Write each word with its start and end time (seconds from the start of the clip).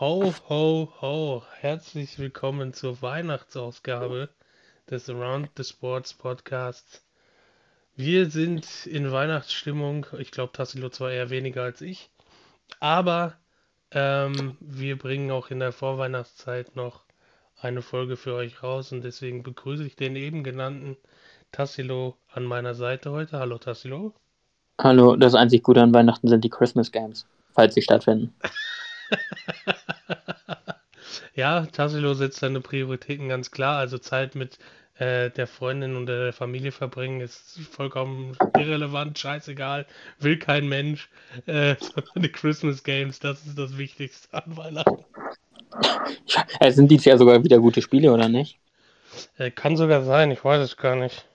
Ho, 0.00 0.34
ho, 0.48 0.92
ho. 1.00 1.44
Herzlich 1.60 2.18
willkommen 2.18 2.72
zur 2.72 3.00
Weihnachtsausgabe 3.00 4.28
des 4.90 5.08
Around 5.08 5.50
the 5.56 5.62
Sports 5.62 6.14
Podcasts. 6.14 7.04
Wir 7.94 8.28
sind 8.28 8.86
in 8.86 9.12
Weihnachtsstimmung. 9.12 10.06
Ich 10.18 10.32
glaube, 10.32 10.52
Tassilo 10.52 10.88
zwar 10.88 11.12
eher 11.12 11.30
weniger 11.30 11.62
als 11.62 11.80
ich, 11.80 12.10
aber 12.80 13.34
ähm, 13.92 14.56
wir 14.58 14.98
bringen 14.98 15.30
auch 15.30 15.52
in 15.52 15.60
der 15.60 15.70
Vorweihnachtszeit 15.70 16.74
noch 16.74 17.04
eine 17.60 17.80
Folge 17.80 18.16
für 18.16 18.34
euch 18.34 18.64
raus 18.64 18.90
und 18.90 19.04
deswegen 19.04 19.44
begrüße 19.44 19.84
ich 19.84 19.94
den 19.94 20.16
eben 20.16 20.42
genannten 20.42 20.96
Tassilo 21.52 22.16
an 22.32 22.42
meiner 22.42 22.74
Seite 22.74 23.12
heute. 23.12 23.38
Hallo 23.38 23.58
Tassilo. 23.58 24.12
Hallo, 24.80 25.14
das 25.14 25.36
einzig 25.36 25.62
Gute 25.62 25.82
an 25.82 25.94
Weihnachten 25.94 26.26
sind 26.26 26.42
die 26.42 26.50
Christmas 26.50 26.90
Games, 26.90 27.28
falls 27.52 27.74
sie 27.74 27.82
stattfinden. 27.82 28.34
ja, 31.34 31.66
Tassilo 31.66 32.14
setzt 32.14 32.40
seine 32.40 32.60
Prioritäten 32.60 33.28
ganz 33.28 33.50
klar. 33.50 33.78
Also 33.78 33.98
Zeit 33.98 34.34
mit 34.34 34.58
äh, 34.98 35.30
der 35.30 35.46
Freundin 35.46 35.96
und 35.96 36.06
der 36.06 36.32
Familie 36.32 36.72
verbringen 36.72 37.20
ist 37.20 37.58
vollkommen 37.70 38.36
irrelevant, 38.56 39.18
scheißegal, 39.18 39.86
will 40.20 40.38
kein 40.38 40.68
Mensch. 40.68 41.08
Äh, 41.46 41.76
sondern 41.80 42.22
die 42.22 42.30
Christmas 42.30 42.84
Games, 42.84 43.18
das 43.18 43.44
ist 43.46 43.58
das 43.58 43.76
Wichtigste 43.76 44.32
an 44.32 44.56
Weihnachten. 44.56 45.04
Ja, 46.60 46.70
sind 46.70 46.90
dies 46.90 47.04
ja 47.04 47.18
sogar 47.18 47.42
wieder 47.42 47.58
gute 47.58 47.82
Spiele, 47.82 48.12
oder 48.12 48.28
nicht? 48.28 48.58
Äh, 49.38 49.50
kann 49.50 49.76
sogar 49.76 50.04
sein, 50.04 50.30
ich 50.30 50.44
weiß 50.44 50.60
es 50.60 50.76
gar 50.76 50.96
nicht. 50.96 51.26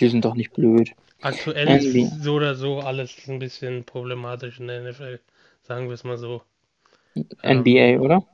Die 0.00 0.08
sind 0.08 0.24
doch 0.24 0.34
nicht 0.34 0.52
blöd. 0.52 0.90
Aktuell 1.20 1.68
ist 1.68 2.22
so 2.22 2.34
oder 2.34 2.54
so 2.54 2.80
alles 2.80 3.16
ein 3.28 3.38
bisschen 3.38 3.84
problematisch 3.84 4.58
in 4.58 4.66
der 4.66 4.82
NFL, 4.82 5.20
sagen 5.62 5.86
wir 5.86 5.94
es 5.94 6.04
mal 6.04 6.18
so. 6.18 6.42
NBA, 7.14 7.78
ähm, 7.78 8.00
oder? 8.00 8.26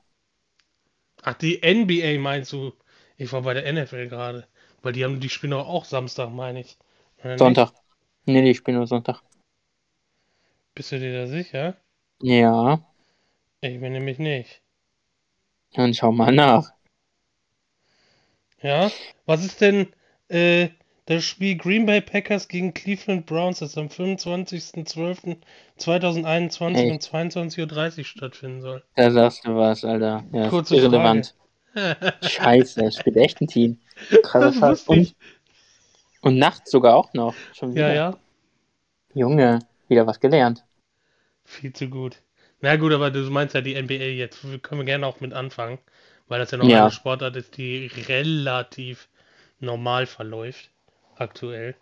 Ach, 1.23 1.35
die 1.35 1.61
NBA 1.63 2.19
meinst 2.21 2.53
du? 2.53 2.73
Ich 3.17 3.33
war 3.33 3.43
bei 3.43 3.55
der 3.55 3.71
NFL 3.71 4.09
gerade. 4.09 4.47
Weil 4.83 4.93
die 4.93 5.05
haben 5.05 5.21
die 5.21 5.29
spielen 5.29 5.53
auch 5.53 5.85
Samstag, 5.85 6.31
meine 6.31 6.61
ich. 6.61 6.79
Sonntag. 7.37 7.73
Nicht? 7.73 7.83
Nee, 8.27 8.43
die 8.43 8.55
spielen 8.55 8.79
nur 8.79 8.87
Sonntag. 8.87 9.23
Bist 10.75 10.93
du 10.93 10.99
dir 10.99 11.13
da 11.13 11.27
sicher? 11.27 11.77
Ja. 12.23 12.81
Ich 13.61 13.79
bin 13.81 13.93
nämlich 13.93 14.19
nicht. 14.19 14.63
Dann 15.75 15.93
schau 15.93 16.13
mal 16.13 16.33
nach. 16.33 16.73
Ja? 18.63 18.91
Was 19.27 19.45
ist 19.45 19.61
denn 19.61 19.89
äh, 20.29 20.71
das 21.11 21.25
Spiel 21.25 21.57
Green 21.57 21.87
Bay 21.87 22.01
Packers 22.01 22.47
gegen 22.47 22.73
Cleveland 22.73 23.27
Browns, 23.27 23.59
das 23.59 23.77
am 23.77 23.89
25.12.2021 23.89 26.63
um 26.63 26.99
22.30 26.99 27.99
Uhr 27.99 28.05
stattfinden 28.05 28.61
soll? 28.61 28.85
Da 28.95 29.11
sagst 29.11 29.45
du 29.45 29.57
was, 29.57 29.85
Alter. 29.85 30.23
Ja, 30.33 30.49
Kurze 30.49 30.77
irrelevant. 30.77 31.35
Scheiße, 32.23 32.83
das 32.83 32.95
spielt 32.95 33.17
echt 33.17 33.41
ein 33.41 33.49
Team. 33.49 33.81
Krasser 34.23 34.77
und, 34.87 35.17
und 36.21 36.39
nachts 36.39 36.71
sogar 36.71 36.95
auch 36.95 37.13
noch. 37.13 37.35
Schon 37.55 37.75
wieder. 37.75 37.89
Ja, 37.89 38.11
ja. 38.11 38.17
Junge, 39.13 39.59
wieder 39.89 40.07
was 40.07 40.21
gelernt. 40.21 40.65
Viel 41.45 41.73
zu 41.73 41.89
gut. 41.89 42.19
Na 42.61 42.77
gut, 42.77 42.93
aber 42.93 43.11
du 43.11 43.29
meinst 43.31 43.57
ja 43.57 43.63
die 43.63 43.75
NBA 43.75 43.95
jetzt. 43.95 44.43
Können 44.63 44.83
wir 44.83 44.87
gerne 44.87 45.09
auch 45.09 45.19
mit 45.19 45.33
anfangen, 45.33 45.81
weil 46.29 46.39
das 46.39 46.53
ja 46.53 46.59
noch 46.59 46.69
ja. 46.69 46.83
eine 46.83 46.93
Sportart 46.93 47.35
ist, 47.35 47.57
die 47.57 47.91
relativ 48.07 49.09
normal 49.59 50.07
verläuft 50.07 50.70
aktuell. 51.21 51.77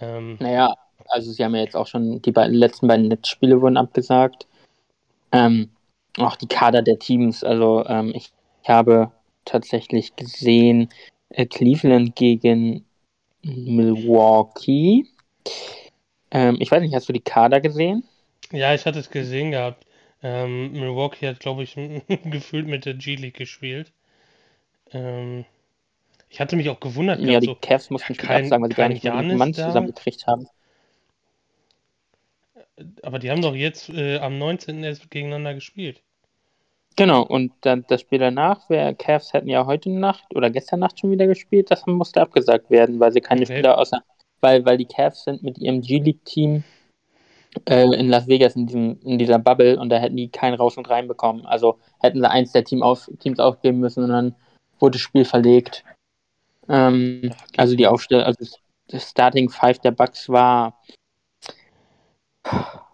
Ähm, 0.00 0.36
naja, 0.40 0.74
also 1.08 1.32
sie 1.32 1.44
haben 1.44 1.54
ja 1.54 1.62
jetzt 1.62 1.76
auch 1.76 1.86
schon 1.86 2.22
die 2.22 2.32
beiden, 2.32 2.54
letzten 2.54 2.88
beiden 2.88 3.08
Netzspiele 3.08 3.60
wurden 3.60 3.76
abgesagt. 3.76 4.46
Ähm, 5.32 5.70
auch 6.18 6.36
die 6.36 6.48
Kader 6.48 6.82
der 6.82 6.98
Teams. 6.98 7.44
Also 7.44 7.84
ähm, 7.86 8.12
ich, 8.14 8.32
ich, 8.62 8.68
habe 8.68 9.10
tatsächlich 9.44 10.16
gesehen 10.16 10.88
äh, 11.30 11.46
Cleveland 11.46 12.16
gegen 12.16 12.84
Milwaukee. 13.42 15.06
Ähm, 16.30 16.56
ich 16.60 16.70
weiß 16.70 16.80
nicht, 16.80 16.94
hast 16.94 17.08
du 17.08 17.12
die 17.12 17.20
Kader 17.20 17.60
gesehen? 17.60 18.04
Ja, 18.52 18.74
ich 18.74 18.86
hatte 18.86 18.98
es 18.98 19.10
gesehen 19.10 19.50
gehabt. 19.50 19.84
Ähm, 20.22 20.72
Milwaukee 20.72 21.28
hat, 21.28 21.40
glaube 21.40 21.64
ich, 21.64 21.74
gefühlt 22.24 22.66
mit 22.66 22.86
der 22.86 22.94
G-League 22.94 23.36
gespielt. 23.36 23.92
Ähm, 24.92 25.44
ich 26.34 26.40
hatte 26.40 26.56
mich 26.56 26.68
auch 26.68 26.80
gewundert. 26.80 27.20
Ja, 27.20 27.38
die 27.38 27.46
so, 27.46 27.54
Cavs 27.54 27.90
mussten 27.90 28.14
ja, 28.14 28.20
kein, 28.20 28.48
sagen, 28.48 28.60
weil 28.60 28.70
sie 28.70 28.74
gar 28.74 28.88
nicht 28.88 29.04
mehr 29.04 29.22
den 29.22 29.38
Mann 29.38 29.54
zusammengekriegt 29.54 30.26
haben. 30.26 30.48
Aber 33.04 33.20
die 33.20 33.30
haben 33.30 33.40
doch 33.40 33.54
jetzt 33.54 33.88
äh, 33.90 34.18
am 34.18 34.36
19. 34.38 34.82
erst 34.82 35.08
gegeneinander 35.12 35.54
gespielt. 35.54 36.02
Genau, 36.96 37.22
und 37.22 37.52
dann 37.60 37.84
das 37.86 38.00
Spiel 38.00 38.18
danach, 38.18 38.62
wer 38.68 38.94
Cavs 38.96 39.32
hätten 39.32 39.48
ja 39.48 39.64
heute 39.64 39.90
Nacht 39.90 40.24
oder 40.34 40.50
gestern 40.50 40.80
Nacht 40.80 40.98
schon 40.98 41.12
wieder 41.12 41.28
gespielt, 41.28 41.70
das 41.70 41.86
musste 41.86 42.20
abgesagt 42.20 42.68
werden, 42.68 42.98
weil 42.98 43.12
sie 43.12 43.20
keine 43.20 43.42
okay. 43.42 43.52
Spieler 43.52 43.78
außer, 43.78 44.02
weil, 44.40 44.64
weil 44.64 44.76
die 44.76 44.86
Cavs 44.86 45.22
sind 45.22 45.44
mit 45.44 45.58
ihrem 45.58 45.82
G-League-Team 45.82 46.64
äh, 47.68 47.94
in 47.94 48.08
Las 48.08 48.26
Vegas 48.26 48.56
in, 48.56 48.66
diesem, 48.66 48.98
in 49.04 49.18
dieser 49.18 49.38
Bubble 49.38 49.78
und 49.78 49.88
da 49.88 49.98
hätten 49.98 50.16
die 50.16 50.30
keinen 50.30 50.54
raus 50.54 50.76
und 50.76 50.90
rein 50.90 51.06
bekommen. 51.06 51.46
Also 51.46 51.78
hätten 52.00 52.20
sie 52.20 52.28
eins 52.28 52.50
der 52.50 52.64
Team 52.64 52.82
auf, 52.82 53.08
Teams 53.20 53.38
aufgeben 53.38 53.78
müssen 53.78 54.02
und 54.02 54.10
dann 54.10 54.34
wurde 54.80 54.94
das 54.94 55.02
Spiel 55.02 55.24
verlegt. 55.24 55.84
Ähm, 56.68 57.34
also 57.56 57.76
die 57.76 57.86
Aufstellung, 57.86 58.24
also 58.24 58.44
das 58.88 59.10
Starting 59.10 59.48
Five 59.48 59.78
der 59.80 59.90
Bucks 59.90 60.28
war 60.28 60.80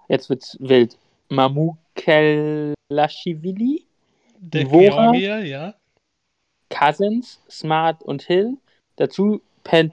jetzt 0.09 0.31
wird's 0.31 0.57
wild. 0.61 0.97
Mamu 1.29 1.77
Kelashvili, 1.95 3.87
Dvora, 4.41 5.15
ja. 5.15 5.75
Cousins, 6.71 7.41
Smart 7.49 8.03
und 8.03 8.23
Hill. 8.23 8.57
Dazu 8.97 9.41
Pat, 9.65 9.93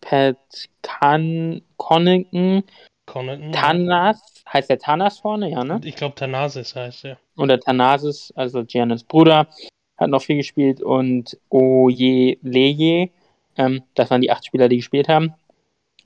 Pat 0.00 0.36
Can, 0.82 1.62
Connington, 1.76 2.64
Connaughton, 3.06 3.52
Tanas, 3.52 4.20
ja. 4.46 4.52
heißt 4.52 4.70
der 4.70 4.78
Tanas 4.78 5.18
vorne, 5.18 5.50
ja, 5.50 5.64
ne? 5.64 5.80
Ich 5.84 5.96
glaube 5.96 6.14
Thanasis 6.14 6.74
heißt 6.74 7.04
er. 7.04 7.18
Oder 7.36 7.58
Thanasis, 7.58 8.32
also 8.36 8.64
Giannis 8.64 9.04
Bruder 9.04 9.48
hat 9.96 10.10
noch 10.10 10.22
viel 10.22 10.36
gespielt 10.36 10.82
und 10.82 11.38
Oje 11.50 12.38
Leje, 12.42 13.10
ähm, 13.56 13.82
das 13.94 14.10
waren 14.10 14.20
die 14.20 14.30
acht 14.30 14.44
Spieler, 14.44 14.68
die 14.68 14.76
gespielt 14.76 15.08
haben. 15.08 15.34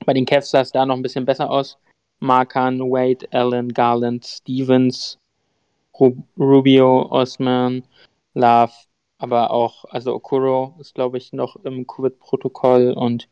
Bei 0.05 0.13
den 0.13 0.25
Cavs 0.25 0.51
sah 0.51 0.61
es 0.61 0.71
da 0.71 0.85
noch 0.85 0.95
ein 0.95 1.01
bisschen 1.01 1.25
besser 1.25 1.49
aus. 1.49 1.77
Markan, 2.19 2.79
Wade, 2.79 3.27
Allen, 3.31 3.73
Garland, 3.73 4.25
Stevens, 4.25 5.17
Rubio, 6.37 7.07
Osman, 7.09 7.83
Love, 8.33 8.73
aber 9.17 9.51
auch, 9.51 9.85
also 9.85 10.13
Okuro 10.13 10.75
ist, 10.79 10.95
glaube 10.95 11.17
ich, 11.17 11.33
noch 11.33 11.57
im 11.57 11.85
Covid-Protokoll 11.87 12.93
und 12.93 13.27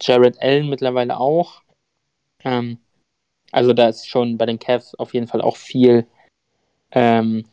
Jared 0.00 0.40
Allen 0.40 0.68
mittlerweile 0.68 1.18
auch. 1.18 1.62
Ähm, 2.44 2.78
also 3.52 3.72
da 3.72 3.88
ist 3.88 4.08
schon 4.08 4.38
bei 4.38 4.46
den 4.46 4.58
Cavs 4.58 4.94
auf 4.94 5.14
jeden 5.14 5.26
Fall 5.26 5.40
auch 5.40 5.56
viel 5.56 6.06
ähm, 6.92 7.44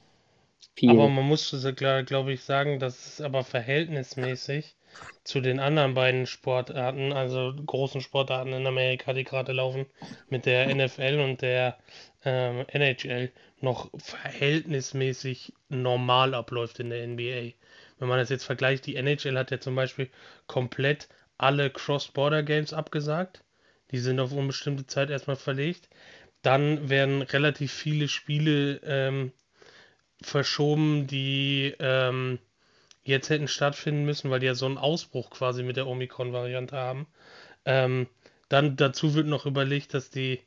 viel. 0.75 0.89
Aber 0.89 1.09
man 1.09 1.25
muss, 1.25 1.55
glaube 1.75 2.33
ich, 2.33 2.43
sagen, 2.43 2.79
das 2.79 3.05
ist 3.05 3.21
aber 3.21 3.43
verhältnismäßig 3.43 4.75
zu 5.23 5.41
den 5.41 5.59
anderen 5.59 5.93
beiden 5.93 6.27
Sportarten, 6.27 7.13
also 7.13 7.53
großen 7.65 8.01
Sportarten 8.01 8.53
in 8.53 8.67
Amerika, 8.67 9.13
die 9.13 9.23
gerade 9.23 9.51
laufen, 9.51 9.85
mit 10.29 10.45
der 10.45 10.73
NFL 10.73 11.19
und 11.19 11.41
der 11.41 11.77
ähm, 12.25 12.65
NHL, 12.67 13.31
noch 13.59 13.89
verhältnismäßig 13.97 15.53
normal 15.69 16.33
abläuft 16.33 16.79
in 16.79 16.89
der 16.89 17.07
NBA. 17.07 17.53
Wenn 17.99 18.09
man 18.09 18.19
das 18.19 18.29
jetzt 18.29 18.43
vergleicht, 18.43 18.85
die 18.85 18.95
NHL 18.95 19.37
hat 19.37 19.51
ja 19.51 19.59
zum 19.59 19.75
Beispiel 19.75 20.09
komplett 20.47 21.07
alle 21.37 21.69
Cross-Border-Games 21.69 22.73
abgesagt. 22.73 23.43
Die 23.91 23.99
sind 23.99 24.19
auf 24.19 24.31
unbestimmte 24.31 24.87
Zeit 24.87 25.09
erstmal 25.09 25.35
verlegt. 25.35 25.89
Dann 26.41 26.89
werden 26.89 27.21
relativ 27.21 27.71
viele 27.71 28.07
Spiele 28.07 28.81
ähm, 28.83 29.31
verschoben, 30.25 31.07
die 31.07 31.75
ähm, 31.79 32.39
jetzt 33.03 33.29
hätten 33.29 33.47
stattfinden 33.47 34.05
müssen, 34.05 34.31
weil 34.31 34.39
die 34.39 34.45
ja 34.45 34.55
so 34.55 34.65
einen 34.65 34.77
Ausbruch 34.77 35.29
quasi 35.29 35.63
mit 35.63 35.77
der 35.77 35.87
Omikron-Variante 35.87 36.75
haben. 36.75 37.07
Ähm, 37.65 38.07
dann 38.49 38.75
dazu 38.75 39.13
wird 39.13 39.27
noch 39.27 39.45
überlegt, 39.45 39.93
dass 39.93 40.09
die 40.09 40.39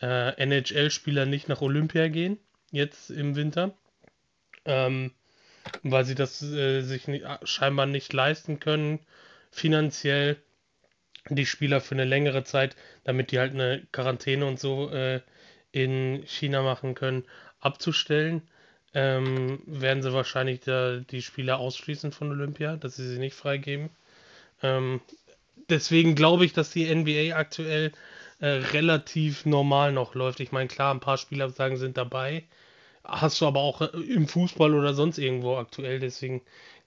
äh, 0.00 0.30
NHL-Spieler 0.36 1.26
nicht 1.26 1.48
nach 1.48 1.60
Olympia 1.60 2.08
gehen, 2.08 2.38
jetzt 2.70 3.10
im 3.10 3.36
Winter, 3.36 3.76
ähm, 4.64 5.12
weil 5.82 6.04
sie 6.04 6.14
das 6.14 6.42
äh, 6.42 6.82
sich 6.82 7.08
nicht, 7.08 7.24
scheinbar 7.44 7.86
nicht 7.86 8.12
leisten 8.12 8.60
können, 8.60 9.00
finanziell 9.50 10.36
die 11.30 11.46
Spieler 11.46 11.80
für 11.80 11.94
eine 11.94 12.04
längere 12.04 12.44
Zeit, 12.44 12.76
damit 13.04 13.30
die 13.30 13.38
halt 13.38 13.54
eine 13.54 13.86
Quarantäne 13.92 14.44
und 14.46 14.60
so 14.60 14.90
äh, 14.90 15.20
in 15.72 16.22
China 16.26 16.62
machen 16.62 16.94
können, 16.94 17.24
abzustellen 17.60 18.42
ähm, 18.94 19.60
werden 19.66 20.02
sie 20.02 20.12
wahrscheinlich 20.12 20.60
da 20.60 20.98
die 20.98 21.22
Spieler 21.22 21.58
ausschließen 21.58 22.12
von 22.12 22.30
Olympia, 22.30 22.76
dass 22.76 22.96
sie 22.96 23.08
sie 23.08 23.18
nicht 23.18 23.34
freigeben. 23.36 23.90
Ähm, 24.62 25.00
deswegen 25.68 26.14
glaube 26.14 26.44
ich, 26.44 26.52
dass 26.52 26.70
die 26.70 26.94
NBA 26.94 27.36
aktuell 27.36 27.92
äh, 28.40 28.46
relativ 28.48 29.46
normal 29.46 29.92
noch 29.92 30.14
läuft. 30.14 30.40
Ich 30.40 30.52
meine, 30.52 30.68
klar, 30.68 30.94
ein 30.94 31.00
paar 31.00 31.18
Spieler 31.18 31.50
sagen, 31.50 31.76
sind 31.76 31.96
dabei, 31.96 32.44
hast 33.04 33.40
du 33.40 33.46
aber 33.46 33.60
auch 33.60 33.82
äh, 33.82 33.86
im 33.86 34.28
Fußball 34.28 34.74
oder 34.74 34.94
sonst 34.94 35.18
irgendwo 35.18 35.56
aktuell. 35.56 36.00
Deswegen 36.00 36.42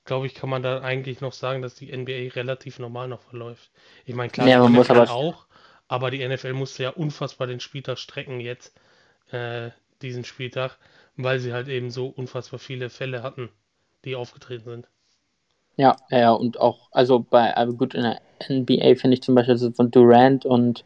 glaube 0.05 0.27
ich, 0.27 0.35
kann 0.35 0.49
man 0.49 0.63
da 0.63 0.81
eigentlich 0.81 1.21
noch 1.21 1.33
sagen, 1.33 1.61
dass 1.61 1.75
die 1.75 1.95
NBA 1.95 2.33
relativ 2.35 2.79
normal 2.79 3.07
noch 3.09 3.21
verläuft. 3.21 3.69
Ich 4.05 4.15
meine, 4.15 4.31
klar, 4.31 4.47
Ja, 4.47 4.59
man 4.59 4.73
muss 4.73 4.89
aber 4.89 5.09
auch, 5.11 5.45
aber 5.87 6.11
die 6.11 6.27
NFL 6.27 6.53
musste 6.53 6.83
ja 6.83 6.89
unfassbar 6.91 7.47
den 7.47 7.59
Spieltag 7.59 7.99
strecken 7.99 8.39
jetzt, 8.39 8.73
äh, 9.31 9.71
diesen 10.01 10.23
Spieltag, 10.23 10.77
weil 11.15 11.39
sie 11.39 11.53
halt 11.53 11.67
eben 11.67 11.91
so 11.91 12.07
unfassbar 12.07 12.59
viele 12.59 12.89
Fälle 12.89 13.23
hatten, 13.23 13.49
die 14.05 14.15
aufgetreten 14.15 14.69
sind. 14.69 14.87
Ja, 15.75 15.95
ja, 16.09 16.19
ja, 16.19 16.31
und 16.31 16.59
auch, 16.59 16.89
also 16.91 17.19
bei, 17.19 17.55
aber 17.55 17.73
gut, 17.73 17.93
in 17.93 18.03
der 18.03 18.21
NBA 18.49 18.95
finde 18.95 19.15
ich 19.15 19.21
zum 19.21 19.35
Beispiel 19.35 19.57
so 19.57 19.71
von 19.71 19.91
Durant 19.91 20.43
und, 20.45 20.83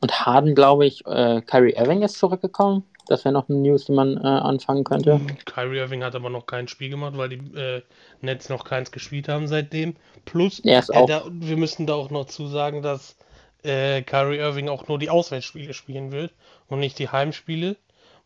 und 0.00 0.26
Harden, 0.26 0.54
glaube 0.54 0.86
ich, 0.86 1.04
äh, 1.06 1.40
Kyrie 1.42 1.74
Irving 1.74 2.02
ist 2.02 2.18
zurückgekommen. 2.18 2.84
Das 3.08 3.24
wäre 3.24 3.32
noch 3.32 3.48
eine 3.48 3.58
News, 3.58 3.86
die 3.86 3.92
man 3.92 4.16
äh, 4.16 4.20
anfangen 4.20 4.84
könnte. 4.84 5.20
Kyrie 5.44 5.78
Irving 5.78 6.04
hat 6.04 6.14
aber 6.14 6.30
noch 6.30 6.46
kein 6.46 6.68
Spiel 6.68 6.88
gemacht, 6.88 7.16
weil 7.16 7.30
die 7.30 7.58
äh, 7.58 7.82
Nets 8.20 8.48
noch 8.48 8.64
keins 8.64 8.92
gespielt 8.92 9.28
haben 9.28 9.48
seitdem. 9.48 9.96
Plus, 10.24 10.60
ist 10.60 10.90
äh, 10.90 11.06
da, 11.06 11.24
wir 11.28 11.56
müssen 11.56 11.86
da 11.86 11.94
auch 11.94 12.10
noch 12.10 12.26
zusagen, 12.26 12.80
dass 12.80 13.16
äh, 13.64 14.02
Kyrie 14.02 14.38
Irving 14.38 14.68
auch 14.68 14.86
nur 14.86 14.98
die 14.98 15.10
Auswärtsspiele 15.10 15.74
spielen 15.74 16.12
wird 16.12 16.32
und 16.68 16.78
nicht 16.78 16.98
die 16.98 17.08
Heimspiele, 17.08 17.76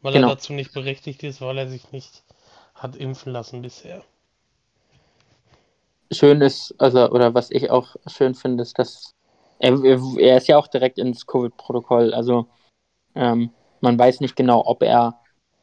weil 0.02 0.14
er 0.14 0.20
genau. 0.20 0.34
dazu 0.34 0.52
nicht 0.52 0.72
berechtigt 0.72 1.22
ist, 1.22 1.40
weil 1.40 1.58
er 1.58 1.68
sich 1.68 1.92
nicht 1.92 2.22
hat 2.74 2.96
impfen 2.96 3.32
lassen 3.32 3.62
bisher. 3.62 4.02
Schön 6.10 6.40
ist, 6.40 6.74
also, 6.78 7.10
oder 7.10 7.34
was 7.34 7.50
ich 7.50 7.70
auch 7.70 7.96
schön 8.06 8.34
finde, 8.34 8.62
ist, 8.62 8.78
dass 8.78 9.14
er, 9.58 9.82
er 9.82 10.00
er 10.18 10.36
ist 10.36 10.46
ja 10.46 10.58
auch 10.58 10.68
direkt 10.68 10.98
ins 10.98 11.26
Covid-Protokoll. 11.26 12.14
Also, 12.14 12.46
ähm, 13.14 13.50
man 13.80 13.98
weiß 13.98 14.20
nicht 14.20 14.36
genau, 14.36 14.62
ob 14.64 14.82
er 14.82 15.20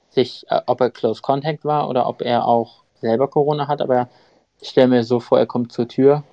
sich, 0.10 0.44
äh, 0.50 0.62
ob 0.66 0.82
er 0.82 0.92
Close 0.92 1.22
Contact 1.22 1.64
war 1.64 1.90
oder 1.90 2.08
ob 2.08 2.22
er 2.22 2.46
auch 2.48 2.84
selber 2.96 3.28
Corona 3.28 3.68
hat, 3.68 3.82
aber 3.82 4.10
ich 4.60 4.70
stelle 4.70 4.88
mir 4.88 5.04
so 5.04 5.20
vor, 5.20 5.40
er 5.40 5.46
kommt 5.46 5.72
zur 5.72 5.88
Tür, 5.88 6.24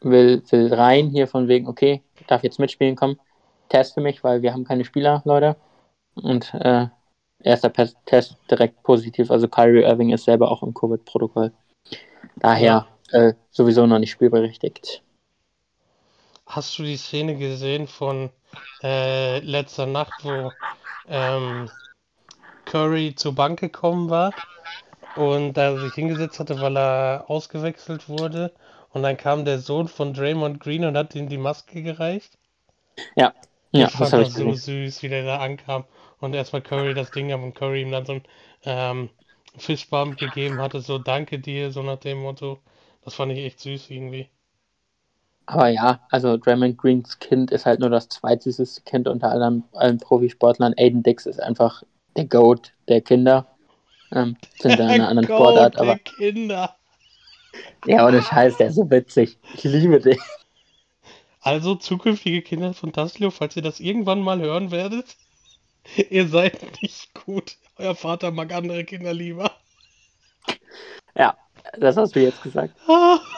will, 0.00 0.42
will 0.50 0.72
rein, 0.72 1.10
hier 1.10 1.28
von 1.28 1.48
wegen, 1.48 1.68
okay, 1.68 2.02
darf 2.26 2.42
jetzt 2.42 2.58
mitspielen, 2.58 2.96
komm, 2.96 3.18
teste 3.68 4.00
mich, 4.00 4.24
weil 4.24 4.42
wir 4.42 4.52
haben 4.52 4.64
keine 4.64 4.84
Spieler, 4.84 5.22
Leute. 5.24 5.56
Und 6.14 6.54
äh, 6.54 6.88
erster 7.42 7.72
Test 7.72 8.36
direkt 8.50 8.82
positiv. 8.82 9.30
Also 9.30 9.48
Kyrie 9.48 9.82
Irving 9.82 10.10
ist 10.10 10.24
selber 10.24 10.50
auch 10.50 10.62
im 10.62 10.74
Covid-Protokoll. 10.74 11.52
Daher 12.36 12.86
äh, 13.12 13.34
sowieso 13.50 13.86
noch 13.86 13.98
nicht 13.98 14.10
spielberechtigt. 14.10 15.02
Hast 16.46 16.78
du 16.78 16.82
die 16.82 16.96
Szene 16.96 17.36
gesehen 17.36 17.86
von 17.86 18.30
äh, 18.82 19.40
letzter 19.40 19.86
Nacht, 19.86 20.24
wo 20.24 20.50
ähm, 21.08 21.70
Curry 22.64 23.14
zur 23.14 23.34
Bank 23.34 23.60
gekommen 23.60 24.08
war 24.10 24.32
und 25.16 25.54
da 25.54 25.76
sich 25.78 25.94
hingesetzt 25.94 26.40
hatte, 26.40 26.60
weil 26.60 26.76
er 26.76 27.24
ausgewechselt 27.28 28.08
wurde? 28.08 28.52
Und 28.90 29.02
dann 29.02 29.16
kam 29.18 29.44
der 29.44 29.58
Sohn 29.58 29.86
von 29.88 30.14
Draymond 30.14 30.60
Green 30.60 30.84
und 30.84 30.96
hat 30.96 31.14
ihm 31.14 31.28
die 31.28 31.36
Maske 31.38 31.82
gereicht. 31.82 32.38
Ja, 33.16 33.34
ja, 33.70 33.86
Ich 33.86 33.92
das 33.92 34.10
das 34.10 34.28
ich 34.28 34.34
so 34.34 34.50
gesehen. 34.50 34.54
süß, 34.54 35.02
wie 35.02 35.08
der 35.08 35.24
da 35.24 35.38
ankam 35.40 35.84
und 36.20 36.34
erstmal 36.34 36.62
Curry 36.62 36.94
das 36.94 37.10
Ding 37.10 37.32
ab 37.32 37.42
und 37.42 37.54
Curry 37.54 37.82
ihm 37.82 37.92
dann 37.92 38.06
so 38.06 38.14
ein 38.14 38.22
ähm, 38.64 39.10
Fistbump 39.56 40.18
gegeben 40.18 40.60
hatte, 40.60 40.80
so 40.80 40.98
danke 40.98 41.38
dir, 41.38 41.70
so 41.70 41.82
nach 41.82 41.98
dem 41.98 42.18
Motto. 42.18 42.60
Das 43.04 43.14
fand 43.14 43.32
ich 43.32 43.38
echt 43.38 43.60
süß 43.60 43.90
irgendwie. 43.90 44.28
Aber 45.46 45.68
ja, 45.68 46.00
also 46.10 46.36
Draymond 46.36 46.76
Greens 46.76 47.18
Kind 47.20 47.50
ist 47.50 47.64
halt 47.64 47.80
nur 47.80 47.88
das 47.88 48.08
zweitsüßeste 48.10 48.82
Kind 48.82 49.08
unter 49.08 49.30
allen, 49.30 49.64
allen 49.72 49.98
Profisportlern. 49.98 50.74
Aiden 50.76 51.02
Dix 51.02 51.24
ist 51.24 51.40
einfach 51.42 51.82
der 52.16 52.26
Goat 52.26 52.72
der 52.88 53.00
Kinder. 53.00 53.46
Ähm, 54.12 54.36
sind 54.58 54.78
da 54.78 54.84
in 54.84 54.90
einer 54.90 55.08
anderen 55.08 55.24
Sportart, 55.24 55.76
Goat 55.76 55.86
der 55.86 55.92
aber 55.92 55.98
Kinder. 55.98 56.76
ja, 57.86 58.06
ohne 58.06 58.22
Scheiß, 58.22 58.58
der 58.58 58.68
ist 58.68 58.74
so 58.74 58.90
witzig. 58.90 59.38
Ich 59.54 59.64
liebe 59.64 60.00
den. 60.00 60.18
Also 61.40 61.76
zukünftige 61.76 62.42
Kinder 62.42 62.74
von 62.74 62.92
Tassilo, 62.92 63.30
falls 63.30 63.56
ihr 63.56 63.62
das 63.62 63.80
irgendwann 63.80 64.20
mal 64.20 64.40
hören 64.40 64.70
werdet, 64.70 65.16
ihr 66.10 66.28
seid 66.28 66.82
nicht 66.82 67.14
gut. 67.14 67.56
Euer 67.76 67.94
Vater 67.94 68.30
mag 68.30 68.52
andere 68.52 68.84
Kinder 68.84 69.12
lieber. 69.14 69.50
Ja, 71.14 71.36
das 71.78 71.96
hast 71.96 72.14
du 72.16 72.20
jetzt 72.20 72.42
gesagt. 72.42 72.74
Ah. 72.88 73.18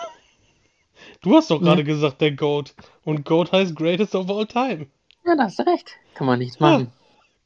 Du 1.22 1.36
hast 1.36 1.50
doch 1.50 1.60
Ja. 1.60 1.66
gerade 1.66 1.84
gesagt, 1.84 2.20
der 2.22 2.30
Goat. 2.32 2.74
Und 3.04 3.26
Goat 3.26 3.52
heißt 3.52 3.74
Greatest 3.76 4.14
of 4.14 4.30
All 4.30 4.46
Time. 4.46 4.86
Ja, 5.26 5.36
da 5.36 5.44
hast 5.44 5.58
du 5.58 5.64
recht. 5.66 5.90
Kann 6.14 6.26
man 6.26 6.38
nichts 6.38 6.58
Ja. 6.58 6.66
machen. 6.70 6.92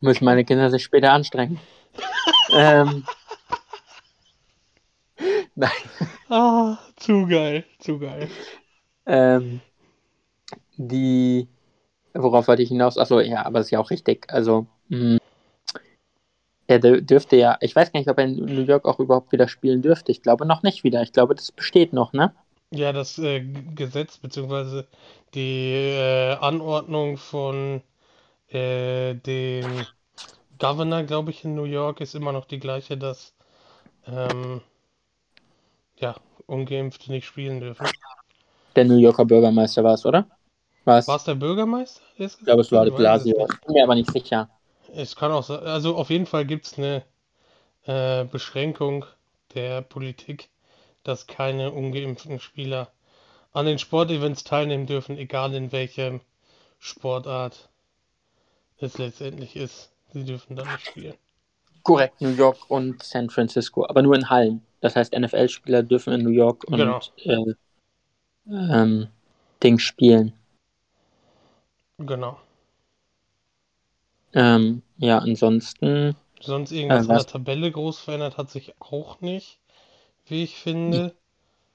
Müssen 0.00 0.24
meine 0.24 0.44
Kinder 0.44 0.70
sich 0.70 0.84
später 0.84 1.12
anstrengen. 1.12 1.58
ähm, 2.52 3.04
nein. 5.56 5.70
Ah, 6.28 6.78
zu 6.96 7.26
geil, 7.26 7.64
zu 7.80 7.98
geil. 7.98 8.28
Ähm, 9.06 9.60
die, 10.76 11.48
worauf 12.12 12.46
wollte 12.48 12.62
ich 12.62 12.68
hinaus? 12.68 12.96
Achso, 12.98 13.18
ja, 13.20 13.44
aber 13.44 13.60
ist 13.60 13.70
ja 13.70 13.80
auch 13.80 13.90
richtig. 13.90 14.32
Also, 14.32 14.66
mh, 14.90 15.18
er 16.66 16.78
dür- 16.78 17.00
dürfte 17.00 17.36
ja, 17.36 17.56
ich 17.60 17.74
weiß 17.74 17.92
gar 17.92 18.00
nicht, 18.00 18.08
ob 18.10 18.18
er 18.18 18.24
in 18.24 18.36
New 18.36 18.62
York 18.64 18.84
auch 18.86 18.98
überhaupt 19.00 19.32
wieder 19.32 19.48
spielen 19.48 19.80
dürfte. 19.82 20.12
Ich 20.12 20.22
glaube 20.22 20.44
noch 20.46 20.62
nicht 20.62 20.84
wieder. 20.84 21.02
Ich 21.02 21.12
glaube, 21.12 21.34
das 21.34 21.52
besteht 21.52 21.92
noch, 21.92 22.12
ne? 22.12 22.34
Ja, 22.70 22.92
das 22.92 23.18
äh, 23.18 23.40
Gesetz 23.74 24.18
beziehungsweise 24.18 24.86
die 25.34 25.62
äh, 25.96 26.34
Anordnung 26.34 27.16
von 27.16 27.82
äh, 28.50 29.14
dem 29.14 29.86
Governor, 30.58 31.04
glaube 31.04 31.30
ich, 31.32 31.44
in 31.44 31.54
New 31.54 31.64
York 31.64 32.00
ist 32.00 32.14
immer 32.14 32.32
noch 32.32 32.46
die 32.46 32.60
gleiche, 32.60 32.96
dass 32.98 33.34
ähm, 34.06 34.62
ja, 35.96 36.14
Ungeimpfte 36.46 37.10
nicht 37.10 37.26
spielen 37.26 37.60
dürfen. 37.60 37.86
Der 38.76 38.84
New 38.84 38.96
Yorker 38.96 39.24
Bürgermeister 39.24 39.82
war 39.84 39.94
es, 39.94 40.04
oder? 40.04 40.26
War 40.84 40.98
es? 40.98 41.06
Der 41.26 41.34
Bürgermeister? 41.34 42.02
Ich 42.18 42.44
glaube, 42.44 42.62
es 42.62 42.72
war 42.72 42.84
de 42.84 42.94
Blasio. 42.94 43.46
Ich 43.50 43.60
bin 43.60 43.74
mir 43.74 43.84
aber 43.84 43.94
nicht 43.94 44.10
sicher. 44.10 44.48
Es 44.96 45.16
kann 45.16 45.32
auch 45.32 45.42
sein, 45.42 45.60
also 45.60 45.96
auf 45.96 46.10
jeden 46.10 46.26
Fall 46.26 46.46
gibt 46.46 46.66
es 46.66 46.78
eine 46.78 47.02
äh, 47.84 48.24
Beschränkung 48.24 49.04
der 49.54 49.82
Politik, 49.82 50.48
dass 51.02 51.26
keine 51.26 51.72
ungeimpften 51.72 52.40
Spieler 52.40 52.90
an 53.52 53.66
den 53.66 53.78
Sportevents 53.78 54.44
teilnehmen 54.44 54.86
dürfen, 54.86 55.16
egal 55.16 55.54
in 55.54 55.72
welcher 55.72 56.20
Sportart 56.78 57.68
es 58.78 58.98
letztendlich 58.98 59.56
ist. 59.56 59.90
Sie 60.12 60.24
dürfen 60.24 60.56
da 60.56 60.64
nicht 60.64 60.86
spielen. 60.86 61.14
Korrekt, 61.82 62.20
New 62.20 62.30
York 62.30 62.70
und 62.70 63.02
San 63.02 63.30
Francisco, 63.30 63.86
aber 63.86 64.02
nur 64.02 64.14
in 64.14 64.30
Hallen. 64.30 64.64
Das 64.80 64.96
heißt, 64.96 65.12
NFL-Spieler 65.12 65.82
dürfen 65.82 66.14
in 66.14 66.22
New 66.22 66.30
York 66.30 66.64
und 66.64 66.78
Genau. 66.78 67.00
äh, 67.24 67.54
ähm, 68.48 69.08
Ding 69.62 69.78
spielen. 69.78 70.32
Genau. 71.98 72.38
Ähm, 74.34 74.82
ja, 74.98 75.18
ansonsten, 75.18 76.14
Sonst 76.40 76.70
irgendwas 76.70 77.06
Äh, 77.06 77.08
an 77.08 77.16
was? 77.16 77.24
der 77.24 77.26
Tabelle 77.26 77.72
groß 77.72 77.98
verändert 77.98 78.36
hat 78.36 78.48
sich 78.48 78.80
auch 78.80 79.20
nicht, 79.20 79.58
wie 80.26 80.44
ich 80.44 80.56
finde. 80.56 81.16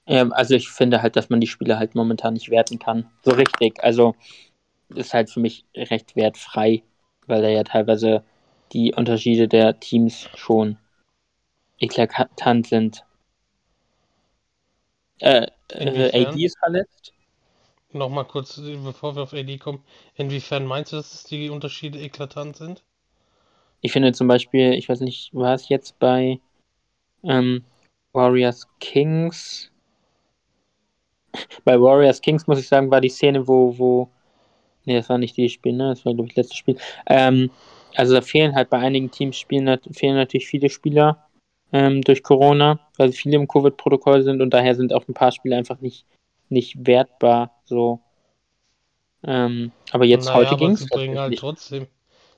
ähm, 0.06 0.32
also 0.32 0.54
ich 0.54 0.68
finde 0.70 1.02
halt, 1.02 1.16
dass 1.16 1.30
man 1.30 1.40
die 1.40 1.46
Spiele 1.46 1.78
halt 1.78 1.94
momentan 1.94 2.34
nicht 2.34 2.50
werten 2.50 2.78
kann. 2.78 3.10
So 3.22 3.32
richtig. 3.32 3.82
Also 3.82 4.14
ist 4.90 5.14
halt 5.14 5.30
für 5.30 5.40
mich 5.40 5.64
recht 5.76 6.16
wertfrei, 6.16 6.82
weil 7.26 7.42
da 7.42 7.48
ja 7.48 7.64
teilweise 7.64 8.24
die 8.72 8.94
Unterschiede 8.94 9.48
der 9.48 9.80
Teams 9.80 10.28
schon 10.36 10.78
eklatant 11.80 12.68
sind. 12.68 13.04
Äh, 15.20 15.46
äh? 15.68 16.10
AD 16.12 16.44
ist 16.44 16.58
verletzt. 16.58 17.12
Nochmal 17.92 18.24
kurz, 18.24 18.60
bevor 18.84 19.16
wir 19.16 19.22
auf 19.22 19.32
AD 19.32 19.58
kommen, 19.58 19.82
inwiefern 20.14 20.64
meinst 20.64 20.92
du, 20.92 20.96
dass 20.96 21.24
die 21.24 21.50
Unterschiede 21.50 21.98
eklatant 21.98 22.56
sind? 22.56 22.84
Ich 23.80 23.92
finde 23.92 24.12
zum 24.12 24.28
Beispiel, 24.28 24.74
ich 24.74 24.88
weiß 24.88 25.00
nicht, 25.00 25.34
war 25.34 25.54
es 25.54 25.68
jetzt 25.68 25.98
bei 25.98 26.38
ähm, 27.24 27.64
Warriors 28.12 28.68
Kings? 28.78 29.70
Bei 31.64 31.80
Warriors 31.80 32.20
Kings 32.20 32.48
muss 32.48 32.58
ich 32.58 32.66
sagen, 32.66 32.90
war 32.90 33.00
die 33.00 33.08
Szene, 33.08 33.46
wo, 33.46 33.78
wo, 33.78 34.10
nee, 34.84 34.96
das 34.96 35.08
war 35.08 35.16
nicht 35.16 35.36
dieses 35.36 35.52
Spiel, 35.52 35.72
ne? 35.72 35.90
Das 35.90 36.04
war, 36.04 36.12
glaube 36.12 36.28
ich, 36.28 36.34
letztes 36.34 36.56
Spiel. 36.56 36.76
Ähm, 37.06 37.50
also 37.94 38.14
da 38.14 38.20
fehlen 38.20 38.54
halt 38.54 38.70
bei 38.70 38.78
einigen 38.78 39.10
Teams 39.10 39.36
spielen, 39.36 39.78
fehlen 39.92 40.16
natürlich 40.16 40.48
viele 40.48 40.68
Spieler 40.68 41.28
ähm, 41.72 42.02
durch 42.02 42.22
Corona, 42.22 42.80
weil 42.96 43.12
viele 43.12 43.36
im 43.36 43.48
Covid-Protokoll 43.48 44.22
sind 44.22 44.42
und 44.42 44.50
daher 44.50 44.74
sind 44.74 44.92
auch 44.92 45.06
ein 45.08 45.14
paar 45.14 45.32
Spiele 45.32 45.56
einfach 45.56 45.80
nicht, 45.80 46.04
nicht 46.50 46.86
wertbar. 46.86 47.52
So. 47.64 48.02
Ähm, 49.24 49.72
aber 49.92 50.04
jetzt 50.04 50.32
Naja, 50.32 50.34
heute 50.34 50.54
aber 50.54 50.56
ging 50.56 50.72
es 50.72 50.84
sie 50.84 50.86
bringen 50.86 51.18
halt 51.18 51.36
trotzdem, 51.36 51.86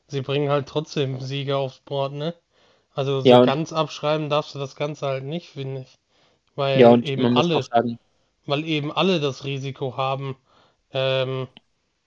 sie 0.08 0.22
bringen 0.22 0.50
halt 0.50 0.68
trotzdem 0.68 1.20
Siege 1.20 1.56
aufs 1.56 1.80
Board, 1.80 2.12
ne? 2.14 2.34
Also 2.94 3.20
so 3.22 3.38
Ja, 3.38 3.42
ganz 3.42 3.72
abschreiben 3.72 4.30
darfst 4.30 4.54
du 4.54 4.58
das 4.60 4.76
Ganze 4.76 5.06
halt 5.06 5.24
nicht, 5.24 5.48
finde 5.50 5.82
ich. 5.82 5.98
Weil 6.56 6.74
Ja, 6.74 6.96
eben 7.04 7.26
alle, 7.28 7.68
weil 8.46 8.64
eben 8.66 8.92
alle 8.92 9.20
das 9.20 9.44
Risiko 9.44 9.96
haben, 9.98 10.36
ähm, 10.92 11.48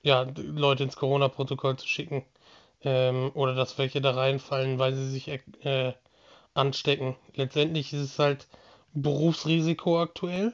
ja, 0.04 0.24
Leute 0.38 0.84
ins 0.86 0.98
Corona-Protokoll 0.98 1.78
zu 1.78 1.88
schicken. 1.88 2.26
Ähm, 2.84 3.32
oder 3.36 3.56
dass 3.56 3.78
welche 3.80 4.02
da 4.02 4.12
reinfallen, 4.14 4.80
weil 4.80 4.96
sie 4.96 5.10
sich 5.12 5.30
äh, 5.30 5.94
anstecken. 6.56 7.16
Letztendlich 7.36 7.94
ist 7.94 8.02
es 8.02 8.20
halt 8.20 8.48
Berufsrisiko 8.94 10.02
aktuell, 10.02 10.54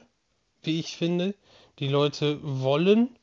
wie 0.64 0.80
ich 0.80 0.96
finde. 0.96 1.34
Die 1.78 1.88
Leute 1.88 2.38
wollen 2.42 3.16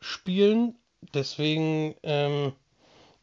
spielen, 0.00 0.76
deswegen 1.14 1.94
ähm, 2.02 2.52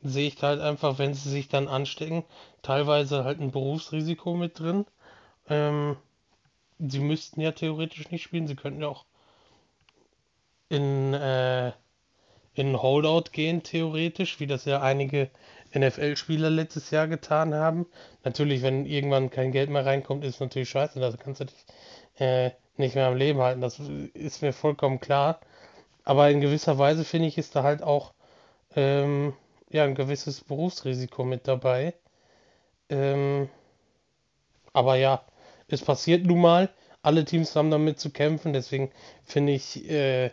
sehe 0.01 0.27
ich 0.27 0.41
halt 0.41 0.61
einfach, 0.61 0.99
wenn 0.99 1.13
sie 1.13 1.29
sich 1.29 1.47
dann 1.47 1.67
anstecken, 1.67 2.23
teilweise 2.61 3.23
halt 3.23 3.39
ein 3.39 3.51
Berufsrisiko 3.51 4.35
mit 4.35 4.59
drin. 4.59 4.85
Ähm, 5.49 5.97
sie 6.79 6.99
müssten 6.99 7.41
ja 7.41 7.51
theoretisch 7.51 8.11
nicht 8.11 8.23
spielen, 8.23 8.47
sie 8.47 8.55
könnten 8.55 8.81
ja 8.81 8.89
auch 8.89 9.05
in, 10.69 11.13
äh, 11.13 11.71
in 12.55 12.81
Holdout 12.81 13.31
gehen, 13.31 13.63
theoretisch, 13.63 14.39
wie 14.39 14.47
das 14.47 14.65
ja 14.65 14.81
einige 14.81 15.29
NFL-Spieler 15.73 16.49
letztes 16.49 16.91
Jahr 16.91 17.07
getan 17.07 17.53
haben. 17.53 17.85
Natürlich, 18.23 18.61
wenn 18.61 18.85
irgendwann 18.85 19.29
kein 19.29 19.51
Geld 19.51 19.69
mehr 19.69 19.85
reinkommt, 19.85 20.23
ist 20.23 20.35
es 20.35 20.39
natürlich 20.39 20.69
scheiße, 20.69 20.99
da 20.99 21.11
kannst 21.11 21.41
du 21.41 21.45
dich 21.45 21.65
äh, 22.15 22.51
nicht 22.77 22.95
mehr 22.95 23.07
am 23.07 23.15
Leben 23.17 23.39
halten, 23.39 23.61
das 23.61 23.79
ist 24.13 24.41
mir 24.41 24.53
vollkommen 24.53 24.99
klar. 24.99 25.39
Aber 26.03 26.29
in 26.29 26.41
gewisser 26.41 26.77
Weise 26.77 27.05
finde 27.05 27.27
ich, 27.27 27.37
ist 27.37 27.55
da 27.55 27.63
halt 27.63 27.81
auch 27.83 28.13
ähm, 28.75 29.33
ja, 29.69 29.83
ein 29.83 29.95
gewisses 29.95 30.41
Berufsrisiko 30.41 31.23
mit 31.23 31.47
dabei. 31.47 31.93
Ähm, 32.89 33.49
aber 34.73 34.95
ja, 34.95 35.23
es 35.67 35.81
passiert 35.81 36.25
nun 36.25 36.41
mal. 36.41 36.69
Alle 37.01 37.25
Teams 37.25 37.55
haben 37.55 37.71
damit 37.71 37.99
zu 37.99 38.11
kämpfen, 38.11 38.53
deswegen 38.53 38.91
finde 39.25 39.53
ich 39.53 39.89
äh, 39.89 40.31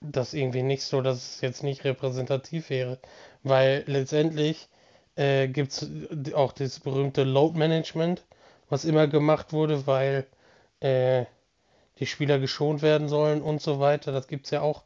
das 0.00 0.34
irgendwie 0.34 0.62
nicht 0.62 0.84
so, 0.84 1.00
dass 1.00 1.16
es 1.16 1.40
jetzt 1.40 1.62
nicht 1.62 1.84
repräsentativ 1.84 2.70
wäre. 2.70 2.98
Weil 3.42 3.84
letztendlich 3.86 4.68
äh, 5.16 5.48
gibt 5.48 5.72
es 5.72 6.34
auch 6.34 6.52
das 6.52 6.80
berühmte 6.80 7.24
Load 7.24 7.58
Management, 7.58 8.24
was 8.68 8.84
immer 8.84 9.06
gemacht 9.06 9.52
wurde, 9.52 9.86
weil 9.86 10.26
äh, 10.80 11.24
die 12.02 12.06
Spieler 12.06 12.40
geschont 12.40 12.82
werden 12.82 13.08
sollen 13.08 13.42
und 13.42 13.62
so 13.62 13.78
weiter. 13.78 14.10
Das 14.10 14.26
gibt 14.26 14.46
es 14.46 14.50
ja 14.50 14.60
auch 14.60 14.82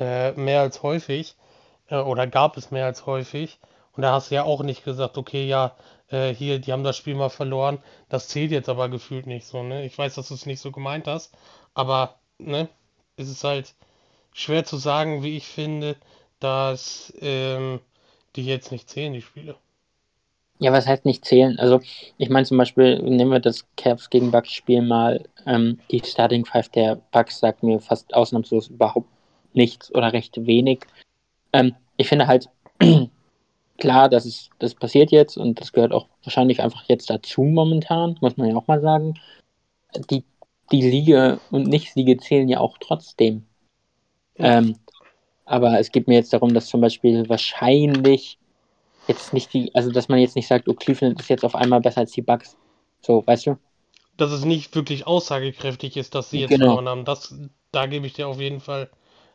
äh, 0.00 0.32
mehr 0.32 0.60
als 0.62 0.82
häufig 0.82 1.36
äh, 1.88 1.96
oder 1.96 2.26
gab 2.26 2.56
es 2.56 2.70
mehr 2.70 2.86
als 2.86 3.04
häufig. 3.04 3.58
Und 3.92 4.02
da 4.02 4.12
hast 4.12 4.30
du 4.30 4.36
ja 4.36 4.44
auch 4.44 4.62
nicht 4.62 4.82
gesagt, 4.82 5.18
okay, 5.18 5.46
ja, 5.46 5.76
äh, 6.08 6.34
hier, 6.34 6.58
die 6.58 6.72
haben 6.72 6.82
das 6.82 6.96
Spiel 6.96 7.16
mal 7.16 7.28
verloren. 7.28 7.82
Das 8.08 8.28
zählt 8.28 8.50
jetzt 8.50 8.70
aber 8.70 8.88
gefühlt 8.88 9.26
nicht 9.26 9.46
so, 9.46 9.62
ne? 9.62 9.84
Ich 9.84 9.98
weiß, 9.98 10.14
dass 10.14 10.28
du 10.28 10.34
es 10.34 10.46
nicht 10.46 10.60
so 10.60 10.72
gemeint 10.72 11.06
hast, 11.06 11.36
aber, 11.74 12.14
ne, 12.38 12.68
es 13.16 13.28
ist 13.28 13.44
halt 13.44 13.74
schwer 14.32 14.64
zu 14.64 14.78
sagen, 14.78 15.22
wie 15.22 15.36
ich 15.36 15.46
finde, 15.46 15.96
dass 16.40 17.12
ähm, 17.20 17.80
die 18.36 18.46
jetzt 18.46 18.72
nicht 18.72 18.88
zählen, 18.88 19.12
die 19.12 19.22
Spiele. 19.22 19.56
Ja, 20.58 20.72
was 20.72 20.86
heißt 20.86 21.04
nicht 21.04 21.24
zählen? 21.24 21.58
Also, 21.58 21.80
ich 22.16 22.30
meine 22.30 22.46
zum 22.46 22.58
Beispiel, 22.58 23.02
nehmen 23.02 23.32
wir 23.32 23.40
das 23.40 23.66
Cavs 23.76 24.08
gegen 24.08 24.30
Bucks 24.30 24.52
Spiel 24.52 24.82
mal, 24.82 25.24
ähm, 25.46 25.78
die 25.90 26.00
Starting 26.04 26.44
Five 26.44 26.68
der 26.68 26.96
Bucks 27.10 27.40
sagt 27.40 27.62
mir 27.62 27.80
fast 27.80 28.14
ausnahmslos 28.14 28.68
überhaupt 28.68 29.08
nichts 29.52 29.92
oder 29.94 30.12
recht 30.12 30.46
wenig. 30.46 30.80
Ähm, 31.52 31.74
ich 31.96 32.08
finde 32.08 32.26
halt, 32.26 32.48
klar, 33.78 34.08
das, 34.08 34.26
ist, 34.26 34.50
das 34.60 34.74
passiert 34.74 35.10
jetzt 35.10 35.36
und 35.36 35.60
das 35.60 35.72
gehört 35.72 35.92
auch 35.92 36.06
wahrscheinlich 36.22 36.62
einfach 36.62 36.84
jetzt 36.88 37.10
dazu 37.10 37.42
momentan, 37.42 38.16
muss 38.20 38.36
man 38.36 38.48
ja 38.48 38.56
auch 38.56 38.68
mal 38.68 38.80
sagen. 38.80 39.14
Die, 40.10 40.24
die 40.70 40.82
Liga 40.82 41.38
und 41.50 41.66
Nicht-Siege 41.66 42.16
zählen 42.18 42.48
ja 42.48 42.60
auch 42.60 42.78
trotzdem. 42.78 43.44
Ja. 44.38 44.58
Ähm, 44.58 44.76
aber 45.46 45.78
es 45.78 45.92
geht 45.92 46.08
mir 46.08 46.14
jetzt 46.14 46.32
darum, 46.32 46.54
dass 46.54 46.68
zum 46.68 46.80
Beispiel 46.80 47.28
wahrscheinlich 47.28 48.38
jetzt 49.08 49.32
nicht 49.32 49.52
die, 49.52 49.74
also 49.74 49.90
dass 49.90 50.08
man 50.08 50.18
jetzt 50.18 50.36
nicht 50.36 50.48
sagt, 50.48 50.68
oh, 50.68 50.74
Cleveland 50.74 51.20
ist 51.20 51.28
jetzt 51.28 51.44
auf 51.44 51.54
einmal 51.54 51.80
besser 51.80 52.00
als 52.00 52.12
die 52.12 52.22
Bucks. 52.22 52.56
So, 53.00 53.26
weißt 53.26 53.46
du? 53.46 53.58
Dass 54.16 54.30
es 54.30 54.44
nicht 54.44 54.74
wirklich 54.74 55.06
aussagekräftig 55.06 55.96
ist, 55.96 56.14
dass 56.14 56.30
sie 56.30 56.40
jetzt 56.40 56.50
genau. 56.50 56.66
verloren 56.66 56.88
haben. 56.88 57.04
Das, 57.04 57.34
da 57.72 57.86
gebe 57.86 58.06
ich 58.06 58.14
dir 58.14 58.28
auf 58.28 58.40
jeden 58.40 58.60
Fall 58.60 58.90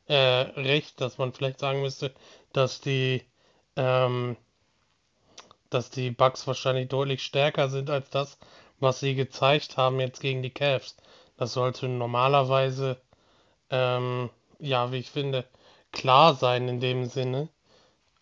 äh, 0.07 0.15
recht, 0.15 0.99
dass 1.01 1.17
man 1.17 1.33
vielleicht 1.33 1.59
sagen 1.59 1.81
müsste, 1.81 2.13
dass 2.53 2.81
die, 2.81 3.23
ähm, 3.75 4.37
dass 5.69 5.89
die 5.89 6.11
Bucks 6.11 6.47
wahrscheinlich 6.47 6.87
deutlich 6.87 7.21
stärker 7.21 7.69
sind 7.69 7.89
als 7.89 8.09
das, 8.09 8.39
was 8.79 8.99
sie 8.99 9.15
gezeigt 9.15 9.77
haben 9.77 9.99
jetzt 9.99 10.21
gegen 10.21 10.41
die 10.41 10.49
Cavs. 10.49 10.97
Das 11.37 11.53
sollte 11.53 11.87
normalerweise, 11.87 12.97
ähm, 13.69 14.29
ja, 14.59 14.91
wie 14.91 14.97
ich 14.97 15.11
finde, 15.11 15.45
klar 15.91 16.35
sein 16.35 16.67
in 16.67 16.79
dem 16.79 17.05
Sinne. 17.05 17.49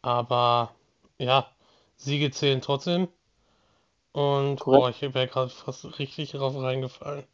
Aber 0.01 0.72
ja, 1.20 1.48
Siege 1.96 2.32
zählen 2.32 2.62
trotzdem. 2.62 3.08
Und 4.12 4.64
boah, 4.64 4.90
ich 4.90 5.02
wäre 5.02 5.28
gerade 5.28 5.50
fast 5.50 6.00
richtig 6.00 6.32
drauf 6.32 6.56
reingefallen. 6.56 7.26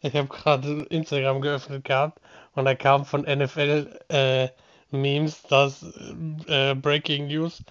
Ich 0.00 0.14
habe 0.14 0.28
gerade 0.28 0.86
Instagram 0.90 1.40
geöffnet 1.40 1.84
gehabt 1.84 2.20
und 2.54 2.66
da 2.66 2.74
kam 2.74 3.04
von 3.04 3.22
NFL 3.22 4.00
äh, 4.08 4.48
Memes, 4.90 5.42
dass 5.42 5.82
äh, 6.46 6.74
Breaking 6.74 7.26
News, 7.26 7.64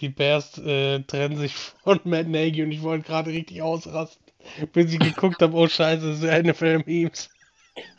die 0.00 0.08
Bears 0.08 0.56
äh, 0.58 1.00
trennen 1.00 1.36
sich 1.36 1.54
von 1.54 2.00
Matt 2.04 2.28
Nagy 2.28 2.62
und 2.62 2.70
ich 2.70 2.82
wollte 2.82 3.06
gerade 3.06 3.30
richtig 3.30 3.60
ausrasten, 3.60 4.24
bis 4.72 4.92
ich 4.92 5.00
geguckt 5.00 5.42
habe, 5.42 5.54
oh 5.54 5.66
scheiße, 5.66 6.10
das 6.10 6.20
sind 6.20 6.46
NFL 6.46 6.84
Memes. 6.86 7.28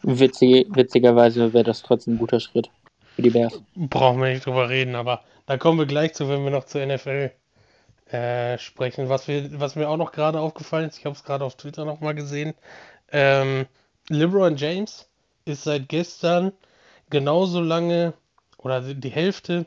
Witzig, 0.04 0.68
witzigerweise 0.70 1.54
wäre 1.54 1.66
das 1.66 1.84
trotzdem 1.84 2.16
ein 2.16 2.20
guter 2.20 2.40
Schritt 2.40 2.70
für 3.16 3.22
die 3.22 3.30
Bears. 3.30 3.62
Brauchen 3.76 4.22
wir 4.22 4.30
nicht 4.30 4.46
drüber 4.46 4.70
reden, 4.70 4.96
aber 4.96 5.24
da 5.52 5.58
kommen 5.58 5.80
wir 5.80 5.86
gleich 5.86 6.14
zu, 6.14 6.30
wenn 6.30 6.46
wir 6.46 6.50
noch 6.50 6.64
zur 6.64 6.86
NFL 6.86 7.30
äh, 8.10 8.58
sprechen. 8.58 9.10
Was, 9.10 9.28
wir, 9.28 9.60
was 9.60 9.76
mir 9.76 9.90
auch 9.90 9.98
noch 9.98 10.14
gerade 10.14 10.40
aufgefallen 10.40 10.88
ist, 10.88 10.98
ich 10.98 11.06
habe 11.06 11.14
es 11.14 11.26
gerade 11.26 11.44
auf 11.44 11.58
Twitter 11.58 11.84
nochmal 11.84 12.16
gesehen, 12.16 12.54
ähm, 13.12 13.66
LeBron 14.08 14.56
James 14.56 15.10
ist 15.44 15.64
seit 15.64 15.90
gestern 15.90 16.54
genauso 17.10 17.60
lange 17.60 18.14
oder 18.60 18.80
die 18.80 19.10
Hälfte 19.10 19.66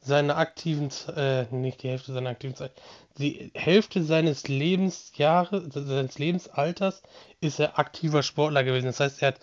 seiner 0.00 0.38
aktiven, 0.38 0.88
äh, 1.14 1.44
nicht 1.50 1.82
die 1.82 1.90
Hälfte 1.90 2.14
seiner 2.14 2.30
aktiven 2.30 2.56
Zeit, 2.56 2.72
die 3.18 3.50
Hälfte 3.52 4.02
seines 4.02 4.48
Lebensjahres, 4.48 5.64
seines 5.74 6.18
Lebensalters 6.18 7.02
ist 7.42 7.60
er 7.60 7.78
aktiver 7.78 8.22
Sportler 8.22 8.64
gewesen. 8.64 8.86
Das 8.86 9.00
heißt, 9.00 9.20
er 9.20 9.28
hat 9.28 9.40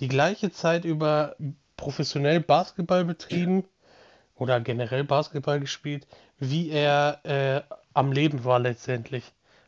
die 0.00 0.08
gleiche 0.08 0.50
Zeit 0.50 0.84
über 0.84 1.36
professionell 1.76 2.40
Basketball 2.40 3.04
betrieben 3.04 3.64
oder 4.40 4.58
generell 4.58 5.04
Basketball 5.04 5.60
gespielt, 5.60 6.06
wie 6.38 6.70
er 6.70 7.20
äh, 7.24 7.60
am 7.92 8.10
Leben 8.10 8.42
war 8.44 8.58
letztendlich, 8.58 9.22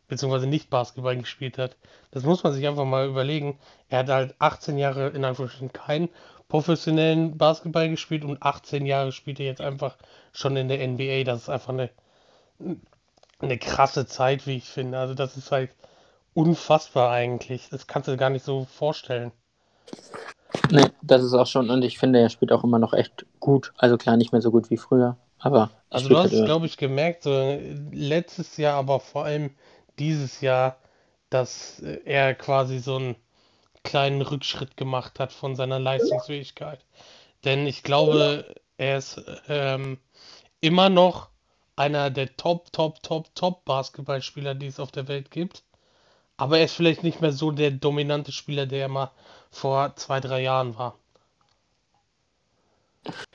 beziehungsweise 0.08 0.46
nicht 0.46 0.70
Basketball 0.70 1.16
gespielt 1.16 1.58
hat. 1.58 1.76
Das 2.10 2.24
muss 2.24 2.42
man 2.42 2.54
sich 2.54 2.66
einfach 2.66 2.86
mal 2.86 3.06
überlegen. 3.06 3.58
Er 3.90 4.00
hat 4.00 4.08
halt 4.08 4.34
18 4.38 4.78
Jahre 4.78 5.08
in 5.10 5.26
Anführungsstrichen 5.26 5.74
keinen 5.74 6.08
professionellen 6.48 7.36
Basketball 7.36 7.90
gespielt 7.90 8.24
und 8.24 8.42
18 8.42 8.86
Jahre 8.86 9.12
spielt 9.12 9.40
er 9.40 9.46
jetzt 9.46 9.60
einfach 9.60 9.98
schon 10.32 10.56
in 10.56 10.68
der 10.68 10.86
NBA. 10.88 11.24
Das 11.24 11.42
ist 11.42 11.48
einfach 11.50 11.74
eine, 11.74 11.90
eine 13.40 13.58
krasse 13.58 14.06
Zeit, 14.06 14.46
wie 14.46 14.56
ich 14.56 14.70
finde. 14.70 14.98
Also 14.98 15.12
das 15.12 15.36
ist 15.36 15.52
halt 15.52 15.70
unfassbar 16.32 17.10
eigentlich. 17.10 17.68
Das 17.68 17.86
kannst 17.86 18.08
du 18.08 18.16
gar 18.16 18.30
nicht 18.30 18.44
so 18.44 18.64
vorstellen. 18.64 19.32
Nee, 20.71 20.88
das 21.02 21.23
ist 21.23 21.35
auch 21.35 21.47
schon, 21.47 21.71
und 21.71 21.82
ich 21.82 21.99
finde, 21.99 22.21
er 22.21 22.30
spielt 22.30 22.52
auch 22.52 22.64
immer 22.64 22.78
noch 22.78 22.92
echt 22.92 23.26
gut. 23.40 23.73
Also 23.76 23.97
klar, 23.97 24.16
nicht 24.16 24.32
mehr 24.32 24.42
so 24.42 24.50
gut 24.50 24.71
wie 24.71 24.76
früher, 24.76 25.16
aber. 25.38 25.71
Also 25.90 26.09
du 26.09 26.16
hast, 26.16 26.32
halt 26.32 26.47
glaube 26.47 26.66
ich, 26.66 26.76
gemerkt, 26.76 27.23
so 27.25 27.59
letztes 27.92 28.56
Jahr, 28.56 28.78
aber 28.78 29.00
vor 29.00 29.25
allem 29.25 29.50
dieses 29.99 30.40
Jahr, 30.40 30.78
dass 31.30 31.80
er 31.80 32.35
quasi 32.35 32.78
so 32.78 32.97
einen 32.97 33.16
kleinen 33.85 34.23
Rückschritt 34.23 34.76
gemacht 34.76 35.18
hat 35.18 35.32
von 35.32 35.56
seiner 35.56 35.78
Leistungsfähigkeit. 35.78 36.80
Denn 37.44 37.66
ich 37.66 37.82
glaube, 37.82 38.54
er 38.76 38.99
ist 38.99 39.21
ähm, 39.49 39.99
immer 40.61 40.88
noch 40.88 41.28
einer 41.76 42.11
der 42.11 42.37
Top, 42.37 42.73
Top, 42.73 43.02
Top, 43.02 43.35
Top 43.35 43.64
Basketballspieler, 43.64 44.54
die 44.54 44.66
es 44.66 44.80
auf 44.80 44.92
der 44.92 45.09
Welt 45.09 45.30
gibt. 45.30 45.64
Aber 46.42 46.58
er 46.58 46.64
ist 46.64 46.75
vielleicht 46.75 47.04
nicht 47.04 47.20
mehr 47.20 47.30
so 47.30 47.52
der 47.52 47.70
dominante 47.70 48.32
Spieler, 48.32 48.66
der 48.66 48.80
er 48.80 48.88
mal 48.88 49.12
vor 49.52 49.94
zwei, 49.94 50.18
drei 50.18 50.42
Jahren 50.42 50.76
war. 50.76 50.99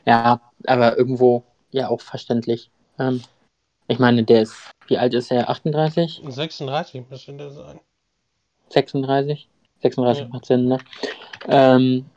Ja, 0.05 0.41
aber 0.65 0.97
irgendwo 0.97 1.45
ja 1.71 1.87
auch 1.87 2.01
verständlich. 2.01 2.69
Ähm, 2.99 3.23
ich 3.87 3.97
meine, 3.97 4.25
der 4.25 4.41
ist, 4.41 4.55
wie 4.87 4.97
alt 4.97 5.13
ist 5.13 5.31
er? 5.31 5.49
38? 5.49 6.21
36 6.27 7.09
müsste 7.09 7.31
der 7.37 7.51
sein. 7.51 7.79
36? 8.71 9.47
36 9.83 10.23
ja. 10.23 10.29
macht 10.29 10.45
Sinn, 10.45 10.65
ne? 10.65 10.77
Ähm, 11.47 12.09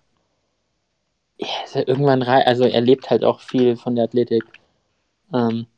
ja, 1.38 1.47
ist 1.64 1.76
er 1.76 1.87
irgendwann 1.87 2.23
rein, 2.23 2.42
also 2.49 2.64
er 2.64 2.80
lebt 2.80 3.11
halt 3.11 3.23
auch 3.23 3.38
viel 3.38 3.76
von 3.76 3.94
der 3.94 4.06
Athletik. 4.06 4.42
Ähm, 5.32 5.68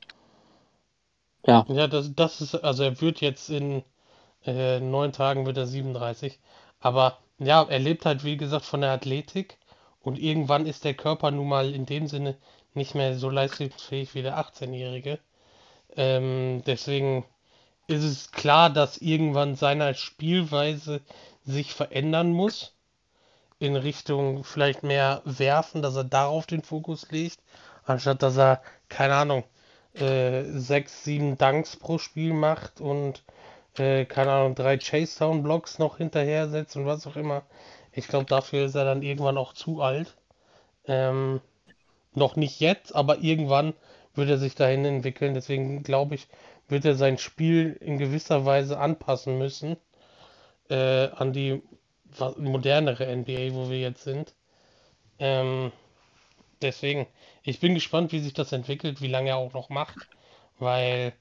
ja. 1.45 1.66
Ja, 1.69 1.87
das, 1.87 2.14
das 2.14 2.40
ist, 2.40 2.54
also 2.54 2.85
er 2.85 2.99
wird 3.02 3.21
jetzt 3.21 3.50
in 3.50 3.85
äh, 4.46 4.80
neun 4.80 5.12
Tagen 5.12 5.46
wird 5.46 5.56
er 5.56 5.66
37. 5.66 6.38
Aber 6.80 7.18
ja, 7.38 7.62
er 7.62 7.78
lebt 7.78 8.06
halt, 8.06 8.25
wie 8.25 8.37
gesagt, 8.37 8.64
von 8.64 8.80
der 8.80 8.90
Athletik. 8.90 9.58
Und 10.02 10.18
irgendwann 10.18 10.66
ist 10.66 10.84
der 10.84 10.94
Körper 10.94 11.30
nun 11.30 11.49
mal 11.49 11.72
in 11.75 11.87
dem 11.87 12.08
Sinne 12.08 12.37
nicht 12.75 12.94
mehr 12.94 13.16
so 13.16 13.30
leistungsfähig 13.30 14.14
wie 14.14 14.22
der 14.22 14.38
18-Jährige. 14.38 15.18
Ähm, 15.96 16.62
deswegen 16.66 17.25
ist 17.87 18.04
es 18.04 18.32
klar, 18.32 18.70
dass 18.70 18.99
irgendwann 18.99 19.56
seine 19.56 19.94
Spielweise 19.94 21.00
sich 21.44 21.72
verändern 21.72 22.32
muss. 22.32 22.75
In 23.58 23.76
Richtung 23.76 24.42
vielleicht 24.42 24.82
mehr 24.82 25.22
werfen, 25.25 25.82
dass 25.82 25.94
er 25.94 26.04
darauf 26.04 26.46
den 26.46 26.62
Fokus 26.62 27.11
legt, 27.12 27.38
anstatt 27.84 28.22
dass 28.22 28.37
er, 28.37 28.62
keine 28.88 29.14
Ahnung, 29.14 29.44
äh, 29.94 30.44
sechs, 30.44 31.04
sieben 31.04 31.38
Dunks 31.38 31.76
pro 31.76 31.99
Spiel 31.99 32.32
macht 32.32 32.80
und 32.80 33.22
äh, 33.79 34.05
keine 34.05 34.33
Ahnung, 34.33 34.55
drei 34.55 34.79
Chase-Down-Blocks 34.79 35.79
noch 35.79 35.99
hinterher 35.99 36.49
setzt 36.49 36.76
und 36.76 36.87
was 36.87 37.07
auch 37.07 37.17
immer. 37.17 37.43
Ich 37.93 38.09
glaube, 38.09 38.26
dafür 38.26 38.67
ist 38.67 38.75
er 38.75 38.85
dann 38.85 39.02
irgendwann 39.02 39.38
auch 39.38 39.52
zu 39.52 39.83
alt. 39.83 40.17
Ähm, 40.87 41.41
noch 42.14 42.37
nicht 42.37 42.61
jetzt, 42.61 42.95
aber 42.95 43.19
irgendwann 43.19 43.75
wird 44.14 44.29
er 44.31 44.38
sich 44.38 44.55
dahin 44.55 44.85
entwickeln. 44.85 45.35
Deswegen 45.35 45.83
glaube 45.83 46.14
ich, 46.14 46.29
wird 46.69 46.85
er 46.85 46.95
sein 46.95 47.19
Spiel 47.19 47.76
in 47.81 47.99
gewisser 47.99 48.45
Weise 48.45 48.79
anpassen 48.79 49.38
müssen 49.38 49.76
äh, 50.69 51.09
an 51.09 51.33
die 51.33 51.62
modernere 52.37 53.14
NBA, 53.14 53.55
wo 53.55 53.71
wir 53.71 53.81
jetzt 53.81 54.05
sind. 54.05 54.35
Ähm, 55.19 55.73
deswegen, 56.61 57.07
ich 57.43 57.61
bin 57.61 57.75
gespannt, 57.75 58.12
wie 58.12 58.21
sich 58.21 58.35
das 58.35 58.52
entwickelt, 58.52 59.00
wie 59.00 59.09
lange 59.09 59.31
er 59.31 59.37
auch 59.37 59.52
noch 59.52 59.69
macht, 59.69 60.09
weil 60.59 61.12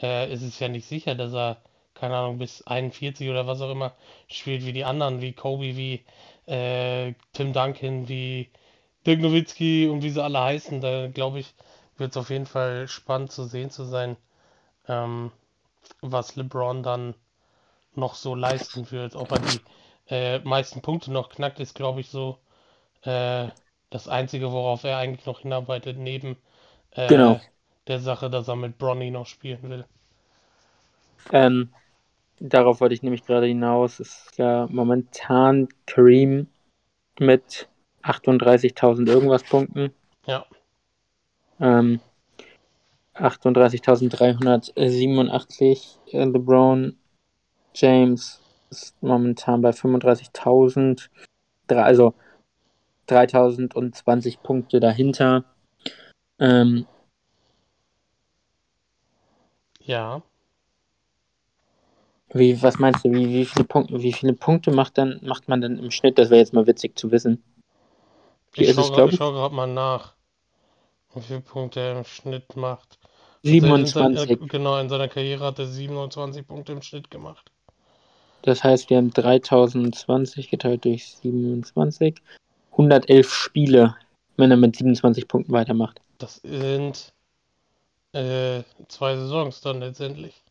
äh, 0.00 0.30
es 0.30 0.42
ist 0.42 0.60
ja 0.60 0.68
nicht 0.68 0.86
sicher, 0.86 1.14
dass 1.14 1.32
er, 1.34 1.62
keine 1.98 2.16
Ahnung, 2.16 2.38
bis 2.38 2.66
41 2.66 3.28
oder 3.30 3.46
was 3.46 3.60
auch 3.60 3.70
immer 3.70 3.94
spielt 4.28 4.64
wie 4.66 4.72
die 4.72 4.84
anderen, 4.84 5.20
wie 5.20 5.32
Kobe, 5.32 5.76
wie 5.76 6.04
äh, 6.46 7.14
Tim 7.32 7.52
Duncan, 7.52 8.08
wie 8.08 8.50
Dirk 9.06 9.20
Nowitzki 9.20 9.88
und 9.88 10.02
wie 10.02 10.10
sie 10.10 10.22
alle 10.22 10.40
heißen. 10.40 10.80
Da 10.80 11.08
glaube 11.08 11.40
ich, 11.40 11.54
wird 11.98 12.12
es 12.12 12.16
auf 12.18 12.30
jeden 12.30 12.46
Fall 12.46 12.88
spannend 12.88 13.32
zu 13.32 13.44
sehen 13.44 13.70
zu 13.70 13.84
sein, 13.84 14.16
ähm, 14.88 15.32
was 16.02 16.36
LeBron 16.36 16.82
dann 16.82 17.14
noch 17.94 18.14
so 18.14 18.34
leisten 18.34 18.90
wird. 18.90 19.14
Ob 19.16 19.32
er 19.32 19.40
die 19.40 19.62
äh, 20.08 20.38
meisten 20.40 20.80
Punkte 20.82 21.12
noch 21.12 21.28
knackt, 21.30 21.60
ist, 21.60 21.74
glaube 21.74 22.00
ich, 22.00 22.08
so 22.10 22.38
äh, 23.02 23.48
das 23.90 24.08
Einzige, 24.08 24.52
worauf 24.52 24.84
er 24.84 24.98
eigentlich 24.98 25.26
noch 25.26 25.40
hinarbeitet, 25.40 25.98
neben 25.98 26.36
äh, 26.92 27.00
Genau. 27.06 27.42
der 27.88 28.00
Sache, 28.00 28.30
dass 28.30 28.48
er 28.48 28.56
mit 28.56 28.78
Bronny 28.78 29.10
noch 29.12 29.26
spielen 29.26 29.62
will. 29.70 29.86
Ähm, 31.32 31.72
darauf 32.40 32.80
wollte 32.80 32.94
ich 32.94 33.02
nämlich 33.02 33.24
gerade 33.24 33.46
hinaus. 33.46 34.00
Es 34.00 34.26
ist 34.26 34.38
ja 34.38 34.66
momentan 34.70 35.68
Kareem 35.86 36.46
mit 37.18 37.68
38.000 38.02 39.08
irgendwas 39.08 39.42
Punkten. 39.44 39.92
Ja. 40.26 40.44
Ähm, 41.60 42.00
38.387. 43.14 45.98
Äh, 46.12 46.24
LeBron 46.24 46.96
James 47.74 48.40
ist 48.70 49.00
momentan 49.02 49.60
bei 49.62 49.72
35.000. 49.72 51.10
Drei- 51.66 51.82
Also 51.82 52.14
3.020 53.08 54.40
Punkte 54.42 54.80
dahinter. 54.80 55.44
Ähm, 56.38 56.86
Ja. 59.80 60.22
Wie, 62.32 62.60
was 62.62 62.78
meinst 62.78 63.04
du, 63.04 63.10
wie, 63.10 63.28
wie, 63.28 63.44
viele 63.44 63.64
Punkte, 63.64 64.02
wie 64.02 64.12
viele 64.12 64.34
Punkte 64.34 64.70
macht, 64.70 64.98
dann, 64.98 65.20
macht 65.22 65.48
man 65.48 65.60
denn 65.60 65.78
im 65.78 65.90
Schnitt? 65.90 66.18
Das 66.18 66.30
wäre 66.30 66.40
jetzt 66.40 66.52
mal 66.52 66.66
witzig 66.66 66.98
zu 66.98 67.10
wissen. 67.10 67.42
Wie 68.52 68.62
Ich 68.62 68.68
ist 68.70 68.78
es, 68.78 68.86
schaue 68.86 68.96
glaube 68.96 69.12
ich? 69.12 69.16
schau 69.16 69.32
gerade 69.32 69.54
mal 69.54 69.66
nach, 69.66 70.14
wie 71.14 71.20
viele 71.20 71.40
Punkte 71.40 71.80
er 71.80 71.98
im 71.98 72.04
Schnitt 72.04 72.56
macht. 72.56 72.98
In 73.42 73.60
sein, 73.86 74.16
27. 74.16 74.30
äh, 74.30 74.46
genau, 74.46 74.78
in 74.78 74.88
seiner 74.88 75.08
Karriere 75.08 75.44
hat 75.44 75.58
er 75.58 75.66
27 75.66 76.46
Punkte 76.46 76.72
im 76.72 76.82
Schnitt 76.82 77.10
gemacht. 77.10 77.50
Das 78.42 78.62
heißt, 78.62 78.90
wir 78.90 78.98
haben 78.98 79.10
3020 79.12 80.50
geteilt 80.50 80.84
durch 80.84 81.06
27. 81.22 82.16
111 82.72 83.32
Spiele, 83.32 83.96
wenn 84.36 84.50
er 84.50 84.56
mit 84.56 84.76
27 84.76 85.26
Punkten 85.26 85.52
weitermacht. 85.52 86.00
Das 86.18 86.36
sind 86.36 87.12
äh, 88.12 88.62
zwei 88.88 89.16
Saisons 89.16 89.60
dann 89.60 89.80
letztendlich, 89.80 90.42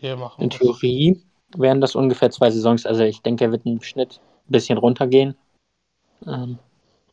die 0.00 0.06
er 0.06 0.16
machen 0.16 0.42
In 0.42 0.48
muss. 0.48 0.58
Theorie 0.58 1.22
wären 1.56 1.80
das 1.80 1.94
ungefähr 1.94 2.30
zwei 2.30 2.50
Saisons. 2.50 2.86
Also 2.86 3.02
ich 3.04 3.22
denke, 3.22 3.44
er 3.44 3.52
wird 3.52 3.66
im 3.66 3.82
Schnitt 3.82 4.20
ein 4.48 4.52
bisschen 4.52 4.78
runtergehen. 4.78 5.36
Ähm, 6.26 6.58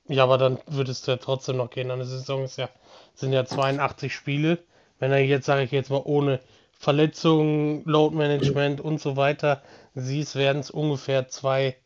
Ja, 0.08 0.24
aber 0.24 0.38
dann 0.38 0.60
würdest 0.68 1.08
du 1.08 1.12
ja 1.12 1.18
trotzdem 1.18 1.58
noch 1.58 1.70
gehen. 1.70 1.92
Eine 1.92 2.06
Saison 2.06 2.44
ist 2.44 2.58
ja, 2.58 2.70
sind 3.16 3.34
ja 3.34 3.46
82 3.46 4.14
Spiele. 4.14 4.60
Wenn 5.00 5.12
er 5.12 5.20
jetzt, 5.20 5.46
sage 5.46 5.64
ich 5.64 5.72
jetzt 5.72 5.90
mal, 5.90 6.02
ohne 6.04 6.40
Verletzungen, 6.74 7.84
Load 7.86 8.16
Management 8.16 8.82
und 8.82 9.00
so 9.02 9.16
weiter 9.18 9.62
siehst, 9.96 10.36
werden 10.36 10.60
es 10.60 10.72
ungefähr 10.72 11.30
zwei, 11.30 11.78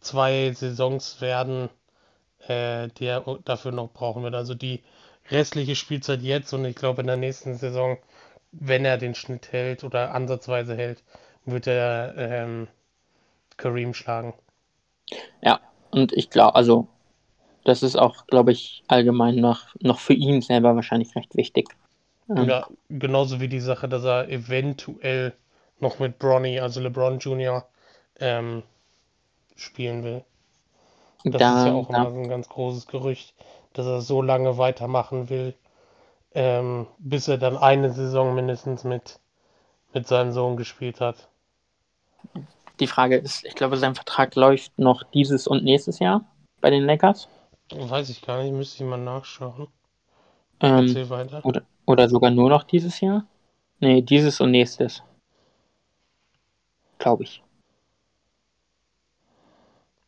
zwei 0.00 0.52
Saisons 0.52 1.20
werden, 1.20 1.70
äh, 2.48 2.88
die 2.98 3.06
er 3.06 3.24
dafür 3.44 3.72
noch 3.72 3.92
brauchen 3.92 4.22
wird. 4.22 4.34
Also 4.34 4.54
die 4.54 4.82
restliche 5.30 5.76
Spielzeit 5.76 6.22
jetzt 6.22 6.52
und 6.52 6.64
ich 6.64 6.76
glaube 6.76 7.00
in 7.00 7.06
der 7.08 7.16
nächsten 7.16 7.56
Saison, 7.56 7.98
wenn 8.60 8.84
er 8.84 8.98
den 8.98 9.14
Schnitt 9.14 9.52
hält 9.52 9.84
oder 9.84 10.14
ansatzweise 10.14 10.76
hält, 10.76 11.04
wird 11.44 11.66
er 11.66 12.14
ähm, 12.16 12.68
Kareem 13.58 13.94
schlagen. 13.94 14.34
ja, 15.42 15.60
und 15.90 16.12
ich 16.12 16.30
glaube, 16.30 16.54
also 16.54 16.88
das 17.64 17.82
ist 17.82 17.96
auch, 17.96 18.26
glaube 18.26 18.52
ich, 18.52 18.84
allgemein 18.88 19.36
noch, 19.36 19.74
noch 19.80 20.00
für 20.00 20.14
ihn 20.14 20.42
selber 20.42 20.76
wahrscheinlich 20.76 21.16
recht 21.16 21.36
wichtig. 21.36 21.68
Ähm, 22.28 22.48
Ja, 22.48 22.68
genauso 22.88 23.40
wie 23.40 23.48
die 23.48 23.60
Sache, 23.60 23.88
dass 23.88 24.04
er 24.04 24.28
eventuell 24.28 25.34
noch 25.80 25.98
mit 25.98 26.18
Bronny, 26.18 26.60
also 26.60 26.80
LeBron 26.80 27.18
Jr., 27.18 27.68
ähm, 28.20 28.62
spielen 29.56 30.04
will. 30.04 30.24
Das 31.24 31.42
ist 31.42 31.42
da, 31.42 31.66
ja 31.66 31.72
auch 31.72 31.88
immer 31.90 32.08
da, 32.08 32.10
so 32.10 32.18
ein 32.18 32.28
ganz 32.28 32.48
großes 32.48 32.86
Gerücht, 32.88 33.34
dass 33.74 33.86
er 33.86 34.00
so 34.00 34.22
lange 34.22 34.58
weitermachen 34.58 35.28
will, 35.28 35.54
ähm, 36.36 36.86
bis 36.98 37.28
er 37.28 37.38
dann 37.38 37.56
eine 37.56 37.90
Saison 37.92 38.34
mindestens 38.34 38.84
mit, 38.84 39.18
mit 39.94 40.06
seinem 40.06 40.32
Sohn 40.32 40.58
gespielt 40.58 41.00
hat. 41.00 41.28
die 42.78 42.86
Frage 42.86 43.16
ist, 43.16 43.42
ich 43.46 43.54
glaube, 43.54 43.78
sein 43.78 43.94
Vertrag 43.94 44.34
läuft 44.34 44.78
noch 44.78 45.02
dieses 45.02 45.46
und 45.46 45.64
nächstes 45.64 45.98
Jahr 45.98 46.26
bei 46.60 46.68
den 46.68 46.84
Lakers. 46.84 47.26
Weiß 47.72 48.10
ich 48.10 48.20
gar 48.20 48.42
nicht, 48.42 48.52
müsste 48.52 48.84
ich 48.84 48.88
mal 48.88 48.98
nachschauen. 48.98 49.68
Ähm, 50.60 50.86
Erzähl 50.86 51.08
weiter. 51.08 51.40
oder, 51.42 51.62
oder 51.86 52.06
sogar 52.08 52.30
nur 52.30 52.50
noch 52.50 52.64
dieses 52.64 53.00
Jahr? 53.00 53.24
Nee, 53.80 54.02
dieses 54.02 54.38
und 54.38 54.50
nächstes. 54.50 55.02
Glaube 56.98 57.24
ich. 57.24 57.42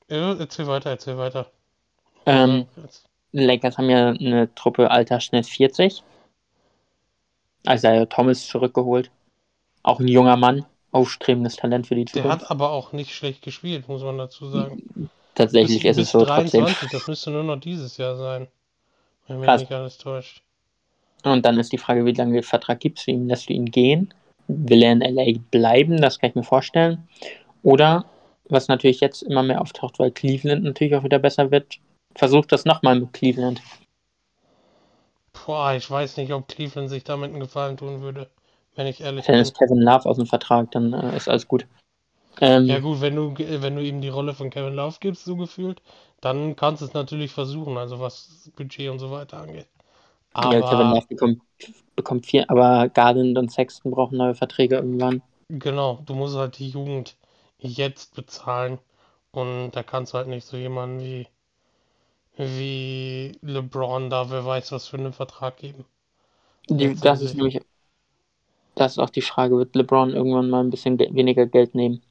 Ja, 0.08 0.34
erzähl 0.34 0.66
weiter, 0.66 0.90
erzähl 0.90 1.16
weiter. 1.16 1.50
Ähm, 2.26 2.66
Also, 2.76 3.00
Lakers 3.32 3.78
haben 3.78 3.88
ja 3.90 4.10
eine 4.10 4.54
Truppe 4.54 4.90
Altersschnitt 4.90 5.46
40. 5.46 6.02
Isaiah 7.66 8.06
Thomas 8.06 8.46
zurückgeholt. 8.46 9.10
Auch 9.82 10.00
ein 10.00 10.08
junger 10.08 10.36
Mann, 10.36 10.66
aufstrebendes 10.90 11.56
Talent 11.56 11.86
für 11.86 11.94
die 11.94 12.04
Der 12.04 12.14
Zukunft. 12.22 12.42
hat 12.42 12.50
aber 12.50 12.70
auch 12.70 12.92
nicht 12.92 13.14
schlecht 13.14 13.42
gespielt, 13.42 13.88
muss 13.88 14.02
man 14.02 14.18
dazu 14.18 14.46
sagen. 14.46 15.10
Tatsächlich 15.34 15.82
bis, 15.82 15.96
ist 15.96 16.02
es 16.04 16.10
so 16.10 16.24
trotzdem. 16.24 16.64
23, 16.64 16.90
das 16.90 17.06
müsste 17.06 17.30
nur 17.30 17.44
noch 17.44 17.60
dieses 17.60 17.96
Jahr 17.96 18.16
sein. 18.16 18.48
Wenn 19.28 19.40
mich 19.40 19.60
nicht 19.60 19.72
alles 19.72 19.98
täuscht. 19.98 20.42
Und 21.24 21.44
dann 21.44 21.58
ist 21.58 21.72
die 21.72 21.78
Frage, 21.78 22.04
wie 22.04 22.12
lange 22.12 22.42
Vertrag 22.42 22.80
gibst 22.80 23.06
du 23.06 23.12
ihm? 23.12 23.28
Lässt 23.28 23.48
du 23.48 23.52
ihn 23.52 23.66
gehen? 23.66 24.12
Will 24.46 24.82
er 24.82 24.92
in 24.92 25.00
LA 25.00 25.38
bleiben? 25.50 26.00
Das 26.00 26.18
kann 26.18 26.30
ich 26.30 26.36
mir 26.36 26.42
vorstellen. 26.42 27.06
Oder, 27.62 28.04
was 28.48 28.68
natürlich 28.68 29.00
jetzt 29.00 29.22
immer 29.22 29.42
mehr 29.42 29.60
auftaucht, 29.60 29.98
weil 29.98 30.10
Cleveland 30.10 30.64
natürlich 30.64 30.94
auch 30.94 31.04
wieder 31.04 31.18
besser 31.18 31.50
wird, 31.50 31.78
versucht 32.14 32.52
das 32.52 32.64
nochmal 32.64 32.98
mit 32.98 33.12
Cleveland. 33.12 33.60
Boah, 35.46 35.74
ich 35.74 35.90
weiß 35.90 36.16
nicht, 36.18 36.32
ob 36.32 36.48
Cleveland 36.48 36.90
sich 36.90 37.04
damit 37.04 37.30
einen 37.30 37.40
Gefallen 37.40 37.76
tun 37.76 38.00
würde, 38.02 38.30
wenn 38.74 38.86
ich 38.86 39.00
ehrlich 39.00 39.28
Dann 39.28 39.36
bin. 39.36 39.38
ist 39.38 39.56
Kevin 39.56 39.78
Love 39.80 40.06
aus 40.08 40.16
dem 40.16 40.26
Vertrag, 40.26 40.72
dann 40.72 40.92
äh, 40.92 41.16
ist 41.16 41.28
alles 41.28 41.46
gut. 41.46 41.68
Ähm, 42.40 42.66
Ja 42.66 42.78
gut, 42.80 43.00
wenn 43.00 43.16
du, 43.16 43.34
wenn 43.38 43.76
du 43.76 43.82
ihm 43.82 44.00
die 44.00 44.08
Rolle 44.08 44.34
von 44.34 44.50
Kevin 44.50 44.74
Love 44.74 44.98
gibst, 45.00 45.24
so 45.24 45.36
gefühlt, 45.36 45.82
dann 46.20 46.56
kannst 46.56 46.82
du 46.82 46.86
es 46.86 46.92
natürlich 46.94 47.32
versuchen, 47.32 47.76
also 47.76 48.00
was 48.00 48.50
Budget 48.56 48.90
und 48.90 48.98
so 48.98 49.10
weiter 49.10 49.38
angeht. 49.38 49.68
ja, 50.42 50.62
Kevin 50.62 50.88
Aber 50.88 50.90
Love 50.90 51.06
bekommt, 51.08 51.42
bekommt 51.96 52.26
vier, 52.26 52.50
aber 52.50 52.88
Garland 52.88 53.38
und 53.38 53.50
Sexton 53.52 53.92
brauchen 53.92 54.18
neue 54.18 54.34
Verträge 54.34 54.76
irgendwann. 54.76 55.22
genau, 55.48 55.96
du 56.06 56.14
musst 56.14 56.36
halt 56.36 56.58
die 56.58 56.68
Jugend 56.70 57.16
jetzt 57.58 58.14
bezahlen 58.14 58.78
und 59.32 59.72
da 59.72 59.82
kannst 59.82 60.12
du 60.14 60.18
halt 60.18 60.28
nicht 60.28 60.46
so 60.46 60.56
jemanden 60.56 61.00
wie, 61.00 61.28
wie 62.38 63.32
LeBron 63.42 64.10
da, 64.10 64.30
wer 64.30 64.44
weiß, 64.44 64.72
was 64.72 64.86
für 64.86 64.96
einen 64.96 65.12
Vertrag 65.12 65.56
geben. 65.58 65.84
Die, 66.68 66.94
das 66.94 67.22
ist 67.22 67.34
nämlich, 67.34 67.60
das 68.74 68.92
ist 68.92 68.98
auch 68.98 69.10
die 69.10 69.22
Frage, 69.22 69.56
wird 69.56 69.74
LeBron 69.74 70.10
irgendwann 70.10 70.50
mal 70.50 70.60
ein 70.60 70.70
bisschen 70.70 70.96
ge 70.96 71.12
weniger 71.12 71.46
Geld 71.46 71.74
nehmen? 71.74 72.02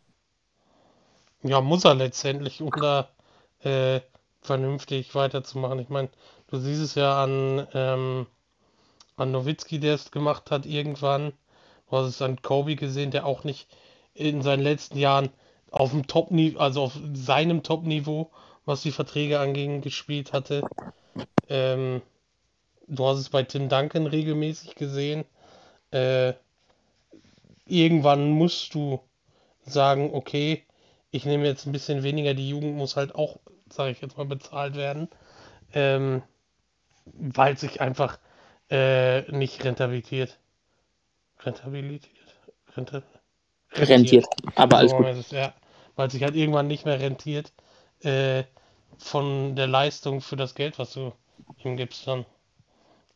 Ja, 1.43 1.61
muss 1.61 1.85
er 1.85 1.95
letztendlich, 1.95 2.61
um 2.61 2.71
da 2.71 3.09
äh, 3.59 4.01
vernünftig 4.41 5.15
weiterzumachen. 5.15 5.79
Ich 5.79 5.89
meine, 5.89 6.09
du 6.47 6.57
siehst 6.57 6.81
es 6.81 6.95
ja 6.95 7.23
an, 7.23 7.67
ähm, 7.73 8.27
an 9.15 9.31
Nowitzki, 9.31 9.79
der 9.79 9.95
es 9.95 10.11
gemacht 10.11 10.51
hat 10.51 10.65
irgendwann, 10.65 11.33
Du 11.89 11.97
hast 11.97 12.07
es 12.07 12.21
an 12.21 12.41
Kobe 12.41 12.75
gesehen, 12.75 13.11
der 13.11 13.25
auch 13.25 13.43
nicht 13.43 13.67
in 14.13 14.41
seinen 14.41 14.63
letzten 14.63 14.97
Jahren 14.97 15.29
auf 15.71 15.91
dem 15.91 16.07
Top-Niveau, 16.07 16.59
also 16.59 16.83
auf 16.83 16.99
seinem 17.13 17.63
Top-Niveau, 17.63 18.29
was 18.67 18.81
die 18.81 18.91
Verträge 18.91 19.39
anging, 19.39 19.81
gespielt 19.81 20.33
hatte. 20.33 20.61
Ähm, 21.47 22.01
du 22.87 23.07
hast 23.07 23.19
es 23.19 23.29
bei 23.29 23.43
Tim 23.43 23.69
Duncan 23.69 24.05
regelmäßig 24.05 24.75
gesehen. 24.75 25.25
Äh, 25.91 26.33
irgendwann 27.65 28.29
musst 28.29 28.73
du 28.73 28.99
sagen, 29.65 30.13
okay, 30.13 30.63
ich 31.11 31.25
nehme 31.25 31.45
jetzt 31.45 31.65
ein 31.65 31.71
bisschen 31.71 32.03
weniger, 32.03 32.33
die 32.33 32.49
Jugend 32.49 32.75
muss 32.75 32.97
halt 32.97 33.15
auch, 33.15 33.39
sage 33.69 33.91
ich 33.91 34.01
jetzt 34.01 34.17
mal, 34.17 34.25
bezahlt 34.25 34.75
werden, 34.75 35.07
ähm, 35.73 36.21
weil 37.05 37.57
sich 37.57 37.79
einfach 37.79 38.19
äh, 38.69 39.21
nicht 39.31 39.63
rentabilisiert. 39.63 40.37
Rentabilität? 41.39 42.11
Renta 42.75 43.01
rentiert. 43.73 43.89
rentiert. 43.89 44.25
Aber 44.55 44.77
alles 44.77 44.91
gut. 44.91 45.05
Es, 45.05 45.31
ja, 45.31 45.53
weil 45.95 46.11
sich 46.11 46.21
halt 46.23 46.35
irgendwann 46.35 46.67
nicht 46.67 46.85
mehr 46.85 46.99
rentiert 46.99 47.53
äh, 48.01 48.43
von 48.97 49.55
der 49.55 49.67
Leistung 49.67 50.21
für 50.21 50.35
das 50.35 50.55
Geld, 50.55 50.79
was 50.79 50.93
du 50.93 51.13
ihm 51.63 51.77
gibst 51.77 52.07
dann. 52.07 52.25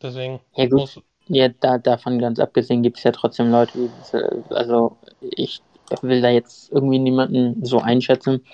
Deswegen 0.02 0.40
ja, 0.56 0.68
gut. 0.68 1.02
Ja, 1.28 1.48
da, 1.48 1.78
davon 1.78 2.20
ganz 2.20 2.40
abgesehen 2.40 2.84
gibt 2.84 2.98
es 2.98 3.04
ja 3.04 3.12
trotzdem 3.12 3.52
Leute, 3.52 3.72
die, 3.78 4.54
also 4.54 4.98
ich 5.22 5.62
will 6.02 6.22
da 6.22 6.30
jetzt 6.30 6.72
irgendwie 6.72 7.00
niemanden 7.00 7.64
so 7.64 7.80
einschätzen, 7.80 8.46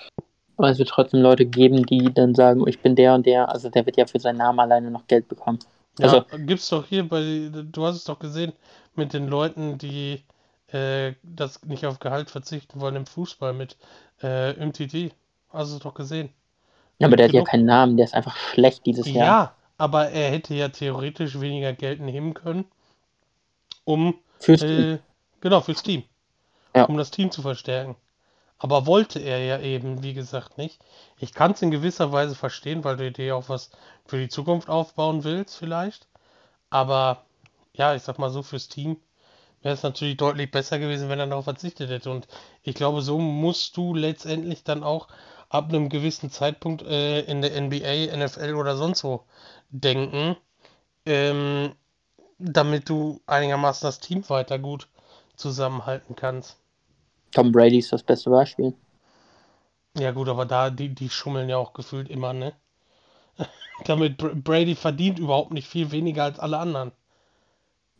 aber 0.56 0.70
es 0.70 0.78
wird 0.78 0.88
trotzdem 0.88 1.20
Leute 1.20 1.46
geben, 1.46 1.86
die 1.86 2.12
dann 2.12 2.34
sagen, 2.34 2.66
ich 2.66 2.80
bin 2.80 2.94
der 2.94 3.14
und 3.14 3.26
der, 3.26 3.48
also 3.48 3.68
der 3.70 3.86
wird 3.86 3.96
ja 3.96 4.06
für 4.06 4.20
seinen 4.20 4.38
Namen 4.38 4.60
alleine 4.60 4.90
noch 4.90 5.06
Geld 5.06 5.28
bekommen. 5.28 5.58
Also, 6.00 6.16
ja, 6.16 6.38
gibt's 6.38 6.68
doch 6.68 6.86
hier 6.86 7.08
bei, 7.08 7.50
du 7.50 7.84
hast 7.84 7.96
es 7.96 8.04
doch 8.04 8.18
gesehen, 8.18 8.52
mit 8.94 9.12
den 9.12 9.28
Leuten, 9.28 9.78
die 9.78 10.22
äh, 10.68 11.14
das 11.22 11.64
nicht 11.64 11.86
auf 11.86 11.98
Gehalt 11.98 12.30
verzichten 12.30 12.80
wollen 12.80 12.96
im 12.96 13.06
Fußball 13.06 13.52
mit 13.52 13.76
äh, 14.22 14.52
MTT. 14.52 15.14
Hast 15.50 15.70
du 15.72 15.76
es 15.76 15.82
doch 15.82 15.94
gesehen. 15.94 16.30
Ja, 16.98 17.06
aber 17.06 17.16
der 17.16 17.28
hat 17.28 17.34
ja 17.34 17.42
keinen 17.42 17.64
Namen, 17.64 17.96
der 17.96 18.04
ist 18.04 18.14
einfach 18.14 18.36
schlecht 18.36 18.84
dieses 18.86 19.06
Jahr. 19.06 19.26
Ja, 19.26 19.54
aber 19.76 20.10
er 20.10 20.30
hätte 20.30 20.54
ja 20.54 20.68
theoretisch 20.68 21.40
weniger 21.40 21.72
Geld 21.72 22.00
nehmen 22.00 22.34
können, 22.34 22.64
um 23.84 24.14
fürs 24.40 24.62
äh, 24.62 24.98
genau 25.40 25.60
fürs 25.60 25.82
Team, 25.82 26.02
ja. 26.74 26.84
um 26.84 26.96
das 26.96 27.10
Team 27.10 27.30
zu 27.30 27.42
verstärken. 27.42 27.96
Aber 28.58 28.86
wollte 28.86 29.20
er 29.20 29.38
ja 29.38 29.60
eben, 29.60 30.02
wie 30.02 30.14
gesagt, 30.14 30.58
nicht. 30.58 30.80
Ich 31.16 31.32
kann 31.32 31.52
es 31.52 31.62
in 31.62 31.70
gewisser 31.70 32.10
Weise 32.10 32.34
verstehen, 32.34 32.82
weil 32.82 32.96
du 32.96 33.12
dir 33.12 33.36
auch 33.36 33.48
was 33.48 33.70
für 34.04 34.18
die 34.18 34.28
Zukunft 34.28 34.68
aufbauen 34.68 35.22
willst, 35.22 35.56
vielleicht. 35.56 36.08
Aber 36.68 37.24
ja, 37.72 37.94
ich 37.94 38.02
sag 38.02 38.18
mal 38.18 38.30
so, 38.30 38.42
fürs 38.42 38.68
Team 38.68 38.96
wäre 39.62 39.74
es 39.74 39.84
natürlich 39.84 40.16
deutlich 40.16 40.50
besser 40.50 40.80
gewesen, 40.80 41.08
wenn 41.08 41.20
er 41.20 41.28
darauf 41.28 41.44
verzichtet 41.44 41.88
hätte. 41.88 42.10
Und 42.10 42.26
ich 42.64 42.74
glaube, 42.74 43.00
so 43.00 43.18
musst 43.18 43.76
du 43.76 43.94
letztendlich 43.94 44.64
dann 44.64 44.82
auch 44.82 45.06
ab 45.48 45.68
einem 45.68 45.88
gewissen 45.88 46.30
Zeitpunkt 46.30 46.82
äh, 46.82 47.20
in 47.22 47.42
der 47.42 47.60
NBA, 47.60 48.16
NFL 48.16 48.54
oder 48.54 48.76
sonst 48.76 49.04
wo 49.04 49.24
denken, 49.70 50.36
ähm, 51.06 51.72
damit 52.38 52.88
du 52.88 53.20
einigermaßen 53.26 53.86
das 53.86 54.00
Team 54.00 54.28
weiter 54.28 54.58
gut 54.58 54.88
zusammenhalten 55.36 56.16
kannst. 56.16 56.56
Tom 57.32 57.52
Brady 57.52 57.78
ist 57.78 57.92
das 57.92 58.02
beste 58.02 58.30
Beispiel. 58.30 58.74
Ja 59.96 60.12
gut, 60.12 60.28
aber 60.28 60.46
da, 60.46 60.70
die, 60.70 60.94
die 60.94 61.10
schummeln 61.10 61.48
ja 61.48 61.56
auch 61.56 61.72
gefühlt 61.72 62.08
immer, 62.08 62.32
ne? 62.32 62.52
Damit 63.84 64.18
Brady 64.44 64.74
verdient 64.74 65.18
überhaupt 65.18 65.52
nicht 65.52 65.68
viel 65.68 65.90
weniger 65.90 66.24
als 66.24 66.38
alle 66.38 66.58
anderen. 66.58 66.92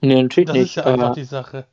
Nee, 0.01 0.23
natürlich 0.23 0.47
das 0.47 0.57
nicht. 0.57 0.77
Das 0.77 0.85
ist 0.85 0.87
ja 0.87 0.93
einfach 0.93 1.15
die 1.15 1.25
Sache. 1.25 1.67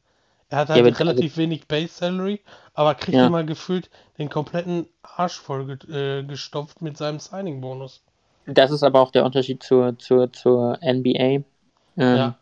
Er 0.55 0.61
hat 0.61 0.69
halt 0.69 0.85
ja, 0.85 0.93
relativ 0.93 1.31
also, 1.33 1.37
wenig 1.41 1.67
Base 1.67 1.89
Salary, 1.89 2.39
aber 2.73 2.95
kriegt 2.95 3.17
ja. 3.17 3.27
immer 3.27 3.43
gefühlt 3.43 3.89
den 4.17 4.29
kompletten 4.29 4.87
Arsch 5.01 5.37
voll 5.37 5.77
äh, 5.89 6.23
gestopft 6.23 6.81
mit 6.81 6.95
seinem 6.95 7.19
Signing-Bonus. 7.19 8.01
Das 8.45 8.71
ist 8.71 8.81
aber 8.81 9.01
auch 9.01 9.11
der 9.11 9.25
Unterschied 9.25 9.61
zur, 9.63 9.99
zur, 9.99 10.31
zur 10.31 10.79
NBA. 10.81 11.19
Ähm, 11.19 11.43
ja. 11.97 12.35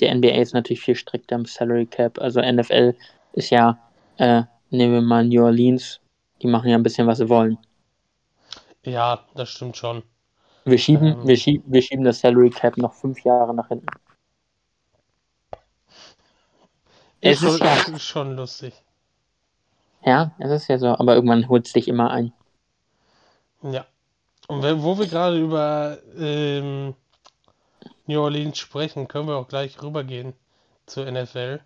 Der 0.00 0.14
NBA 0.14 0.42
ist 0.42 0.52
natürlich 0.52 0.82
viel 0.82 0.94
strikter 0.94 1.36
im 1.36 1.46
Salary 1.46 1.86
Cap. 1.86 2.20
Also 2.20 2.42
NFL 2.42 2.94
ist 3.32 3.48
ja, 3.48 3.78
äh, 4.18 4.42
nehmen 4.68 4.92
wir 4.92 5.00
mal 5.00 5.24
New 5.24 5.42
Orleans, 5.42 6.00
die 6.42 6.48
machen 6.48 6.68
ja 6.68 6.76
ein 6.76 6.82
bisschen, 6.82 7.06
was 7.06 7.16
sie 7.16 7.30
wollen. 7.30 7.56
Ja, 8.84 9.24
das 9.34 9.48
stimmt 9.48 9.78
schon. 9.78 10.02
Wir 10.66 10.76
schieben, 10.76 11.06
ähm, 11.06 11.26
wir, 11.26 11.36
schieben, 11.38 11.64
wir 11.72 11.80
schieben 11.80 12.04
das 12.04 12.20
Salary 12.20 12.50
Cap 12.50 12.76
noch 12.76 12.92
fünf 12.92 13.24
Jahre 13.24 13.54
nach 13.54 13.68
hinten. 13.68 13.86
Es 17.24 17.42
ist, 17.42 17.58
schon, 17.58 17.66
ja, 17.66 17.98
schon 17.98 18.36
lustig. 18.36 18.74
Ja, 20.04 20.32
es 20.38 20.50
ist 20.50 20.68
ja 20.68 20.78
so, 20.78 20.88
aber 20.88 21.14
irgendwann 21.14 21.48
holt 21.48 21.66
es 21.66 21.72
dich 21.72 21.88
immer 21.88 22.10
ein. 22.10 22.32
Ja. 23.62 23.86
Und 24.46 24.62
wenn, 24.62 24.82
wo 24.82 24.98
wir 24.98 25.06
gerade 25.06 25.38
über 25.38 25.98
ähm, 26.18 26.94
New 28.06 28.20
Orleans 28.20 28.58
sprechen, 28.58 29.08
können 29.08 29.28
wir 29.28 29.36
auch 29.36 29.48
gleich 29.48 29.82
rübergehen 29.82 30.34
zur 30.84 31.10
NFL. 31.10 31.60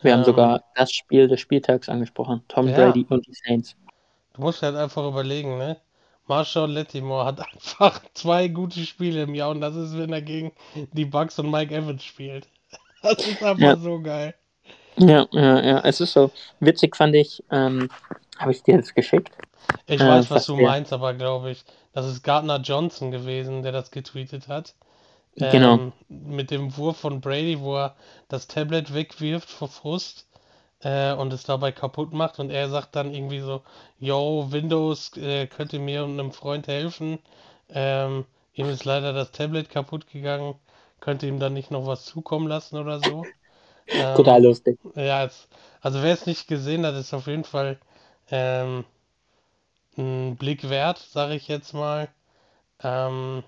Wir 0.00 0.12
ähm, 0.12 0.18
haben 0.18 0.24
sogar 0.24 0.64
das 0.74 0.92
Spiel 0.92 1.28
des 1.28 1.40
Spieltags 1.40 1.90
angesprochen. 1.90 2.42
Tom 2.48 2.68
ja. 2.68 2.76
Brady 2.76 3.04
und 3.10 3.26
die 3.26 3.34
Saints. 3.34 3.76
Du 4.32 4.40
musst 4.40 4.62
halt 4.62 4.76
einfach 4.76 5.06
überlegen, 5.06 5.58
ne? 5.58 5.76
Marshall 6.26 6.70
Lettimore 6.70 7.26
hat 7.26 7.40
einfach 7.54 8.00
zwei 8.14 8.48
gute 8.48 8.80
Spiele 8.80 9.24
im 9.24 9.34
Jahr 9.34 9.50
und 9.50 9.60
das 9.60 9.76
ist, 9.76 9.98
wenn 9.98 10.14
er 10.14 10.22
gegen 10.22 10.52
die 10.92 11.04
Bucks 11.04 11.38
und 11.38 11.50
Mike 11.50 11.74
Evans 11.74 12.02
spielt. 12.02 12.48
Das 13.02 13.18
ist 13.18 13.42
einfach 13.42 13.58
ja. 13.58 13.76
so 13.76 14.00
geil. 14.00 14.34
Ja, 14.98 15.26
ja, 15.30 15.60
ja, 15.62 15.80
es 15.80 16.00
ist 16.00 16.12
so. 16.12 16.30
Witzig 16.60 16.96
fand 16.96 17.14
ich, 17.14 17.42
ähm, 17.50 17.90
habe 18.38 18.52
ich 18.52 18.62
dir 18.62 18.78
das 18.78 18.94
geschickt? 18.94 19.32
Ich 19.86 20.00
äh, 20.00 20.08
weiß, 20.08 20.30
was 20.30 20.46
du 20.46 20.56
meinst, 20.56 20.92
aber 20.92 21.14
glaube 21.14 21.50
ich, 21.50 21.64
das 21.92 22.06
ist 22.06 22.22
Gardner 22.22 22.60
Johnson 22.60 23.10
gewesen, 23.10 23.62
der 23.62 23.72
das 23.72 23.90
getweetet 23.90 24.48
hat. 24.48 24.74
Ähm, 25.38 25.50
genau. 25.50 25.92
Mit 26.08 26.50
dem 26.50 26.76
Wurf 26.76 26.98
von 26.98 27.20
Brady, 27.20 27.60
wo 27.60 27.76
er 27.76 27.96
das 28.28 28.46
Tablet 28.48 28.94
wegwirft 28.94 29.50
vor 29.50 29.68
Frust 29.68 30.26
äh, 30.80 31.12
und 31.14 31.32
es 31.32 31.44
dabei 31.44 31.72
kaputt 31.72 32.12
macht 32.12 32.38
und 32.38 32.50
er 32.50 32.68
sagt 32.70 32.96
dann 32.96 33.12
irgendwie 33.14 33.40
so, 33.40 33.62
yo, 33.98 34.48
Windows 34.50 35.16
äh, 35.16 35.46
könnte 35.46 35.78
mir 35.78 36.04
und 36.04 36.18
einem 36.18 36.32
Freund 36.32 36.68
helfen. 36.68 37.18
Ähm, 37.70 38.24
ihm 38.54 38.68
ist 38.68 38.84
leider 38.84 39.12
das 39.12 39.32
Tablet 39.32 39.70
kaputt 39.70 40.08
gegangen, 40.08 40.54
könnte 41.00 41.26
ihm 41.26 41.38
dann 41.40 41.54
nicht 41.54 41.70
noch 41.70 41.86
was 41.86 42.04
zukommen 42.06 42.48
lassen 42.48 42.78
oder 42.78 43.00
so. 43.00 43.28
Ähm, 43.88 44.16
Total 44.16 44.42
lustig. 44.42 44.78
Ja, 44.94 45.24
es, 45.24 45.48
also 45.80 46.02
wer 46.02 46.12
es 46.12 46.26
nicht 46.26 46.48
gesehen 46.48 46.84
hat, 46.84 46.94
ist 46.94 47.14
auf 47.14 47.26
jeden 47.26 47.44
Fall 47.44 47.78
ähm, 48.30 48.84
ein 49.96 50.36
Blick 50.36 50.68
wert, 50.68 50.98
sage 50.98 51.34
ich 51.34 51.48
jetzt 51.48 51.72
mal. 51.72 52.08
Ähm, 52.82 53.42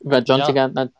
über 0.00 0.18
John 0.18 0.40
ja. 0.40 0.46
C. 0.46 0.52
Gardner 0.52 0.90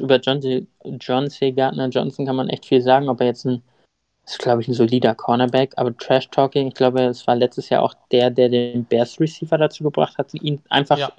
über 0.00 0.18
John 0.18 0.42
C. 0.42 0.66
John 0.98 1.30
C. 1.30 1.52
Gardner 1.52 1.88
Johnson 1.88 2.26
kann 2.26 2.34
man 2.34 2.48
echt 2.48 2.66
viel 2.66 2.82
sagen, 2.82 3.08
ob 3.08 3.20
er 3.20 3.26
jetzt 3.26 3.44
ein 3.44 3.62
ist, 4.26 4.38
glaube 4.38 4.62
ich, 4.62 4.68
ein 4.68 4.74
solider 4.74 5.14
Cornerback, 5.14 5.74
aber 5.76 5.96
Trash 5.96 6.30
Talking, 6.30 6.68
ich 6.68 6.74
glaube, 6.74 7.02
es 7.02 7.26
war 7.26 7.36
letztes 7.36 7.68
Jahr 7.68 7.82
auch 7.82 7.94
der, 8.10 8.30
der 8.30 8.48
den 8.48 8.84
Bears 8.84 9.20
Receiver 9.20 9.58
dazu 9.58 9.84
gebracht 9.84 10.16
hat, 10.16 10.32
ihn 10.34 10.62
einfach 10.70 10.98
ja. 10.98 11.12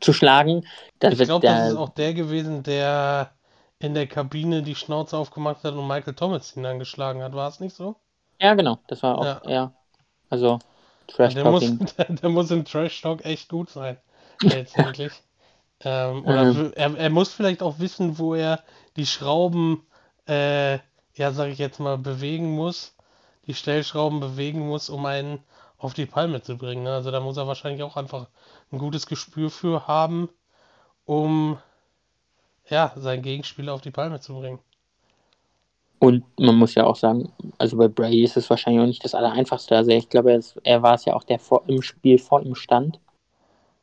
zu 0.00 0.12
schlagen. 0.12 0.66
Das 0.98 1.18
ich 1.18 1.26
glaube, 1.26 1.46
das 1.46 1.70
ist 1.70 1.76
auch 1.76 1.90
der 1.90 2.14
gewesen, 2.14 2.62
der 2.62 3.32
in 3.82 3.94
der 3.94 4.06
Kabine 4.06 4.62
die 4.62 4.74
Schnauze 4.74 5.16
aufgemacht 5.16 5.64
hat 5.64 5.74
und 5.74 5.86
Michael 5.86 6.14
Thomas 6.14 6.56
ihn 6.56 6.66
angeschlagen 6.66 7.22
hat. 7.22 7.34
War 7.34 7.48
es 7.48 7.60
nicht 7.60 7.74
so? 7.74 7.96
Ja, 8.40 8.54
genau. 8.54 8.78
Das 8.86 9.02
war 9.02 9.18
auch, 9.18 9.24
ja. 9.24 9.42
ja. 9.46 9.72
Also, 10.30 10.58
Trash 11.08 11.34
der 11.34 11.44
Talking. 11.44 11.78
Muss, 11.78 11.94
der, 11.96 12.04
der, 12.06 12.28
muss 12.30 12.50
im 12.50 12.64
Trash 12.64 13.00
Talk 13.00 13.24
echt 13.24 13.48
gut 13.48 13.70
sein. 13.70 13.98
Letztendlich. 14.40 15.12
ähm, 15.80 16.24
oder 16.24 16.42
ähm. 16.42 16.72
er, 16.74 16.96
er 16.96 17.10
muss 17.10 17.32
vielleicht 17.32 17.62
auch 17.62 17.78
wissen, 17.78 18.18
wo 18.18 18.34
er 18.34 18.62
die 18.96 19.06
Schrauben, 19.06 19.86
äh, 20.28 20.74
ja, 21.14 21.32
sag 21.32 21.48
ich 21.48 21.58
jetzt 21.58 21.80
mal, 21.80 21.98
bewegen 21.98 22.54
muss. 22.54 22.96
Die 23.46 23.54
Stellschrauben 23.54 24.20
bewegen 24.20 24.66
muss, 24.68 24.88
um 24.88 25.04
einen 25.06 25.42
auf 25.76 25.94
die 25.94 26.06
Palme 26.06 26.42
zu 26.42 26.56
bringen. 26.56 26.84
Ne? 26.84 26.94
Also 26.94 27.10
da 27.10 27.20
muss 27.20 27.36
er 27.36 27.48
wahrscheinlich 27.48 27.82
auch 27.82 27.96
einfach 27.96 28.28
ein 28.70 28.78
gutes 28.78 29.06
Gespür 29.06 29.50
für 29.50 29.88
haben, 29.88 30.28
um 31.04 31.58
ja, 32.72 32.92
seinen 32.96 33.22
Gegenspieler 33.22 33.74
auf 33.74 33.82
die 33.82 33.90
Palme 33.90 34.18
zu 34.18 34.32
bringen. 34.32 34.58
Und 35.98 36.24
man 36.40 36.56
muss 36.56 36.74
ja 36.74 36.84
auch 36.84 36.96
sagen, 36.96 37.30
also 37.58 37.76
bei 37.76 37.86
Brady 37.86 38.24
ist 38.24 38.36
es 38.36 38.50
wahrscheinlich 38.50 38.82
auch 38.82 38.86
nicht 38.86 39.04
das 39.04 39.14
Allereinfachste. 39.14 39.76
Also 39.76 39.90
ich 39.90 40.08
glaube, 40.08 40.32
er, 40.32 40.38
ist, 40.38 40.58
er 40.64 40.82
war 40.82 40.94
es 40.94 41.04
ja 41.04 41.14
auch, 41.14 41.22
der 41.22 41.38
vor, 41.38 41.62
im 41.68 41.82
Spiel 41.82 42.18
vor 42.18 42.42
ihm 42.42 42.54
stand 42.54 42.98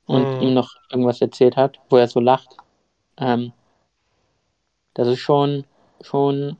und 0.05 0.39
mm. 0.39 0.41
ihm 0.41 0.53
noch 0.53 0.71
irgendwas 0.89 1.21
erzählt 1.21 1.55
hat, 1.55 1.79
wo 1.89 1.97
er 1.97 2.07
so 2.07 2.19
lacht. 2.19 2.57
Ähm, 3.17 3.53
das 4.95 5.07
ist 5.07 5.19
schon, 5.19 5.65
schon 6.01 6.57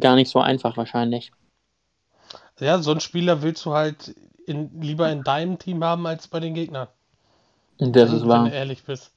gar 0.00 0.16
nicht 0.16 0.30
so 0.30 0.40
einfach 0.40 0.76
wahrscheinlich. 0.76 1.32
Ja, 2.58 2.78
so 2.78 2.90
einen 2.90 3.00
Spieler 3.00 3.42
willst 3.42 3.64
du 3.66 3.72
halt 3.72 4.16
in, 4.46 4.80
lieber 4.80 5.12
in 5.12 5.22
deinem 5.22 5.58
Team 5.58 5.84
haben 5.84 6.06
als 6.06 6.26
bei 6.26 6.40
den 6.40 6.54
Gegnern. 6.54 6.88
Das 7.78 8.10
wenn, 8.10 8.16
ist 8.16 8.26
wahr. 8.26 8.44
Wenn 8.44 8.50
du 8.50 8.56
ehrlich 8.56 8.82
bist. 8.82 9.12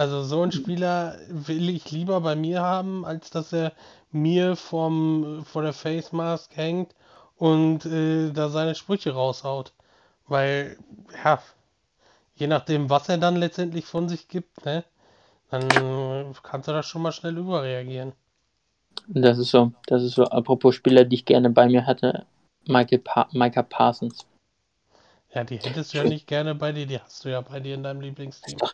Also 0.00 0.22
so 0.22 0.40
einen 0.40 0.50
Spieler 0.50 1.18
will 1.28 1.68
ich 1.68 1.90
lieber 1.90 2.22
bei 2.22 2.34
mir 2.34 2.62
haben, 2.62 3.04
als 3.04 3.28
dass 3.28 3.52
er 3.52 3.74
mir 4.10 4.56
vom, 4.56 5.44
vor 5.44 5.60
der 5.60 5.74
Face 5.74 6.10
Mask 6.12 6.56
hängt 6.56 6.94
und 7.36 7.84
äh, 7.84 8.30
da 8.30 8.48
seine 8.48 8.74
Sprüche 8.74 9.12
raushaut. 9.12 9.74
Weil, 10.26 10.78
ja, 11.22 11.42
je 12.34 12.46
nachdem, 12.46 12.88
was 12.88 13.10
er 13.10 13.18
dann 13.18 13.36
letztendlich 13.36 13.84
von 13.84 14.08
sich 14.08 14.28
gibt, 14.28 14.64
ne, 14.64 14.84
dann 15.50 15.68
kannst 16.42 16.68
du 16.68 16.72
da 16.72 16.82
schon 16.82 17.02
mal 17.02 17.12
schnell 17.12 17.36
überreagieren. 17.36 18.14
Das 19.08 19.36
ist 19.36 19.50
so, 19.50 19.72
das 19.86 20.02
ist 20.02 20.14
so. 20.14 20.24
Apropos 20.24 20.76
Spieler, 20.76 21.04
die 21.04 21.16
ich 21.16 21.26
gerne 21.26 21.50
bei 21.50 21.66
mir 21.66 21.84
hatte, 21.84 22.24
Michael 22.66 23.00
pa 23.00 23.28
Micah 23.32 23.64
Parsons. 23.64 24.24
Ja, 25.34 25.44
die 25.44 25.58
hättest 25.58 25.92
du 25.92 25.98
ja 25.98 26.04
nicht 26.04 26.26
gerne 26.26 26.54
bei 26.54 26.72
dir, 26.72 26.86
die 26.86 26.98
hast 26.98 27.22
du 27.26 27.28
ja 27.28 27.42
bei 27.42 27.60
dir 27.60 27.74
in 27.74 27.82
deinem 27.82 28.00
Lieblingsteam. 28.00 28.54
Ist 28.54 28.62
doch, 28.62 28.72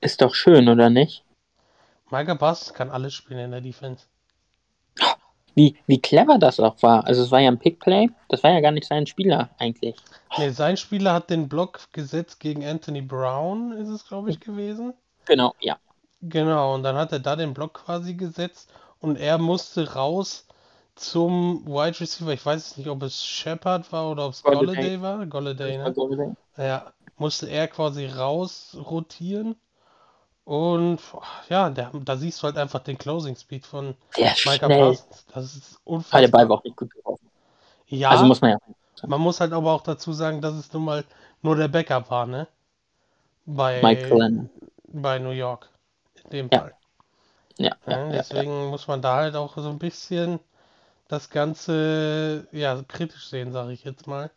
ist 0.00 0.22
doch 0.22 0.34
schön, 0.34 0.68
oder 0.68 0.90
nicht? 0.90 1.24
Micah 2.10 2.34
Parsons 2.34 2.74
kann 2.74 2.90
alles 2.90 3.14
spielen 3.14 3.40
in 3.40 3.50
der 3.52 3.60
Defense. 3.60 4.06
Wie, 5.54 5.76
wie 5.86 6.00
clever 6.00 6.38
das 6.38 6.60
auch 6.60 6.82
war. 6.82 7.06
Also 7.06 7.22
es 7.22 7.30
war 7.30 7.40
ja 7.40 7.50
ein 7.50 7.58
Pickplay, 7.58 8.08
das 8.28 8.42
war 8.42 8.52
ja 8.52 8.60
gar 8.60 8.70
nicht 8.70 8.86
sein 8.86 9.06
Spieler 9.06 9.50
eigentlich. 9.58 9.96
Nee, 10.38 10.50
sein 10.50 10.76
Spieler 10.76 11.12
hat 11.12 11.28
den 11.28 11.48
Block 11.48 11.92
gesetzt 11.92 12.40
gegen 12.40 12.64
Anthony 12.64 13.02
Brown, 13.02 13.72
ist 13.72 13.88
es, 13.88 14.06
glaube 14.06 14.30
ich, 14.30 14.40
gewesen. 14.40 14.94
Genau, 15.26 15.54
ja. 15.60 15.76
Genau, 16.22 16.74
und 16.74 16.82
dann 16.82 16.96
hat 16.96 17.12
er 17.12 17.18
da 17.18 17.34
den 17.34 17.54
Block 17.54 17.74
quasi 17.74 18.14
gesetzt 18.14 18.72
und 19.00 19.16
er 19.16 19.38
musste 19.38 19.94
raus 19.94 20.46
zum 20.94 21.66
Wide 21.66 21.98
Receiver. 21.98 22.32
Ich 22.32 22.44
weiß 22.44 22.76
nicht, 22.76 22.88
ob 22.88 23.02
es 23.02 23.24
Shepard 23.24 23.90
war 23.92 24.10
oder 24.10 24.26
ob 24.26 24.32
es 24.32 24.42
Golladay. 24.42 24.66
Golladay 24.66 25.00
war. 25.00 25.26
Golladay, 25.26 25.78
ne? 25.78 25.92
Golladay. 25.92 26.32
Ja, 26.58 26.92
musste 27.16 27.48
er 27.48 27.68
quasi 27.68 28.06
raus 28.06 28.76
rotieren. 28.78 29.56
Und 30.50 31.00
ja, 31.48 31.70
der, 31.70 31.92
da 32.04 32.16
siehst 32.16 32.42
du 32.42 32.46
halt 32.46 32.58
einfach 32.58 32.80
den 32.80 32.98
Closing 32.98 33.36
Speed 33.36 33.66
von 33.66 33.96
ist 34.16 34.38
Micah 34.44 34.68
schnell. 34.68 34.70
Parsons. 34.70 35.24
Das 35.32 35.54
ist 35.56 35.80
Aber 36.10 36.20
der 36.20 36.28
Ball 36.28 36.48
unfassbar. 36.48 36.48
war 36.48 36.58
auch 36.58 36.64
nicht 36.64 36.76
gut 36.76 36.90
geworfen. 36.94 37.30
Ja, 37.88 38.10
Also 38.10 38.24
muss 38.26 38.40
man 38.42 38.50
ja. 38.50 38.58
man 39.06 39.20
muss 39.20 39.40
halt 39.40 39.52
aber 39.52 39.72
auch 39.72 39.82
dazu 39.82 40.12
sagen, 40.12 40.42
dass 40.42 40.54
es 40.54 40.72
nun 40.72 40.84
mal 40.84 41.04
nur 41.42 41.56
der 41.56 41.68
Backup 41.68 42.10
war, 42.10 42.26
ne? 42.26 42.48
Bei, 43.46 44.22
bei 44.88 45.18
New 45.20 45.30
York. 45.32 45.68
In 46.24 46.30
dem 46.30 46.50
Ja. 46.50 46.64
Fall. 46.64 46.74
Ja, 47.58 47.78
Ja, 47.86 48.10
ja, 48.10 48.24
deswegen 48.30 48.68
muss 48.68 48.88
man 48.88 49.02
da 49.02 49.16
halt 49.16 49.34
auch 49.36 49.56
so 49.56 49.68
ein 49.68 49.78
bisschen 49.78 50.38
das 51.08 51.30
Ganze 51.30 52.48
ja, 52.52 52.82
kritisch 52.88 53.28
sehen, 53.28 53.52
sage 53.52 53.72
ich 53.72 53.84
jetzt 53.84 54.06
mal. 54.08 54.30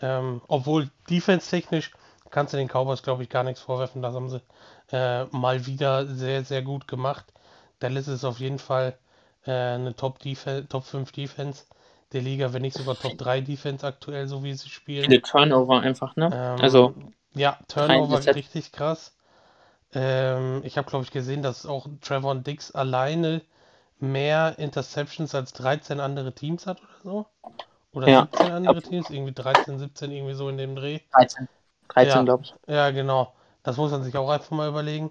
Ähm, 0.00 0.42
obwohl 0.48 0.90
defense-technisch 1.10 1.92
kannst 2.30 2.52
du 2.54 2.58
den 2.58 2.68
Cowboys, 2.68 3.02
glaube 3.02 3.22
ich, 3.24 3.30
gar 3.30 3.44
nichts 3.44 3.62
vorwerfen. 3.62 4.02
Das 4.02 4.14
haben 4.14 4.28
sie 4.30 4.42
äh, 4.92 5.24
mal 5.26 5.66
wieder 5.66 6.06
sehr, 6.06 6.44
sehr 6.44 6.62
gut 6.62 6.88
gemacht. 6.88 7.32
Dallas 7.78 8.08
ist 8.08 8.24
auf 8.24 8.40
jeden 8.40 8.58
Fall 8.58 8.96
äh, 9.46 9.50
eine 9.50 9.94
Top, 9.96 10.18
Top 10.68 10.84
5 10.84 11.12
Defense 11.12 11.64
der 12.12 12.22
Liga, 12.22 12.52
wenn 12.52 12.62
nicht 12.62 12.76
sogar 12.76 12.96
Top 12.96 13.16
3 13.18 13.40
Defense 13.40 13.86
aktuell, 13.86 14.26
so 14.26 14.42
wie 14.42 14.54
sie 14.54 14.68
spielen. 14.68 15.04
Viele 15.04 15.22
Turnover 15.22 15.80
einfach, 15.80 16.16
ne? 16.16 16.30
Ähm, 16.32 16.60
Also, 16.60 16.94
ja, 17.34 17.58
Turnover 17.68 18.16
Intercept- 18.16 18.34
richtig 18.36 18.72
krass. 18.72 19.14
Ähm, 19.92 20.62
ich 20.64 20.76
habe, 20.78 20.88
glaube 20.88 21.04
ich, 21.04 21.10
gesehen, 21.10 21.42
dass 21.42 21.66
auch 21.66 21.88
Trevor 22.00 22.36
Dix 22.36 22.72
alleine 22.72 23.42
mehr 23.98 24.58
Interceptions 24.58 25.34
als 25.34 25.52
13 25.52 26.00
andere 26.00 26.32
Teams 26.32 26.66
hat 26.66 26.80
oder 26.80 27.02
so. 27.02 27.26
Oder 27.92 28.08
Ja. 28.08 28.20
17 28.22 28.50
andere 28.50 28.82
Teams, 28.82 29.10
irgendwie 29.10 29.32
13, 29.32 29.78
17, 29.78 30.12
irgendwie 30.12 30.34
so 30.34 30.48
in 30.48 30.58
dem 30.58 30.76
Dreh. 30.76 31.00
13. 31.12 31.48
13, 31.88 32.08
Ja. 32.18 32.22
glaube 32.22 32.44
ich. 32.44 32.54
Ja, 32.68 32.90
genau. 32.90 33.32
Das 33.62 33.76
muss 33.76 33.90
man 33.90 34.02
sich 34.02 34.16
auch 34.16 34.30
einfach 34.30 34.50
mal 34.50 34.68
überlegen. 34.68 35.10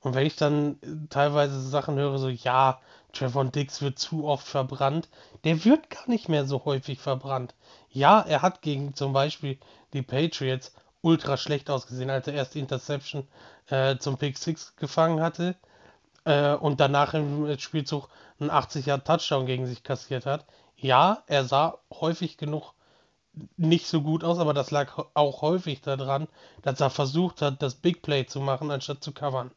Und 0.00 0.14
wenn 0.14 0.26
ich 0.26 0.36
dann 0.36 0.78
äh, 0.82 1.08
teilweise 1.10 1.60
Sachen 1.60 1.96
höre, 1.96 2.18
so, 2.18 2.28
ja, 2.28 2.80
Trevor 3.12 3.46
Dix 3.46 3.80
wird 3.82 3.98
zu 3.98 4.26
oft 4.26 4.46
verbrannt, 4.46 5.08
der 5.44 5.64
wird 5.64 5.90
gar 5.90 6.08
nicht 6.08 6.28
mehr 6.28 6.44
so 6.44 6.64
häufig 6.64 7.00
verbrannt. 7.00 7.54
Ja, 7.90 8.20
er 8.20 8.42
hat 8.42 8.62
gegen 8.62 8.94
zum 8.94 9.12
Beispiel 9.12 9.58
die 9.94 10.02
Patriots 10.02 10.74
ultra 11.00 11.36
schlecht 11.36 11.70
ausgesehen, 11.70 12.10
als 12.10 12.26
er 12.26 12.34
erst 12.34 12.54
die 12.54 12.60
Interception 12.60 13.26
äh, 13.68 13.96
zum 13.96 14.18
Pick 14.18 14.38
6 14.38 14.76
gefangen 14.76 15.20
hatte 15.20 15.56
äh, 16.24 16.52
und 16.54 16.80
danach 16.80 17.14
im 17.14 17.58
Spielzug 17.58 18.08
einen 18.38 18.50
80 18.50 18.86
Yard 18.86 19.06
Touchdown 19.06 19.46
gegen 19.46 19.66
sich 19.66 19.82
kassiert 19.82 20.26
hat. 20.26 20.44
Ja, 20.76 21.22
er 21.26 21.44
sah 21.44 21.78
häufig 21.90 22.36
genug 22.36 22.74
nicht 23.56 23.86
so 23.86 24.02
gut 24.02 24.24
aus, 24.24 24.38
aber 24.38 24.54
das 24.54 24.70
lag 24.70 24.92
auch 25.14 25.42
häufig 25.42 25.80
daran, 25.82 26.28
dass 26.62 26.80
er 26.80 26.90
versucht 26.90 27.42
hat, 27.42 27.62
das 27.62 27.74
Big 27.74 28.02
Play 28.02 28.26
zu 28.26 28.40
machen, 28.40 28.70
anstatt 28.70 29.02
zu 29.02 29.12
covern. 29.12 29.50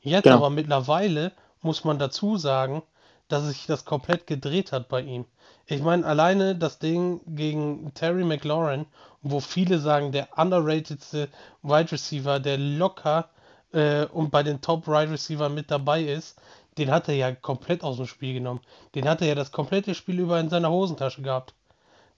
Jetzt 0.00 0.24
Genau. 0.24 0.36
aber 0.36 0.50
mittlerweile 0.50 1.32
muss 1.62 1.84
man 1.84 1.98
dazu 1.98 2.36
sagen, 2.36 2.82
dass 3.28 3.44
sich 3.44 3.66
das 3.66 3.84
komplett 3.84 4.26
gedreht 4.26 4.70
hat 4.72 4.88
bei 4.88 5.00
ihm. 5.02 5.24
Ich 5.66 5.82
meine, 5.82 6.06
alleine 6.06 6.54
das 6.54 6.78
Ding 6.78 7.20
gegen 7.26 7.92
Terry 7.94 8.24
McLaurin, 8.24 8.86
wo 9.22 9.40
viele 9.40 9.80
sagen, 9.80 10.12
der 10.12 10.28
underratedste 10.38 11.28
Wide 11.62 11.90
Receiver, 11.90 12.38
der 12.38 12.58
locker 12.58 13.28
äh, 13.72 14.06
und 14.06 14.30
bei 14.30 14.44
den 14.44 14.60
Top 14.60 14.86
Wide 14.86 15.10
Receiver 15.10 15.48
mit 15.48 15.70
dabei 15.72 16.02
ist, 16.02 16.40
den 16.78 16.90
hat 16.90 17.08
er 17.08 17.14
ja 17.14 17.34
komplett 17.34 17.82
aus 17.82 17.96
dem 17.96 18.06
Spiel 18.06 18.34
genommen. 18.34 18.60
Den 18.94 19.08
hat 19.08 19.22
er 19.22 19.28
ja 19.28 19.34
das 19.34 19.50
komplette 19.50 19.94
Spiel 19.96 20.20
über 20.20 20.38
in 20.38 20.50
seiner 20.50 20.70
Hosentasche 20.70 21.22
gehabt. 21.22 21.54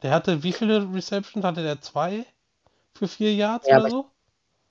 Der 0.03 0.11
hatte, 0.13 0.43
wie 0.43 0.53
viele 0.53 0.93
Receptions 0.93 1.45
hatte 1.45 1.63
der? 1.63 1.81
Zwei? 1.81 2.27
Für 2.95 3.09
vier 3.09 3.35
Yards 3.35 3.69
Ja, 3.69 3.79
oder 3.79 3.91
so? 3.91 4.11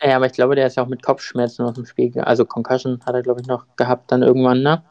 Ja, 0.02 0.16
aber 0.18 0.28
ich 0.28 0.34
glaube, 0.34 0.56
der 0.56 0.68
ist 0.68 0.76
ja 0.78 0.84
auch 0.84 0.88
mit 0.88 1.04
Kopfschmerzen 1.04 1.63
aus 1.66 1.76
dem 1.76 1.86
Spiel. 1.86 2.20
Also 2.22 2.46
Concussion 2.46 3.00
hat 3.06 3.16
er, 3.16 3.24
glaube 3.24 3.42
ich, 3.42 3.48
noch 3.48 3.66
gehabt 3.78 4.12
dann 4.12 4.24
irgendwann, 4.24 4.62
ne? 4.62 4.84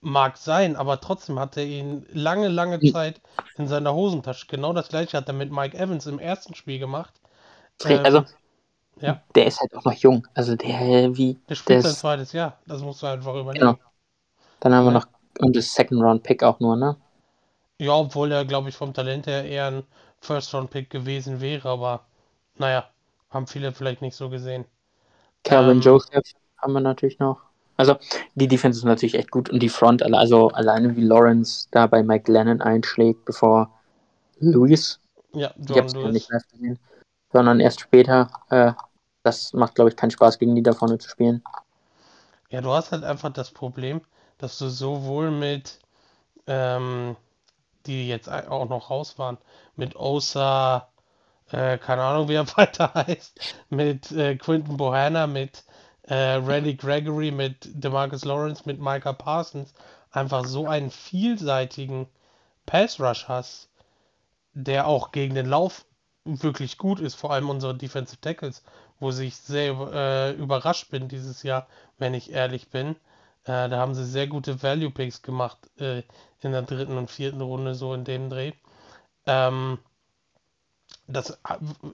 Mag 0.00 0.36
sein, 0.36 0.76
aber 0.76 1.00
trotzdem 1.00 1.38
hat 1.38 1.56
er 1.56 1.64
ihn 1.64 2.06
lange, 2.12 2.48
lange 2.48 2.78
Hm. 2.80 2.92
Zeit 2.92 3.20
in 3.56 3.66
seiner 3.68 3.94
Hosentasche. 3.94 4.46
Genau 4.46 4.72
das 4.72 4.88
gleiche 4.88 5.16
hat 5.16 5.28
er 5.28 5.34
mit 5.34 5.50
Mike 5.50 5.76
Evans 5.76 6.06
im 6.06 6.18
ersten 6.18 6.54
Spiel 6.54 6.78
gemacht. 6.78 7.20
Ähm, 7.84 8.04
also, 8.04 8.24
ja. 9.00 9.22
der 9.34 9.46
ist 9.46 9.60
halt 9.60 9.74
auch 9.74 9.84
noch 9.84 9.94
jung. 9.94 10.26
Also 10.34 10.56
der, 10.56 11.16
wie, 11.16 11.38
Der 11.48 11.54
spielt 11.54 11.82
sein 11.82 11.94
zweites 11.94 12.32
Jahr. 12.32 12.58
Das 12.66 12.82
musst 12.82 13.02
du 13.02 13.06
einfach 13.06 13.34
überlegen. 13.36 13.60
genau. 13.60 13.78
Dann 14.60 14.74
haben 14.74 14.86
wir 14.86 14.92
noch, 14.92 15.08
und 15.40 15.56
das 15.56 15.74
Second 15.74 16.02
Round 16.02 16.22
Pick 16.24 16.42
auch 16.44 16.60
nur, 16.60 16.76
ne? 16.76 16.96
Ja, 17.82 17.92
obwohl 17.96 18.32
er, 18.32 18.44
glaube 18.46 18.68
ich, 18.70 18.76
vom 18.76 18.94
Talent 18.94 19.26
her 19.26 19.44
eher 19.44 19.66
ein 19.66 19.84
First-Round-Pick 20.20 20.88
gewesen 20.90 21.40
wäre, 21.42 21.68
aber 21.68 22.06
naja, 22.56 22.88
haben 23.30 23.46
viele 23.46 23.72
vielleicht 23.72 24.02
nicht 24.02 24.16
so 24.16 24.30
gesehen. 24.30 24.64
Calvin 25.44 25.80
Ähm, 25.80 25.80
Joseph 25.80 26.22
haben 26.58 26.72
wir 26.72 26.80
natürlich 26.80 27.18
noch. 27.18 27.40
Also, 27.76 27.96
die 28.34 28.48
Defense 28.48 28.78
ist 28.78 28.84
natürlich 28.84 29.14
echt 29.14 29.30
gut 29.30 29.50
und 29.50 29.60
die 29.60 29.68
Front, 29.68 30.02
also 30.02 30.48
alleine 30.48 30.94
wie 30.96 31.00
Lawrence 31.02 31.68
da 31.70 31.86
bei 31.86 32.02
Mike 32.02 32.30
Lennon 32.30 32.60
einschlägt, 32.60 33.24
bevor 33.24 33.70
Luis, 34.40 35.00
Ja, 35.34 35.52
ich 35.68 35.68
John 35.68 35.88
es 35.88 35.94
noch 36.02 36.10
Lewis. 36.10 36.12
nicht 36.12 36.30
live 36.30 36.46
gesehen, 36.48 36.78
sondern 37.32 37.60
erst 37.60 37.80
später. 37.80 38.30
Äh, 38.50 38.72
das 39.24 39.52
macht, 39.54 39.74
glaube 39.76 39.90
ich, 39.90 39.96
keinen 39.96 40.10
Spaß, 40.10 40.38
gegen 40.38 40.54
die 40.56 40.62
da 40.62 40.74
vorne 40.74 40.98
zu 40.98 41.08
spielen. 41.08 41.42
Ja, 42.50 42.60
du 42.60 42.70
hast 42.72 42.92
halt 42.92 43.04
einfach 43.04 43.32
das 43.32 43.50
Problem, 43.50 44.00
dass 44.38 44.58
du 44.58 44.68
sowohl 44.68 45.30
mit, 45.30 45.78
ähm, 46.46 47.16
die 47.86 48.08
jetzt 48.08 48.28
auch 48.28 48.68
noch 48.68 48.90
raus 48.90 49.18
waren, 49.18 49.38
mit 49.76 49.96
Osa, 49.96 50.88
äh, 51.50 51.78
keine 51.78 52.02
Ahnung, 52.02 52.28
wie 52.28 52.34
er 52.34 52.46
weiter 52.56 52.92
heißt, 52.94 53.40
mit 53.70 54.12
äh, 54.12 54.36
Quinton 54.36 54.76
Bohanna, 54.76 55.26
mit 55.26 55.64
äh, 56.04 56.14
Randy 56.14 56.74
Gregory, 56.74 57.30
mit 57.30 57.68
Demarcus 57.72 58.24
Lawrence, 58.24 58.62
mit 58.66 58.80
Micah 58.80 59.12
Parsons, 59.12 59.74
einfach 60.10 60.44
so 60.44 60.66
einen 60.66 60.90
vielseitigen 60.90 62.06
Pass 62.66 63.00
Rush 63.00 63.28
hast, 63.28 63.68
der 64.54 64.86
auch 64.86 65.12
gegen 65.12 65.34
den 65.34 65.46
Lauf 65.46 65.84
wirklich 66.24 66.78
gut 66.78 67.00
ist, 67.00 67.14
vor 67.14 67.32
allem 67.32 67.50
unsere 67.50 67.76
Defensive 67.76 68.20
Tackles, 68.20 68.62
wo 69.00 69.10
ich 69.10 69.36
sehr 69.36 69.72
äh, 69.92 70.32
überrascht 70.32 70.90
bin 70.90 71.08
dieses 71.08 71.42
Jahr, 71.42 71.66
wenn 71.98 72.14
ich 72.14 72.32
ehrlich 72.32 72.68
bin. 72.70 72.96
Äh, 73.44 73.68
da 73.68 73.78
haben 73.78 73.94
sie 73.94 74.04
sehr 74.04 74.26
gute 74.26 74.62
Value 74.62 74.90
Picks 74.90 75.22
gemacht 75.22 75.58
äh, 75.78 76.02
in 76.40 76.52
der 76.52 76.62
dritten 76.62 76.96
und 76.96 77.10
vierten 77.10 77.40
Runde, 77.40 77.74
so 77.74 77.94
in 77.94 78.04
dem 78.04 78.30
Dreh. 78.30 78.52
Ähm, 79.26 79.78
das 81.06 81.38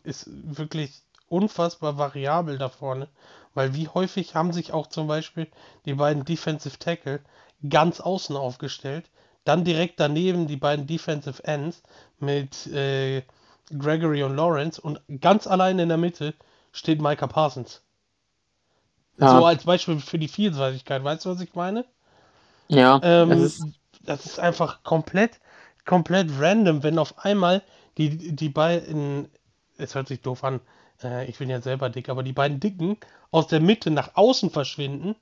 ist 0.05 0.29
wirklich 0.29 1.03
unfassbar 1.29 1.99
variabel 1.99 2.59
da 2.59 2.69
vorne, 2.69 3.09
weil 3.55 3.75
wie 3.75 3.89
häufig 3.89 4.35
haben 4.35 4.53
sich 4.53 4.73
auch 4.73 4.87
zum 4.87 5.07
Beispiel 5.07 5.49
die 5.85 5.95
beiden 5.95 6.25
Defensive 6.25 6.79
Tackle 6.79 7.21
ganz 7.69 8.01
außen 8.01 8.37
aufgestellt, 8.37 9.11
dann 9.45 9.65
direkt 9.65 10.01
daneben 10.01 10.47
die 10.47 10.57
beiden 10.57 10.87
Defensive 10.87 11.43
Ends 11.45 11.83
mit 12.19 12.67
äh, 12.69 13.23
Gregory 13.71 14.23
und 14.23 14.37
Lawrence 14.37 14.81
und 14.81 15.01
ganz 15.21 15.47
allein 15.47 15.79
in 15.79 15.89
der 15.89 15.99
Mitte 15.99 16.35
steht 16.73 17.01
Micah 17.01 17.27
Parsons. 17.27 17.83
Ja. 19.21 19.31
So 19.31 19.45
als 19.45 19.65
Beispiel 19.65 20.01
für 20.01 20.19
die 20.19 20.29
Vielseitigkeit, 20.29 21.03
weißt 21.05 21.25
du, 21.27 21.31
was 21.31 21.41
ich 21.41 21.55
meine? 21.55 21.85
Ja, 22.69 23.01
Ähm, 23.03 23.31
es 23.33 23.61
ist, 23.61 23.67
das 24.05 24.27
ist 24.27 24.39
einfach 24.39 24.83
komplett, 24.83 25.41
komplett 25.87 26.31
random, 26.39 26.83
wenn 26.83 26.99
auf 26.99 27.19
einmal 27.25 27.63
die, 27.97 28.35
die 28.35 28.49
beiden 28.49 29.29
es 29.79 29.95
hört 29.95 30.09
sich 30.09 30.21
doof 30.23 30.45
an, 30.45 30.61
äh, 31.03 31.27
ich 31.27 31.39
bin 31.39 31.51
ja 31.51 31.61
selber 31.61 31.91
dick, 31.91 32.09
aber 32.09 32.23
die 32.23 32.33
beiden 32.33 32.61
Dicken 32.61 32.99
aus 33.31 33.47
der 33.47 33.61
Mitte 33.61 33.91
nach 33.91 34.17
außen 34.17 34.51
verschwinden 34.51 35.17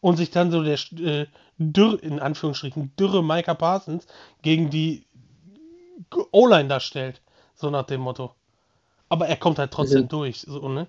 und 0.00 0.16
sich 0.18 0.30
dann 0.30 0.50
so 0.50 0.62
der 0.62 0.78
äh, 0.98 1.26
dürr, 1.58 2.02
in 2.02 2.20
Anführungsstrichen, 2.20 2.94
dürre 2.96 3.24
Micah 3.24 3.54
Parsons 3.54 4.06
gegen 4.42 4.70
die 4.70 5.06
O-Line 6.32 6.68
darstellt. 6.68 7.20
So 7.54 7.70
nach 7.70 7.86
dem 7.86 8.00
Motto. 8.00 8.34
Aber 9.08 9.28
er 9.28 9.36
kommt 9.36 9.58
halt 9.58 9.72
trotzdem 9.72 10.02
also, 10.02 10.08
durch, 10.08 10.40
so, 10.40 10.68
ne? 10.68 10.88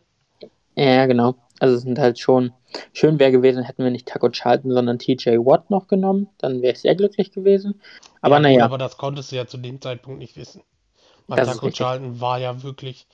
Ja, 0.75 1.05
genau. 1.05 1.35
Also 1.59 1.75
es 1.75 1.83
sind 1.83 1.99
halt 1.99 2.19
schon 2.19 2.51
schön 2.91 3.19
wäre 3.19 3.31
gewesen, 3.31 3.63
hätten 3.63 3.83
wir 3.83 3.91
nicht 3.91 4.07
Taco 4.07 4.29
Charlton, 4.29 4.71
sondern 4.71 4.99
TJ 4.99 5.37
Watt 5.37 5.69
noch 5.69 5.87
genommen. 5.87 6.29
Dann 6.39 6.61
wäre 6.61 6.73
ich 6.73 6.81
sehr 6.81 6.95
glücklich 6.95 7.31
gewesen. 7.31 7.79
Aber 8.21 8.35
ja, 8.35 8.41
naja. 8.41 8.65
Aber 8.65 8.77
das 8.77 8.97
konntest 8.97 9.31
du 9.31 9.35
ja 9.35 9.45
zu 9.45 9.57
dem 9.57 9.79
Zeitpunkt 9.79 10.19
nicht 10.19 10.35
wissen. 10.35 10.63
Weil 11.27 11.45
Taco 11.45 11.69
Charlton 11.69 12.19
war 12.19 12.39
ja 12.39 12.63
wirklich 12.63 13.07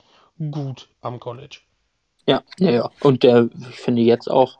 gut 0.50 0.88
am 1.00 1.20
College. 1.20 1.58
Ja, 2.26 2.42
ja, 2.58 2.70
ja. 2.70 2.90
Und 3.00 3.22
der, 3.22 3.48
ich 3.68 3.76
finde 3.76 4.02
jetzt 4.02 4.30
auch 4.30 4.58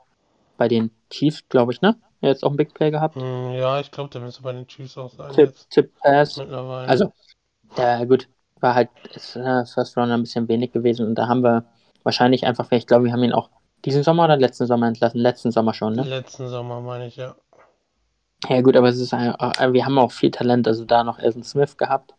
bei 0.57 0.67
den 0.67 0.91
Chiefs, 1.09 1.43
glaube 1.49 1.73
ich, 1.73 1.81
ne? 1.81 1.95
Er 2.21 2.29
hat 2.29 2.35
jetzt 2.35 2.43
auch 2.43 2.51
ein 2.51 2.57
Big 2.57 2.73
Play 2.73 2.91
gehabt. 2.91 3.15
Mm, 3.15 3.51
ja, 3.53 3.79
ich 3.79 3.91
glaube, 3.91 4.09
der 4.11 4.21
müsste 4.21 4.43
bei 4.43 4.53
den 4.53 4.67
Chiefs 4.67 4.97
auch 4.97 5.09
sein. 5.09 5.31
Tip, 5.33 5.53
Tip 5.69 5.91
Pass. 5.99 6.37
Mittlerweile. 6.37 6.87
Also, 6.87 7.11
ja, 7.77 8.03
gut, 8.05 8.27
war 8.59 8.75
halt 8.75 8.89
ist, 9.13 9.35
äh, 9.35 9.65
First 9.65 9.97
Round 9.97 10.11
ein 10.11 10.21
bisschen 10.21 10.47
wenig 10.47 10.71
gewesen 10.71 11.07
und 11.07 11.15
da 11.15 11.27
haben 11.27 11.43
wir 11.43 11.65
wahrscheinlich 12.03 12.45
einfach, 12.45 12.71
ich 12.71 12.87
glaube, 12.87 13.05
wir 13.05 13.11
haben 13.11 13.23
ihn 13.23 13.33
auch 13.33 13.49
diesen 13.85 14.03
Sommer 14.03 14.25
oder 14.25 14.37
letzten 14.37 14.67
Sommer 14.67 14.87
entlassen? 14.87 15.19
Letzten 15.19 15.51
Sommer 15.51 15.73
schon, 15.73 15.95
ne? 15.95 16.03
Letzten 16.03 16.47
Sommer 16.47 16.81
meine 16.81 17.07
ich, 17.07 17.15
ja. 17.15 17.35
Ja, 18.47 18.61
gut, 18.61 18.75
aber 18.75 18.89
es 18.89 18.99
ist, 18.99 19.13
äh, 19.13 19.73
wir 19.73 19.85
haben 19.85 19.99
auch 19.99 20.11
viel 20.11 20.31
Talent, 20.31 20.67
also 20.67 20.83
da 20.85 21.03
noch 21.03 21.19
Elton 21.19 21.43
Smith 21.43 21.77
gehabt. 21.77 22.13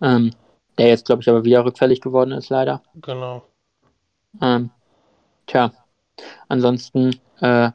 Ähm, 0.00 0.32
der 0.78 0.88
jetzt, 0.88 1.06
glaube 1.06 1.22
ich, 1.22 1.28
aber 1.28 1.44
wieder 1.44 1.64
rückfällig 1.64 2.00
geworden 2.00 2.32
ist, 2.32 2.48
leider. 2.48 2.82
Genau. 2.94 3.42
Ähm, 4.40 4.70
tja, 5.46 5.72
ansonsten, 6.48 7.20
äh, 7.40 7.72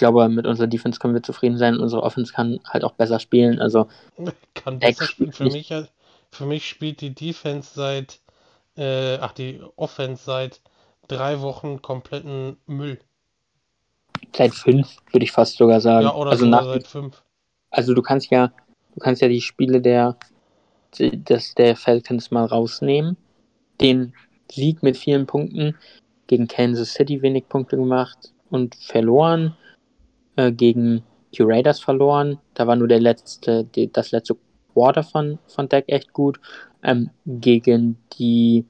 glaube, 0.00 0.28
mit 0.28 0.46
unserer 0.46 0.66
Defense 0.66 0.98
können 0.98 1.14
wir 1.14 1.22
zufrieden 1.22 1.58
sein. 1.58 1.78
Unsere 1.78 2.02
Offense 2.02 2.32
kann 2.32 2.58
halt 2.66 2.82
auch 2.82 2.92
besser 2.92 3.20
spielen. 3.20 3.60
Also, 3.60 3.86
kann 4.54 4.80
besser 4.80 5.04
spielen. 5.04 5.32
Für 5.32 5.44
mich, 5.44 5.72
für 6.32 6.46
mich 6.46 6.68
spielt 6.68 7.00
die 7.00 7.14
Defense 7.14 7.72
seit, 7.72 8.18
äh, 8.80 9.18
ach, 9.20 9.32
die 9.32 9.60
Offense 9.76 10.24
seit 10.24 10.60
drei 11.06 11.40
Wochen 11.40 11.82
kompletten 11.82 12.56
Müll. 12.66 12.98
Seit 14.34 14.54
fünf, 14.54 14.96
würde 15.12 15.24
ich 15.24 15.32
fast 15.32 15.56
sogar 15.56 15.80
sagen. 15.80 16.06
Ja, 16.06 16.14
oder 16.14 16.30
also 16.30 16.46
nach, 16.46 16.64
seit 16.64 16.86
fünf. 16.86 17.22
Also 17.70 17.94
du 17.94 18.02
kannst 18.02 18.30
ja, 18.30 18.52
du 18.94 19.00
kannst 19.00 19.22
ja 19.22 19.28
die 19.28 19.40
Spiele 19.40 19.80
der, 19.80 20.16
des, 20.98 21.54
der 21.54 21.76
Falcons 21.76 22.30
mal 22.30 22.46
rausnehmen. 22.46 23.16
Den 23.80 24.14
Sieg 24.50 24.82
mit 24.82 24.96
vielen 24.96 25.26
Punkten 25.26 25.76
gegen 26.26 26.48
Kansas 26.48 26.92
City 26.92 27.22
wenig 27.22 27.48
Punkte 27.48 27.76
gemacht 27.76 28.32
und 28.50 28.74
verloren. 28.74 29.56
Äh, 30.36 30.52
gegen 30.52 31.02
die 31.34 31.42
Raiders 31.42 31.80
verloren. 31.80 32.38
Da 32.54 32.66
war 32.66 32.76
nur 32.76 32.88
der 32.88 33.00
letzte, 33.00 33.64
die, 33.64 33.92
das 33.92 34.10
letzte 34.12 34.36
Quarter 34.72 35.02
von, 35.02 35.38
von 35.48 35.68
Deck 35.68 35.84
echt 35.88 36.12
gut. 36.12 36.40
Ähm, 36.82 37.10
gegen 37.26 37.98
die 38.18 38.64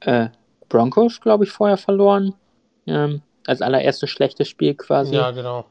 äh, 0.00 0.28
Broncos, 0.68 1.20
glaube 1.20 1.44
ich, 1.44 1.50
vorher 1.50 1.76
verloren. 1.76 2.34
Ähm, 2.86 3.22
als 3.46 3.62
allererstes 3.62 4.10
schlechtes 4.10 4.48
Spiel 4.48 4.74
quasi. 4.74 5.14
Ja, 5.14 5.30
genau. 5.30 5.66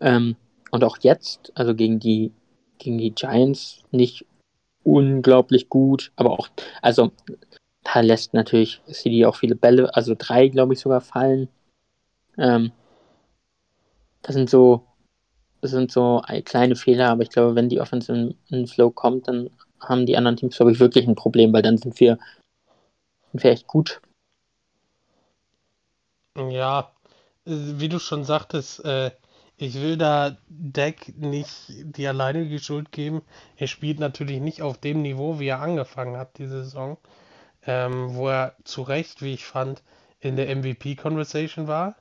Ähm, 0.00 0.36
und 0.70 0.84
auch 0.84 0.98
jetzt, 1.00 1.52
also 1.54 1.74
gegen 1.74 1.98
die, 1.98 2.32
gegen 2.78 2.98
die 2.98 3.12
Giants, 3.12 3.82
nicht 3.90 4.26
unglaublich 4.82 5.68
gut, 5.68 6.12
aber 6.16 6.30
auch, 6.30 6.48
also 6.82 7.12
da 7.82 8.00
lässt 8.00 8.34
natürlich 8.34 8.80
CD 8.86 9.24
auch 9.26 9.36
viele 9.36 9.56
Bälle, 9.56 9.94
also 9.94 10.14
drei, 10.16 10.48
glaube 10.48 10.74
ich, 10.74 10.80
sogar 10.80 11.00
fallen. 11.00 11.48
Ähm, 12.36 12.72
das 14.22 14.34
sind 14.34 14.50
so, 14.50 14.84
das 15.60 15.70
sind 15.70 15.90
so 15.90 16.22
kleine 16.44 16.76
Fehler, 16.76 17.10
aber 17.10 17.22
ich 17.22 17.30
glaube, 17.30 17.54
wenn 17.54 17.68
die 17.68 17.80
Offense 17.80 18.12
in, 18.12 18.34
in 18.48 18.66
Flow 18.66 18.90
kommt, 18.90 19.28
dann 19.28 19.50
haben 19.80 20.06
die 20.06 20.16
anderen 20.16 20.36
Teams, 20.36 20.56
glaube 20.56 20.72
ich, 20.72 20.80
wirklich 20.80 21.06
ein 21.06 21.14
Problem, 21.14 21.52
weil 21.52 21.62
dann 21.62 21.78
sind 21.78 21.98
wir, 22.00 22.18
sind 23.32 23.42
wir 23.42 23.50
echt 23.50 23.66
gut. 23.66 24.00
Ja, 26.36 26.92
wie 27.44 27.88
du 27.88 27.98
schon 27.98 28.24
sagtest, 28.24 28.84
äh, 28.84 29.10
ich 29.56 29.80
will 29.80 29.96
da 29.96 30.36
Deck 30.48 31.16
nicht 31.16 31.48
die 31.68 32.06
alleinige 32.06 32.58
Schuld 32.58 32.92
geben. 32.92 33.22
Er 33.56 33.68
spielt 33.68 33.98
natürlich 33.98 34.40
nicht 34.40 34.60
auf 34.60 34.78
dem 34.78 35.00
Niveau, 35.00 35.38
wie 35.38 35.48
er 35.48 35.60
angefangen 35.60 36.16
hat, 36.18 36.36
die 36.38 36.46
Saison. 36.46 36.98
Ähm, 37.66 38.14
wo 38.14 38.28
er 38.28 38.54
zu 38.64 38.82
Recht, 38.82 39.22
wie 39.22 39.34
ich 39.34 39.44
fand, 39.44 39.82
in 40.20 40.36
der 40.36 40.54
MVP-Conversation 40.54 41.66
war. 41.68 41.96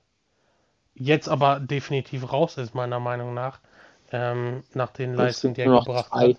Jetzt 0.94 1.28
aber 1.30 1.60
definitiv 1.60 2.32
raus 2.32 2.58
ist, 2.58 2.76
meiner 2.76 3.00
Meinung 3.00 3.34
nach. 3.34 3.60
Ähm, 4.12 4.64
nach 4.74 4.92
den 4.92 5.14
Leistungen, 5.14 5.56
die 5.56 5.62
er 5.62 5.80
gebracht 5.80 6.12
hat. 6.12 6.38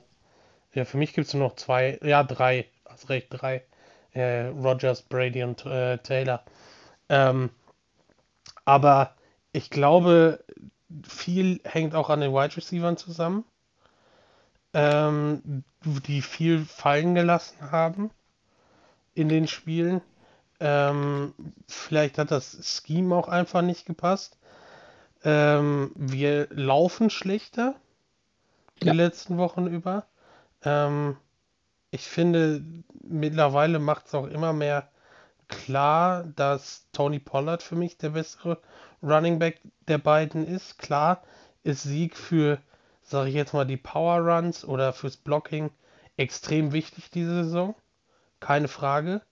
Ja, 0.77 0.85
für 0.85 0.99
mich 0.99 1.15
gibt 1.15 1.27
es 1.27 1.33
nur 1.33 1.49
noch 1.49 1.57
zwei, 1.57 1.99
ja, 2.03 2.23
drei, 2.23 2.67
hast 2.85 3.09
recht, 3.09 3.29
drei. 3.31 3.65
Äh, 4.12 4.49
Rogers, 4.49 5.01
Brady 5.01 5.43
und 5.43 5.65
äh, 5.65 5.97
Taylor. 5.97 6.45
Ähm, 7.09 7.49
aber 8.67 9.15
ich 9.53 9.71
glaube, 9.71 10.45
viel 11.09 11.62
hängt 11.65 11.95
auch 11.95 12.11
an 12.11 12.21
den 12.21 12.33
Wide 12.33 12.59
Receivers 12.59 13.01
zusammen, 13.01 13.45
ähm, 14.75 15.65
die 15.83 16.21
viel 16.21 16.67
fallen 16.67 17.15
gelassen 17.15 17.71
haben 17.71 18.11
in 19.15 19.31
den 19.31 19.49
Spielen. 19.49 20.03
Ähm, 20.61 21.33
vielleicht 21.69 22.19
hat 22.19 22.31
das 22.31 22.83
Scheme 22.85 23.17
auch 23.17 23.29
einfach 23.29 23.62
nicht 23.62 23.87
gepasst. 23.87 24.37
Ähm, 25.25 25.93
wir 25.95 26.49
laufen 26.51 27.09
schlechter 27.09 27.77
die 28.83 28.89
ja. 28.89 28.93
letzten 28.93 29.39
Wochen 29.39 29.67
über. 29.67 30.07
Ähm, 30.62 31.16
ich 31.90 32.07
finde, 32.07 32.62
mittlerweile 33.03 33.79
macht 33.79 34.07
es 34.07 34.14
auch 34.14 34.27
immer 34.27 34.53
mehr 34.53 34.88
klar, 35.49 36.25
dass 36.37 36.87
Tony 36.92 37.19
Pollard 37.19 37.62
für 37.62 37.77
mich 37.77 37.99
der 37.99 38.11
bessere 38.11 38.59
Running 39.03 39.38
Back 39.38 39.61
der 39.88 39.99
beiden 39.99 40.47
ist. 40.47 40.79
Klar 40.79 41.23
ist 41.62 41.83
Sieg 41.83 42.16
für, 42.16 42.59
sage 43.03 43.29
ich 43.29 43.35
jetzt 43.35 43.55
mal, 43.55 43.66
die 43.66 43.77
Power 43.77 44.19
Runs 44.19 44.64
oder 44.64 44.92
fürs 44.92 45.16
Blocking 45.16 45.71
extrem 46.16 46.73
wichtig 46.73 47.11
diese 47.11 47.45
Saison. 47.45 47.75
Keine 48.40 48.69
Frage. 48.69 49.23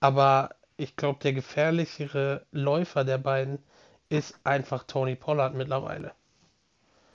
Aber 0.00 0.50
ich 0.76 0.96
glaube, 0.96 1.18
der 1.22 1.32
gefährlichere 1.32 2.46
Läufer 2.52 3.04
der 3.04 3.18
beiden 3.18 3.58
ist 4.08 4.38
einfach 4.44 4.84
Tony 4.84 5.16
Pollard 5.16 5.54
mittlerweile. 5.54 6.12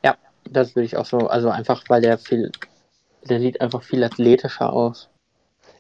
Ja, 0.04 0.15
das 0.43 0.76
will 0.76 0.84
ich 0.84 0.97
auch 0.97 1.06
so. 1.06 1.28
Also 1.28 1.49
einfach, 1.49 1.84
weil 1.88 2.02
der 2.02 2.17
viel, 2.17 2.52
der 3.30 3.40
sieht 3.40 3.62
einfach 3.62 3.84
viel 3.84 4.04
athletischer 4.04 4.72
aus 4.74 5.10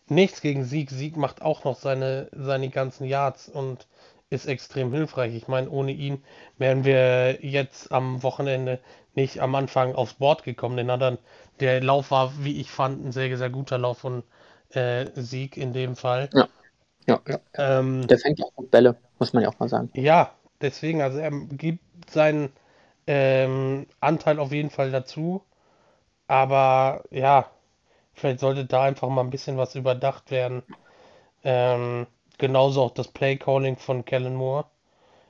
nichts 0.07 0.41
gegen 0.41 0.63
Sieg. 0.63 0.89
Sieg 0.89 1.17
macht 1.17 1.41
auch 1.41 1.63
noch 1.63 1.75
seine, 1.75 2.29
seine 2.31 2.69
ganzen 2.69 3.05
Yards 3.05 3.49
und 3.49 3.87
ist 4.29 4.45
extrem 4.45 4.91
hilfreich. 4.91 5.35
Ich 5.35 5.47
meine, 5.47 5.69
ohne 5.69 5.91
ihn 5.91 6.23
wären 6.57 6.85
wir 6.85 7.45
jetzt 7.45 7.91
am 7.91 8.23
Wochenende 8.23 8.79
nicht 9.15 9.39
am 9.39 9.53
Anfang 9.55 9.93
aufs 9.93 10.15
Board 10.15 10.43
gekommen. 10.43 10.77
Denn 10.77 10.87
dann, 10.87 11.17
der 11.59 11.81
Lauf 11.83 12.11
war, 12.11 12.33
wie 12.39 12.59
ich 12.59 12.71
fand, 12.71 13.05
ein 13.05 13.11
sehr, 13.11 13.35
sehr 13.37 13.49
guter 13.49 13.77
Lauf 13.77 13.99
von 13.99 14.23
äh, 14.69 15.05
Sieg 15.15 15.57
in 15.57 15.73
dem 15.73 15.95
Fall. 15.95 16.29
Ja, 16.33 16.47
ja, 17.07 17.21
ja. 17.27 17.39
Ähm, 17.55 18.07
der 18.07 18.17
fängt 18.17 18.43
auch 18.43 18.53
gut 18.55 18.71
Bälle, 18.71 18.97
muss 19.19 19.33
man 19.33 19.43
ja 19.43 19.49
auch 19.49 19.59
mal 19.59 19.69
sagen. 19.69 19.91
Ja, 19.93 20.33
deswegen, 20.61 21.01
also 21.01 21.19
er 21.19 21.31
gibt 21.31 21.83
seinen 22.09 22.51
ähm, 23.05 23.85
Anteil 23.99 24.39
auf 24.39 24.51
jeden 24.51 24.71
Fall 24.71 24.89
dazu. 24.89 25.43
Aber 26.27 27.03
ja, 27.11 27.49
Vielleicht 28.15 28.39
sollte 28.41 28.65
da 28.65 28.83
einfach 28.83 29.09
mal 29.09 29.21
ein 29.21 29.29
bisschen 29.31 29.57
was 29.57 29.75
überdacht 29.75 30.31
werden. 30.31 30.63
Ähm, 31.43 32.07
genauso 32.37 32.83
auch 32.83 32.91
das 32.91 33.09
Play-Calling 33.09 33.77
von 33.77 34.05
Kellen 34.05 34.35
Moore. 34.35 34.65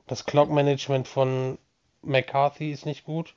Das 0.08 0.26
Clock-Management 0.26 1.08
von 1.08 1.58
McCarthy 2.04 2.72
ist 2.72 2.86
nicht 2.86 3.06
gut. 3.06 3.36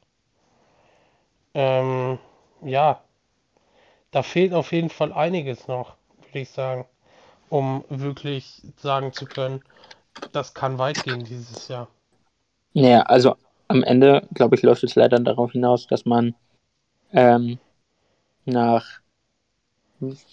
Ähm, 1.55 2.19
ja, 2.63 3.01
da 4.11 4.23
fehlt 4.23 4.53
auf 4.53 4.73
jeden 4.73 4.91
Fall 4.91 5.13
einiges 5.13 5.69
noch, 5.69 5.95
würde 6.27 6.41
ich 6.41 6.51
sagen, 6.51 6.87
um 7.51 7.85
wirklich 7.89 8.63
sagen 8.77 9.13
zu 9.13 9.27
können, 9.27 9.63
das 10.33 10.55
kann 10.55 10.79
weit 10.79 11.03
gehen 11.03 11.25
dieses 11.25 11.69
Jahr. 11.69 11.89
Naja, 12.75 13.03
also 13.03 13.37
am 13.69 13.83
Ende, 13.83 14.29
glaube 14.35 14.57
ich, 14.57 14.63
läuft 14.63 14.85
es 14.85 14.95
leider 14.95 15.19
darauf 15.19 15.53
hinaus, 15.53 15.87
dass 15.87 16.05
man 16.05 16.35
ähm, 17.13 17.59
nach 18.45 19.01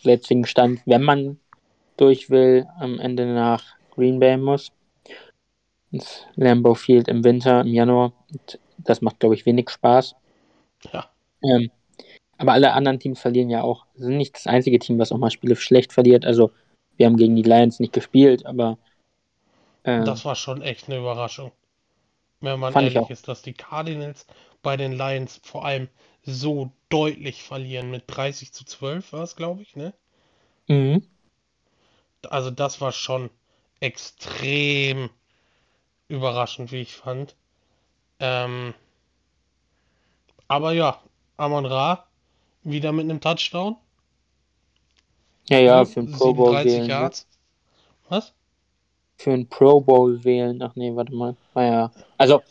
jetzigen 0.01 0.45
Stand, 0.45 0.81
wenn 0.85 1.03
man 1.03 1.39
durch 1.97 2.29
will, 2.29 2.67
am 2.79 2.99
Ende 2.99 3.25
nach 3.25 3.63
Green 3.91 4.19
Bay 4.19 4.37
muss. 4.37 4.71
Ins 5.91 6.25
Lambeau 6.35 6.73
Field 6.73 7.07
im 7.07 7.23
Winter, 7.23 7.61
im 7.61 7.67
Januar. 7.67 8.13
Und 8.31 8.59
das 8.77 9.01
macht, 9.01 9.19
glaube 9.19 9.35
ich, 9.35 9.45
wenig 9.45 9.69
Spaß. 9.69 10.15
Ja. 10.91 11.09
Ähm, 11.43 11.69
aber 12.37 12.53
alle 12.53 12.73
anderen 12.73 12.99
Teams 12.99 13.19
verlieren 13.19 13.49
ja 13.49 13.61
auch. 13.61 13.85
Sie 13.95 14.05
sind 14.05 14.17
nicht 14.17 14.35
das 14.35 14.47
einzige 14.47 14.79
Team, 14.79 14.97
was 14.99 15.11
auch 15.11 15.17
mal 15.17 15.29
Spiele 15.29 15.55
schlecht 15.55 15.93
verliert. 15.93 16.25
Also 16.25 16.51
wir 16.97 17.05
haben 17.05 17.17
gegen 17.17 17.35
die 17.35 17.43
Lions 17.43 17.79
nicht 17.79 17.93
gespielt, 17.93 18.45
aber. 18.45 18.77
Äh, 19.83 20.03
das 20.03 20.25
war 20.25 20.35
schon 20.35 20.61
echt 20.61 20.89
eine 20.89 20.97
Überraschung. 20.97 21.51
Wenn 22.41 22.59
man 22.59 22.73
ehrlich 22.73 23.09
ist, 23.09 23.27
dass 23.27 23.41
die 23.41 23.53
Cardinals 23.53 24.25
bei 24.61 24.75
den 24.75 24.93
Lions 24.93 25.39
vor 25.43 25.63
allem 25.63 25.87
so 26.23 26.71
deutlich 26.89 27.43
verlieren. 27.43 27.91
Mit 27.91 28.03
30 28.07 28.53
zu 28.53 28.65
12 28.65 29.13
war 29.13 29.23
es, 29.23 29.35
glaube 29.35 29.61
ich, 29.61 29.75
ne? 29.75 29.93
Mhm. 30.67 31.05
Also 32.29 32.51
das 32.51 32.79
war 32.79 32.91
schon 32.91 33.29
extrem 33.79 35.09
überraschend, 36.07 36.71
wie 36.71 36.81
ich 36.81 36.95
fand. 36.95 37.35
Ähm, 38.19 38.73
aber 40.47 40.71
ja, 40.71 41.01
Amon 41.35 41.65
Ra 41.65 42.07
wieder 42.63 42.91
mit 42.91 43.03
einem 43.03 43.19
Touchdown. 43.19 43.75
Ja, 45.49 45.59
ja, 45.59 45.85
für 45.85 46.01
ein 46.01 46.11
Pro 46.11 46.33
Bowl 46.33 46.63
wählen. 46.63 46.83
Ne? 46.83 46.87
Yards. 46.87 47.27
Was? 48.07 48.33
Für 49.17 49.31
ein 49.31 49.47
Pro 49.47 49.81
Bowl 49.81 50.23
wählen. 50.23 50.61
Ach 50.61 50.73
nee, 50.75 50.95
warte 50.95 51.13
mal. 51.13 51.35
War 51.53 51.63
ja. 51.63 51.91
Also, 52.17 52.41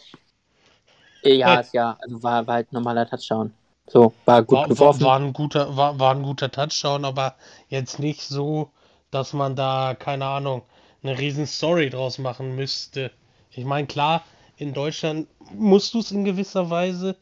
ja, 1.22 1.60
ist 1.60 1.72
ja, 1.72 1.96
also 2.00 2.22
war, 2.22 2.46
war 2.46 2.54
halt 2.56 2.72
normaler 2.72 3.08
Touchdown. 3.08 3.54
So, 3.93 4.14
war 4.24 4.43
gut 4.43 4.59
war, 4.59 4.68
geworfen. 4.68 5.05
War, 5.05 5.20
ein 5.20 5.34
guter, 5.34 5.76
war, 5.76 5.99
war 5.99 6.14
ein 6.14 6.22
guter 6.22 6.51
Touchdown, 6.51 7.05
aber 7.05 7.36
jetzt 7.68 7.99
nicht 7.99 8.22
so, 8.22 8.70
dass 9.11 9.34
man 9.34 9.55
da, 9.55 9.95
keine 9.95 10.24
Ahnung, 10.24 10.62
eine 11.03 11.18
riesen 11.18 11.47
Story 11.47 11.90
draus 11.90 12.16
machen 12.16 12.57
müsste. 12.57 13.11
Ich 13.51 13.66
meine, 13.66 13.86
klar, 13.86 14.22
in 14.57 14.72
Deutschland 14.72 15.28
musst 15.53 15.93
du 15.93 15.99
es 15.99 16.11
in 16.11 16.24
gewisser 16.24 16.70
Weise 16.70 17.16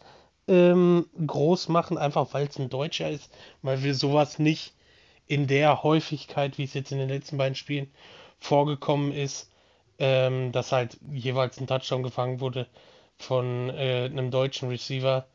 ähm, 0.47 1.07
groß 1.27 1.71
machen, 1.71 1.99
einfach 1.99 2.29
weil 2.35 2.47
es 2.47 2.57
ein 2.57 2.71
Deutscher 2.71 3.11
ist, 3.11 3.33
weil 3.63 3.83
wir 3.83 3.97
sowas 3.97 4.39
nicht 4.39 4.73
in 5.27 5.49
der 5.49 5.83
Häufigkeit, 5.83 6.57
wie 6.57 6.65
es 6.65 6.75
jetzt 6.75 6.93
in 6.93 6.99
den 6.99 7.09
letzten 7.09 7.37
beiden 7.37 7.57
Spielen 7.57 7.91
vorgekommen 8.39 9.11
ist, 9.11 9.51
ähm, 9.99 10.53
dass 10.53 10.71
halt 10.71 10.99
jeweils 11.11 11.61
ein 11.61 11.67
Touchdown 11.67 12.05
gefangen 12.05 12.39
wurde 12.39 12.69
von 13.19 13.71
äh, 13.71 14.05
einem 14.05 14.31
deutschen 14.31 14.69
Receiver. 14.69 15.27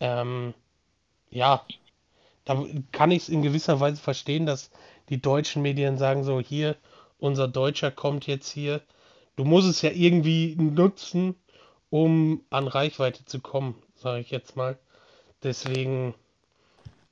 Ähm, 0.00 0.54
ja, 1.30 1.64
da 2.44 2.64
kann 2.92 3.10
ich 3.10 3.24
es 3.24 3.28
in 3.28 3.42
gewisser 3.42 3.80
Weise 3.80 4.00
verstehen, 4.00 4.46
dass 4.46 4.70
die 5.08 5.20
deutschen 5.20 5.62
Medien 5.62 5.98
sagen 5.98 6.24
so, 6.24 6.40
hier, 6.40 6.76
unser 7.18 7.48
Deutscher 7.48 7.90
kommt 7.90 8.26
jetzt 8.26 8.50
hier. 8.50 8.80
Du 9.36 9.44
musst 9.44 9.68
es 9.68 9.82
ja 9.82 9.90
irgendwie 9.90 10.56
nutzen, 10.56 11.34
um 11.90 12.44
an 12.50 12.68
Reichweite 12.68 13.24
zu 13.24 13.40
kommen, 13.40 13.80
sage 13.96 14.20
ich 14.20 14.30
jetzt 14.30 14.56
mal. 14.56 14.78
Deswegen, 15.42 16.14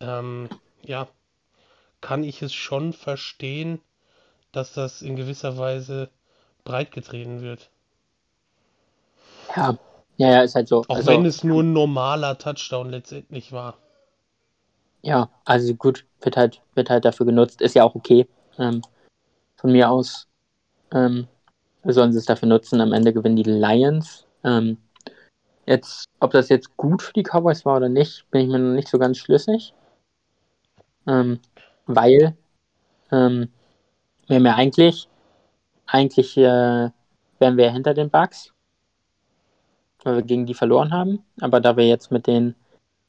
ähm, 0.00 0.48
ja, 0.82 1.08
kann 2.00 2.24
ich 2.24 2.42
es 2.42 2.54
schon 2.54 2.92
verstehen, 2.92 3.80
dass 4.52 4.72
das 4.72 5.02
in 5.02 5.16
gewisser 5.16 5.58
Weise 5.58 6.10
breitgetreten 6.64 7.42
wird. 7.42 7.70
Ja, 9.56 9.78
ja, 10.16 10.30
ja, 10.30 10.42
ist 10.42 10.54
halt 10.54 10.68
so. 10.68 10.84
Auch 10.88 10.96
also, 10.96 11.10
wenn 11.10 11.24
es 11.24 11.44
nur 11.44 11.62
ein 11.62 11.72
normaler 11.72 12.38
Touchdown 12.38 12.90
letztendlich 12.90 13.52
war. 13.52 13.78
Ja, 15.02 15.30
also 15.44 15.74
gut, 15.74 16.04
wird 16.20 16.36
halt, 16.36 16.60
wird 16.74 16.90
halt 16.90 17.04
dafür 17.04 17.26
genutzt, 17.26 17.60
ist 17.60 17.74
ja 17.74 17.84
auch 17.84 17.94
okay. 17.94 18.28
Ähm, 18.58 18.82
von 19.56 19.72
mir 19.72 19.90
aus 19.90 20.26
ähm, 20.92 21.28
sollen 21.84 22.12
sie 22.12 22.18
es 22.18 22.24
dafür 22.24 22.48
nutzen. 22.48 22.80
Am 22.80 22.92
Ende 22.92 23.12
gewinnen 23.12 23.36
die 23.36 23.42
Lions. 23.44 24.26
Ähm, 24.44 24.78
jetzt, 25.66 26.06
ob 26.20 26.32
das 26.32 26.48
jetzt 26.48 26.76
gut 26.76 27.02
für 27.02 27.12
die 27.12 27.22
Cowboys 27.22 27.64
war 27.64 27.76
oder 27.76 27.88
nicht, 27.88 28.28
bin 28.30 28.42
ich 28.42 28.48
mir 28.48 28.58
noch 28.58 28.74
nicht 28.74 28.88
so 28.88 28.98
ganz 28.98 29.18
schlüssig. 29.18 29.74
Ähm, 31.06 31.40
weil 31.86 32.36
ähm, 33.10 33.48
wir 34.26 34.36
haben 34.36 34.46
ja 34.46 34.54
eigentlich, 34.56 35.08
eigentlich 35.86 36.36
äh, 36.36 36.90
wären 37.38 37.56
wir 37.56 37.72
hinter 37.72 37.94
den 37.94 38.10
Bugs, 38.10 38.52
weil 40.04 40.16
wir 40.16 40.22
gegen 40.22 40.46
die 40.46 40.54
verloren 40.54 40.92
haben. 40.92 41.24
Aber 41.40 41.60
da 41.60 41.76
wir 41.76 41.86
jetzt 41.86 42.10
mit 42.10 42.26
den 42.26 42.54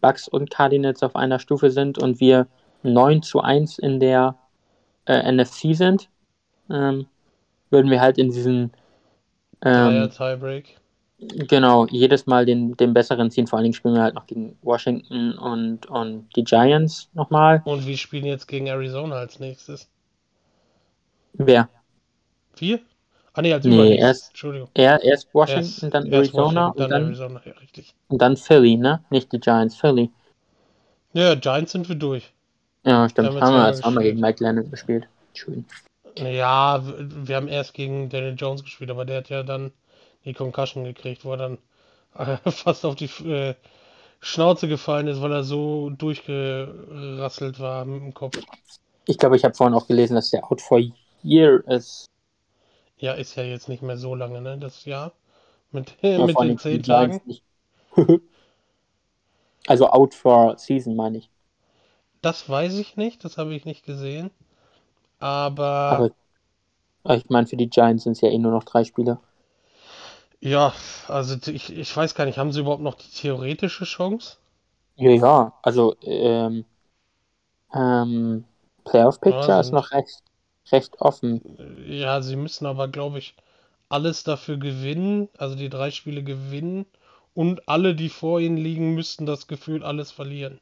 Bucks 0.02 0.28
und 0.28 0.50
Cardinals 0.50 1.04
auf 1.04 1.16
einer 1.16 1.39
Stufe 1.39 1.72
sind 1.72 1.97
und 1.97 2.20
wir 2.20 2.47
9 2.84 3.22
zu 3.22 3.41
1 3.41 3.80
in 3.80 4.00
der 4.00 4.36
äh, 5.06 5.32
NFC 5.32 5.76
sind, 5.76 6.10
ähm, 6.70 7.08
würden 7.70 7.91
wir 7.91 8.02
halt 8.02 8.18
in 8.18 8.32
diesen 8.32 8.72
ähm, 9.64 10.10
Tiebreak. 10.10 10.78
Genau, 11.20 11.86
jedes 11.88 12.28
Mal 12.28 12.45
den, 12.45 12.78
den 12.78 12.93
besseren 12.93 13.30
ziehen. 13.30 13.45
Vor 13.45 13.58
allen 13.58 13.66
Dingen 13.66 13.74
spielen 13.74 13.95
wir 13.95 14.04
halt 14.04 14.16
noch 14.16 14.26
gegen 14.26 14.58
Washington 14.62 15.34
und, 15.34 15.86
und 15.88 16.30
die 16.36 16.45
Giants 16.45 17.10
nochmal. 17.14 17.62
Und 17.66 17.86
wir 17.86 17.97
spielen 17.97 18.26
jetzt 18.26 18.47
gegen 18.47 18.68
Arizona 18.68 19.16
als 19.16 19.39
nächstes. 19.39 19.89
Wer? 21.34 21.68
Wir? 22.56 22.80
Ah 23.39 23.41
nee, 23.41 23.53
als 23.53 23.63
nee, 23.63 23.95
erst, 23.95 24.31
Entschuldigung. 24.31 24.67
Er, 24.73 25.01
erst 25.01 25.33
Washington, 25.33 25.63
erst, 25.63 25.93
dann 25.93 26.11
Arizona 26.11 26.43
Washington, 26.43 26.83
und 26.83 26.91
dann, 26.91 27.03
Arizona, 27.05 27.41
ja, 27.45 27.53
richtig. 27.53 27.95
Und 28.09 28.21
dann 28.21 28.35
Philly, 28.35 28.75
ne? 28.75 29.01
Nicht 29.11 29.31
die 29.31 29.39
Giants, 29.39 29.77
Philly. 29.77 30.11
Ja, 31.13 31.35
Giants 31.35 31.71
sind 31.71 31.87
wir 31.87 31.95
durch. 31.95 32.33
Ja, 32.83 33.07
stimmt. 33.07 33.29
Haben, 33.29 33.39
haben 33.39 33.53
wir 33.53 33.63
als 33.63 33.81
Hammer 33.81 34.01
gegen 34.01 34.19
Mike 34.19 34.43
Lennon 34.43 34.69
gespielt. 34.69 35.07
Schön. 35.33 35.63
Ja, 36.17 36.83
wir 36.83 37.37
haben 37.37 37.47
erst 37.47 37.73
gegen 37.75 38.09
Daniel 38.09 38.35
Jones 38.37 38.61
gespielt, 38.61 38.91
aber 38.91 39.05
der 39.05 39.19
hat 39.19 39.29
ja 39.29 39.43
dann 39.43 39.71
die 40.25 40.33
Concussion 40.33 40.83
gekriegt, 40.83 41.23
wo 41.23 41.31
er 41.31 41.37
dann 41.37 41.57
äh, 42.17 42.51
fast 42.51 42.85
auf 42.85 42.95
die 42.95 43.09
äh, 43.25 43.55
Schnauze 44.19 44.67
gefallen 44.67 45.07
ist, 45.07 45.21
weil 45.21 45.31
er 45.31 45.45
so 45.45 45.91
durchgerasselt 45.91 47.61
war 47.61 47.85
mit 47.85 48.01
dem 48.01 48.13
Kopf. 48.13 48.37
Ich 49.05 49.17
glaube, 49.17 49.37
ich 49.37 49.45
habe 49.45 49.55
vorhin 49.55 49.75
auch 49.75 49.87
gelesen, 49.87 50.15
dass 50.15 50.29
der 50.29 50.43
out 50.51 50.59
for 50.59 50.81
year 51.23 51.63
ist. 51.67 52.09
Ja, 53.00 53.14
ist 53.14 53.36
ja 53.36 53.43
jetzt 53.43 53.70
nicht 53.70 53.82
mehr 53.82 53.97
so 53.97 54.14
lange, 54.16 54.41
ne? 54.41 54.58
Das 54.58 54.86
Jahr. 54.86 55.14
Mit, 55.72 55.95
ja, 56.02 56.26
mit 56.26 56.39
den 56.39 56.58
zehn 56.58 56.84
Tagen. 56.84 57.22
also 59.68 59.89
out 59.89 60.14
for 60.14 60.58
season, 60.58 60.95
meine 60.95 61.20
ich. 61.20 61.30
Das 62.22 62.50
weiß 62.50 62.78
ich 62.78 62.97
nicht, 62.97 63.24
das 63.24 63.38
habe 63.38 63.54
ich 63.54 63.66
nicht 63.66 63.86
gesehen. 63.86 64.30
Aber. 65.20 66.12
Aber 67.04 67.16
ich 67.16 67.30
meine, 67.30 67.47
für 67.47 67.56
die 67.56 67.70
Giants 67.70 68.04
sind 68.04 68.14
es 68.14 68.22
ja 68.22 68.30
eh 68.30 68.38
nur 68.38 68.52
noch 68.52 68.66
drei 68.66 68.84
Spiele. 68.84 69.20
Ja, 70.41 70.74
also 71.08 71.36
ich, 71.52 71.78
ich 71.78 71.95
weiß 71.95 72.16
gar 72.16 72.26
nicht, 72.26 72.38
haben 72.38 72.52
sie 72.52 72.62
überhaupt 72.62 72.82
noch 72.82 72.95
die 72.95 73.10
theoretische 73.10 73.86
Chance? 73.86 74.38
Ja, 74.95 75.12
ja, 75.12 75.54
also 75.64 75.95
ähm, 76.02 76.66
ähm, 77.74 78.45
Playoff 78.86 79.20
Picture 79.22 79.47
ja, 79.47 79.60
ist 79.60 79.72
noch 79.72 79.91
recht, 79.91 80.22
recht 80.72 80.99
offen. 81.01 81.41
Ja, 81.88 82.22
sie 82.22 82.36
müssen 82.36 82.66
aber, 82.66 82.88
glaube 82.88 83.20
ich, 83.20 83.36
alles 83.89 84.24
dafür 84.24 84.57
gewinnen, 84.57 85.30
also 85.38 85.55
die 85.55 85.70
drei 85.70 85.91
Spiele 85.91 86.24
gewinnen 86.24 86.86
und 87.34 87.68
alle, 87.68 87.95
die 87.95 88.10
vor 88.10 88.39
ihnen 88.39 88.57
liegen, 88.57 88.93
müssten 88.93 89.26
das 89.26 89.47
Gefühl 89.47 89.84
alles 89.84 90.12
verlieren. 90.12 90.60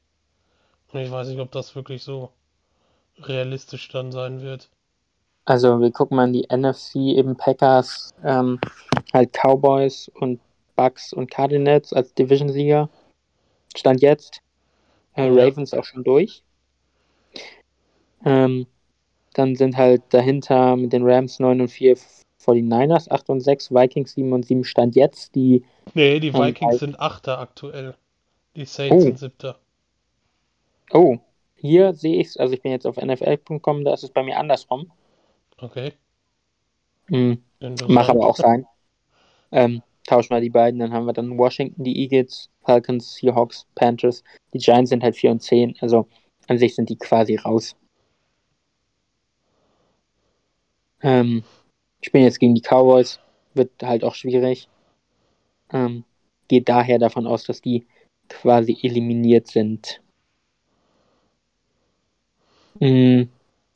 Und 0.91 1.01
ich 1.01 1.11
weiß 1.11 1.27
nicht, 1.27 1.39
ob 1.39 1.51
das 1.51 1.75
wirklich 1.75 2.03
so 2.03 2.31
realistisch 3.19 3.89
dann 3.89 4.11
sein 4.11 4.41
wird. 4.41 4.69
Also 5.45 5.79
wir 5.79 5.91
gucken 5.91 6.17
mal 6.17 6.27
in 6.27 6.33
die 6.33 6.47
NFC, 6.49 6.95
eben 6.95 7.35
Packers, 7.35 8.13
ähm, 8.23 8.59
halt 9.13 9.31
Cowboys 9.33 10.09
und 10.15 10.39
Bucks 10.75 11.13
und 11.13 11.31
Cardinals 11.31 11.93
als 11.93 12.13
Division-Sieger. 12.13 12.89
Stand 13.75 14.01
jetzt. 14.01 14.41
Äh, 15.13 15.29
Ravens 15.29 15.73
auch 15.73 15.83
schon 15.83 16.03
durch. 16.03 16.43
Ähm, 18.23 18.67
dann 19.37 19.55
sind 19.55 19.77
halt 19.77 20.01
dahinter 20.09 20.75
mit 20.75 20.93
den 20.93 21.03
Rams 21.03 21.39
9 21.39 21.61
und 21.61 21.67
4 21.67 21.95
49ers, 22.39 23.09
8 23.11 23.29
und 23.29 23.41
6, 23.41 23.71
Vikings 23.71 24.13
7 24.13 24.33
und 24.33 24.45
7 24.45 24.63
Stand 24.63 24.95
jetzt. 24.95 25.35
Die, 25.35 25.63
nee, 25.93 26.19
die 26.19 26.33
Vikings 26.33 26.73
ähm, 26.73 26.79
sind 26.79 26.99
8. 26.99 27.27
aktuell. 27.29 27.95
Die 28.55 28.65
Saints 28.65 28.95
oh. 28.95 28.99
sind 29.01 29.19
7. 29.19 29.53
Oh, 30.93 31.17
hier 31.55 31.93
sehe 31.93 32.19
ich 32.19 32.27
es, 32.27 32.37
also 32.37 32.53
ich 32.53 32.61
bin 32.61 32.71
jetzt 32.71 32.87
auf 32.87 32.97
nfl.com, 32.97 33.83
da 33.83 33.93
ist 33.93 34.03
es 34.03 34.09
bei 34.09 34.23
mir 34.23 34.37
andersrum. 34.37 34.91
Okay. 35.57 35.93
Mhm. 37.09 37.43
Mach 37.87 38.09
aber 38.09 38.27
auch 38.27 38.37
sein. 38.37 38.65
Ähm, 39.51 39.81
tauschen 40.05 40.29
wir 40.31 40.41
die 40.41 40.49
beiden, 40.49 40.79
dann 40.79 40.93
haben 40.93 41.05
wir 41.05 41.13
dann 41.13 41.37
Washington, 41.37 41.83
die 41.83 42.01
Eagles, 42.01 42.49
Falcons, 42.63 43.15
Seahawks, 43.15 43.65
Panthers. 43.75 44.23
Die 44.53 44.59
Giants 44.59 44.89
sind 44.89 45.03
halt 45.03 45.15
4 45.15 45.31
und 45.31 45.41
10, 45.41 45.75
also 45.81 46.07
an 46.47 46.57
sich 46.57 46.75
sind 46.75 46.89
die 46.89 46.97
quasi 46.97 47.35
raus. 47.35 47.75
Ähm, 51.01 51.43
spielen 52.01 52.23
jetzt 52.23 52.39
gegen 52.39 52.55
die 52.55 52.61
Cowboys, 52.61 53.19
wird 53.53 53.71
halt 53.83 54.03
auch 54.03 54.15
schwierig. 54.15 54.67
Ähm, 55.71 56.03
geht 56.47 56.69
daher 56.69 56.99
davon 56.99 57.27
aus, 57.27 57.43
dass 57.43 57.61
die 57.61 57.85
quasi 58.29 58.77
eliminiert 58.81 59.47
sind. 59.47 60.01
Mhm. 62.79 63.29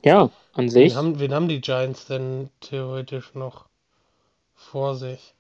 Ja, 0.03 0.32
an 0.53 0.69
sich. 0.69 0.91
Wen 0.91 0.97
haben, 0.97 1.19
wen 1.19 1.34
haben 1.34 1.47
die 1.47 1.61
Giants 1.61 2.05
denn 2.05 2.49
theoretisch 2.59 3.34
noch 3.34 3.67
vor 4.53 4.95
sich? 4.95 5.36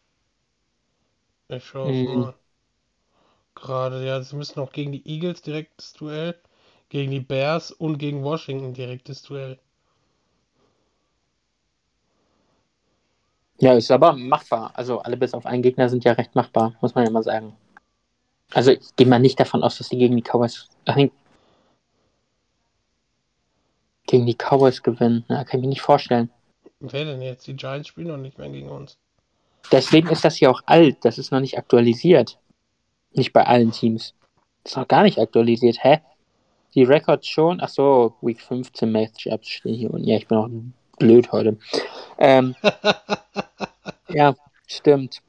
Ich 1.47 1.65
schaue 1.65 1.91
mhm. 1.91 2.19
mal. 2.21 2.33
Gerade, 3.55 4.05
ja, 4.05 4.21
sie 4.21 4.35
müssen 4.35 4.59
noch 4.59 4.71
gegen 4.71 4.91
die 4.91 5.05
Eagles 5.07 5.41
direktes 5.41 5.93
Duell, 5.93 6.35
gegen 6.89 7.11
die 7.11 7.19
Bears 7.19 7.71
und 7.71 7.97
gegen 7.97 8.23
Washington 8.23 8.73
direktes 8.73 9.21
Duell. 9.23 9.59
Ja, 13.61 13.73
ist 13.73 13.91
aber 13.91 14.13
machbar. 14.13 14.71
Also 14.73 14.99
alle 14.99 15.15
bis 15.15 15.35
auf 15.35 15.45
einen 15.45 15.61
Gegner 15.61 15.87
sind 15.87 16.03
ja 16.03 16.13
recht 16.13 16.33
machbar, 16.33 16.73
muss 16.81 16.95
man 16.95 17.05
ja 17.05 17.11
mal 17.11 17.21
sagen. 17.21 17.55
Also 18.51 18.71
ich 18.71 18.95
gehe 18.95 19.05
mal 19.05 19.19
nicht 19.19 19.39
davon 19.39 19.61
aus, 19.61 19.77
dass 19.77 19.89
die 19.89 19.99
gegen 19.99 20.15
die 20.15 20.23
Cowboys. 20.23 20.67
Gegen 24.07 24.25
die 24.25 24.33
Cowboys 24.35 24.81
gewinnen. 24.81 25.25
Na, 25.27 25.43
kann 25.43 25.59
ich 25.59 25.61
mir 25.61 25.69
nicht 25.69 25.83
vorstellen. 25.83 26.31
Wer 26.79 27.05
denn 27.05 27.21
jetzt? 27.21 27.45
Die 27.45 27.55
Giants 27.55 27.89
spielen 27.89 28.07
noch 28.07 28.17
nicht 28.17 28.39
mehr 28.39 28.49
gegen 28.49 28.69
uns. 28.69 28.97
Deswegen 29.71 30.09
ist 30.09 30.25
das 30.25 30.37
hier 30.37 30.49
auch 30.49 30.63
alt. 30.65 30.97
Das 31.05 31.19
ist 31.19 31.31
noch 31.31 31.39
nicht 31.39 31.59
aktualisiert. 31.59 32.39
Nicht 33.13 33.31
bei 33.31 33.45
allen 33.45 33.71
Teams. 33.71 34.15
ist 34.63 34.75
noch 34.75 34.87
gar 34.87 35.03
nicht 35.03 35.19
aktualisiert. 35.19 35.83
Hä? 35.83 35.99
Die 36.73 36.83
Records 36.83 37.27
schon? 37.27 37.61
Ach 37.61 37.69
so, 37.69 38.15
Week 38.21 38.41
15 38.41 38.91
Matchups 38.91 39.47
stehen 39.47 39.75
hier 39.75 39.93
unten. 39.93 40.07
Ja, 40.07 40.17
ich 40.17 40.27
bin 40.27 40.37
auch 40.39 40.49
blöd 41.01 41.31
heute. 41.31 41.57
Ähm, 42.17 42.55
ja, 44.09 44.35
stimmt. 44.67 45.21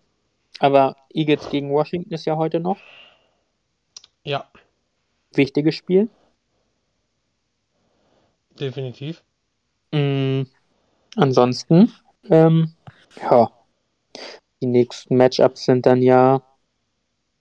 Aber 0.58 0.96
Eagles 1.12 1.48
gegen 1.50 1.72
Washington 1.72 2.12
ist 2.12 2.24
ja 2.26 2.36
heute 2.36 2.60
noch. 2.60 2.78
Ja, 4.24 4.48
Wichtiges 5.34 5.74
Spiel. 5.74 6.08
definitiv. 8.60 9.22
Mm, 9.92 10.42
ansonsten, 11.16 11.92
ähm, 12.30 12.74
ja, 13.20 13.50
die 14.60 14.66
nächsten 14.66 15.16
Matchups 15.16 15.64
sind 15.64 15.86
dann 15.86 16.02
ja 16.02 16.42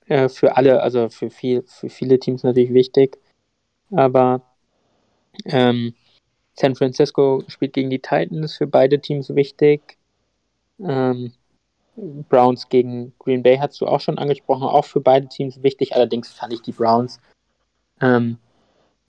äh, 0.08 0.30
für 0.30 0.58
alle, 0.58 0.82
also 0.82 1.10
für, 1.10 1.30
viel, 1.30 1.64
für 1.64 1.90
viele 1.90 2.20
Teams 2.20 2.44
natürlich 2.44 2.74
wichtig. 2.74 3.18
Aber 3.92 4.42
ähm, 5.46 5.94
San 6.54 6.76
Francisco 6.76 7.44
spielt 7.48 7.74
gegen 7.74 7.90
die 7.90 8.00
Titans, 8.00 8.58
für 8.58 8.68
beide 8.68 9.00
Teams 9.00 9.34
wichtig. 9.36 9.98
Ähm, 10.80 11.34
Browns 11.96 12.70
gegen 12.70 13.14
Green 13.20 13.44
Bay 13.44 13.58
hast 13.58 13.80
du 13.82 13.86
auch 13.86 14.00
schon 14.00 14.18
angesprochen, 14.18 14.64
auch 14.64 14.86
für 14.86 15.02
beide 15.02 15.28
Teams 15.28 15.62
wichtig. 15.64 15.96
Allerdings 15.96 16.32
fand 16.32 16.54
ich 16.54 16.62
die 16.62 16.72
Browns 16.72 17.20
ähm, 18.02 18.38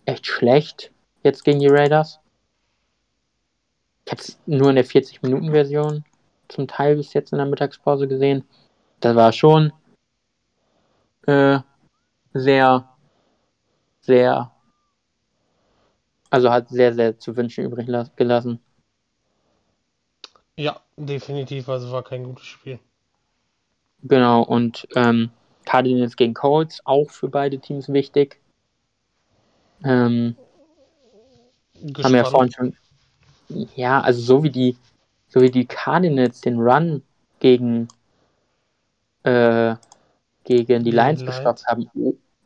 echt 0.04 0.26
schlecht 0.26 0.92
jetzt 1.22 1.44
gegen 1.44 1.60
die 1.60 1.68
Raiders. 1.68 2.20
Ich 4.04 4.12
habe 4.12 4.20
es 4.20 4.38
nur 4.46 4.68
in 4.70 4.76
der 4.76 4.84
40-Minuten-Version 4.84 6.04
zum 6.48 6.68
Teil 6.68 6.96
bis 6.96 7.14
jetzt 7.14 7.32
in 7.32 7.38
der 7.38 7.46
Mittagspause 7.46 8.08
gesehen. 8.08 8.44
Das 9.00 9.16
war 9.16 9.32
schon 9.32 9.72
äh, 11.26 11.58
sehr, 12.34 12.88
sehr, 14.00 14.51
also 16.32 16.50
hat 16.50 16.68
sehr, 16.68 16.94
sehr 16.94 17.18
zu 17.18 17.36
wünschen 17.36 17.64
übrig 17.64 17.86
las- 17.86 18.10
gelassen. 18.16 18.58
Ja, 20.56 20.80
definitiv. 20.96 21.68
Also 21.68 21.92
war 21.92 22.02
kein 22.02 22.24
gutes 22.24 22.46
Spiel. 22.46 22.78
Genau, 24.04 24.42
und 24.42 24.88
ähm, 24.96 25.30
Cardinals 25.64 26.16
gegen 26.16 26.34
Colts, 26.34 26.80
auch 26.84 27.10
für 27.10 27.28
beide 27.28 27.58
Teams 27.58 27.92
wichtig. 27.92 28.40
Ähm, 29.84 30.36
haben 32.02 32.12
wir 32.12 32.18
ja 32.18 32.24
Gespannt. 32.24 32.26
vorhin 32.30 32.52
schon. 32.52 32.76
Ja, 33.76 34.00
also 34.00 34.20
so 34.20 34.42
wie 34.42 34.50
die, 34.50 34.76
so 35.28 35.40
wie 35.40 35.50
die 35.50 35.66
Cardinals 35.66 36.40
den 36.40 36.58
Run 36.58 37.02
gegen, 37.40 37.88
äh, 39.24 39.74
gegen 40.44 40.84
die 40.84 40.90
Lions 40.90 41.24
gestoppt 41.24 41.66
haben, 41.66 41.90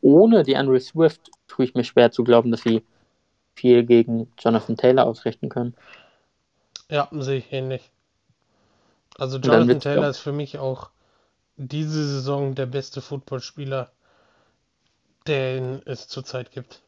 ohne 0.01 0.43
die 0.43 0.55
Andrew 0.57 0.79
Swift, 0.79 1.31
tue 1.47 1.65
ich 1.65 1.73
mir 1.73 1.83
schwer 1.83 2.11
zu 2.11 2.23
glauben, 2.23 2.51
dass 2.51 2.61
sie 2.61 2.83
viel 3.57 3.83
gegen 3.85 4.31
Jonathan 4.39 4.77
Taylor 4.77 5.05
ausrichten 5.05 5.49
können. 5.49 5.75
Ja, 6.89 7.07
sehe 7.13 7.37
ich 7.37 7.53
ähnlich. 7.53 7.91
Also 9.19 9.37
Jonathan 9.37 9.79
Taylor 9.81 10.09
ist 10.09 10.19
für 10.19 10.31
mich 10.31 10.57
auch 10.59 10.89
diese 11.57 12.07
Saison 12.07 12.55
der 12.55 12.67
beste 12.67 13.01
Footballspieler, 13.01 13.91
den 15.27 15.83
es 15.85 16.07
zurzeit 16.07 16.51
gibt. 16.51 16.81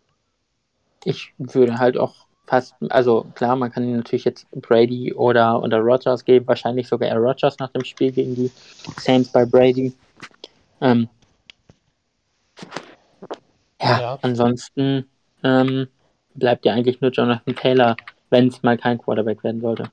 Ich 1.04 1.34
würde 1.38 1.78
halt 1.78 1.98
auch 1.98 2.16
fast, 2.48 2.76
also 2.90 3.26
klar, 3.36 3.56
man 3.56 3.72
kann 3.72 3.96
natürlich 3.96 4.26
jetzt 4.26 4.48
Brady 4.52 5.14
oder, 5.14 5.62
oder 5.62 5.80
Rogers 5.80 6.26
geben, 6.26 6.48
wahrscheinlich 6.48 6.88
sogar 6.88 7.10
eher 7.10 7.18
Rogers 7.18 7.60
nach 7.60 7.70
dem 7.72 7.84
Spiel 7.84 8.12
gegen 8.12 8.36
die 8.36 8.52
Saints 8.98 9.32
bei 9.32 9.46
Brady. 9.46 9.94
Ähm, 10.82 11.10
ja, 13.82 13.98
Ja. 14.00 14.20
ansonsten 14.22 15.06
ähm, 15.44 15.88
bleibt 16.40 16.66
ja 16.66 16.74
eigentlich 16.74 17.02
nur 17.02 17.12
Jonathan 17.12 17.56
Taylor, 17.56 17.98
wenn 18.30 18.48
es 18.48 18.64
mal 18.64 18.78
kein 18.78 18.98
Quarterback 18.98 19.44
werden 19.44 19.62
sollte. 19.62 19.92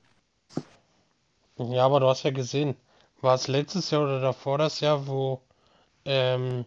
Ja, 1.57 1.85
aber 1.85 1.99
du 1.99 2.07
hast 2.07 2.23
ja 2.23 2.31
gesehen, 2.31 2.75
war 3.21 3.35
es 3.35 3.47
letztes 3.47 3.91
Jahr 3.91 4.03
oder 4.03 4.21
davor 4.21 4.57
das 4.57 4.79
Jahr, 4.79 5.07
wo, 5.07 5.41
ähm, 6.05 6.65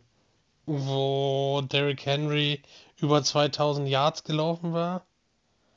wo 0.67 1.63
Derrick 1.63 2.05
Henry 2.05 2.63
über 2.99 3.23
2000 3.23 3.89
Yards 3.89 4.25
gelaufen 4.25 4.73
war? 4.73 5.05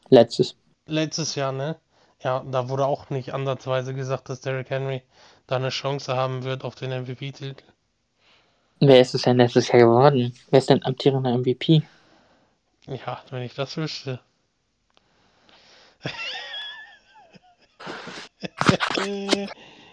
Letztes. 0.10 0.56
Letztes 0.86 1.36
Jahr, 1.36 1.52
ne? 1.52 1.78
Ja, 2.22 2.44
da 2.50 2.70
wurde 2.70 2.86
auch 2.86 3.10
nicht 3.10 3.34
ansatzweise 3.34 3.94
gesagt, 3.94 4.30
dass 4.30 4.42
Derrick 4.42 4.70
Henry 4.70 5.02
da 5.48 5.58
eine 5.58 5.70
Chance 5.70 6.16
haben 6.16 6.44
wird 6.44 6.64
auf 6.64 6.76
den 6.76 6.92
MVP-Titel. 6.92 7.64
Wer 8.80 9.02
ist 9.02 9.14
es 9.14 9.24
denn 9.24 9.38
letztes 9.38 9.70
Jahr 9.70 9.80
geworden? 9.80 10.34
Wer 10.50 10.60
ist 10.60 10.70
denn 10.70 10.84
amtierender 10.84 11.38
MVP? 11.38 11.84
Ja, 12.88 13.22
wenn 13.30 13.44
ich 13.44 13.54
das 13.54 13.78
wüsste. 13.78 14.20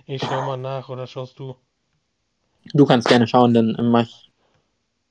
Ich 0.07 0.22
schau 0.22 0.43
mal 0.43 0.57
nach, 0.57 0.88
oder 0.88 1.07
schaust 1.07 1.38
du? 1.38 1.55
Du 2.74 2.84
kannst 2.84 3.09
gerne 3.09 3.28
schauen, 3.28 3.55
dann 3.55 3.76
mach 3.91 4.07
ich, 4.07 4.30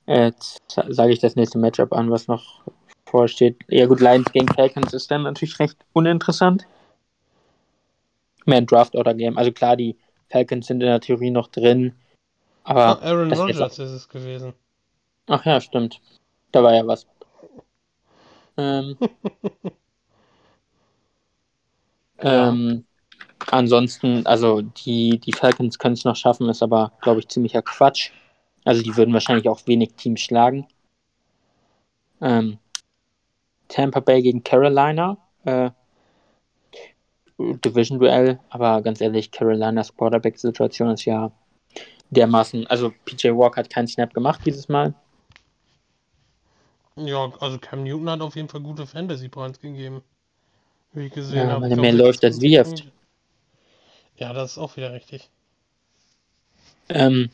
äh, 0.06 0.32
sage 0.68 1.12
ich 1.12 1.20
das 1.20 1.36
nächste 1.36 1.58
Matchup 1.58 1.92
an, 1.92 2.10
was 2.10 2.28
noch 2.28 2.62
vorsteht. 3.06 3.56
Ja 3.68 3.86
gut, 3.86 4.00
Lions 4.00 4.30
gegen 4.32 4.48
Falcons 4.48 4.92
ist 4.92 5.10
dann 5.10 5.22
natürlich 5.22 5.58
recht 5.58 5.76
uninteressant. 5.92 6.66
Mehr 8.44 8.58
ein 8.58 8.66
Draft-Order-Game. 8.66 9.38
Also 9.38 9.52
klar, 9.52 9.76
die 9.76 9.96
Falcons 10.28 10.66
sind 10.66 10.80
in 10.80 10.86
der 10.86 11.00
Theorie 11.00 11.30
noch 11.30 11.48
drin, 11.48 11.94
aber 12.64 13.02
Aaron 13.02 13.30
das 13.30 13.38
ist 13.38 13.44
Rodgers 13.44 13.78
ist 13.78 13.90
es 13.90 14.08
gewesen. 14.08 14.52
ach 15.26 15.44
ja, 15.44 15.60
stimmt. 15.60 16.00
Da 16.52 16.62
war 16.62 16.74
ja 16.74 16.86
was. 16.86 17.06
Ähm, 18.60 18.96
ähm, 22.18 22.84
ansonsten, 23.50 24.26
also 24.26 24.60
die, 24.60 25.18
die 25.18 25.32
Falcons 25.32 25.78
können 25.78 25.94
es 25.94 26.04
noch 26.04 26.16
schaffen, 26.16 26.48
ist 26.48 26.62
aber, 26.62 26.92
glaube 27.00 27.20
ich, 27.20 27.28
ziemlicher 27.28 27.62
Quatsch. 27.62 28.10
Also 28.64 28.82
die 28.82 28.96
würden 28.96 29.14
wahrscheinlich 29.14 29.48
auch 29.48 29.66
wenig 29.66 29.94
Teams 29.94 30.20
schlagen. 30.20 30.66
Ähm, 32.20 32.58
Tampa 33.68 34.00
Bay 34.00 34.20
gegen 34.22 34.44
Carolina. 34.44 35.16
Äh, 35.44 35.70
Division-Duell, 37.38 38.38
aber 38.50 38.82
ganz 38.82 39.00
ehrlich, 39.00 39.30
Carolinas 39.30 39.96
Quarterback-Situation 39.96 40.90
ist 40.90 41.06
ja 41.06 41.32
dermaßen, 42.10 42.66
also 42.66 42.92
PJ 43.06 43.28
Walker 43.28 43.60
hat 43.60 43.70
keinen 43.70 43.88
Snap 43.88 44.12
gemacht 44.12 44.40
dieses 44.44 44.68
Mal. 44.68 44.94
Ja, 47.06 47.32
also 47.40 47.58
Cam 47.58 47.84
Newton 47.84 48.10
hat 48.10 48.20
auf 48.20 48.36
jeden 48.36 48.48
Fall 48.48 48.60
gute 48.60 48.86
Fantasy-Points 48.86 49.60
gegeben. 49.60 50.02
Wie 50.92 51.06
ich 51.06 51.12
gesehen 51.12 51.36
Ja, 51.48 51.52
habe. 51.54 51.62
weil 51.62 51.70
Ich 51.72 51.76
er 51.78 51.80
mehr 51.80 51.92
läuft 51.92 52.24
als 52.24 52.36
26 52.36 52.84
wirft. 52.86 52.94
Ja, 54.16 54.32
das 54.32 54.52
ist 54.52 54.58
auch 54.58 54.76
wieder 54.76 54.92
richtig. 54.92 55.30
Ähm, 56.88 57.30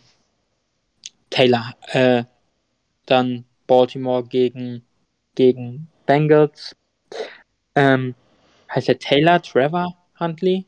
Taylor, 1.31 1.75
äh, 1.89 2.25
dann 3.07 3.45
Baltimore 3.67 4.23
gegen, 4.25 4.85
gegen 5.35 5.89
Bengals. 6.07 6.77
Ähm, 7.75 8.15
heißt 8.75 8.89
der 8.89 8.99
Taylor, 8.99 9.41
Trevor 9.43 9.97
Huntley? 10.21 10.67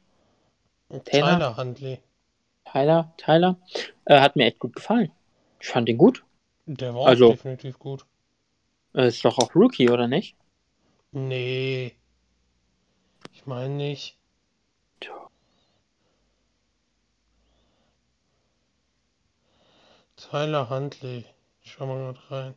Taylor? 1.04 1.34
Tyler 1.36 1.56
Huntley. 1.56 1.98
Tyler, 2.64 3.12
Tyler? 3.18 3.56
Äh, 4.06 4.20
hat 4.20 4.36
mir 4.36 4.46
echt 4.46 4.58
gut 4.58 4.74
gefallen. 4.74 5.10
Ich 5.60 5.68
fand 5.68 5.88
ihn 5.88 5.98
gut. 5.98 6.24
Der 6.66 6.94
war 6.94 7.06
Also- 7.06 7.28
auch 7.28 7.30
definitiv 7.32 7.78
gut. 7.78 8.04
Äh, 8.94 9.08
ist 9.08 9.24
doch 9.24 9.38
auch 9.38 9.54
Rookie, 9.54 9.90
oder 9.90 10.08
nicht? 10.08 10.36
Nee. 11.12 11.94
Ich 13.32 13.46
meine 13.46 13.74
nicht. 13.74 14.16
Tyler 20.16 20.68
Huntley. 20.68 21.24
Ich 21.62 21.72
schau 21.72 21.86
mal 21.86 21.98
gerade 21.98 22.18
rein. 22.30 22.54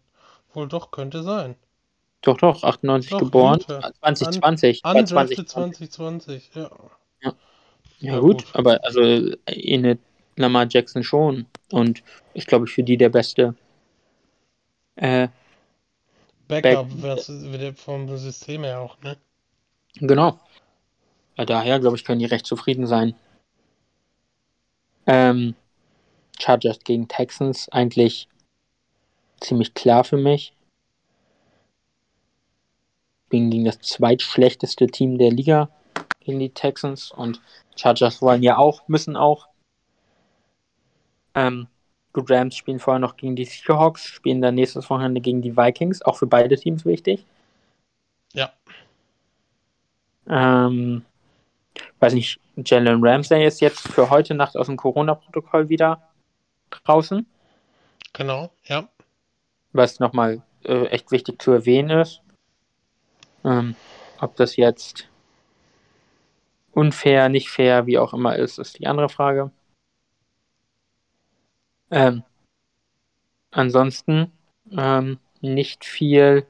Wohl 0.54 0.68
doch, 0.68 0.92
könnte 0.92 1.24
sein. 1.24 1.56
Doch, 2.22 2.38
doch, 2.38 2.64
98 2.64 3.12
Doch, 3.12 3.20
geboren. 3.20 3.60
Güte. 3.60 3.82
2020. 4.00 4.82
Bei 4.82 4.92
Undrafted 4.92 5.50
2020. 5.50 5.92
2020, 5.92 6.52
ja. 6.56 6.70
Ja, 7.22 7.34
Ja, 8.00 8.20
gut, 8.20 8.46
gut. 8.46 8.56
aber 8.56 8.84
also 8.84 9.02
in 9.02 10.00
Lamar 10.36 10.68
Jackson 10.70 11.04
schon. 11.04 11.46
Und 11.72 12.04
ist, 12.34 12.48
glaube 12.48 12.66
ich, 12.66 12.72
für 12.74 12.84
die 12.84 12.98
der 12.98 13.10
beste. 13.10 13.56
Äh, 14.96 15.30
Backup 16.52 17.02
wird 17.02 17.80
vom 17.80 18.18
System 18.18 18.64
her 18.64 18.82
auch, 18.82 19.02
ne? 19.02 19.18
genau. 19.96 20.40
Daher, 21.38 21.80
glaube 21.80 21.96
ich, 21.96 22.04
können 22.06 22.20
die 22.20 22.26
recht 22.26 22.46
zufrieden 22.46 22.86
sein. 22.86 23.16
Ähm, 25.08 25.56
Chargers 26.40 26.80
gegen 26.84 27.08
Texans 27.08 27.70
eigentlich 27.70 28.28
ziemlich 29.40 29.74
klar 29.74 30.04
für 30.04 30.18
mich. 30.18 30.54
Bin 33.30 33.50
gegen 33.50 33.66
das 33.66 33.80
zweitschlechteste 33.80 34.88
Team 34.88 35.18
der 35.18 35.32
Liga 35.32 35.70
gegen 36.20 36.40
die 36.40 36.50
Texans 36.50 37.12
und 37.12 37.42
Chargers 37.76 38.22
wollen 38.22 38.44
ja 38.44 38.58
auch, 38.58 38.88
müssen 38.88 39.16
auch. 39.16 39.48
Ähm, 41.34 41.68
gut, 42.14 42.30
Rams 42.30 42.56
spielen 42.56 42.80
vorher 42.80 43.00
noch 43.00 43.18
gegen 43.18 43.36
die 43.36 43.46
Seahawks, 43.46 44.06
spielen 44.06 44.42
dann 44.42 44.56
nächstes 44.56 44.90
Wochenende 44.90 45.22
gegen 45.22 45.42
die 45.42 45.56
Vikings, 45.56 46.02
auch 46.02 46.18
für 46.18 46.28
beide 46.28 46.58
Teams 46.58 46.86
wichtig. 46.86 47.26
Ja. 48.34 48.52
Ähm, 50.28 51.04
weiß 52.00 52.14
nicht, 52.14 52.40
Jalen 52.56 53.04
Ramsey 53.04 53.46
ist 53.46 53.62
jetzt 53.62 53.88
für 53.88 54.10
heute 54.10 54.34
Nacht 54.34 54.58
aus 54.58 54.68
dem 54.68 54.78
Corona-Protokoll 54.78 55.70
wieder 55.70 56.02
draußen. 56.70 57.26
Genau, 58.14 58.52
ja. 58.66 58.88
Was 59.74 60.00
nochmal 60.00 60.42
äh, 60.64 60.86
echt 60.88 61.12
wichtig 61.12 61.42
zu 61.42 61.52
erwähnen 61.52 62.02
ist. 62.02 62.22
Ähm, 63.44 63.76
ob 64.20 64.36
das 64.36 64.56
jetzt 64.56 65.08
unfair, 66.74 67.30
nicht 67.30 67.50
fair, 67.50 67.86
wie 67.86 67.98
auch 67.98 68.14
immer 68.14 68.36
ist, 68.36 68.60
ist 68.60 68.80
die 68.80 68.88
andere 68.88 69.10
Frage. 69.10 69.52
Ähm, 71.92 72.24
ansonsten 73.52 74.32
ähm, 74.72 75.20
nicht 75.42 75.86
viel. 75.86 76.46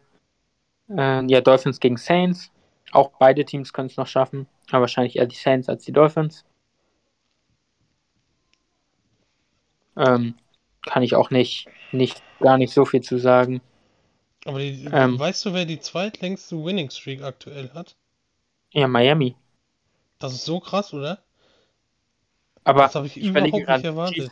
Äh, 0.90 1.26
ja, 1.26 1.42
Dolphins 1.42 1.80
gegen 1.80 1.98
Saints. 1.98 2.52
Auch 2.92 3.12
beide 3.20 3.46
Teams 3.46 3.74
können 3.74 3.88
es 3.88 3.98
noch 3.98 4.08
schaffen, 4.08 4.48
aber 4.70 4.82
wahrscheinlich 4.82 5.16
eher 5.16 5.26
die 5.26 5.36
Saints 5.36 5.70
als 5.70 5.84
die 5.84 5.94
Dolphins. 5.94 6.46
Ähm, 9.96 10.36
kann 10.86 11.04
ich 11.04 11.16
auch 11.16 11.30
nicht, 11.30 11.68
nicht, 11.92 12.22
gar 12.40 12.58
nicht 12.58 12.74
so 12.74 12.86
viel 12.86 13.02
zu 13.02 13.18
sagen. 13.18 13.62
Aber 14.46 14.60
die, 14.60 14.86
ähm, 14.92 15.20
weißt 15.20 15.46
du, 15.46 15.54
wer 15.54 15.66
die 15.66 15.80
zweitlängste 15.80 16.64
Winning 16.64 16.90
Streak 16.90 17.22
aktuell 17.22 17.72
hat? 17.74 17.96
Ja, 18.72 18.88
Miami. 18.88 19.36
Das 20.20 20.34
ist 20.34 20.46
so 20.46 20.60
krass, 20.60 20.94
oder? 20.94 21.24
Aber 22.64 22.84
das 22.84 22.96
habe 22.96 23.08
ich, 23.08 23.18
ich 23.18 23.28
überhaupt 23.28 23.54
nicht 23.54 23.68
erwartet. 23.68 24.32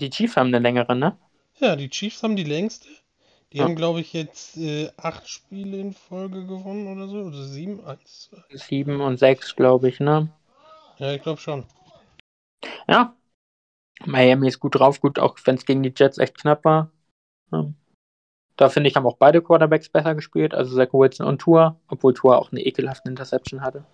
Die 0.00 0.10
Chiefs 0.10 0.36
haben 0.36 0.48
eine 0.48 0.58
längere, 0.58 0.94
ne? 0.94 1.16
Ja, 1.58 1.76
die 1.76 1.88
Chiefs 1.88 2.22
haben 2.22 2.36
die 2.36 2.44
längste. 2.44 2.88
Die 3.52 3.58
ja. 3.58 3.64
haben, 3.64 3.76
glaube 3.76 4.00
ich, 4.00 4.12
jetzt 4.12 4.56
äh, 4.56 4.90
acht 4.96 5.28
Spiele 5.28 5.78
in 5.78 5.92
Folge 5.92 6.44
gewonnen 6.46 6.88
oder 6.88 7.08
so. 7.08 7.18
Oder 7.18 7.42
sieben? 7.44 7.84
Eins, 7.84 8.28
zwei. 8.28 8.42
Sieben 8.56 9.00
und 9.00 9.18
sechs, 9.18 9.56
glaube 9.56 9.88
ich, 9.88 10.00
ne? 10.00 10.28
Ja, 10.98 11.12
ich 11.12 11.22
glaube 11.22 11.40
schon. 11.40 11.64
Ja. 12.88 13.14
Miami 14.04 14.48
ist 14.48 14.60
gut 14.60 14.74
drauf, 14.74 15.00
gut, 15.00 15.18
auch 15.18 15.38
wenn 15.44 15.54
es 15.54 15.64
gegen 15.64 15.82
die 15.82 15.92
Jets 15.96 16.18
echt 16.18 16.36
knapp 16.36 16.64
war. 16.64 16.90
Ja. 17.50 17.72
Da 18.56 18.68
finde 18.68 18.88
ich, 18.88 18.96
haben 18.96 19.06
auch 19.06 19.16
beide 19.16 19.42
Quarterbacks 19.42 19.88
besser 19.88 20.14
gespielt, 20.14 20.54
also 20.54 20.76
Zach 20.76 20.92
Wilson 20.92 21.26
und 21.26 21.38
Tour, 21.38 21.78
obwohl 21.88 22.14
Tour 22.14 22.38
auch 22.38 22.52
eine 22.52 22.62
ekelhafte 22.62 23.08
Interception 23.08 23.62
hatte. 23.62 23.84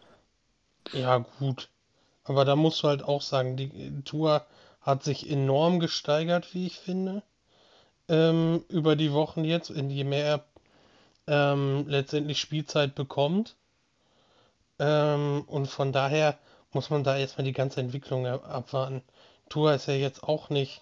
Ja, 0.93 1.19
gut. 1.39 1.69
Aber 2.25 2.45
da 2.45 2.57
musst 2.57 2.83
du 2.83 2.89
halt 2.89 3.03
auch 3.03 3.23
sagen, 3.23 3.57
die 3.57 4.03
Tour 4.05 4.47
hat 4.83 5.03
sich 5.05 5.31
enorm 5.31 5.81
gesteigert, 5.81 6.55
wie 6.55 6.67
ich 6.67 6.79
finde, 6.79 7.23
ähm, 8.09 8.65
über 8.69 8.97
die 8.97 9.13
Wochen 9.13 9.45
jetzt, 9.45 9.71
in 9.71 9.91
je 9.91 10.05
mehr 10.05 10.45
ähm, 11.27 11.87
letztendlich 11.89 12.41
Spielzeit 12.41 12.95
bekommt. 12.95 13.57
Ähm, 14.79 15.45
und 15.47 15.67
von 15.67 15.93
daher 15.93 16.39
muss 16.73 16.91
man 16.91 17.05
da 17.05 17.17
erstmal 17.17 17.45
die 17.45 17.53
ganze 17.53 17.81
Entwicklung 17.81 18.27
abwarten. 18.27 19.03
Tour 19.49 19.75
ist 19.75 19.87
ja 19.87 19.95
jetzt 19.95 20.23
auch 20.23 20.51
nicht, 20.51 20.81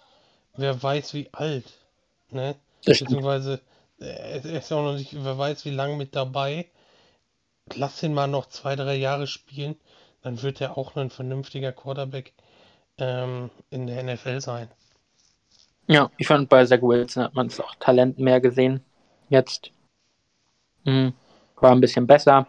wer 0.57 0.83
weiß 0.83 1.15
wie 1.15 1.29
alt, 1.33 1.67
ne? 2.31 2.55
Beziehungsweise, 2.85 3.61
äh, 4.01 4.05
er 4.05 4.45
ist 4.45 4.71
ja 4.71 4.79
auch 4.79 4.85
noch 4.85 4.97
nicht, 4.97 5.13
wer 5.13 5.37
weiß 5.37 5.65
wie 5.65 5.71
lange 5.71 5.97
mit 5.97 6.17
dabei. 6.17 6.67
Lass 7.75 8.03
ihn 8.03 8.15
mal 8.15 8.27
noch 8.27 8.47
zwei, 8.47 8.77
drei 8.77 8.97
Jahre 8.97 9.27
spielen 9.27 9.77
dann 10.23 10.43
wird 10.43 10.61
er 10.61 10.77
auch 10.77 10.97
ein 10.97 11.11
vernünftiger 11.11 11.73
Quarterback 11.73 12.33
ähm, 13.01 13.51
in 13.71 13.87
der 13.87 14.03
NFL 14.03 14.41
sein. 14.41 14.69
Ja, 15.87 16.11
ich 16.19 16.27
fand 16.27 16.49
bei 16.49 16.65
Zach 16.65 16.83
Wilson 16.83 17.25
hat 17.25 17.35
man 17.35 17.49
es 17.49 17.61
auch 17.61 17.75
Talent 17.77 18.19
mehr 18.19 18.41
gesehen. 18.41 18.85
Jetzt 19.29 19.73
mhm. 20.85 21.13
war 21.57 21.73
ein 21.73 21.81
bisschen 21.81 22.07
besser. 22.07 22.47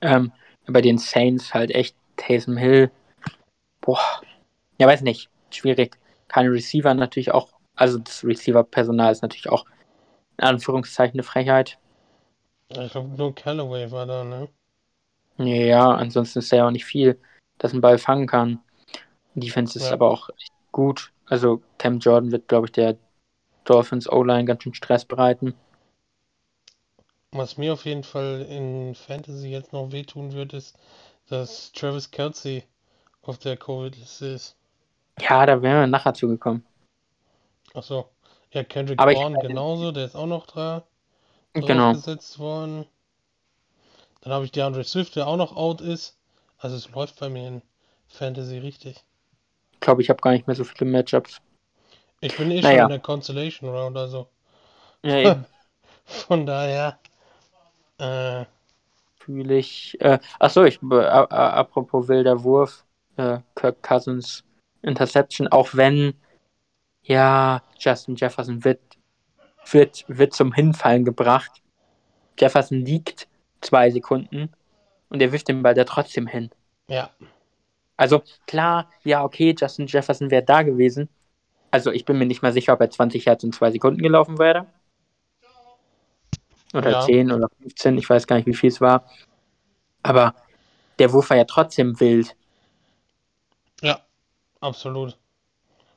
Ähm, 0.00 0.32
bei 0.66 0.80
den 0.80 0.98
Saints 0.98 1.52
halt 1.52 1.70
echt 1.70 1.96
Taysom 2.16 2.56
Hill. 2.56 2.90
Boah, 3.80 4.20
ja, 4.78 4.86
weiß 4.86 5.02
nicht. 5.02 5.30
Schwierig. 5.50 5.98
Keine 6.28 6.52
Receiver 6.52 6.92
natürlich 6.94 7.32
auch. 7.32 7.48
Also 7.74 7.98
das 7.98 8.24
Receiver-Personal 8.24 9.12
ist 9.12 9.22
natürlich 9.22 9.48
auch 9.48 9.64
in 10.36 10.44
Anführungszeichen 10.44 11.14
eine 11.14 11.22
Frechheit. 11.22 11.78
Ich 12.68 12.92
glaube, 12.92 13.08
nur 13.16 13.34
Callaway 13.34 13.90
war 13.90 14.06
da, 14.06 14.24
ne? 14.24 14.48
Ja, 15.38 15.92
ansonsten 15.92 16.40
ist 16.40 16.52
er 16.52 16.58
ja 16.58 16.66
auch 16.66 16.72
nicht 16.72 16.84
viel, 16.84 17.18
dass 17.58 17.72
ein 17.72 17.80
Ball 17.80 17.98
fangen 17.98 18.26
kann. 18.26 18.60
Die 19.40 19.46
Defense 19.46 19.78
ist 19.78 19.86
ja. 19.86 19.92
aber 19.92 20.10
auch 20.10 20.30
echt 20.30 20.52
gut. 20.72 21.12
Also 21.26 21.62
Cam 21.78 21.98
Jordan 21.98 22.32
wird, 22.32 22.48
glaube 22.48 22.66
ich, 22.66 22.72
der 22.72 22.96
Dolphins 23.64 24.10
O-Line 24.10 24.44
ganz 24.44 24.62
schön 24.62 24.74
Stress 24.74 25.04
bereiten. 25.04 25.54
Was 27.32 27.58
mir 27.58 27.74
auf 27.74 27.84
jeden 27.84 28.04
Fall 28.04 28.46
in 28.48 28.94
Fantasy 28.94 29.48
jetzt 29.48 29.72
noch 29.72 29.92
wehtun 29.92 30.32
wird, 30.32 30.54
ist, 30.54 30.78
dass 31.28 31.72
Travis 31.72 32.10
Kelsey 32.10 32.64
auf 33.22 33.38
der 33.38 33.58
Covid-Liste 33.58 34.26
ist. 34.26 34.56
Ja, 35.20 35.44
da 35.44 35.60
wären 35.60 35.80
wir 35.80 35.86
nachher 35.86 36.14
zugekommen. 36.14 36.64
Achso. 37.74 38.08
Ja, 38.52 38.64
Kendrick 38.64 38.96
Bourne 38.96 39.38
genauso, 39.42 39.92
der 39.92 40.06
ist 40.06 40.16
auch 40.16 40.26
noch 40.26 40.46
da. 40.46 40.84
Genau. 41.52 41.92
gesetzt 41.92 42.38
worden. 42.38 42.86
Dann 44.22 44.32
habe 44.32 44.44
ich 44.44 44.52
DeAndre 44.52 44.84
Swift, 44.84 45.16
der 45.16 45.26
auch 45.26 45.36
noch 45.36 45.56
out 45.56 45.80
ist. 45.80 46.16
Also 46.58 46.76
es 46.76 46.90
läuft 46.90 47.20
bei 47.20 47.28
mir 47.28 47.48
in 47.48 47.62
Fantasy 48.06 48.58
richtig. 48.58 49.04
Ich 49.78 49.80
glaube, 49.80 50.02
ich 50.02 50.10
habe 50.10 50.20
gar 50.20 50.32
nicht 50.32 50.48
mehr 50.48 50.56
so 50.56 50.64
viele 50.64 50.90
Matchups. 50.90 51.40
Ich 52.20 52.36
bin 52.36 52.50
eh 52.50 52.60
naja. 52.60 52.78
schon 52.78 52.82
in 52.82 52.88
der 52.88 52.98
Constellation 52.98 53.70
Round, 53.70 53.96
also. 53.96 54.28
Ja, 55.04 55.16
eben. 55.18 55.46
Von 56.04 56.46
daher. 56.46 56.98
Äh, 57.98 58.44
Fühle 59.14 59.56
ich. 59.56 59.96
Äh, 60.00 60.18
achso, 60.40 60.64
ich, 60.64 60.80
äh, 60.82 60.96
apropos 60.96 62.08
wilder 62.08 62.42
Wurf. 62.42 62.84
Äh, 63.16 63.38
Kirk 63.54 63.80
Cousins 63.84 64.42
Interception, 64.82 65.46
auch 65.46 65.68
wenn. 65.74 66.14
Ja, 67.02 67.62
Justin 67.78 68.16
Jefferson 68.16 68.64
wird, 68.64 68.80
wird, 69.70 70.04
wird 70.08 70.34
zum 70.34 70.52
Hinfallen 70.52 71.04
gebracht. 71.04 71.62
Jefferson 72.36 72.84
liegt 72.84 73.28
zwei 73.60 73.90
Sekunden 73.90 74.52
und 75.08 75.22
er 75.22 75.30
wirft 75.30 75.48
den 75.48 75.62
Ball 75.62 75.74
da 75.74 75.84
trotzdem 75.84 76.26
hin. 76.26 76.50
Ja. 76.88 77.10
Also 77.98 78.22
klar, 78.46 78.90
ja, 79.04 79.22
okay, 79.22 79.54
Justin 79.58 79.86
Jefferson 79.86 80.30
wäre 80.30 80.42
da 80.42 80.62
gewesen. 80.62 81.10
Also 81.70 81.90
ich 81.90 82.06
bin 82.06 82.16
mir 82.16 82.24
nicht 82.24 82.40
mal 82.40 82.52
sicher, 82.52 82.72
ob 82.72 82.80
er 82.80 82.90
20 82.90 83.26
Hertz 83.26 83.44
in 83.44 83.52
zwei 83.52 83.70
Sekunden 83.70 84.00
gelaufen 84.00 84.38
wäre. 84.38 84.66
Oder 86.72 86.90
ja. 86.92 87.00
10 87.02 87.32
oder 87.32 87.48
15, 87.60 87.98
ich 87.98 88.08
weiß 88.08 88.26
gar 88.26 88.36
nicht, 88.36 88.46
wie 88.46 88.54
viel 88.54 88.70
es 88.70 88.80
war. 88.80 89.04
Aber 90.02 90.34
der 90.98 91.12
Wurf 91.12 91.28
war 91.28 91.36
ja 91.36 91.44
trotzdem 91.44 91.98
wild. 92.00 92.34
Ja, 93.82 94.00
absolut. 94.60 95.18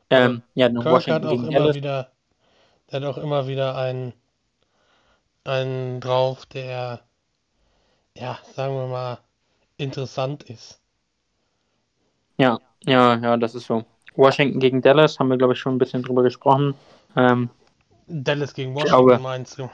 Ähm, 0.10 0.42
ja, 0.56 0.70
Kirk 0.70 0.86
Washington 0.86 1.24
hat 1.24 1.34
auch 1.34 1.44
immer 1.44 1.74
wieder, 1.74 2.12
der 2.92 3.02
hat 3.02 3.08
auch 3.08 3.18
immer 3.18 3.48
wieder 3.48 3.78
einen, 3.78 4.14
einen 5.46 6.02
drauf, 6.02 6.46
der 6.48 7.02
ja, 8.18 8.40
sagen 8.56 8.76
wir 8.76 8.88
mal, 8.88 9.20
interessant 9.78 10.44
ist. 10.44 10.81
Ja, 12.42 12.60
ja, 12.86 13.18
ja, 13.18 13.38
das 13.38 13.54
ist 13.54 13.68
so. 13.68 13.86
Washington 14.16 14.60
gegen 14.60 14.82
Dallas 14.82 15.20
haben 15.20 15.30
wir, 15.30 15.38
glaube 15.38 15.54
ich, 15.54 15.60
schon 15.60 15.76
ein 15.76 15.78
bisschen 15.78 16.02
drüber 16.02 16.24
gesprochen. 16.24 16.74
Ähm, 17.16 17.52
Dallas 18.08 18.56
gegen 18.56 18.74
Washington 18.74 19.06
glaube, 19.06 19.20
meinst 19.20 19.60
du? 19.60 19.70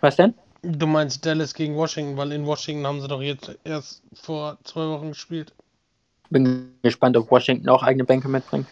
Was 0.00 0.16
denn? 0.16 0.32
Du 0.62 0.86
meinst 0.86 1.26
Dallas 1.26 1.52
gegen 1.52 1.76
Washington, 1.76 2.16
weil 2.16 2.32
in 2.32 2.46
Washington 2.46 2.86
haben 2.86 3.02
sie 3.02 3.08
doch 3.08 3.20
jetzt 3.20 3.54
erst 3.64 4.02
vor 4.14 4.56
zwei 4.64 4.88
Wochen 4.88 5.08
gespielt. 5.08 5.52
Bin 6.30 6.72
gespannt, 6.82 7.18
ob 7.18 7.30
Washington 7.30 7.68
auch 7.68 7.82
eigene 7.82 8.04
Bänke 8.04 8.28
mitbringt. 8.28 8.66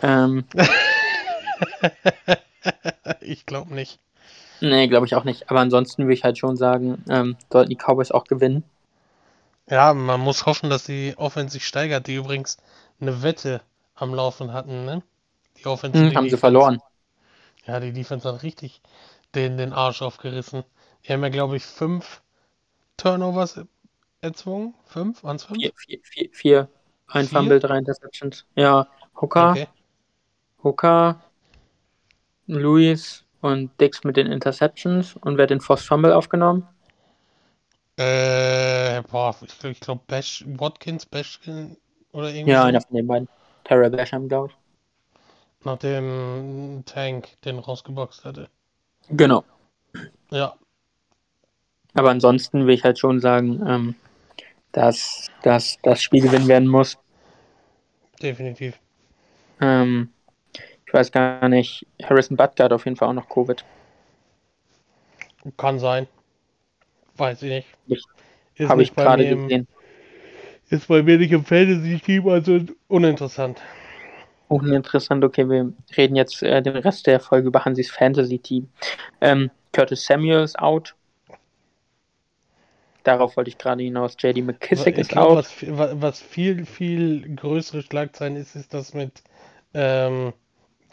Ähm, 0.00 0.44
ich 3.20 3.44
glaube 3.44 3.74
nicht. 3.74 4.00
Nee, 4.62 4.88
glaube 4.88 5.04
ich 5.04 5.14
auch 5.14 5.24
nicht. 5.24 5.50
Aber 5.50 5.60
ansonsten 5.60 6.04
würde 6.04 6.14
ich 6.14 6.24
halt 6.24 6.38
schon 6.38 6.56
sagen, 6.56 7.04
ähm, 7.10 7.36
sollten 7.52 7.68
die 7.68 7.76
Cowboys 7.76 8.10
auch 8.10 8.24
gewinnen. 8.24 8.64
Ja, 9.68 9.94
man 9.94 10.20
muss 10.20 10.46
hoffen, 10.46 10.70
dass 10.70 10.84
die 10.84 11.14
Offense 11.16 11.54
sich 11.54 11.66
steigert, 11.66 12.06
die 12.06 12.14
übrigens 12.16 12.56
eine 13.00 13.22
Wette 13.22 13.62
am 13.94 14.14
Laufen 14.14 14.52
hatten, 14.52 14.84
ne? 14.84 15.02
Die 15.58 15.66
Offense. 15.66 15.98
Hm, 15.98 16.10
die 16.10 16.16
haben 16.16 16.24
Defense. 16.24 16.36
sie 16.36 16.40
verloren. 16.40 16.80
Ja, 17.66 17.80
die 17.80 17.92
Defense 17.92 18.28
hat 18.32 18.42
richtig 18.42 18.80
den, 19.34 19.56
den 19.58 19.72
Arsch 19.72 20.02
aufgerissen. 20.02 20.64
Die 21.06 21.12
haben 21.12 21.22
ja, 21.22 21.28
glaube 21.30 21.56
ich, 21.56 21.64
fünf 21.64 22.22
Turnovers 22.96 23.60
erzwungen. 24.20 24.74
Fünf? 24.86 25.22
Waren 25.24 25.36
es 25.36 25.44
fünf? 25.44 25.60
Vier, 25.60 25.72
vier, 25.76 26.00
vier, 26.02 26.30
vier. 26.32 26.68
Ein 27.08 27.26
Vier? 27.26 27.38
Fumble, 27.38 27.60
drei 27.60 27.78
Interceptions. 27.78 28.46
Ja, 28.56 28.88
Hooker, 29.20 29.50
Okay. 29.52 29.68
Hooker, 30.62 31.22
Lewis 32.46 33.24
und 33.40 33.70
Dix 33.80 34.02
mit 34.04 34.16
den 34.16 34.26
Interceptions. 34.26 35.16
Und 35.16 35.36
wer 35.36 35.44
hat 35.44 35.50
den 35.50 35.60
Forced 35.60 35.86
Fumble 35.86 36.14
aufgenommen? 36.14 36.66
Äh, 37.98 39.02
boah, 39.10 39.36
ich 39.42 39.58
glaube, 39.58 39.74
glaub 39.80 40.06
Bash, 40.06 40.44
Watkins, 40.46 41.04
Bashkin 41.06 41.76
oder 42.12 42.30
irgendwie 42.32 42.52
Ja, 42.52 42.64
einer 42.64 42.80
von 42.80 42.96
den 42.96 43.06
beiden. 43.06 43.28
Terrell 43.64 43.90
Basham, 43.90 44.28
glaube 44.28 44.48
ich. 44.52 44.58
Nachdem 45.64 46.82
Tank 46.86 47.38
den 47.42 47.58
rausgeboxt 47.58 48.24
hatte. 48.24 48.48
Genau. 49.10 49.44
Ja, 50.30 50.56
Aber 51.94 52.10
ansonsten 52.10 52.64
will 52.68 52.74
ich 52.74 52.84
halt 52.84 53.00
schon 53.00 53.18
sagen, 53.18 53.60
ähm, 53.66 53.96
dass, 54.72 55.28
dass 55.42 55.78
das 55.82 56.02
Spiel 56.02 56.22
gewinnen 56.22 56.48
werden 56.48 56.68
muss. 56.68 56.98
definitiv. 58.20 58.78
Ähm, 59.60 60.14
ich 60.86 60.94
weiß 60.94 61.12
gar 61.12 61.48
nicht, 61.48 61.86
Harrison 62.02 62.36
Butker 62.36 62.64
hat 62.64 62.72
auf 62.72 62.84
jeden 62.86 62.96
Fall 62.96 63.08
auch 63.08 63.14
noch 63.14 63.28
Covid. 63.28 63.64
Kann 65.56 65.78
sein. 65.78 66.06
Weiß 67.16 67.42
ich 67.42 67.64
nicht. 67.88 68.06
Habe 68.68 68.82
ich 68.82 68.94
gerade 68.94 69.28
gesehen. 69.28 69.66
ist 70.70 70.88
bei 70.88 71.02
mir 71.02 71.18
nicht 71.18 71.32
im 71.32 71.44
Fantasy-Team, 71.44 72.28
also 72.28 72.60
uninteressant. 72.88 73.60
Uninteressant, 74.48 75.24
okay, 75.24 75.48
wir 75.48 75.72
reden 75.96 76.16
jetzt 76.16 76.42
äh, 76.42 76.62
den 76.62 76.76
Rest 76.76 77.06
der 77.06 77.20
Folge 77.20 77.48
über 77.48 77.64
Hansis 77.64 77.90
Fantasy-Team. 77.90 78.68
Ähm, 79.20 79.50
Curtis 79.72 80.06
Samuel 80.06 80.42
ist 80.42 80.58
out. 80.58 80.94
Darauf 83.02 83.36
wollte 83.36 83.50
ich 83.50 83.58
gerade 83.58 83.82
hinaus. 83.82 84.16
JD 84.18 84.42
McKissick 84.42 84.98
ist 84.98 85.10
glaube, 85.10 85.38
out. 85.38 85.46
was, 85.68 86.00
was 86.00 86.20
viel, 86.20 86.64
viel 86.66 87.36
größere 87.36 87.82
Schlagzeilen 87.82 88.36
ist, 88.36 88.56
ist 88.56 88.74
das 88.74 88.94
mit 88.94 89.22
ähm, 89.74 90.32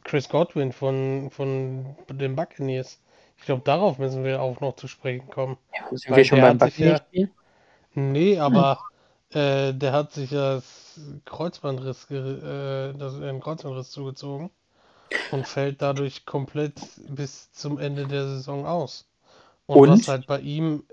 Chris 0.04 0.30
Godwin 0.30 0.72
von, 0.72 1.30
von 1.32 1.96
den 2.10 2.36
Buccaneers. 2.36 3.00
Ich 3.44 3.48
glaube, 3.48 3.64
darauf 3.66 3.98
müssen 4.00 4.24
wir 4.24 4.42
auch 4.42 4.62
noch 4.62 4.78
zu 4.78 4.88
sprechen 4.88 5.30
kommen. 5.30 5.58
Sind 5.92 6.08
weil 6.08 6.16
wir 6.16 6.24
schon 6.24 6.40
beim 6.40 6.58
ja-? 6.78 7.02
Nee, 7.94 8.40
aber 8.40 8.80
äh, 9.32 9.74
der 9.74 9.92
hat 9.92 10.14
sich 10.14 10.32
ja 10.32 10.56
das 10.56 10.98
Kreuzbandriss, 11.26 12.10
äh, 12.10 12.94
das, 12.94 13.16
einen 13.16 13.42
Kreuzbandriss 13.42 13.92
zugezogen 13.92 14.50
und 15.34 15.46
fällt 15.46 15.82
dadurch 15.82 16.26
komplett 16.26 16.74
bis 17.10 17.52
zum 17.52 17.80
Ende 17.80 18.08
der 18.08 18.30
Saison 18.30 18.66
aus. 18.66 19.10
Und, 19.66 19.82
Und? 19.82 19.90
was 19.90 20.08
halt 20.08 20.26
bei 20.26 20.40
ihm 20.40 20.86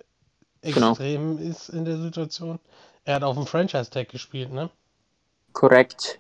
Genau. 0.63 0.95
extrem 0.95 1.39
ist 1.39 1.69
in 1.69 1.85
der 1.85 1.99
Situation, 1.99 2.59
er 3.05 3.15
hat 3.15 3.23
auf 3.23 3.37
dem 3.37 3.47
Franchise-Tag 3.47 4.09
gespielt, 4.09 4.53
ne? 4.53 4.71
Korrekt. 5.53 6.19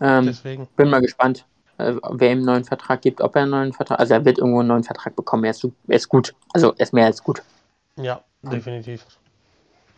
Ähm, 0.00 0.26
Deswegen. 0.26 0.68
bin 0.76 0.88
mal 0.90 1.00
gespannt, 1.02 1.46
äh, 1.78 1.94
wer 2.10 2.30
ihm 2.30 2.38
einen 2.38 2.46
neuen 2.46 2.64
Vertrag 2.64 3.02
gibt, 3.02 3.20
ob 3.20 3.34
er 3.36 3.42
einen 3.42 3.50
neuen 3.50 3.72
Vertrag, 3.72 3.98
also 3.98 4.14
er 4.14 4.24
wird 4.24 4.38
irgendwo 4.38 4.60
einen 4.60 4.68
neuen 4.68 4.84
Vertrag 4.84 5.16
bekommen. 5.16 5.44
Er 5.44 5.50
ist, 5.50 5.64
er 5.64 5.96
ist 5.96 6.08
gut. 6.08 6.34
Also 6.52 6.72
er 6.72 6.80
ist 6.80 6.92
mehr 6.92 7.06
als 7.06 7.22
gut. 7.22 7.42
Ja, 7.96 8.22
definitiv. 8.42 9.04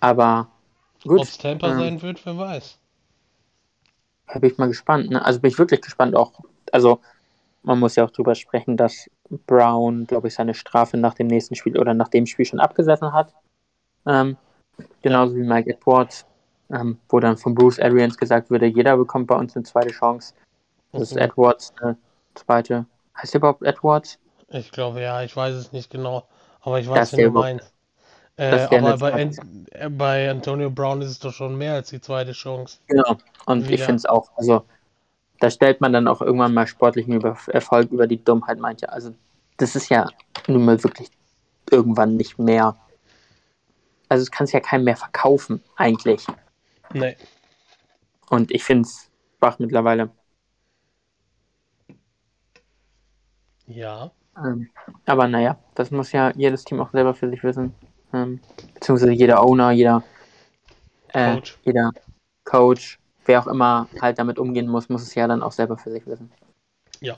Aber 0.01 0.49
Ob 1.05 1.11
gut, 1.11 1.22
es 1.22 1.39
Tampa 1.39 1.70
ähm, 1.70 1.79
sein 1.79 2.03
wird, 2.03 2.24
wer 2.24 2.37
weiß. 2.39 2.79
da 4.29 4.39
bin 4.39 4.51
ich 4.51 4.59
mal 4.59 4.68
gespannt. 4.68 5.11
Ne? 5.11 5.24
Also 5.24 5.41
bin 5.41 5.51
ich 5.51 5.59
wirklich 5.59 5.81
gespannt 5.81 6.14
auch. 6.14 6.33
Also 6.72 7.01
man 7.62 7.79
muss 7.81 7.97
ja 7.97 8.05
auch 8.05 8.11
drüber 8.11 8.35
sprechen, 8.35 8.77
dass 8.77 9.11
Brown, 9.47 10.07
glaube 10.07 10.29
ich, 10.29 10.35
seine 10.35 10.55
Strafe 10.55 10.97
nach 10.97 11.14
dem 11.14 11.27
nächsten 11.27 11.57
Spiel 11.57 11.79
oder 11.79 11.95
nach 11.95 12.09
dem 12.09 12.27
Spiel 12.27 12.45
schon 12.45 12.61
abgesessen 12.61 13.12
hat. 13.12 13.35
Ähm, 14.07 14.37
genauso 15.03 15.35
wie 15.35 15.43
Mike 15.43 15.70
Edwards, 15.70 16.27
ähm, 16.70 16.99
wo 17.09 17.18
dann 17.18 17.37
von 17.37 17.55
Bruce 17.55 17.81
Arians 17.81 18.16
gesagt 18.16 18.51
wurde, 18.51 18.66
jeder 18.66 18.97
bekommt 18.97 19.27
bei 19.27 19.35
uns 19.35 19.57
eine 19.57 19.64
zweite 19.64 19.91
Chance. 19.91 20.35
Das 21.01 21.12
ist. 21.12 21.16
Edwards 21.16 21.72
eine 21.80 21.97
zweite. 22.34 22.86
Heißt 23.16 23.34
der 23.34 23.40
überhaupt 23.40 23.62
Edwards? 23.62 24.18
Ich 24.49 24.70
glaube, 24.70 25.01
ja, 25.01 25.22
ich 25.22 25.36
weiß 25.36 25.55
es 25.55 25.72
nicht 25.72 25.90
genau, 25.90 26.26
aber 26.61 26.80
ich 26.80 26.88
weiß, 26.88 27.12
wen 27.12 27.18
du 27.18 27.22
der 27.24 27.30
meinst. 27.32 27.72
Äh, 28.36 28.66
aber 28.76 28.99
bei. 28.99 29.12
An 29.12 29.66
bei 29.97 30.30
Antonio 30.30 30.70
Brown 30.70 31.01
ist 31.03 31.11
es 31.11 31.18
doch 31.18 31.32
schon 31.32 31.57
mehr 31.57 31.74
als 31.74 31.90
die 31.90 32.01
zweite 32.01 32.32
Chance. 32.32 32.78
Genau. 32.86 33.16
Und 33.47 33.62
ich 33.62 33.70
Wieder. 33.70 33.84
finde 33.84 33.97
es 33.97 34.07
auch, 34.07 34.30
also 34.36 34.64
da 35.40 35.51
stellt 35.51 35.80
man 35.80 35.92
dann 35.92 36.09
auch 36.09 36.20
irgendwann 36.20 36.55
mal 36.55 36.66
sportlichen 36.66 37.14
über 37.14 37.36
Erfolg 37.49 37.90
über 37.90 38.07
die 38.07 38.22
Dummheit 38.22 38.59
mancher. 38.59 38.92
Also 38.92 39.14
das 39.57 39.76
ist 39.76 39.88
ja 39.88 40.09
nun 40.47 40.64
mal 40.64 40.82
wirklich 40.82 41.11
irgendwann 41.70 42.16
nicht 42.16 42.38
mehr. 42.38 42.76
Also 44.09 44.22
es 44.22 44.30
kann 44.30 44.44
es 44.44 44.53
ja 44.53 44.61
keinem 44.61 44.84
mehr 44.84 44.97
verkaufen, 44.97 45.62
eigentlich. 45.76 46.26
Nee. 46.92 47.16
Und 48.30 48.51
ich 48.53 48.64
finde 48.64 48.82
es 48.82 49.11
schwach 49.38 49.59
mittlerweile. 49.59 50.11
Ja. 53.67 54.11
Ähm, 54.37 54.69
aber 55.07 55.29
naja, 55.29 55.59
das 55.75 55.91
muss 55.91 56.12
ja 56.12 56.31
jedes 56.35 56.64
Team 56.64 56.81
auch 56.81 56.91
selber 56.91 57.14
für 57.14 57.29
sich 57.31 57.43
wissen. 57.43 57.75
Ähm, 58.12 58.41
beziehungsweise 58.75 59.12
jeder 59.12 59.43
Owner, 59.43 59.71
jeder 59.71 60.03
äh, 61.09 61.35
Coach. 61.35 61.59
jeder 61.64 61.93
Coach, 62.45 62.99
wer 63.25 63.41
auch 63.41 63.47
immer 63.47 63.89
halt 64.01 64.19
damit 64.19 64.39
umgehen 64.39 64.69
muss, 64.69 64.89
muss 64.89 65.03
es 65.03 65.14
ja 65.14 65.27
dann 65.27 65.43
auch 65.43 65.53
selber 65.53 65.77
für 65.77 65.91
sich 65.91 66.07
wissen. 66.07 66.31
Ja. 67.01 67.17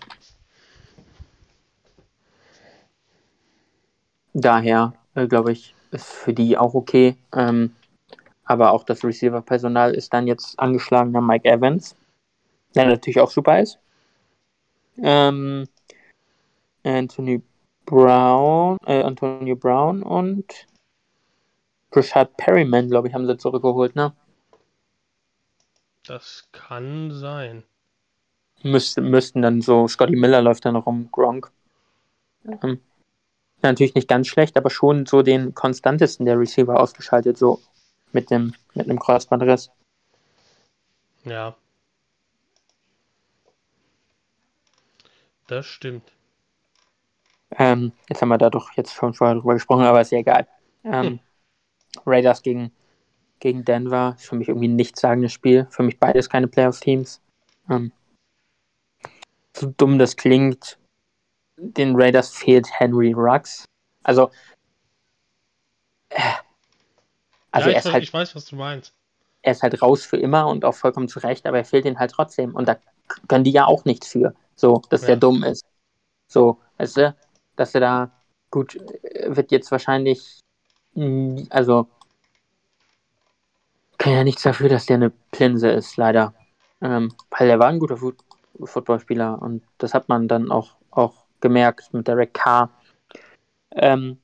Daher, 4.35 4.95
äh, 5.15 5.27
glaube 5.27 5.53
ich, 5.53 5.75
ist 5.91 6.07
für 6.07 6.33
die 6.33 6.57
auch 6.57 6.75
okay. 6.75 7.17
Ähm, 7.35 7.75
aber 8.45 8.73
auch 8.73 8.85
das 8.85 9.05
Receiver-Personal 9.05 9.95
ist 9.95 10.15
dann 10.15 10.27
jetzt 10.27 10.59
angeschlagener 10.59 11.21
Mike 11.21 11.49
Evans, 11.49 11.97
der 12.75 12.87
natürlich 12.87 13.21
auch 13.21 13.31
super 13.31 13.61
ist. 13.61 13.79
Ähm, 14.97 15.69
Anthony 16.89 17.43
Brown, 17.85 18.79
äh, 18.87 19.03
Antonio 19.03 19.57
Brown 19.57 20.03
und 20.03 20.67
Rashad 21.93 22.37
Perryman, 22.37 22.89
glaube 22.89 23.09
ich, 23.09 23.15
haben 23.15 23.27
sie 23.27 23.37
zurückgeholt, 23.37 23.97
ne? 23.97 24.15
Das 26.05 26.49
kann 26.53 27.13
sein. 27.13 27.65
Müssten, 28.63 29.09
müssten 29.11 29.43
dann 29.43 29.61
so, 29.61 29.87
Scotty 29.87 30.17
Miller 30.17 30.43
läuft 30.43 30.65
dann 30.65 30.75
noch 30.75 30.87
um 30.87 31.11
Gronk. 31.13 31.51
Ähm, 32.63 32.81
natürlich 33.63 33.95
nicht 33.95 34.09
ganz 34.09 34.27
schlecht, 34.27 34.57
aber 34.57 34.71
schon 34.71 35.07
so 35.07 35.23
den 35.23 35.55
konstantesten 35.55 36.27
der 36.27 36.39
Receiver 36.39 36.79
ausgeschaltet, 36.81 37.37
so 37.37 37.61
mit 38.13 38.31
dem, 38.31 38.55
mit 38.75 38.89
einem 38.89 38.99
Kreuzbandriss. 38.99 39.71
Ja. 41.25 41.57
Das 45.47 45.67
stimmt. 45.67 46.18
Ähm, 47.57 47.93
jetzt 48.09 48.21
haben 48.21 48.29
wir 48.29 48.39
da 48.39 48.51
doch 48.51 48.73
jetzt 48.73 48.93
schon 48.93 49.15
vorher 49.15 49.37
drüber 49.37 49.55
gesprochen, 49.55 49.85
aber 49.85 50.01
ist 50.01 50.13
ja 50.13 50.19
egal. 50.19 50.47
Ähm, 50.85 51.21
Raiders 52.05 52.43
gegen, 52.43 52.73
gegen 53.41 53.65
Denver 53.65 54.15
ist 54.19 54.27
für 54.27 54.37
mich 54.37 54.49
irgendwie 54.49 54.69
ein 54.69 54.77
nichtssagendes 54.77 55.33
Spiel. 55.33 55.67
Für 55.71 55.83
mich 55.83 55.99
beides 55.99 56.29
keine 56.29 56.49
Playoff-Teams. 56.49 57.21
Ähm, 57.71 57.93
so 59.57 59.73
dumm 59.77 59.99
das 59.99 60.17
klingt, 60.17 60.79
den 61.57 61.97
Raiders 61.97 62.31
fehlt 62.31 62.69
Henry 62.79 63.13
Ruggs. 63.13 63.65
Also, 64.05 64.31
äh, 66.11 66.21
also 67.51 67.69
ja, 67.69 67.75
er, 67.75 67.79
ist 67.81 67.93
halt, 67.93 68.03
ich 68.05 68.13
weiß, 68.13 68.35
was 68.37 68.45
du 68.45 68.57
meinst. 68.57 68.93
er 69.43 69.53
ist 69.53 69.63
halt 69.63 69.83
raus 69.83 70.05
für 70.05 70.17
immer 70.19 70.47
und 70.47 70.65
auch 70.65 70.75
vollkommen 70.75 71.09
zu 71.09 71.19
Recht, 71.21 71.47
aber 71.47 71.59
er 71.59 71.65
fehlt 71.65 71.87
ihnen 71.87 71.99
halt 71.99 72.13
trotzdem. 72.13 72.55
Und 72.55 72.69
da 72.69 72.77
können 73.27 73.45
die 73.45 73.51
ja 73.51 73.67
auch 73.67 73.85
nichts 73.85 74.07
für. 74.07 74.35
So, 74.55 74.83
dass 74.91 75.03
Ja. 75.03 75.09
der 75.09 75.17
dumm 75.17 75.43
ist. 75.43 75.65
So, 76.29 76.61
weißt 76.77 76.97
du, 76.99 77.17
dass 77.59 77.75
er 77.75 77.81
da, 77.81 78.11
gut, 78.51 78.79
wird 79.27 79.51
jetzt 79.51 79.71
wahrscheinlich, 79.71 80.41
mh, 80.95 81.45
also, 81.51 81.89
kann 83.99 84.13
ja 84.13 84.25
nichts 84.25 84.43
dafür, 84.43 84.69
dass 84.69 84.87
der 84.87 84.97
eine 84.97 85.11
Plinse 85.33 85.71
ist, 85.71 85.97
leider. 85.97 86.35
Ähm, 86.81 87.13
weil 87.31 87.51
er 87.51 87.59
war 87.59 87.69
ein 87.69 87.81
guter 87.81 87.97
Fu 87.97 88.13
Footballspieler 88.61 89.41
und 89.41 89.63
das 89.79 89.95
hat 89.95 90.09
man 90.09 90.27
dann 90.27 90.51
auch, 90.51 90.77
auch 90.91 91.27
gemerkt 91.41 91.93
mit 91.93 92.09
Derek 92.09 92.35
Carr. 92.35 92.71
Ähm, 93.73 94.19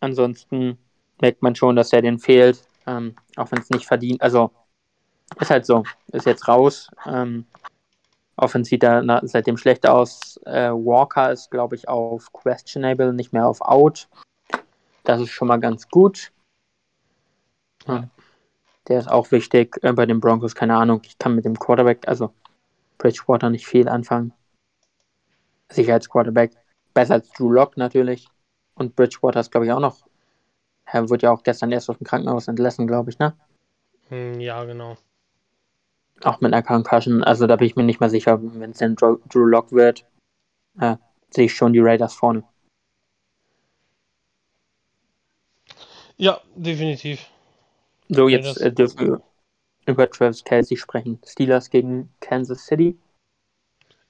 ansonsten 0.00 0.78
merkt 1.20 1.42
man 1.42 1.54
schon, 1.54 1.76
dass 1.76 1.92
er 1.92 2.00
den 2.00 2.18
fehlt, 2.18 2.62
ähm, 2.86 3.16
auch 3.36 3.50
wenn 3.52 3.60
es 3.60 3.70
nicht 3.70 3.86
verdient. 3.86 4.22
Also, 4.22 4.50
ist 5.40 5.50
halt 5.50 5.66
so, 5.66 5.84
ist 6.12 6.26
jetzt 6.26 6.48
raus. 6.48 6.88
Ähm, 7.06 7.46
Offense 8.36 8.68
sieht 8.68 8.82
da 8.82 9.20
seitdem 9.22 9.56
schlecht 9.56 9.86
aus. 9.86 10.38
Äh, 10.44 10.70
Walker 10.70 11.32
ist, 11.32 11.50
glaube 11.50 11.74
ich, 11.74 11.88
auf 11.88 12.32
questionable, 12.32 13.12
nicht 13.12 13.32
mehr 13.32 13.46
auf 13.46 13.60
out. 13.62 14.08
Das 15.04 15.20
ist 15.20 15.30
schon 15.30 15.48
mal 15.48 15.60
ganz 15.60 15.88
gut. 15.88 16.32
Ja. 17.86 18.08
Der 18.88 18.98
ist 18.98 19.08
auch 19.08 19.30
wichtig. 19.30 19.78
Äh, 19.82 19.92
bei 19.92 20.06
den 20.06 20.20
Broncos, 20.20 20.54
keine 20.54 20.76
Ahnung. 20.76 21.00
Ich 21.04 21.18
kann 21.18 21.34
mit 21.34 21.44
dem 21.44 21.58
Quarterback, 21.58 22.06
also 22.06 22.32
Bridgewater, 22.98 23.50
nicht 23.50 23.66
viel 23.66 23.88
anfangen. 23.88 24.32
Sicherheitsquarterback. 25.70 26.52
Besser 26.92 27.14
als 27.14 27.30
Drew 27.30 27.50
Lock 27.50 27.76
natürlich. 27.76 28.28
Und 28.74 28.96
Bridgewater 28.96 29.40
ist, 29.40 29.50
glaube 29.50 29.66
ich, 29.66 29.72
auch 29.72 29.80
noch. 29.80 30.06
Er 30.84 31.08
wurde 31.08 31.24
ja 31.24 31.32
auch 31.32 31.42
gestern 31.42 31.72
erst 31.72 31.90
aus 31.90 31.98
dem 31.98 32.06
Krankenhaus 32.06 32.48
entlassen, 32.48 32.86
glaube 32.86 33.10
ich, 33.10 33.18
ne? 33.18 33.34
Hm, 34.08 34.40
Ja, 34.40 34.62
genau. 34.64 34.96
Auch 36.22 36.40
mit 36.40 36.52
einer 36.52 36.62
Concussion. 36.62 37.22
Also 37.22 37.46
da 37.46 37.56
bin 37.56 37.66
ich 37.66 37.76
mir 37.76 37.82
nicht 37.82 38.00
mal 38.00 38.10
sicher, 38.10 38.40
wenn 38.42 38.70
es 38.70 38.78
denn 38.78 38.96
Drew, 38.96 39.18
Drew 39.28 39.44
Lock 39.44 39.72
wird, 39.72 40.06
äh, 40.80 40.96
sehe 41.30 41.46
ich 41.46 41.54
schon 41.54 41.72
die 41.72 41.80
Raiders 41.80 42.14
vorne. 42.14 42.42
Ja, 46.16 46.40
definitiv. 46.54 47.28
So, 48.08 48.28
jetzt 48.28 48.60
äh, 48.60 48.72
dürfen 48.72 49.00
wir 49.00 49.22
über 49.86 50.10
Travis 50.10 50.44
Kelsey 50.44 50.76
sprechen. 50.76 51.20
Steelers 51.24 51.70
gegen 51.70 52.12
Kansas 52.20 52.64
City. 52.66 52.98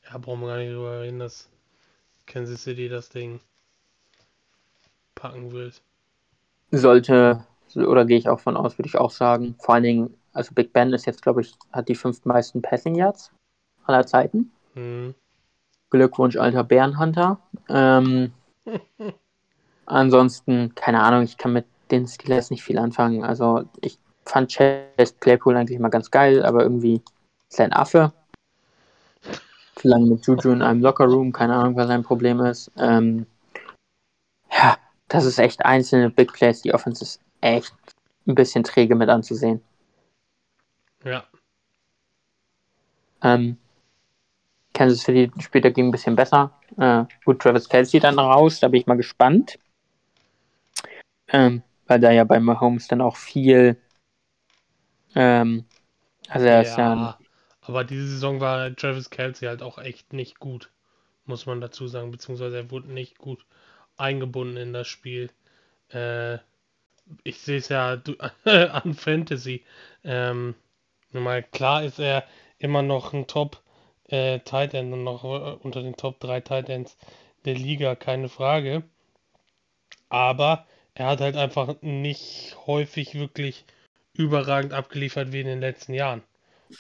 Ja, 0.04 0.18
brauchen 0.18 0.40
wir 0.40 0.48
gar 0.48 0.58
nicht 0.58 0.72
drüber 0.72 1.00
reden, 1.00 1.18
dass 1.18 1.50
Kansas 2.26 2.62
City 2.62 2.88
das 2.88 3.08
Ding 3.08 3.40
packen 5.14 5.50
will. 5.52 5.72
Sollte, 6.70 7.44
oder 7.74 8.04
gehe 8.04 8.18
ich 8.18 8.28
auch 8.28 8.40
von 8.40 8.56
aus, 8.56 8.78
würde 8.78 8.88
ich 8.88 8.96
auch 8.96 9.10
sagen. 9.10 9.56
Vor 9.58 9.74
allen 9.74 9.84
Dingen, 9.84 10.14
also 10.36 10.52
Big 10.54 10.72
Ben 10.72 10.92
ist 10.92 11.06
jetzt, 11.06 11.22
glaube 11.22 11.40
ich, 11.40 11.54
hat 11.72 11.88
die 11.88 11.94
fünftmeisten 11.94 12.60
Passing 12.60 12.94
Yards 12.94 13.32
aller 13.84 14.06
Zeiten. 14.06 14.52
Mhm. 14.74 15.14
Glückwunsch, 15.90 16.36
alter 16.36 16.62
Bärenhunter. 16.62 17.38
Ähm, 17.68 18.32
ansonsten, 19.86 20.74
keine 20.74 21.02
Ahnung, 21.02 21.22
ich 21.22 21.38
kann 21.38 21.52
mit 21.52 21.64
den 21.90 22.06
Steelers 22.06 22.50
nicht 22.50 22.62
viel 22.62 22.78
anfangen. 22.78 23.24
Also 23.24 23.64
ich 23.80 23.98
fand 24.26 24.52
Chase 24.52 25.14
Claypool 25.20 25.56
eigentlich 25.56 25.78
mal 25.78 25.88
ganz 25.88 26.10
geil, 26.10 26.44
aber 26.44 26.62
irgendwie 26.62 27.00
ist 27.48 27.60
ein 27.60 27.72
Affe. 27.72 28.12
Zu 29.76 29.88
lange 29.88 30.06
mit 30.06 30.26
Juju 30.26 30.50
in 30.50 30.62
einem 30.62 30.82
Lockerroom, 30.82 31.32
keine 31.32 31.54
Ahnung, 31.54 31.76
was 31.76 31.86
sein 31.86 32.02
Problem 32.02 32.40
ist. 32.40 32.70
Ähm, 32.76 33.26
ja, 34.50 34.76
das 35.08 35.24
ist 35.24 35.38
echt 35.38 35.64
einzelne 35.64 36.10
Big 36.10 36.32
Plays. 36.32 36.62
Die 36.62 36.74
Offense 36.74 37.04
ist 37.04 37.20
echt 37.40 37.74
ein 38.26 38.34
bisschen 38.34 38.64
träge 38.64 38.94
mit 38.94 39.08
anzusehen. 39.08 39.62
Ja. 41.04 41.26
Ähm, 43.22 43.56
Kansas 44.72 45.00
City 45.00 45.30
spielt 45.40 45.64
dagegen 45.64 45.88
ein 45.88 45.92
bisschen 45.92 46.16
besser. 46.16 46.52
Äh, 46.76 47.04
gut, 47.24 47.40
Travis 47.40 47.68
Kelsey 47.68 47.98
dann 47.98 48.18
raus, 48.18 48.60
da 48.60 48.68
bin 48.68 48.80
ich 48.80 48.86
mal 48.86 48.96
gespannt. 48.96 49.58
Ähm, 51.28 51.62
weil 51.86 52.00
da 52.00 52.10
ja 52.10 52.24
bei 52.24 52.38
Mahomes 52.38 52.88
dann 52.88 53.00
auch 53.00 53.16
viel. 53.16 53.76
Ähm, 55.14 55.64
also 56.28 56.46
er 56.46 56.56
ja, 56.56 56.60
ist 56.60 56.76
ja. 56.76 57.18
Aber 57.62 57.84
diese 57.84 58.06
Saison 58.06 58.40
war 58.40 58.74
Travis 58.76 59.10
Kelsey 59.10 59.48
halt 59.48 59.62
auch 59.62 59.78
echt 59.78 60.12
nicht 60.12 60.38
gut, 60.38 60.70
muss 61.24 61.46
man 61.46 61.60
dazu 61.60 61.88
sagen. 61.88 62.10
Beziehungsweise 62.10 62.56
er 62.56 62.70
wurde 62.70 62.92
nicht 62.92 63.18
gut 63.18 63.44
eingebunden 63.96 64.56
in 64.56 64.72
das 64.72 64.86
Spiel. 64.86 65.30
Äh, 65.90 66.38
ich 67.24 67.40
sehe 67.40 67.58
es 67.58 67.68
ja 67.68 68.00
an 68.44 68.94
Fantasy. 68.94 69.64
Ähm, 70.04 70.54
mal 71.20 71.42
klar 71.42 71.84
ist 71.84 71.98
er 71.98 72.24
immer 72.58 72.82
noch 72.82 73.12
ein 73.12 73.26
Top 73.26 73.62
äh, 74.08 74.40
Tight 74.40 74.74
End 74.74 74.92
und 74.92 75.04
noch 75.04 75.24
äh, 75.24 75.56
unter 75.62 75.82
den 75.82 75.96
Top 75.96 76.20
3 76.20 76.40
Tight 76.40 76.68
Ends 76.68 76.96
der 77.44 77.54
Liga, 77.54 77.94
keine 77.94 78.28
Frage. 78.28 78.82
Aber 80.08 80.66
er 80.94 81.06
hat 81.06 81.20
halt 81.20 81.36
einfach 81.36 81.76
nicht 81.82 82.56
häufig 82.66 83.14
wirklich 83.14 83.64
überragend 84.14 84.72
abgeliefert 84.72 85.32
wie 85.32 85.40
in 85.40 85.46
den 85.46 85.60
letzten 85.60 85.94
Jahren, 85.94 86.22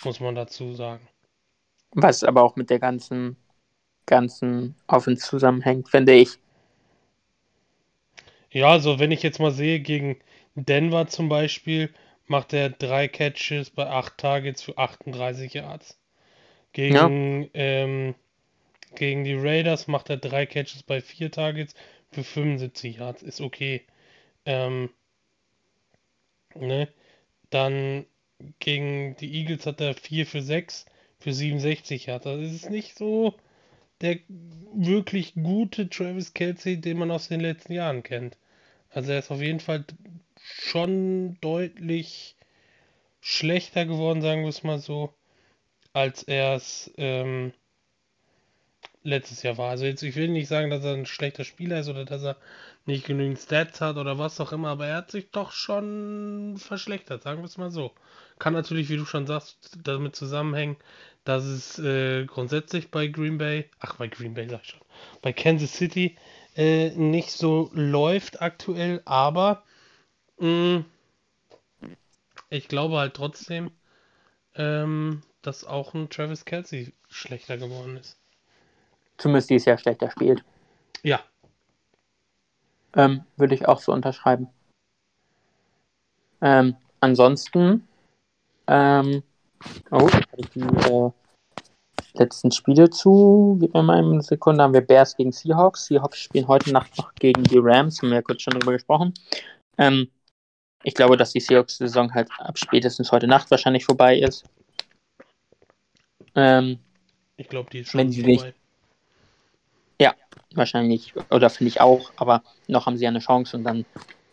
muss 0.04 0.20
man 0.20 0.34
dazu 0.34 0.74
sagen. 0.74 1.06
Was 1.92 2.24
aber 2.24 2.42
auch 2.42 2.56
mit 2.56 2.70
der 2.70 2.78
ganzen, 2.78 3.36
ganzen 4.06 4.74
Offense 4.86 5.26
zusammenhängt, 5.26 5.88
finde 5.88 6.14
ich. 6.14 6.38
Ja, 8.50 8.70
also 8.70 8.98
wenn 8.98 9.12
ich 9.12 9.22
jetzt 9.22 9.38
mal 9.38 9.52
sehe, 9.52 9.80
gegen 9.80 10.16
Denver 10.54 11.06
zum 11.08 11.28
Beispiel, 11.28 11.92
macht 12.26 12.52
er 12.52 12.70
drei 12.70 13.08
Catches 13.08 13.70
bei 13.70 13.86
acht 13.86 14.18
Targets 14.18 14.62
für 14.62 14.78
38 14.78 15.54
Yards. 15.54 15.98
Gegen, 16.72 17.42
ja. 17.42 17.48
ähm, 17.54 18.14
gegen 18.94 19.24
die 19.24 19.34
Raiders 19.34 19.86
macht 19.86 20.10
er 20.10 20.16
drei 20.16 20.46
Catches 20.46 20.82
bei 20.82 21.00
vier 21.00 21.30
Targets 21.30 21.74
für 22.10 22.24
75 22.24 22.98
Yards. 22.98 23.22
Ist 23.22 23.40
okay. 23.40 23.82
Ähm, 24.44 24.90
ne? 26.54 26.88
Dann 27.50 28.06
gegen 28.58 29.16
die 29.16 29.32
Eagles 29.34 29.66
hat 29.66 29.80
er 29.80 29.94
4 29.94 30.26
für 30.26 30.42
6 30.42 30.86
für 31.18 31.32
67 31.32 32.06
Yards. 32.06 32.26
Also 32.26 32.42
ist 32.42 32.70
nicht 32.70 32.96
so 32.96 33.34
der 34.00 34.18
wirklich 34.74 35.34
gute 35.34 35.88
Travis 35.88 36.34
Kelsey, 36.34 36.80
den 36.80 36.98
man 36.98 37.10
aus 37.10 37.28
den 37.28 37.40
letzten 37.40 37.72
Jahren 37.72 38.02
kennt. 38.02 38.36
Also 38.90 39.12
er 39.12 39.20
ist 39.20 39.30
auf 39.30 39.40
jeden 39.40 39.60
Fall 39.60 39.84
schon 40.46 41.38
deutlich 41.40 42.36
schlechter 43.20 43.86
geworden, 43.86 44.22
sagen 44.22 44.42
wir 44.42 44.48
es 44.48 44.62
mal 44.62 44.78
so, 44.78 45.12
als 45.92 46.22
er 46.22 46.54
es 46.54 46.92
ähm, 46.96 47.52
letztes 49.02 49.42
Jahr 49.42 49.58
war. 49.58 49.70
Also 49.70 49.84
jetzt, 49.84 50.02
ich 50.02 50.14
will 50.14 50.28
nicht 50.28 50.48
sagen, 50.48 50.70
dass 50.70 50.84
er 50.84 50.94
ein 50.94 51.06
schlechter 51.06 51.44
Spieler 51.44 51.80
ist 51.80 51.88
oder 51.88 52.04
dass 52.04 52.22
er 52.22 52.36
nicht 52.84 53.06
genügend 53.06 53.38
Stats 53.38 53.80
hat 53.80 53.96
oder 53.96 54.18
was 54.18 54.40
auch 54.40 54.52
immer, 54.52 54.68
aber 54.68 54.86
er 54.86 54.96
hat 54.96 55.10
sich 55.10 55.30
doch 55.30 55.52
schon 55.52 56.56
verschlechtert, 56.58 57.22
sagen 57.22 57.40
wir 57.40 57.46
es 57.46 57.58
mal 57.58 57.70
so. 57.70 57.92
Kann 58.38 58.52
natürlich, 58.52 58.88
wie 58.88 58.96
du 58.96 59.04
schon 59.04 59.26
sagst, 59.26 59.78
damit 59.82 60.14
zusammenhängen, 60.14 60.76
dass 61.24 61.44
es 61.44 61.78
äh, 61.78 62.24
grundsätzlich 62.26 62.90
bei 62.90 63.08
Green 63.08 63.38
Bay, 63.38 63.68
ach 63.80 63.96
bei 63.96 64.06
Green 64.06 64.34
Bay 64.34 64.48
sag 64.48 64.62
ich 64.62 64.70
schon, 64.70 64.80
bei 65.22 65.32
Kansas 65.32 65.74
City 65.74 66.16
äh, 66.56 66.90
nicht 66.90 67.30
so 67.30 67.70
läuft 67.74 68.40
aktuell, 68.40 69.02
aber 69.04 69.64
ich 72.50 72.68
glaube 72.68 72.96
halt 72.96 73.14
trotzdem, 73.14 73.70
ähm, 74.54 75.22
dass 75.42 75.64
auch 75.64 75.94
ein 75.94 76.10
Travis 76.10 76.44
Kelsey 76.44 76.92
schlechter 77.08 77.56
geworden 77.56 77.96
ist. 77.96 78.18
Zumindest 79.18 79.50
dieses 79.50 79.66
Jahr 79.66 79.78
schlechter 79.78 80.10
spielt. 80.10 80.44
Ja. 81.02 81.20
Ähm, 82.94 83.24
würde 83.36 83.54
ich 83.54 83.66
auch 83.66 83.80
so 83.80 83.92
unterschreiben. 83.92 84.48
Ähm, 86.42 86.76
ansonsten, 87.00 87.86
ähm, 88.66 89.22
oh, 89.90 90.10
habe 90.10 90.26
ich 90.36 90.50
die 90.50 90.60
äh, 90.60 91.10
letzten 92.14 92.50
Spiele 92.50 92.90
zu. 92.90 93.56
Gib 93.60 93.74
mir 93.74 93.82
mal 93.82 93.98
eine 93.98 94.22
Sekunde. 94.22 94.62
Haben 94.62 94.74
wir 94.74 94.80
Bears 94.80 95.16
gegen 95.16 95.32
Seahawks. 95.32 95.86
Seahawks 95.86 96.18
spielen 96.18 96.48
heute 96.48 96.72
Nacht 96.72 96.96
noch 96.98 97.14
gegen 97.14 97.42
die 97.44 97.58
Rams. 97.58 98.00
Haben 98.00 98.10
wir 98.10 98.16
ja 98.16 98.22
kurz 98.22 98.42
schon 98.42 98.54
drüber 98.54 98.72
gesprochen. 98.72 99.14
Ähm, 99.78 100.08
ich 100.86 100.94
glaube, 100.94 101.16
dass 101.16 101.32
die 101.32 101.40
Seahawks-Saison 101.40 102.14
halt 102.14 102.28
ab 102.38 102.56
spätestens 102.56 103.10
heute 103.10 103.26
Nacht 103.26 103.50
wahrscheinlich 103.50 103.84
vorbei 103.84 104.20
ist. 104.20 104.44
Ähm, 106.36 106.78
ich 107.36 107.48
glaube, 107.48 107.68
die 107.70 107.80
ist 107.80 107.90
schon 107.90 108.12
vorbei. 108.12 108.26
Nicht, 108.28 108.54
ja, 110.00 110.14
wahrscheinlich. 110.54 111.12
Oder 111.30 111.50
finde 111.50 111.70
ich 111.70 111.80
auch. 111.80 112.12
Aber 112.14 112.44
noch 112.68 112.86
haben 112.86 112.96
sie 112.96 113.02
ja 113.02 113.10
eine 113.10 113.18
Chance 113.18 113.56
und 113.56 113.64
dann 113.64 113.84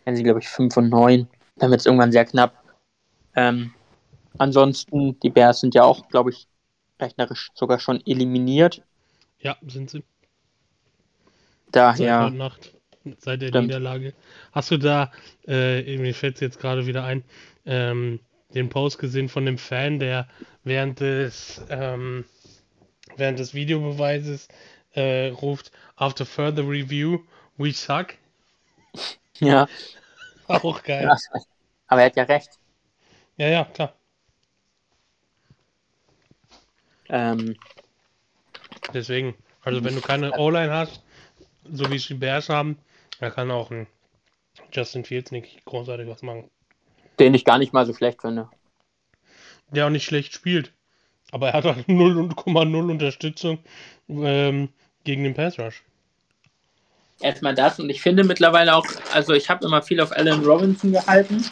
werden 0.04 0.16
sie, 0.16 0.22
glaube 0.22 0.42
ich, 0.42 0.48
5 0.48 0.78
und 0.78 0.90
9. 0.90 1.28
Dann 1.56 1.72
wird 1.72 1.80
es 1.80 1.88
irgendwann 1.88 2.12
sehr 2.12 2.26
knapp. 2.26 2.64
Ähm, 3.36 3.74
ansonsten, 4.38 5.20
die 5.22 5.32
Bears 5.32 5.60
sind 5.60 5.74
ja 5.74 5.84
auch, 5.84 6.08
glaube 6.10 6.30
ich, 6.30 6.48
rechnerisch 7.02 7.50
sogar 7.56 7.80
schon 7.80 8.00
eliminiert. 8.06 8.84
Ja, 9.40 9.58
sind 9.66 9.90
sie. 9.90 10.04
Daher. 11.72 12.30
Nacht, 12.30 12.73
seit 13.18 13.42
der 13.42 13.50
stimmt. 13.50 13.68
Niederlage. 13.68 14.14
Hast 14.52 14.72
du 14.72 14.78
da, 14.78 15.12
äh, 15.48 15.98
mir 15.98 16.14
fällt 16.14 16.36
es 16.36 16.42
jetzt 16.42 16.60
gerade 16.60 16.86
wieder 16.86 17.04
ein, 17.04 17.24
ähm, 17.66 18.20
den 18.54 18.70
Post 18.70 19.00
gesehen 19.00 19.30
von 19.30 19.46
dem 19.46 19.58
Fan, 19.58 20.00
der 20.00 20.28
während 20.64 21.00
des, 21.00 21.62
ähm, 21.70 22.26
während 23.18 23.40
des 23.40 23.54
Videobeweises 23.54 24.48
äh, 24.94 25.30
ruft, 25.30 25.72
after 25.96 26.26
further 26.26 26.68
review, 26.68 27.20
we 27.58 27.72
suck. 27.72 28.16
Ja. 29.40 29.68
Auch 30.48 30.84
geil. 30.84 31.04
Ja, 31.04 31.42
aber 31.88 32.02
er 32.02 32.06
hat 32.08 32.16
ja 32.16 32.24
recht. 32.24 32.50
Ja, 33.38 33.48
ja, 33.48 33.66
klar. 33.66 33.94
Ähm, 37.10 37.56
Deswegen, 38.94 39.36
also 39.64 39.84
wenn 39.84 39.96
du 39.96 40.02
keine 40.02 40.38
O-Line 40.38 40.72
hast, 40.72 41.02
so 41.72 41.90
wie 41.90 41.96
es 41.96 42.08
die 42.08 42.14
Bears 42.14 42.50
haben, 42.50 42.78
da 43.20 43.30
kann 43.30 43.52
auch 43.52 43.72
ein 43.72 43.88
Justin 44.72 45.06
Fields 45.06 45.32
nicht 45.32 45.66
großartig 45.66 46.08
was 46.08 46.22
machen. 46.22 46.50
Den 47.20 47.34
ich 47.34 47.46
gar 47.46 47.58
nicht 47.58 47.74
mal 47.74 47.86
so 47.86 47.94
schlecht 47.94 48.22
finde. 48.22 48.50
Der 49.70 49.86
auch 49.86 49.92
nicht 49.92 50.06
schlecht 50.06 50.34
spielt. 50.34 50.74
Aber 51.32 51.50
er 51.50 51.54
hat 51.54 51.66
halt 51.66 51.78
0,0 51.88 52.92
Unterstützung 52.92 53.60
ähm, 54.10 54.70
gegen 55.04 55.24
den 55.24 55.34
Pass 55.34 55.60
Rush. 55.60 55.84
Erstmal 57.22 57.56
das 57.56 57.80
und 57.80 57.90
ich 57.90 58.02
finde 58.02 58.24
mittlerweile 58.24 58.76
auch, 58.76 58.86
also 59.14 59.34
ich 59.34 59.50
habe 59.50 59.66
immer 59.66 59.82
viel 59.82 60.02
auf 60.02 60.12
Allen 60.12 60.44
Robinson 60.44 60.92
gehalten, 60.92 61.46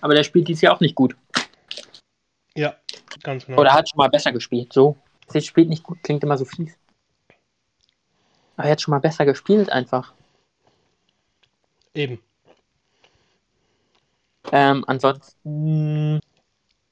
aber 0.00 0.14
der 0.14 0.22
spielt 0.22 0.46
dies 0.46 0.60
Jahr 0.60 0.74
auch 0.74 0.80
nicht 0.80 0.94
gut. 0.94 1.16
Ja, 2.54 2.76
ganz 3.22 3.46
genau. 3.46 3.58
Oder 3.58 3.72
hat 3.72 3.88
schon 3.88 3.98
mal 3.98 4.10
besser 4.10 4.32
gespielt, 4.32 4.72
so. 4.72 4.96
Sie 5.26 5.40
spielt 5.40 5.68
nicht 5.68 5.82
gut, 5.82 6.02
klingt 6.02 6.22
immer 6.22 6.38
so 6.38 6.44
fies. 6.44 6.78
Aber 8.56 8.66
er 8.66 8.72
hat 8.72 8.80
schon 8.80 8.92
mal 8.92 9.00
besser 9.00 9.24
gespielt 9.24 9.70
einfach. 9.70 10.14
Eben. 11.98 12.20
Ähm, 14.52 14.84
ansonsten 14.86 16.20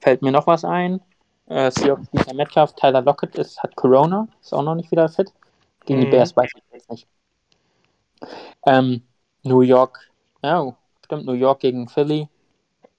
fällt 0.01 0.21
mir 0.21 0.33
noch 0.33 0.49
was 0.49 0.65
ein. 0.65 1.01
Äh, 1.47 1.71
Seahawks 1.71 2.11
DK 2.11 2.35
Metcalf, 2.35 2.75
Tyler 2.75 3.03
Lockett 3.03 3.37
ist, 3.37 3.63
hat 3.63 3.77
Corona, 3.77 4.27
ist 4.41 4.53
auch 4.53 4.65
noch 4.65 4.75
nicht 4.75 4.91
wieder 4.91 5.09
fit. 5.09 5.33
Gegen 5.85 6.01
die 6.01 6.07
Mhm. 6.07 6.11
Bears 6.11 6.37
weiß 6.37 6.51
ich 6.57 6.63
jetzt 6.73 6.91
nicht. 6.91 7.07
Ähm, 8.67 9.03
New 9.45 9.61
York, 9.61 10.11
ja, 10.43 10.77
stimmt, 11.05 11.25
New 11.25 11.35
York 11.35 11.61
gegen 11.61 11.89
Philly. 11.89 12.29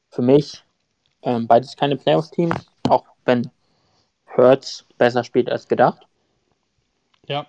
Für 0.10 0.22
mich 0.22 0.64
ähm, 1.24 1.45
beides 1.45 1.76
keine 1.76 1.97
Playoffs-Teams, 1.97 2.55
auch 2.88 3.03
wenn 3.26 3.51
Hurts 4.38 4.86
besser 4.97 5.26
spielt 5.26 5.49
als 5.49 5.68
gedacht. 5.68 6.08
Ja. 7.28 7.45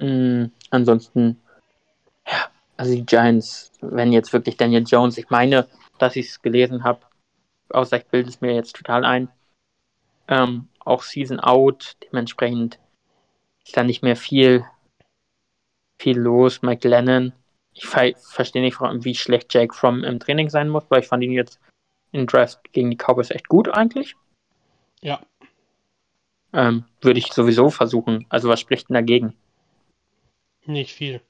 Mm, 0.00 0.46
ansonsten, 0.68 1.40
also 2.76 2.94
die 2.94 3.06
Giants, 3.06 3.72
wenn 3.80 4.12
jetzt 4.12 4.32
wirklich 4.32 4.56
Daniel 4.56 4.84
Jones, 4.86 5.18
ich 5.18 5.30
meine, 5.30 5.68
dass 5.98 6.16
ich 6.16 6.28
es 6.28 6.42
gelesen 6.42 6.84
habe, 6.84 7.00
außer 7.70 7.98
ich 7.98 8.06
bilde 8.06 8.28
es 8.28 8.40
mir 8.40 8.54
jetzt 8.54 8.76
total 8.76 9.04
ein, 9.04 9.28
ähm, 10.28 10.68
auch 10.80 11.02
Season 11.02 11.40
Out, 11.40 11.96
dementsprechend 12.02 12.78
ist 13.64 13.76
da 13.76 13.82
nicht 13.82 14.02
mehr 14.02 14.16
viel, 14.16 14.64
viel 15.98 16.18
los. 16.18 16.62
Mike 16.62 16.86
Lennon, 16.86 17.32
ich 17.72 17.86
ver 17.86 18.12
verstehe 18.16 18.62
nicht, 18.62 18.80
wie 18.80 19.14
schlecht 19.14 19.52
Jake 19.54 19.74
Fromm 19.74 20.04
im 20.04 20.20
Training 20.20 20.50
sein 20.50 20.68
muss, 20.68 20.84
weil 20.88 21.00
ich 21.00 21.08
fand 21.08 21.22
ihn 21.22 21.32
jetzt 21.32 21.60
im 22.12 22.26
Draft 22.26 22.72
gegen 22.72 22.90
die 22.90 22.96
Cowboys 22.96 23.30
echt 23.30 23.48
gut 23.48 23.68
eigentlich. 23.68 24.16
Ja. 25.00 25.20
Ähm, 26.52 26.84
würde 27.00 27.18
ich 27.18 27.32
sowieso 27.32 27.70
versuchen. 27.70 28.26
Also 28.28 28.48
was 28.48 28.60
spricht 28.60 28.88
denn 28.88 28.94
dagegen? 28.94 29.34
Nicht 30.66 30.92
viel. 30.92 31.20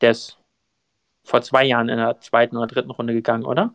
Der 0.00 0.10
ist 0.10 0.39
vor 1.30 1.42
zwei 1.42 1.64
Jahren 1.64 1.88
in 1.88 1.98
der 1.98 2.20
zweiten 2.20 2.56
oder 2.56 2.66
dritten 2.66 2.90
Runde 2.90 3.14
gegangen, 3.14 3.44
oder? 3.44 3.72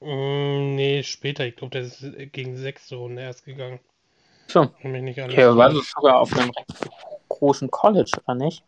Mm, 0.00 0.74
nee, 0.74 1.02
später. 1.02 1.46
Ich 1.46 1.56
glaube, 1.56 1.70
der 1.72 1.82
ist 1.82 2.04
gegen 2.32 2.56
sechste 2.56 2.96
Runde 2.96 3.22
erst 3.22 3.46
gegangen. 3.46 3.80
So. 4.46 4.68
Mich 4.82 5.02
nicht 5.02 5.18
alles 5.18 5.32
Okay, 5.32 5.56
war 5.56 5.70
das 5.70 5.90
sogar 5.90 6.20
auf 6.20 6.36
einem 6.36 6.52
großen 7.30 7.70
College, 7.70 8.12
oder 8.24 8.34
nicht? 8.34 8.62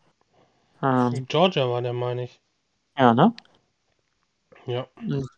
Ähm, 0.82 1.26
Georgia 1.28 1.68
war 1.68 1.82
der, 1.82 1.92
meine 1.92 2.24
ich. 2.24 2.40
ja, 2.96 3.12
ne? 3.12 3.34
Ja. 4.66 4.88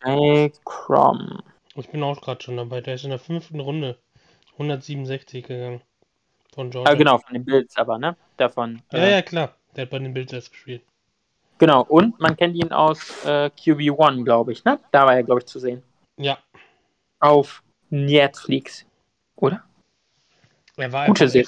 Jake 0.05 0.57
Crom. 0.63 1.41
Ich 1.75 1.89
bin 1.89 2.03
auch 2.03 2.21
gerade 2.21 2.41
schon 2.41 2.57
dabei. 2.57 2.79
Der 2.79 2.95
ist 2.95 3.03
in 3.03 3.09
der 3.09 3.19
fünften 3.19 3.59
Runde 3.59 3.97
167 4.53 5.45
gegangen. 5.45 5.81
Von 6.53 6.69
Georgia. 6.69 6.91
Ah, 6.91 6.95
genau, 6.95 7.17
von 7.17 7.33
den 7.33 7.43
Bills 7.43 7.75
aber, 7.75 7.97
ne? 7.97 8.15
Davon. 8.37 8.81
Ja, 8.91 8.99
äh, 8.99 9.11
ja, 9.11 9.21
klar. 9.21 9.55
Der 9.75 9.83
hat 9.83 9.89
bei 9.89 9.99
den 9.99 10.13
Bills 10.13 10.31
erst 10.33 10.51
gespielt. 10.51 10.83
Genau, 11.61 11.83
und 11.83 12.19
man 12.19 12.35
kennt 12.35 12.55
ihn 12.55 12.71
aus 12.71 13.23
äh, 13.23 13.51
QB1, 13.55 14.23
glaube 14.23 14.51
ich, 14.51 14.65
ne? 14.65 14.79
Da 14.91 15.05
war 15.05 15.13
er, 15.15 15.21
glaube 15.21 15.41
ich, 15.41 15.45
zu 15.45 15.59
sehen. 15.59 15.83
Ja. 16.17 16.39
Auf 17.19 17.61
Netflix. 17.91 18.83
Oder? 19.35 19.63
Er 20.75 20.91
war 20.91 21.05
Gute. 21.05 21.29
SEC, 21.29 21.45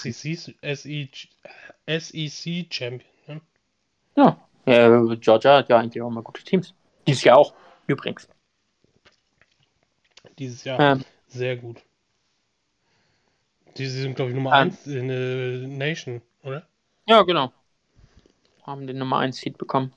SEC, 0.61 1.29
SEC 1.87 2.67
Champion. 2.71 3.01
Ne? 3.25 3.41
Ja. 4.15 4.37
Äh, 4.65 5.15
Georgia 5.17 5.57
hat 5.57 5.69
ja 5.69 5.79
eigentlich 5.79 5.99
auch 6.03 6.11
mal 6.11 6.21
gute 6.21 6.43
Teams. 6.43 6.75
Dieses 7.07 7.23
Jahr 7.23 7.39
auch, 7.39 7.55
übrigens. 7.87 8.29
Dieses 10.37 10.63
Jahr 10.63 10.79
Ähm, 10.79 11.03
sehr 11.27 11.57
gut. 11.57 11.81
Die 13.77 13.87
sind, 13.87 14.15
glaube 14.15 14.29
ich, 14.29 14.35
Nummer 14.35 14.53
Ah. 14.53 14.59
1 14.61 14.85
in 14.85 15.07
der 15.07 15.67
Nation, 15.67 16.21
oder? 16.43 16.67
ja, 17.07 17.23
genau. 17.23 17.51
Haben 18.61 18.85
den 18.85 18.99
Nummer 18.99 19.17
1 19.17 19.37
Seed 19.37 19.57
bekommen. 19.57 19.91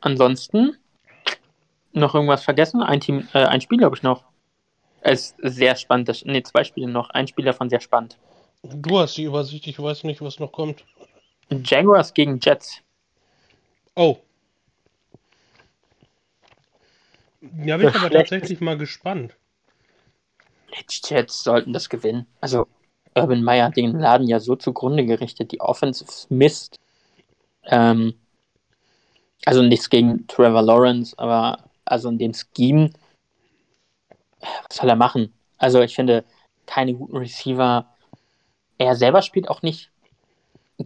Ansonsten 0.00 0.76
noch 1.92 2.14
irgendwas 2.14 2.44
vergessen? 2.44 2.82
Ein 2.82 3.00
Team, 3.00 3.28
äh, 3.32 3.44
ein 3.44 3.60
Spiel 3.60 3.84
habe 3.84 3.96
ich 3.96 4.02
noch. 4.02 4.24
Es 5.00 5.34
ist 5.38 5.56
sehr 5.56 5.76
spannend. 5.76 6.08
Das, 6.08 6.24
nee, 6.24 6.42
zwei 6.42 6.64
Spiele 6.64 6.88
noch. 6.88 7.10
Ein 7.10 7.28
Spiel 7.28 7.44
davon 7.44 7.70
sehr 7.70 7.80
spannend. 7.80 8.18
Du 8.62 8.98
hast 8.98 9.16
die 9.16 9.24
Übersicht, 9.24 9.66
ich 9.66 9.78
weiß 9.78 10.04
nicht, 10.04 10.20
was 10.20 10.40
noch 10.40 10.52
kommt. 10.52 10.84
Jaguars 11.50 12.12
gegen 12.12 12.40
Jets. 12.40 12.82
Oh. 13.94 14.18
Ja, 17.64 17.76
bin 17.76 17.88
ich 17.88 17.94
aber 17.94 18.10
tatsächlich 18.10 18.60
mal 18.60 18.76
gespannt. 18.76 19.36
Die 20.70 21.00
Jets 21.04 21.42
sollten 21.42 21.72
das 21.72 21.88
gewinnen. 21.88 22.26
Also, 22.40 22.66
Urban 23.14 23.42
Meyer 23.42 23.66
hat 23.66 23.76
den 23.76 23.98
Laden 23.98 24.28
ja 24.28 24.40
so 24.40 24.56
zugrunde 24.56 25.06
gerichtet. 25.06 25.52
Die 25.52 25.60
Offense 25.60 26.04
ist 26.04 26.30
Mist. 26.30 26.78
Ähm, 27.64 28.14
also 29.44 29.62
nichts 29.62 29.88
gegen 29.88 30.26
Trevor 30.26 30.62
Lawrence, 30.62 31.18
aber 31.18 31.64
also 31.84 32.08
in 32.08 32.18
dem 32.18 32.32
Scheme, 32.34 32.90
was 34.40 34.76
soll 34.76 34.88
er 34.88 34.96
machen? 34.96 35.32
Also 35.58 35.80
ich 35.80 35.94
finde, 35.94 36.24
keine 36.66 36.94
guten 36.94 37.16
Receiver. 37.16 37.86
Er 38.78 38.94
selber 38.94 39.22
spielt 39.22 39.48
auch 39.48 39.62
nicht 39.62 39.90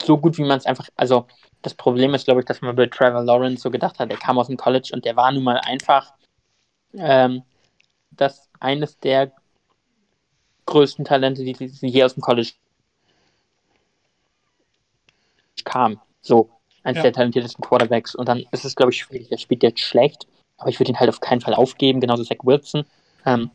so 0.00 0.16
gut, 0.16 0.38
wie 0.38 0.44
man 0.44 0.59
es 0.59 0.66
einfach. 0.66 0.88
Also 0.96 1.26
das 1.61 1.74
Problem 1.74 2.14
ist, 2.14 2.24
glaube 2.24 2.40
ich, 2.40 2.46
dass 2.46 2.62
man 2.62 2.74
bei 2.74 2.86
Trevor 2.86 3.22
Lawrence 3.22 3.62
so 3.62 3.70
gedacht 3.70 3.98
hat, 3.98 4.11
der 4.11 4.18
kam 4.18 4.38
aus 4.38 4.48
dem 4.48 4.57
College 4.57 4.90
und 4.92 5.05
der 5.05 5.16
war 5.16 5.30
nun 5.32 5.44
mal 5.44 5.59
einfach 5.59 6.14
ähm, 6.94 7.42
das 8.11 8.48
eines 8.61 8.98
der 8.98 9.32
größten 10.66 11.05
Talente, 11.05 11.44
die, 11.44 11.53
die 11.53 11.88
je 11.88 12.05
aus 12.05 12.14
dem 12.14 12.22
College 12.22 12.53
kam. 15.64 16.00
So, 16.20 16.50
eines 16.84 16.98
Ja. 16.98 17.02
der 17.04 17.12
talentiertesten 17.12 17.64
Quarterbacks. 17.64 18.14
Und 18.14 18.28
dann 18.28 18.44
ist 18.50 18.64
es, 18.64 18.76
glaube 18.76 18.92
ich, 18.92 18.98
schwierig. 18.98 19.30
Er 19.30 19.38
spielt 19.38 19.62
jetzt 19.62 19.80
schlecht, 19.80 20.26
aber 20.58 20.70
ich 20.70 20.78
würde 20.80 20.92
ihn 20.92 21.00
halt 21.00 21.08
auf 21.10 21.20
keinen 21.20 21.40
Fall 21.40 21.54
aufgeben, 21.54 22.00
genauso 22.00 22.24
Zach 22.24 22.38
Wilson. 22.42 22.84
Ähm, 23.24 23.50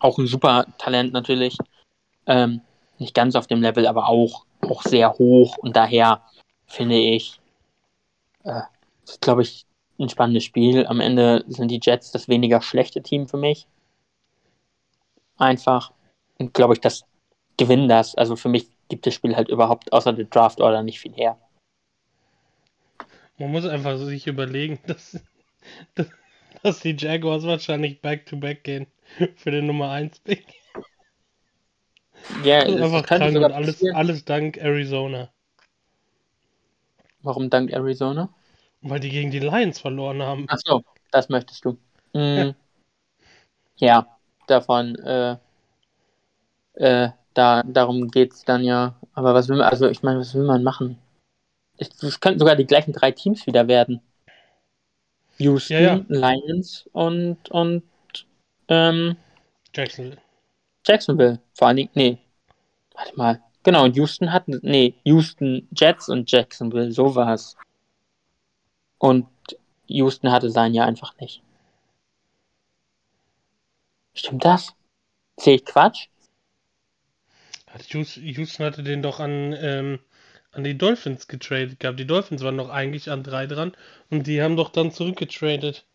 auch 0.00 0.18
ein 0.18 0.26
super 0.26 0.66
Talent 0.78 1.12
natürlich. 1.12 1.56
Ähm, 2.26 2.60
nicht 2.98 3.14
ganz 3.14 3.36
auf 3.36 3.46
dem 3.46 3.62
Level, 3.62 3.86
aber 3.86 4.08
auch, 4.08 4.44
auch 4.60 4.82
sehr 4.82 5.14
hoch. 5.14 5.56
Und 5.58 5.76
daher 5.76 6.22
finde 6.66 6.96
ich, 6.96 7.40
äh, 8.44 8.62
ist, 9.04 9.20
glaube 9.20 9.42
ich, 9.42 9.64
ein 9.98 10.08
spannendes 10.08 10.44
Spiel. 10.44 10.86
Am 10.86 11.00
Ende 11.00 11.44
sind 11.48 11.70
die 11.70 11.80
Jets 11.82 12.12
das 12.12 12.28
weniger 12.28 12.60
schlechte 12.60 13.02
Team 13.02 13.26
für 13.26 13.36
mich. 13.36 13.66
Einfach. 15.36 15.92
Und 16.38 16.54
glaube 16.54 16.74
ich, 16.74 16.80
das 16.80 17.04
gewinnen 17.56 17.88
das. 17.88 18.14
Also 18.14 18.36
für 18.36 18.48
mich 18.48 18.66
gibt 18.88 19.06
das 19.06 19.14
Spiel 19.14 19.36
halt 19.36 19.48
überhaupt 19.48 19.92
außer 19.92 20.12
der 20.12 20.26
Draft 20.26 20.60
Order 20.60 20.82
nicht 20.82 21.00
viel 21.00 21.12
her. 21.14 21.36
Man 23.38 23.52
muss 23.52 23.64
einfach 23.64 23.98
sich 23.98 24.26
überlegen, 24.26 24.78
dass, 24.86 25.20
dass, 25.94 26.08
dass 26.62 26.80
die 26.80 26.96
Jaguars 26.98 27.44
wahrscheinlich 27.44 28.00
back-to-back 28.00 28.64
gehen 28.64 28.86
für 29.36 29.50
den 29.50 29.66
Nummer 29.66 29.90
1 29.90 30.20
Pick. 30.20 30.44
Ja, 32.44 32.64
Das 32.64 32.68
ist 32.68 32.76
es 32.76 32.82
einfach 32.82 33.06
krank 33.06 33.36
und 33.36 33.44
alles, 33.44 33.72
passieren. 33.72 33.96
alles 33.96 34.24
dank 34.24 34.56
Arizona. 34.58 35.30
Warum 37.22 37.50
dank 37.50 37.72
Arizona? 37.72 38.28
Weil 38.82 39.00
die 39.00 39.10
gegen 39.10 39.30
die 39.30 39.40
Lions 39.40 39.80
verloren 39.80 40.22
haben. 40.22 40.46
Ach 40.48 40.58
so, 40.64 40.82
das 41.10 41.28
möchtest 41.28 41.64
du. 41.64 41.78
Mm, 42.12 42.50
ja, 43.76 44.06
davon, 44.46 44.94
äh, 44.96 45.36
äh, 46.74 47.10
da, 47.34 47.62
darum 47.64 48.08
geht's 48.10 48.44
dann 48.44 48.62
ja. 48.62 48.94
Aber 49.14 49.34
was 49.34 49.48
will 49.48 49.56
man, 49.56 49.66
also 49.66 49.88
ich 49.88 50.02
meine, 50.02 50.20
was 50.20 50.34
will 50.34 50.44
man 50.44 50.62
machen? 50.62 50.98
Es, 51.78 52.20
könnten 52.20 52.38
sogar 52.38 52.56
die 52.56 52.66
gleichen 52.66 52.92
drei 52.92 53.12
Teams 53.12 53.46
wieder 53.46 53.68
werden. 53.68 54.00
Houston, 55.38 55.72
Ja, 55.74 55.80
ja. 55.80 56.04
Lions 56.08 56.88
und, 56.92 57.48
und 57.50 57.82
ähm, 58.68 59.16
Jacksonville. 59.74 60.20
Jacksonville. 60.84 61.40
Vor 61.54 61.68
allen 61.68 61.76
Dingen, 61.76 61.90
nee. 61.94 62.18
Warte 62.94 63.16
mal. 63.16 63.42
Genau, 63.62 63.86
Houston 63.86 64.32
hat, 64.32 64.48
nee, 64.48 64.94
Houston 65.04 65.68
Jets 65.76 66.08
und 66.08 66.30
Jacksonville, 66.30 66.90
so 66.92 67.14
war's. 67.14 67.56
Und 68.98 69.26
Houston 69.86 70.32
hatte 70.32 70.50
sein 70.50 70.74
ja 70.74 70.84
einfach 70.84 71.16
nicht. 71.18 71.42
Stimmt 74.14 74.44
das? 74.44 74.74
Sehe 75.38 75.56
ich 75.56 75.64
Quatsch? 75.64 76.08
Houston 77.90 78.64
hatte 78.64 78.82
den 78.82 79.02
doch 79.02 79.20
an, 79.20 79.52
ähm, 79.52 80.00
an 80.58 80.64
die 80.64 80.76
Dolphins 80.76 81.26
getradet 81.26 81.80
gehabt. 81.80 81.98
Die 81.98 82.06
Dolphins 82.06 82.42
waren 82.42 82.58
doch 82.58 82.68
eigentlich 82.68 83.10
an 83.10 83.22
drei 83.22 83.46
dran 83.46 83.72
und 84.10 84.26
die 84.26 84.42
haben 84.42 84.56
doch 84.56 84.68
dann 84.68 84.92
zurückgetradet 84.92 85.86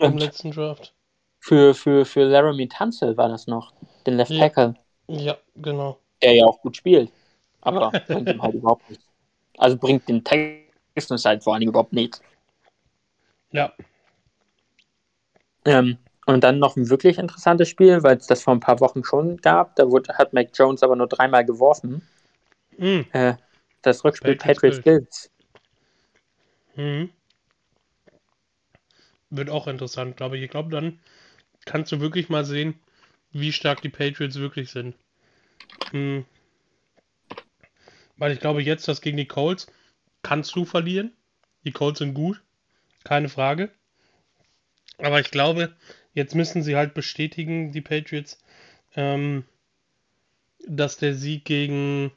im 0.00 0.18
letzten 0.18 0.52
Draft. 0.52 0.94
für, 1.38 1.74
für, 1.74 2.04
für 2.04 2.24
Laramie 2.24 2.66
Tunsil 2.66 3.16
war 3.16 3.28
das 3.28 3.46
noch, 3.46 3.72
den 4.04 4.16
Left 4.16 4.34
Ja. 4.34 4.36
Tackle, 4.36 4.74
Ja, 5.08 5.38
genau. 5.56 6.00
der 6.22 6.34
ja 6.34 6.44
auch 6.46 6.60
gut 6.60 6.76
spielt. 6.76 7.12
Aber 7.60 7.96
bringt 8.08 8.32
ihm 8.32 8.42
halt 8.42 8.54
überhaupt 8.54 8.88
nichts. 8.90 9.04
Also 9.58 9.76
bringt 9.78 10.08
den 10.08 10.24
Texans 10.24 11.24
halt 11.24 11.44
vor 11.44 11.54
allen 11.54 11.60
Dingen 11.60 11.70
überhaupt 11.70 11.92
nichts. 11.92 12.22
Ja, 13.50 13.74
Ähm, 15.66 15.98
und 16.24 16.42
dann 16.42 16.58
noch 16.58 16.74
ein 16.76 16.88
wirklich 16.88 17.18
interessantes 17.18 17.68
Spiel, 17.68 18.02
weil 18.02 18.16
es 18.16 18.26
das 18.26 18.42
vor 18.42 18.54
ein 18.54 18.60
paar 18.60 18.80
Wochen 18.80 19.04
schon 19.04 19.36
gab. 19.36 19.76
Da 19.76 19.90
wurde, 19.90 20.14
hat 20.16 20.32
Mac 20.32 20.48
Jones 20.54 20.82
aber 20.82 20.96
nur 20.96 21.06
dreimal 21.06 21.44
geworfen. 21.44 22.00
mhm. 22.78 23.04
Äh, 23.12 23.34
das 23.86 24.04
Rückspiel 24.04 24.36
Patriots 24.36 24.82
Bills. 24.82 25.30
Mhm. 26.76 27.10
Wird 29.30 29.50
auch 29.50 29.66
interessant, 29.66 30.16
glaube 30.16 30.36
ich. 30.36 30.44
Ich 30.44 30.50
glaube, 30.50 30.70
dann 30.70 31.00
kannst 31.64 31.92
du 31.92 32.00
wirklich 32.00 32.28
mal 32.28 32.44
sehen, 32.44 32.78
wie 33.32 33.52
stark 33.52 33.82
die 33.82 33.88
Patriots 33.88 34.36
wirklich 34.36 34.70
sind. 34.70 34.94
Hm. 35.90 36.24
Weil 38.16 38.32
ich 38.32 38.40
glaube, 38.40 38.62
jetzt 38.62 38.86
das 38.86 39.00
gegen 39.00 39.16
die 39.16 39.26
Colts 39.26 39.66
kannst 40.22 40.54
du 40.54 40.64
verlieren. 40.64 41.12
Die 41.64 41.72
Colts 41.72 41.98
sind 41.98 42.14
gut, 42.14 42.42
keine 43.02 43.28
Frage. 43.28 43.70
Aber 44.98 45.20
ich 45.20 45.30
glaube, 45.30 45.74
jetzt 46.12 46.34
müssen 46.34 46.62
sie 46.62 46.76
halt 46.76 46.94
bestätigen, 46.94 47.72
die 47.72 47.80
Patriots, 47.80 48.38
ähm, 48.94 49.44
dass 50.66 50.96
der 50.96 51.14
Sieg 51.14 51.44
gegen 51.44 52.12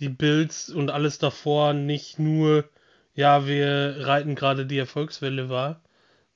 die 0.00 0.08
Bills 0.08 0.70
und 0.70 0.90
alles 0.90 1.18
davor 1.18 1.72
nicht 1.72 2.18
nur, 2.18 2.68
ja, 3.14 3.46
wir 3.46 4.06
reiten 4.06 4.34
gerade 4.34 4.66
die 4.66 4.78
Erfolgswelle 4.78 5.48
war, 5.48 5.80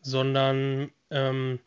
sondern 0.00 0.90
ähm, 1.10 1.60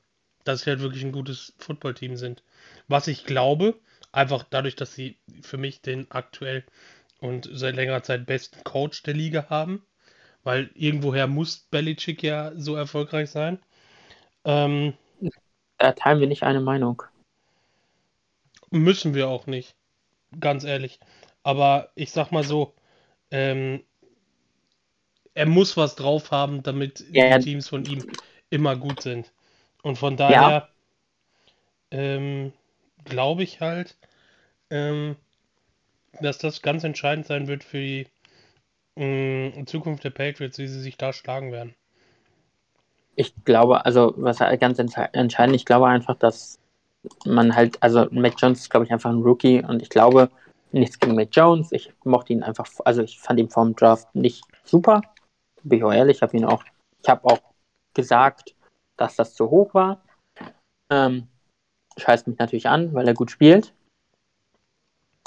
dass 0.44 0.62
sie 0.62 0.70
halt 0.70 0.82
wirklich 0.82 1.04
ein 1.04 1.12
gutes 1.12 1.54
Footballteam 1.58 2.18
sind. 2.18 2.44
Was 2.88 3.08
ich 3.08 3.26
glaube, 3.26 3.76
einfach 4.12 4.44
dadurch, 4.50 4.76
dass 4.76 4.94
sie 4.94 5.18
für 5.42 5.58
mich 5.58 5.82
den 5.82 6.10
aktuell 6.12 6.64
und 7.20 7.50
seit 7.52 7.76
längerer 7.76 8.04
Zeit 8.04 8.26
besten 8.26 8.64
Coach 8.64 9.04
der 9.04 9.14
Liga 9.14 9.48
haben, 9.50 9.86
weil 10.44 10.70
irgendwoher 10.76 11.28
muss 11.28 11.58
Belichick 11.72 12.22
ja 12.24 12.52
so 12.56 12.76
erfolgreich 12.76 13.30
sein. 13.30 13.60
Ähm, 14.44 14.94
da 15.78 15.92
teilen 15.94 16.20
wir 16.20 16.28
nicht 16.28 16.44
eine 16.44 16.62
Meinung. 16.62 17.04
Müssen 18.70 19.14
wir 19.14 19.28
auch 19.28 19.48
nicht, 19.48 19.76
ganz 20.40 20.64
ehrlich. 20.64 21.00
Aber 21.46 21.92
ich 21.94 22.12
sag 22.12 22.32
mal 22.32 22.44
so, 22.44 22.74
ähm, 23.30 23.84
er 25.36 25.46
muss 25.46 25.78
was 25.78 25.96
drauf 25.96 26.32
haben, 26.32 26.64
damit 26.64 27.06
ja. 27.12 27.38
die 27.38 27.44
Teams 27.44 27.70
von 27.70 27.86
ihm 27.86 28.04
immer 28.50 28.76
gut 28.76 29.02
sind. 29.02 29.32
Und 29.84 30.00
von 30.00 30.18
daher 30.18 30.70
ja. 31.92 32.00
ähm, 32.00 32.52
glaube 33.04 33.44
ich 33.44 33.62
halt, 33.62 33.96
ähm, 34.72 35.18
dass 36.20 36.40
das 36.40 36.64
ganz 36.64 36.84
entscheidend 36.84 37.28
sein 37.28 37.48
wird 37.48 37.64
für 37.64 37.78
die 37.78 38.08
äh, 39.00 39.66
Zukunft 39.66 40.04
der 40.04 40.10
Patriots, 40.10 40.58
wie 40.58 40.68
sie 40.68 40.82
sich 40.82 40.98
da 40.98 41.14
schlagen 41.14 41.52
werden. 41.52 41.76
Ich 43.16 43.36
glaube, 43.46 43.86
also 43.86 44.16
was 44.18 44.40
ganz 44.40 44.80
entscheidend, 44.80 45.56
ich 45.56 45.66
glaube 45.66 45.86
einfach, 45.90 46.16
dass 46.16 46.58
man 47.24 47.56
halt, 47.56 47.78
also 47.84 48.08
Mac 48.10 48.34
Jones 48.40 48.62
ist, 48.62 48.72
glaube 48.72 48.88
ich, 48.88 48.92
einfach 48.92 49.12
ein 49.12 49.22
Rookie 49.22 49.64
und 49.64 49.84
ich 49.84 49.90
glaube, 49.90 50.32
nichts 50.72 51.00
gegen 51.00 51.16
Mac 51.16 51.30
Jones. 51.32 51.72
Ich 51.72 51.94
mochte 52.04 52.34
ihn 52.34 52.44
einfach, 52.44 52.68
also 52.84 53.02
ich 53.02 53.20
fand 53.20 53.40
ihn 53.40 53.50
vorm 53.50 53.76
Draft 53.76 54.14
nicht 54.16 54.44
super. 54.64 55.02
Bin 55.64 55.80
ich 55.80 55.84
auch 55.84 55.94
ehrlich, 55.94 56.18
ich 56.18 56.22
habe 56.22 56.38
ihn 56.38 56.46
auch, 56.46 56.64
ich 57.02 57.10
habe 57.10 57.26
auch 57.26 57.40
gesagt, 57.94 58.56
dass 58.98 59.16
das 59.16 59.34
zu 59.34 59.50
hoch 59.50 59.74
war. 59.74 60.02
Ähm, 60.90 61.28
scheißt 61.98 62.28
mich 62.28 62.38
natürlich 62.38 62.68
an, 62.68 62.94
weil 62.94 63.08
er 63.08 63.14
gut 63.14 63.32
spielt. 63.32 63.74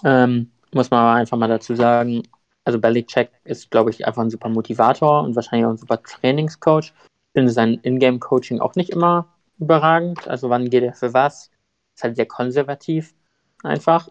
Ähm, 0.05 0.51
muss 0.73 0.91
man 0.91 1.01
aber 1.01 1.13
einfach 1.15 1.37
mal 1.39 1.49
dazu 1.49 1.75
sagen, 1.75 2.23
also 2.65 2.79
Belichick 2.79 3.31
ist, 3.45 3.71
glaube 3.71 3.91
ich, 3.91 4.07
einfach 4.07 4.23
ein 4.23 4.31
super 4.31 4.51
Motivator 4.51 5.23
und 5.23 5.35
wahrscheinlich 5.35 5.67
auch 5.67 5.71
ein 5.71 5.79
super 5.79 6.03
Trainingscoach. 6.03 6.93
Ich 6.93 7.33
finde 7.33 7.51
sein 7.51 7.81
Ingame-Coaching 7.83 8.61
auch 8.61 8.75
nicht 8.75 8.91
immer 8.91 9.27
überragend. 9.59 10.29
Also 10.29 10.51
wann 10.51 10.69
geht 10.69 10.85
er 10.85 10.95
für 10.95 11.15
was? 11.15 11.51
Ist 11.95 12.05
halt 12.05 12.17
sehr 12.17 12.27
konservativ 12.27 13.15
einfach. 13.63 14.09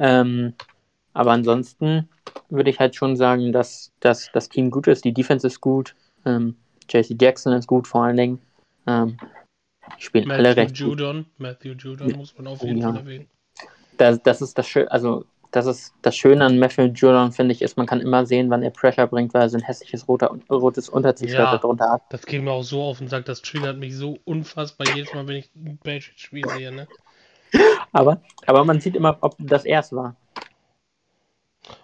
Ähm, 0.00 0.54
aber 1.12 1.32
ansonsten 1.32 2.08
würde 2.48 2.70
ich 2.70 2.80
halt 2.80 2.96
schon 2.96 3.16
sagen, 3.16 3.52
dass, 3.52 3.92
dass 4.00 4.30
das 4.32 4.48
Team 4.48 4.70
gut 4.70 4.88
ist. 4.88 5.04
Die 5.04 5.12
Defense 5.12 5.46
ist 5.46 5.60
gut. 5.60 5.94
Ähm, 6.24 6.56
JC 6.88 7.20
Jackson 7.20 7.52
ist 7.52 7.66
gut 7.66 7.86
vor 7.86 8.04
allen 8.04 8.16
Dingen. 8.16 8.38
Ähm, 8.86 9.18
spielen 9.98 10.26
Matthew 10.26 10.38
alle 10.38 10.56
recht 10.56 10.76
Judon. 10.78 11.16
Gut. 11.18 11.26
Matthew 11.38 11.72
Judon 11.72 12.12
muss 12.16 12.36
man 12.36 12.46
auf 12.46 12.62
jeden 12.62 12.78
ja. 12.78 12.88
Fall 12.88 13.00
erwähnen. 13.00 13.28
Das, 13.98 14.22
das 14.22 14.40
ist 14.40 14.56
das 14.56 14.66
Schöne, 14.66 14.90
also 14.90 15.26
das 15.50 15.66
ist 15.66 15.92
das 16.02 16.16
Schöne 16.16 16.44
an 16.44 16.58
Matthew 16.58 16.92
Judon, 16.94 17.32
finde 17.32 17.52
ich, 17.52 17.60
ist, 17.60 17.76
man 17.76 17.86
kann 17.86 18.00
immer 18.00 18.24
sehen, 18.24 18.48
wann 18.50 18.62
er 18.62 18.70
Pressure 18.70 19.06
bringt, 19.06 19.34
weil 19.34 19.42
er 19.42 19.48
so 19.50 19.58
ein 19.58 19.62
hässliches 19.62 20.08
roter, 20.08 20.34
rotes 20.48 20.88
Untert-Shirt 20.88 21.30
ja, 21.30 21.56
darunter 21.56 21.90
hat. 21.90 22.02
Das 22.10 22.24
geht 22.24 22.42
mir 22.42 22.52
auch 22.52 22.62
so 22.62 22.82
auf 22.82 23.00
und 23.00 23.08
sagt, 23.08 23.28
das 23.28 23.42
triggert 23.42 23.76
mich 23.76 23.96
so 23.96 24.18
unfassbar 24.24 24.86
jedes 24.94 25.12
Mal, 25.12 25.26
wenn 25.26 25.36
ich 25.36 25.50
ein 25.54 25.78
Patriots-Spiel 25.82 26.48
sehe, 26.48 26.72
ne? 26.72 26.86
Aber, 27.92 28.22
aber 28.46 28.64
man 28.64 28.80
sieht 28.80 28.96
immer, 28.96 29.18
ob 29.20 29.36
das 29.38 29.64
erst 29.64 29.92
war. 29.92 30.16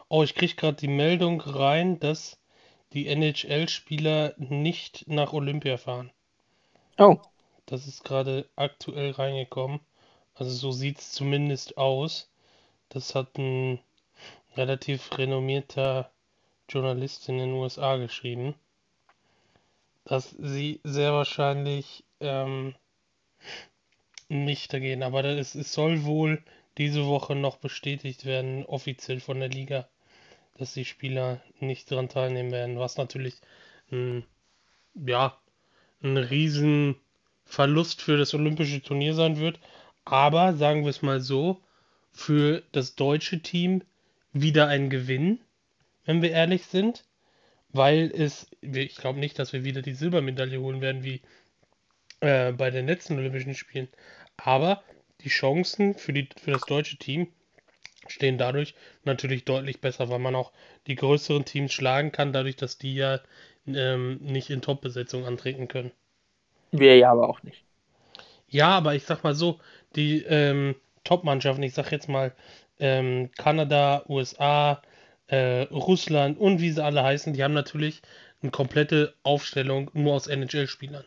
Oh, 0.09 0.23
ich 0.23 0.35
kriege 0.35 0.55
gerade 0.55 0.77
die 0.77 0.89
Meldung 0.89 1.41
rein, 1.41 1.99
dass 1.99 2.39
die 2.93 3.09
NHL-Spieler 3.09 4.35
nicht 4.39 5.09
nach 5.09 5.33
Olympia 5.33 5.77
fahren. 5.77 6.11
Oh. 6.99 7.19
Das 7.67 7.87
ist 7.87 8.05
gerade 8.05 8.49
aktuell 8.55 9.11
reingekommen. 9.11 9.81
Also 10.35 10.51
so 10.51 10.71
sieht 10.71 10.99
es 10.99 11.13
zumindest 11.13 11.77
aus. 11.77 12.31
Das 12.89 13.15
hat 13.15 13.37
ein 13.37 13.81
relativ 14.57 15.19
renommierter 15.19 16.11
Journalist 16.69 17.29
in 17.29 17.39
den 17.39 17.53
USA 17.53 17.97
geschrieben, 17.97 18.55
dass 20.05 20.31
sie 20.31 20.81
sehr 20.85 21.13
wahrscheinlich 21.13 22.05
ähm, 22.21 22.75
nicht 24.29 24.73
da 24.73 24.79
gehen. 24.79 25.03
Aber 25.03 25.23
das, 25.23 25.55
es 25.55 25.73
soll 25.73 26.05
wohl 26.05 26.43
diese 26.79 27.07
Woche 27.07 27.35
noch 27.35 27.57
bestätigt 27.57 28.25
werden, 28.25 28.65
offiziell 28.67 29.21
von 29.21 29.41
der 29.41 29.49
Liga, 29.49 29.89
dass 30.59 30.75
die 30.75 30.85
Spieler 30.85 31.41
nicht 31.61 31.91
daran 31.91 32.09
teilnehmen 32.09 32.51
werden. 32.51 32.79
Was 32.79 32.97
natürlich 32.97 33.35
ein, 33.91 34.25
ja, 34.95 35.39
ein 36.03 36.17
Riesenverlust 36.17 38.03
für 38.03 38.17
das 38.17 38.35
olympische 38.35 38.83
Turnier 38.83 39.15
sein 39.15 39.39
wird. 39.39 39.59
Aber 40.05 40.55
sagen 40.55 40.83
wir 40.83 40.91
es 40.91 41.03
mal 41.03 41.21
so, 41.21 41.61
für 42.13 42.63
das 42.73 42.95
deutsche 42.95 43.41
Team 43.41 43.83
wieder 44.33 44.69
ein 44.69 44.89
Gewinn, 44.91 45.41
wenn 46.05 46.23
wir 46.23 46.31
ehrlich 46.31 46.67
sind. 46.67 47.05
Weil 47.73 48.11
es, 48.15 48.47
ich 48.63 48.97
glaube 48.97 49.19
nicht, 49.19 49.39
dass 49.39 49.53
wir 49.53 49.65
wieder 49.65 49.83
die 49.83 49.93
Silbermedaille 49.93 50.61
holen 50.61 50.81
werden 50.81 51.05
wie 51.05 51.21
äh, 52.21 52.53
bei 52.53 52.71
den 52.71 52.87
letzten 52.87 53.19
Olympischen 53.19 53.55
Spielen. 53.55 53.89
Aber 54.37 54.83
die 55.21 55.29
Chancen 55.29 55.95
für, 55.95 56.13
die, 56.13 56.29
für 56.41 56.53
das 56.53 56.63
deutsche 56.63 56.99
Team 56.99 57.29
stehen 58.09 58.39
dadurch 58.39 58.75
natürlich 59.05 59.45
deutlich 59.45 59.81
besser, 59.81 60.09
weil 60.09 60.19
man 60.19 60.35
auch 60.35 60.53
die 60.87 60.95
größeren 60.95 61.45
Teams 61.45 61.73
schlagen 61.73 62.13
kann, 62.13 62.33
dadurch, 62.33 62.57
dass 62.57 62.79
die 62.79 62.95
ja 62.95 63.21
ähm, 63.67 64.19
nicht 64.21 64.51
in 64.51 64.63
Top-Besetzung 64.63 65.25
antreten 65.25 65.69
können. 65.69 65.91
Wir 66.71 66.97
ja 66.97 67.11
aber 67.11 67.29
auch 67.29 67.43
nicht. 67.43 67.65
Ja, 68.49 68.69
aber 68.71 68.95
ich 68.95 69.05
sag 69.05 69.25
mal 69.25 69.35
so, 69.35 69.59
die 69.97 70.23
ähm, 70.23 70.77
Top-Mannschaften, 71.05 71.63
ich 71.63 71.75
sag 71.75 71.91
jetzt 71.91 72.09
mal 72.09 72.35
ähm, 72.79 73.31
Kanada, 73.37 74.05
USA, 74.09 74.83
äh, 75.29 75.63
Russland 75.63 76.39
und 76.39 76.61
wie 76.61 76.71
sie 76.71 76.85
alle 76.85 77.03
heißen, 77.03 77.33
die 77.33 77.43
haben 77.43 77.55
natürlich 77.55 78.03
eine 78.43 78.51
komplette 78.51 79.15
Aufstellung 79.23 79.91
nur 79.95 80.15
aus 80.15 80.29
NHL-Spielern. 80.29 81.05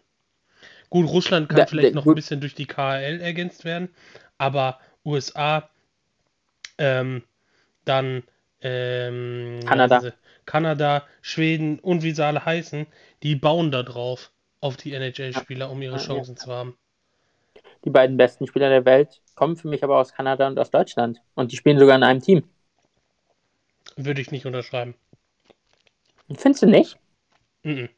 Gut, 0.90 1.08
Russland 1.08 1.50
kann 1.50 1.60
ja, 1.60 1.66
vielleicht 1.66 1.94
noch 1.94 2.04
gut. 2.04 2.14
ein 2.14 2.16
bisschen 2.16 2.42
durch 2.42 2.56
die 2.56 2.66
KHL 2.66 3.22
ergänzt 3.22 3.64
werden, 3.64 3.90
aber 4.38 4.80
USA, 5.06 5.70
ähm, 6.78 7.24
dann 7.86 8.24
ähm, 8.62 9.60
Kanada. 9.66 10.14
Kanada, 10.46 11.04
Schweden 11.22 11.78
und 11.78 12.02
wie 12.02 12.12
sie 12.12 12.26
alle 12.26 12.44
heißen, 12.44 12.88
die 13.22 13.36
bauen 13.36 13.70
da 13.70 13.84
drauf 13.84 14.32
auf 14.62 14.78
die 14.78 14.94
NHL-Spieler, 14.94 15.70
um 15.70 15.80
ihre 15.82 15.98
Chancen 15.98 16.36
ja. 16.36 16.42
zu 16.42 16.52
haben. 16.52 16.76
Die 17.86 17.92
beiden 17.92 18.18
besten 18.18 18.48
Spieler 18.48 18.70
der 18.70 18.84
Welt 18.86 19.22
kommen 19.36 19.56
für 19.56 19.68
mich 19.68 19.84
aber 19.84 19.98
aus 19.98 20.12
Kanada 20.12 20.48
und 20.48 20.58
aus 20.58 20.72
Deutschland. 20.72 21.22
Und 21.36 21.52
die 21.52 21.56
spielen 21.56 21.78
sogar 21.78 21.96
in 21.96 22.04
einem 22.04 22.22
Team. 22.22 22.44
Würde 23.96 24.22
ich 24.22 24.32
nicht 24.32 24.46
unterschreiben. 24.46 24.96
Findest 26.36 26.64
du 26.64 26.68
nicht? 26.68 26.98
Mhm. 27.64 27.90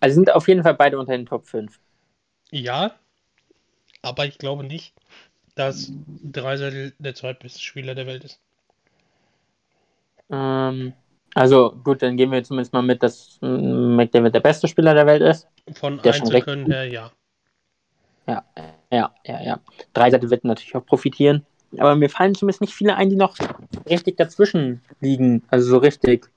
Also 0.00 0.14
sind 0.14 0.32
auf 0.32 0.48
jeden 0.48 0.62
Fall 0.62 0.74
beide 0.74 0.98
unter 0.98 1.12
den 1.12 1.26
Top 1.26 1.46
5. 1.46 1.78
Ja, 2.50 2.94
aber 4.02 4.26
ich 4.26 4.38
glaube 4.38 4.64
nicht, 4.64 4.94
dass 5.54 5.92
Dreiseitel 6.22 6.94
der 6.98 7.14
zweitbeste 7.14 7.60
Spieler 7.60 7.94
der 7.94 8.06
Welt 8.06 8.24
ist. 8.24 8.40
Ähm, 10.30 10.92
also 11.34 11.72
gut, 11.84 12.02
dann 12.02 12.16
gehen 12.16 12.30
wir 12.30 12.42
zumindest 12.44 12.72
mal 12.72 12.82
mit, 12.82 13.02
dass 13.02 13.38
McDavid 13.40 14.34
der 14.34 14.40
beste 14.40 14.68
Spieler 14.68 14.94
der 14.94 15.06
Welt 15.06 15.22
ist. 15.22 15.48
Von 15.74 16.00
der 16.02 16.14
Einzelkönnen 16.14 16.66
her, 16.66 16.84
ja. 16.84 17.12
Ja, 18.26 18.44
ja, 18.92 19.14
ja, 19.24 19.42
ja. 19.42 19.60
Dreiseitel 19.94 20.30
wird 20.30 20.44
natürlich 20.44 20.76
auch 20.76 20.84
profitieren. 20.84 21.44
Aber 21.76 21.96
mir 21.96 22.08
fallen 22.08 22.34
zumindest 22.34 22.60
nicht 22.60 22.74
viele 22.74 22.96
ein, 22.96 23.10
die 23.10 23.16
noch 23.16 23.36
richtig 23.88 24.16
dazwischen 24.16 24.82
liegen. 25.00 25.42
Also 25.48 25.68
so 25.68 25.78
richtig. 25.78 26.30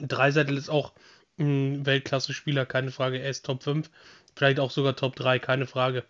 Dreiseitel 0.00 0.56
ist 0.56 0.68
auch 0.68 0.92
ein 1.40 1.86
Weltklasse-Spieler, 1.86 2.66
keine 2.66 2.90
Frage. 2.90 3.18
Er 3.18 3.30
ist 3.30 3.44
Top 3.44 3.62
5, 3.62 3.90
vielleicht 4.36 4.60
auch 4.60 4.70
sogar 4.70 4.94
Top 4.94 5.16
3, 5.16 5.38
keine 5.38 5.66
Frage. 5.66 6.04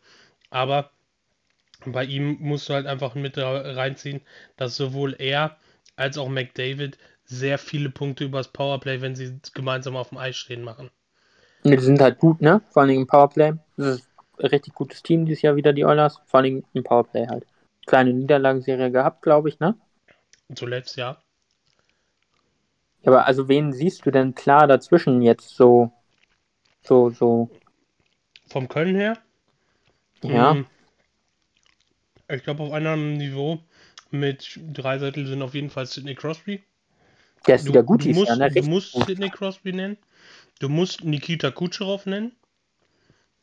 Aber 0.50 0.90
bei 1.86 2.04
ihm 2.04 2.36
musst 2.40 2.68
du 2.68 2.74
halt 2.74 2.86
einfach 2.86 3.14
mit 3.14 3.38
reinziehen, 3.38 4.20
dass 4.56 4.76
sowohl 4.76 5.14
er 5.18 5.56
als 5.96 6.18
auch 6.18 6.28
McDavid 6.28 6.98
sehr 7.24 7.58
viele 7.58 7.90
Punkte 7.90 8.24
übers 8.24 8.48
Powerplay, 8.48 9.00
wenn 9.00 9.14
sie 9.14 9.38
gemeinsam 9.54 9.96
auf 9.96 10.08
dem 10.08 10.18
Eis 10.18 10.36
stehen, 10.36 10.62
machen. 10.62 10.90
Die 11.64 11.78
sind 11.78 12.00
halt 12.00 12.18
gut, 12.18 12.40
ne? 12.40 12.60
Vor 12.70 12.82
allem 12.82 12.96
im 12.96 13.06
Powerplay. 13.06 13.52
Das 13.76 13.98
ist 13.98 14.08
richtig 14.38 14.74
gutes 14.74 15.02
Team 15.02 15.26
dieses 15.26 15.42
Jahr 15.42 15.56
wieder, 15.56 15.72
die 15.72 15.84
Oilers. 15.84 16.20
Vor 16.26 16.40
allem 16.40 16.64
im 16.72 16.82
Powerplay 16.82 17.26
halt. 17.28 17.46
Kleine 17.86 18.12
Niederlagenserie 18.12 18.90
gehabt, 18.90 19.22
glaube 19.22 19.48
ich, 19.48 19.60
ne? 19.60 19.76
Zuletzt, 20.54 20.96
ja. 20.96 21.22
Aber 23.04 23.26
also 23.26 23.48
wen 23.48 23.72
siehst 23.72 24.04
du 24.06 24.10
denn 24.10 24.34
klar 24.34 24.66
dazwischen 24.66 25.22
jetzt 25.22 25.56
so, 25.56 25.90
so, 26.82 27.10
so? 27.10 27.50
Vom 28.48 28.68
Können 28.68 28.96
her? 28.96 29.16
Ja. 30.22 30.52
Hm, 30.52 30.66
Ich 32.30 32.42
glaube, 32.44 32.62
auf 32.62 32.72
einem 32.72 33.18
Niveau 33.18 33.58
mit 34.10 34.58
Dreiseitel 34.72 35.26
sind 35.26 35.42
auf 35.42 35.52
jeden 35.52 35.68
Fall 35.68 35.84
Sidney 35.84 36.14
Crosby. 36.14 36.64
Der 37.46 37.56
ist 37.56 37.66
Du, 37.66 37.72
wieder 37.72 37.82
gut 37.82 38.04
du 38.04 38.10
musst, 38.14 38.38
ne? 38.38 38.44
du 38.54 38.62
Richtig 38.62 38.66
musst. 38.70 38.94
Sidney 39.06 39.28
Crosby 39.30 39.72
nennen. 39.74 39.98
Du 40.60 40.68
musst 40.70 41.04
Nikita 41.04 41.50
Kucherov 41.50 42.06
nennen. 42.06 42.32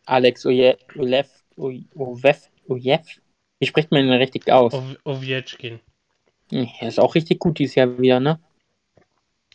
Alex 0.07 0.43
Oje- 0.45 0.77
Olev, 0.97 1.29
Oje- 1.55 1.85
Ovev, 1.95 2.49
Ojev. 2.67 3.05
Wie 3.59 3.67
spricht 3.67 3.91
man 3.91 4.01
ihn 4.01 4.09
denn 4.09 4.19
richtig 4.21 4.51
aus? 4.51 4.73
Ov 4.73 4.95
Ovechkin. 5.03 5.81
Hm, 6.51 6.67
Er 6.81 6.88
ist 6.89 6.99
auch 6.99 7.15
richtig 7.15 7.39
gut 7.39 7.57
dieses 7.59 7.75
Jahr 7.75 7.97
wieder, 7.99 8.19
ne? 8.19 8.39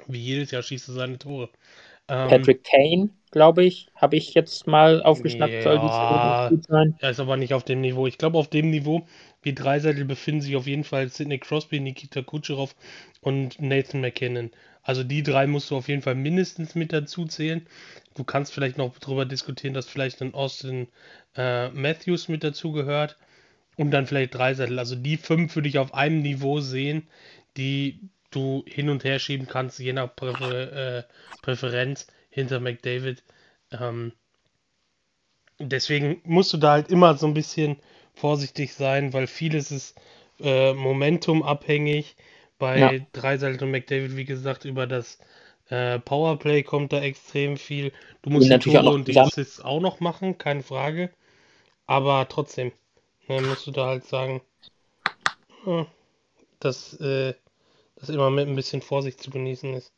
Wie 0.07 0.19
jedes 0.21 0.51
Jahr 0.51 0.63
schießt 0.63 0.89
er 0.89 0.95
seine 0.95 1.19
Tore. 1.19 1.51
Ähm, 2.09 2.29
Patrick 2.29 2.65
Kane, 2.65 3.11
glaube 3.31 3.65
ich, 3.65 3.89
habe 3.95 4.17
ich 4.17 4.35
jetzt 4.35 4.67
mal 4.67 5.03
aufgeschnappt, 5.03 5.63
soll 5.63 5.79
dieses 5.79 5.97
Ja. 5.97 6.11
Jahr 6.11 6.51
gut 6.51 6.65
sein. 6.67 6.95
Er 7.01 7.11
ist 7.11 7.21
aber 7.21 7.37
nicht 7.37 7.55
auf 7.55 7.65
dem 7.65 7.81
Niveau. 7.81 8.07
Ich 8.07 8.19
glaube, 8.19 8.39
auf 8.39 8.49
dem 8.49 8.71
Niveau 8.71 9.07
wie 9.43 9.55
Dreiseitel 9.55 10.05
befinden 10.05 10.41
sich 10.41 10.57
auf 10.57 10.67
jeden 10.67 10.85
Fall 10.85 11.09
Sidney 11.09 11.39
Crosby, 11.39 11.81
Nikita 11.81 12.23
Kucherov 12.23 12.75
und 13.21 13.61
Nathan 13.61 14.01
McKinnon. 14.01 14.51
Also 14.83 15.05
die 15.05 15.23
drei 15.23 15.47
musst 15.47 15.71
du 15.71 15.77
auf 15.77 15.89
jeden 15.89 16.03
Fall 16.03 16.15
mindestens 16.15 16.75
mit 16.75 16.93
dazu 16.93 17.25
zählen. 17.27 17.67
Du 18.15 18.25
kannst 18.25 18.53
vielleicht 18.53 18.79
noch 18.79 18.99
darüber 18.99 19.25
diskutieren, 19.25 19.75
dass 19.75 19.89
vielleicht 19.89 20.21
ein 20.23 20.35
Austin 20.35 20.89
äh, 21.37 21.69
Matthews 21.71 22.29
mit 22.29 22.45
dazu 22.45 22.73
gehört 22.73 23.17
und 23.77 23.91
dann 23.91 24.07
vielleicht 24.07 24.35
Dreiseitel. 24.35 24.79
Also 24.79 24.97
die 24.97 25.17
fünf 25.17 25.55
würde 25.57 25.69
ich 25.69 25.79
auf 25.79 25.95
einem 25.95 26.23
Niveau 26.23 26.61
sehen, 26.61 27.09
die 27.57 28.01
du 28.35 28.65
hin 28.67 28.89
und 28.91 29.05
her 29.05 29.19
schieben 29.19 29.47
kannst, 29.47 29.79
je 29.79 29.93
nach 29.93 30.15
Präfer 30.15 30.99
äh, 30.99 31.05
Präferenz 31.43 32.07
hinter 32.31 32.61
McDavid. 32.61 33.23
Ähm, 33.71 34.13
deswegen 35.59 36.21
musst 36.25 36.53
du 36.53 36.57
da 36.59 36.73
halt 36.73 36.91
immer 36.91 37.15
so 37.17 37.27
ein 37.27 37.35
bisschen 37.35 37.77
vorsichtig 38.15 38.75
sein, 38.75 39.13
weil 39.13 39.27
vieles 39.27 39.71
ist 39.71 39.99
äh, 40.41 40.73
Momentum 40.75 41.43
abhängig. 41.43 42.17
Bei 42.59 42.79
Ja. 42.79 43.07
Dreiseitel 43.13 43.63
und 43.65 43.71
McDavid, 43.73 44.17
wie 44.17 44.25
gesagt, 44.25 44.65
über 44.65 44.87
das 44.87 45.19
äh, 45.69 45.99
Powerplay 45.99 46.63
kommt 46.63 46.93
da 46.93 47.01
extrem 47.01 47.57
viel. 47.57 47.93
Du 48.23 48.31
musst 48.31 48.47
die 48.47 48.51
natürlich 48.51 48.79
auch 48.79 48.83
Tore 48.83 48.93
noch 48.93 48.99
und 49.01 49.09
die 49.09 49.19
Assists 49.19 49.61
auch 49.61 49.81
noch 49.81 50.01
machen, 50.01 50.39
keine 50.39 50.63
Frage. 50.63 51.11
Aber 51.87 52.29
trotzdem, 52.29 52.73
ne, 53.29 53.41
musst 53.41 53.67
du 53.67 53.73
da 53.73 53.87
halt 53.87 54.05
sagen, 54.05 54.43
hm, 55.65 55.87
dass 56.61 56.95
äh, 57.01 57.35
das 58.03 58.11
immer 58.11 58.31
mit 58.31 58.49
ein 58.49 58.57
bisschen 58.57 58.83
Vorsicht 58.83 59.23
zu 59.23 59.31
genießen 59.31 59.73
ist. 59.75 59.93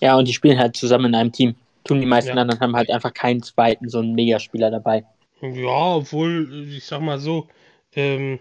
Ja, 0.00 0.16
und 0.16 0.28
die 0.28 0.32
spielen 0.32 0.58
halt 0.58 0.76
zusammen 0.76 1.06
in 1.06 1.14
einem 1.16 1.32
Team. 1.32 1.56
Tun 1.84 2.00
die 2.00 2.06
meisten 2.06 2.36
Ja. 2.36 2.42
anderen 2.42 2.60
haben 2.60 2.76
halt 2.76 2.90
einfach 2.90 3.12
keinen 3.12 3.42
zweiten, 3.42 3.88
so 3.88 3.98
einen 3.98 4.14
Megaspieler 4.14 4.70
dabei. 4.70 5.04
Ja, 5.40 5.94
obwohl, 5.96 6.66
ich 6.68 6.84
sag 6.86 7.00
mal 7.00 7.18
so, 7.20 7.46
ähm, 7.94 8.40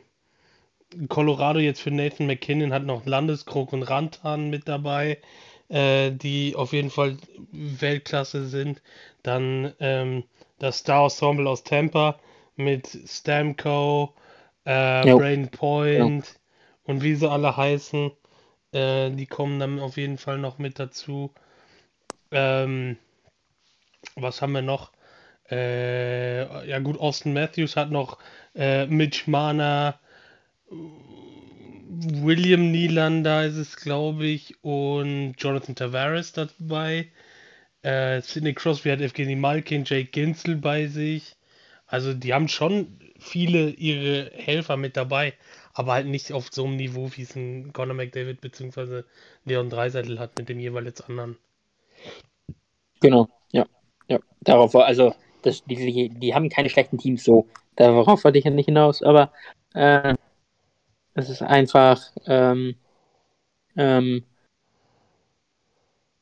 Colorado 1.10 1.60
jetzt 1.60 1.82
für 1.82 1.92
Nathan 1.92 2.28
McKinnon 2.28 2.74
hat 2.74 2.84
noch 2.84 3.06
Landeskrug 3.06 3.74
und 3.74 3.84
Rantan 3.84 4.50
mit 4.50 4.68
dabei, 4.68 5.20
äh, 5.70 6.12
die 6.12 6.56
auf 6.56 6.74
jeden 6.74 6.90
Fall 6.92 7.18
Weltklasse 7.52 8.48
sind. 8.48 8.82
Dann 9.24 9.74
ähm, 9.80 10.24
das 10.60 10.80
Star 10.80 11.04
Ensemble 11.06 11.50
aus 11.50 11.64
Tampa 11.64 12.20
mit 12.56 12.88
Stamco, 13.08 14.14
äh, 14.66 15.08
Jo. 15.08 15.18
Brain 15.18 15.50
Point 15.50 16.40
und 16.84 17.02
wie 17.04 17.16
sie 17.16 17.30
alle 17.30 17.56
heißen. 17.58 18.12
Äh, 18.74 19.12
die 19.12 19.28
kommen 19.28 19.60
dann 19.60 19.80
auf 19.80 19.98
jeden 19.98 20.18
Fall 20.18 20.38
noch 20.38 20.58
mit 20.58 20.80
dazu. 20.80 21.34
Ähm, 22.32 22.98
was 24.16 24.42
haben 24.42 24.54
wir 24.54 24.62
noch? 24.62 24.92
Äh, 25.50 26.68
ja 26.68 26.80
gut, 26.80 27.00
Austin 27.00 27.34
Matthews 27.34 27.76
hat 27.76 27.92
noch 27.92 28.18
äh, 28.56 28.86
Mitch 28.88 29.30
Marner, 29.30 30.00
William 31.96 32.72
Nylander 32.72 33.46
ist 33.46 33.58
es, 33.58 33.76
glaube 33.76 34.26
ich, 34.26 34.56
und 34.64 35.36
Jonathan 35.38 35.76
Tavares 35.76 36.34
dabei. 36.34 37.12
Äh, 37.84 38.22
Sidney 38.22 38.54
Crosby 38.54 38.90
hat 38.90 39.02
Evgeny 39.02 39.36
Malkin, 39.36 39.84
Jake 39.86 40.10
Ginzel 40.12 40.56
bei 40.56 40.88
sich. 40.88 41.36
Also 41.86 42.14
die 42.14 42.34
haben 42.34 42.48
schon 42.48 43.00
viele 43.20 43.70
ihre 43.70 44.32
Helfer 44.34 44.78
mit 44.78 44.98
dabei, 44.98 45.34
aber 45.74 45.94
halt 45.94 46.08
nicht 46.08 46.32
auf 46.32 46.50
so 46.52 46.66
einem 46.66 46.76
Niveau, 46.76 47.10
wie 47.16 47.24
es 47.24 47.36
ein 47.36 47.74
Conor 47.74 47.96
McDavid 47.96 48.42
bzw. 48.42 49.04
Leon 49.46 49.70
Dreiseitel 49.70 50.20
hat 50.20 50.38
mit 50.38 50.50
dem 50.50 50.60
jeweils 50.60 51.02
anderen. 51.02 51.38
Genau, 53.02 53.28
ja. 53.52 53.66
ja. 54.08 54.20
Darauf 54.42 54.74
war, 54.74 54.86
also, 54.86 55.14
das, 55.42 55.64
die, 55.66 56.10
die 56.10 56.34
haben 56.34 56.50
keine 56.50 56.70
schlechten 56.70 56.98
Teams 56.98 57.24
so. 57.24 57.48
Darauf 57.76 58.24
wollte 58.24 58.38
ich 58.38 58.46
ja 58.46 58.52
nicht 58.52 58.68
hinaus, 58.68 59.02
aber 59.02 59.32
äh, 59.74 60.16
es 61.16 61.30
ist 61.30 61.42
einfach, 61.42 62.02
ähm, 62.28 62.76
ähm, 63.76 64.24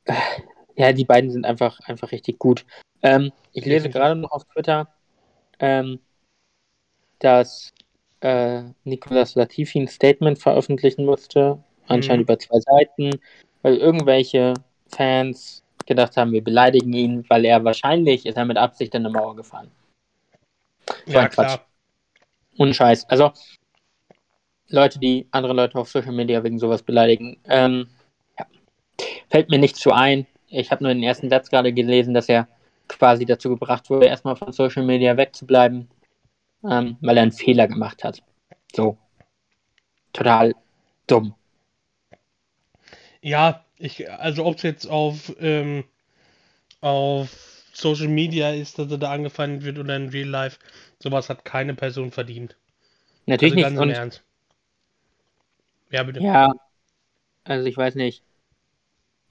äh, 0.06 0.14
ja, 0.76 0.94
die 0.94 1.06
beiden 1.06 1.30
sind 1.30 1.46
einfach, 1.46 1.80
einfach 1.82 2.12
richtig 2.12 2.40
gut. 2.40 2.66
Ähm, 3.04 3.32
ich 3.54 3.66
lese 3.66 3.90
gerade 3.90 4.16
noch 4.16 4.32
auf 4.32 4.46
Twitter, 4.46 4.88
ähm, 5.60 6.00
dass 7.20 7.74
äh, 8.22 8.64
Nicolas 8.84 9.36
Latifi 9.36 9.80
ein 9.80 9.88
Statement 9.88 10.40
veröffentlichen 10.40 11.06
musste, 11.06 11.64
anscheinend 11.88 12.28
Mhm. 12.28 12.34
über 12.34 12.40
zwei 12.40 12.60
Seiten, 12.60 13.20
weil 13.62 13.78
irgendwelche 13.78 14.54
Fans 14.88 15.64
gedacht 15.86 16.16
haben, 16.18 16.32
wir 16.32 16.44
beleidigen 16.44 16.94
ihn, 16.94 17.26
weil 17.30 17.46
er 17.46 17.64
wahrscheinlich 17.64 18.26
ist 18.26 18.38
er 18.38 18.46
mit 18.46 18.58
Absicht 18.58 18.94
in 18.96 19.06
eine 19.06 19.14
Mauer 19.14 19.36
gefahren. 19.36 19.72
So 21.06 21.14
Ja, 21.14 21.28
Quatsch. 21.28 21.34
klar. 21.48 21.66
Und 22.58 22.76
Scheiß. 22.76 23.10
Also 23.10 23.32
Leute, 24.70 25.00
die 25.00 25.28
andere 25.32 25.54
Leute 25.54 25.78
auf 25.78 25.90
Social 25.90 26.14
Media 26.14 26.44
wegen 26.44 26.60
sowas 26.60 26.84
beleidigen, 26.84 27.38
ähm, 27.46 27.88
ja. 28.40 28.46
fällt 29.30 29.50
mir 29.50 29.58
nicht 29.60 29.76
zu 29.76 29.92
ein. 29.92 30.28
Ich 30.48 30.72
habe 30.72 30.84
nur 30.84 30.94
den 30.94 31.04
ersten 31.04 31.30
Satz 31.30 31.50
gerade 31.50 31.74
gelesen, 31.74 32.14
dass 32.14 32.30
er 32.30 32.48
quasi 32.88 33.26
dazu 33.26 33.50
gebracht 33.50 33.90
wurde, 33.90 34.06
erstmal 34.06 34.36
von 34.36 34.52
Social 34.52 34.84
Media 34.84 35.16
wegzubleiben, 35.18 35.90
ähm, 36.64 36.98
weil 37.02 37.18
er 37.18 37.24
einen 37.24 37.32
Fehler 37.32 37.68
gemacht 37.68 38.04
hat. 38.04 38.22
So. 38.76 38.98
Total 40.14 40.54
dumm. 41.08 41.36
Ja, 43.22 43.64
ich, 43.78 44.10
also 44.12 44.46
ob 44.46 44.58
es 44.58 44.64
jetzt 44.64 44.86
auf, 44.88 45.34
ähm, 45.40 45.84
auf 46.82 47.30
Social 47.74 48.08
Media 48.08 48.52
ist, 48.52 48.80
dass 48.80 48.92
er 48.92 48.98
da 48.98 49.12
angefeindet 49.12 49.64
wird 49.64 49.80
oder 49.80 49.96
in 49.96 50.10
Real 50.10 50.28
Life, 50.28 50.60
sowas 51.00 51.30
hat 51.30 51.46
keine 51.46 51.74
Person 51.74 52.12
verdient. 52.12 52.56
Natürlich 53.26 53.64
also 53.64 53.64
ganz 53.64 53.74
nicht. 53.74 53.82
im 53.84 53.90
Und 53.90 53.96
Ernst. 53.96 54.24
Ja, 55.92 56.04
bitte. 56.04 56.22
ja, 56.22 56.52
also 57.44 57.68
ich 57.68 57.78
weiß 57.78 57.96
nicht. 57.96 58.24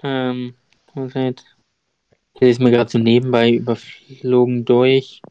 Ähm, 0.02 0.54
ich 0.94 2.40
lese 2.40 2.62
mir 2.62 2.70
gerade 2.70 2.90
so 2.90 2.98
nebenbei 2.98 3.50
überflogen 3.50 4.64
durch. 4.64 5.22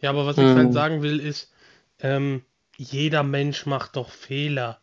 Ja, 0.00 0.10
aber 0.10 0.26
was 0.26 0.36
ich 0.38 0.44
Ähm. 0.44 0.56
halt 0.56 0.72
sagen 0.72 1.02
will, 1.02 1.20
ist, 1.20 1.52
ähm, 2.00 2.42
jeder 2.76 3.22
Mensch 3.22 3.66
macht 3.66 3.96
doch 3.96 4.10
Fehler. 4.10 4.80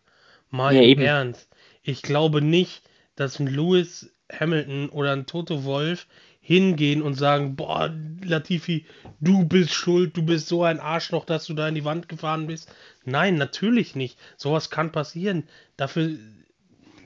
Mal 0.50 0.76
Ja, 0.76 0.82
im 0.82 0.90
eben. 0.90 1.02
Ernst. 1.02 1.50
Ich 1.84 2.02
glaube 2.02 2.42
nicht, 2.42 2.82
dass 3.16 3.40
ein 3.40 3.48
Lewis 3.48 4.12
Hamilton 4.32 4.90
oder 4.90 5.12
ein 5.14 5.26
Toto 5.26 5.64
Wolf 5.64 6.08
hingehen 6.42 7.02
und 7.02 7.16
sagen, 7.16 7.56
boah, 7.56 7.94
Latifi, 8.24 8.86
du 9.20 9.46
bist 9.46 9.74
schuld, 9.74 10.16
du 10.18 10.24
bist 10.24 10.48
so 10.48 10.64
ein 10.64 10.80
Arschloch, 10.80 11.26
dass 11.26 11.46
du 11.46 11.54
da 11.54 11.68
in 11.68 11.76
die 11.76 11.86
Wand 11.86 12.08
gefahren 12.10 12.48
bist. 12.48 12.72
Nein, 13.04 13.36
natürlich 13.36 13.96
nicht. 13.96 14.18
Sowas 14.38 14.70
kann 14.70 14.92
passieren. 14.92 15.48
Dafür 15.78 16.12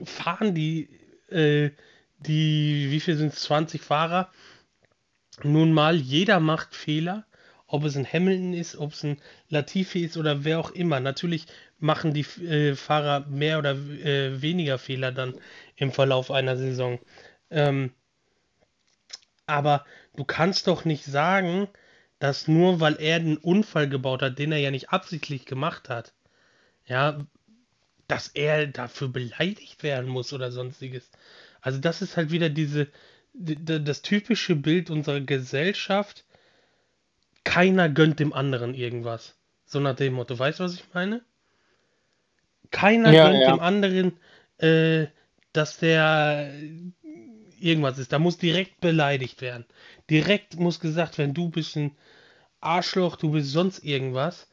fahren 0.04 0.56
die, 0.56 0.90
äh, 1.30 1.72
die, 2.20 2.88
wie 2.92 3.00
viel 3.00 3.16
sind 3.16 3.34
es, 3.34 3.42
20 3.44 3.82
Fahrer? 3.82 4.30
Nun 5.44 5.72
mal, 5.74 5.96
jeder 5.96 6.40
macht 6.40 6.76
Fehler, 6.76 7.26
ob 7.72 7.84
es 7.86 7.96
ein 7.96 8.06
Hamilton 8.06 8.54
ist, 8.54 8.76
ob 8.76 8.94
es 8.94 9.04
ein 9.04 9.22
Latifi 9.48 10.04
ist 10.04 10.18
oder 10.18 10.44
wer 10.44 10.60
auch 10.60 10.72
immer. 10.72 11.00
Natürlich 11.00 11.46
machen 11.78 12.14
die 12.14 12.26
äh, 12.44 12.76
Fahrer 12.76 13.28
mehr 13.28 13.60
oder 13.60 13.74
äh, 13.74 14.42
weniger 14.42 14.80
Fehler 14.80 15.12
dann 15.12 15.36
im 15.76 15.92
Verlauf 15.92 16.32
einer 16.32 16.58
Saison. 16.58 17.00
Ähm, 17.52 17.92
aber 19.46 19.86
du 20.16 20.26
kannst 20.26 20.68
doch 20.68 20.84
nicht 20.84 21.06
sagen, 21.06 21.68
dass 22.18 22.48
nur 22.48 22.80
weil 22.80 22.98
er 23.00 23.18
einen 23.18 23.38
Unfall 23.38 23.88
gebaut 23.88 24.24
hat, 24.24 24.40
den 24.40 24.52
er 24.52 24.60
ja 24.60 24.72
nicht 24.72 24.90
absichtlich 24.90 25.46
gemacht 25.46 25.90
hat, 25.90 26.14
ja, 26.86 27.20
dass 28.08 28.30
er 28.30 28.66
dafür 28.66 29.10
beleidigt 29.10 29.84
werden 29.84 30.10
muss 30.10 30.34
oder 30.34 30.52
sonstiges. 30.52 31.10
Also 31.62 31.78
das 31.80 32.02
ist 32.02 32.18
halt 32.18 32.32
wieder 32.32 32.50
diese, 32.50 32.88
das 33.34 34.02
typische 34.02 34.56
Bild 34.56 34.90
unserer 34.90 35.22
Gesellschaft. 35.22 36.26
Keiner 37.44 37.90
gönnt 37.90 38.20
dem 38.20 38.34
anderen 38.34 38.74
irgendwas. 38.74 39.36
So 39.66 39.80
nach 39.80 39.96
dem 39.96 40.14
Motto. 40.14 40.38
Weißt 40.38 40.60
du, 40.60 40.64
was 40.64 40.76
ich 40.76 40.84
meine? 40.94 41.22
Keiner 42.72 43.12
Ja, 43.12 43.30
gönnt 43.30 43.42
ja. 43.42 43.56
dem 43.56 43.60
anderen, 43.60 44.18
äh, 44.58 45.08
dass 45.54 45.78
der 45.78 46.54
irgendwas 47.60 47.98
ist. 47.98 48.12
Da 48.12 48.20
muss 48.20 48.38
direkt 48.38 48.82
beleidigt 48.82 49.42
werden. 49.42 49.66
Direkt 50.10 50.60
muss 50.60 50.80
gesagt 50.80 51.18
werden, 51.18 51.34
du 51.34 51.50
bist 51.50 51.76
ein 51.76 51.96
Arschloch, 52.62 53.16
du 53.16 53.32
bist 53.32 53.52
sonst 53.52 53.84
irgendwas. 53.84 54.48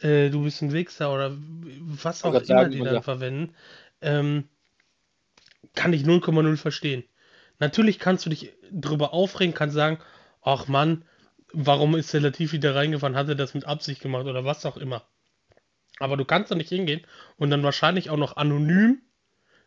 Äh, 0.00 0.30
du 0.30 0.42
bist 0.42 0.62
ein 0.62 0.72
Wichser 0.72 1.12
oder 1.12 1.36
was 1.80 2.24
auch 2.24 2.30
immer 2.34 2.44
sagen, 2.44 2.70
die 2.72 2.78
ja. 2.78 2.92
dann 2.92 3.02
verwenden. 3.02 3.54
Ähm, 4.00 4.48
kann 5.74 5.92
ich 5.92 6.02
0,0 6.02 6.56
verstehen. 6.56 7.04
Natürlich 7.58 7.98
kannst 7.98 8.24
du 8.24 8.30
dich 8.30 8.52
drüber 8.72 9.12
aufregen, 9.12 9.54
kannst 9.54 9.74
sagen, 9.74 9.98
ach 10.42 10.68
Mann, 10.68 11.04
warum 11.52 11.96
ist 11.96 12.12
der 12.12 12.20
Latifi 12.20 12.60
da 12.60 12.72
reingefahren, 12.72 13.16
hat 13.16 13.28
er 13.28 13.34
das 13.34 13.54
mit 13.54 13.64
Absicht 13.64 14.00
gemacht 14.00 14.26
oder 14.26 14.44
was 14.44 14.66
auch 14.66 14.76
immer. 14.76 15.02
Aber 15.98 16.16
du 16.16 16.24
kannst 16.24 16.50
doch 16.50 16.56
nicht 16.56 16.68
hingehen 16.68 17.06
und 17.36 17.50
dann 17.50 17.62
wahrscheinlich 17.62 18.10
auch 18.10 18.16
noch 18.16 18.36
anonym, 18.36 19.02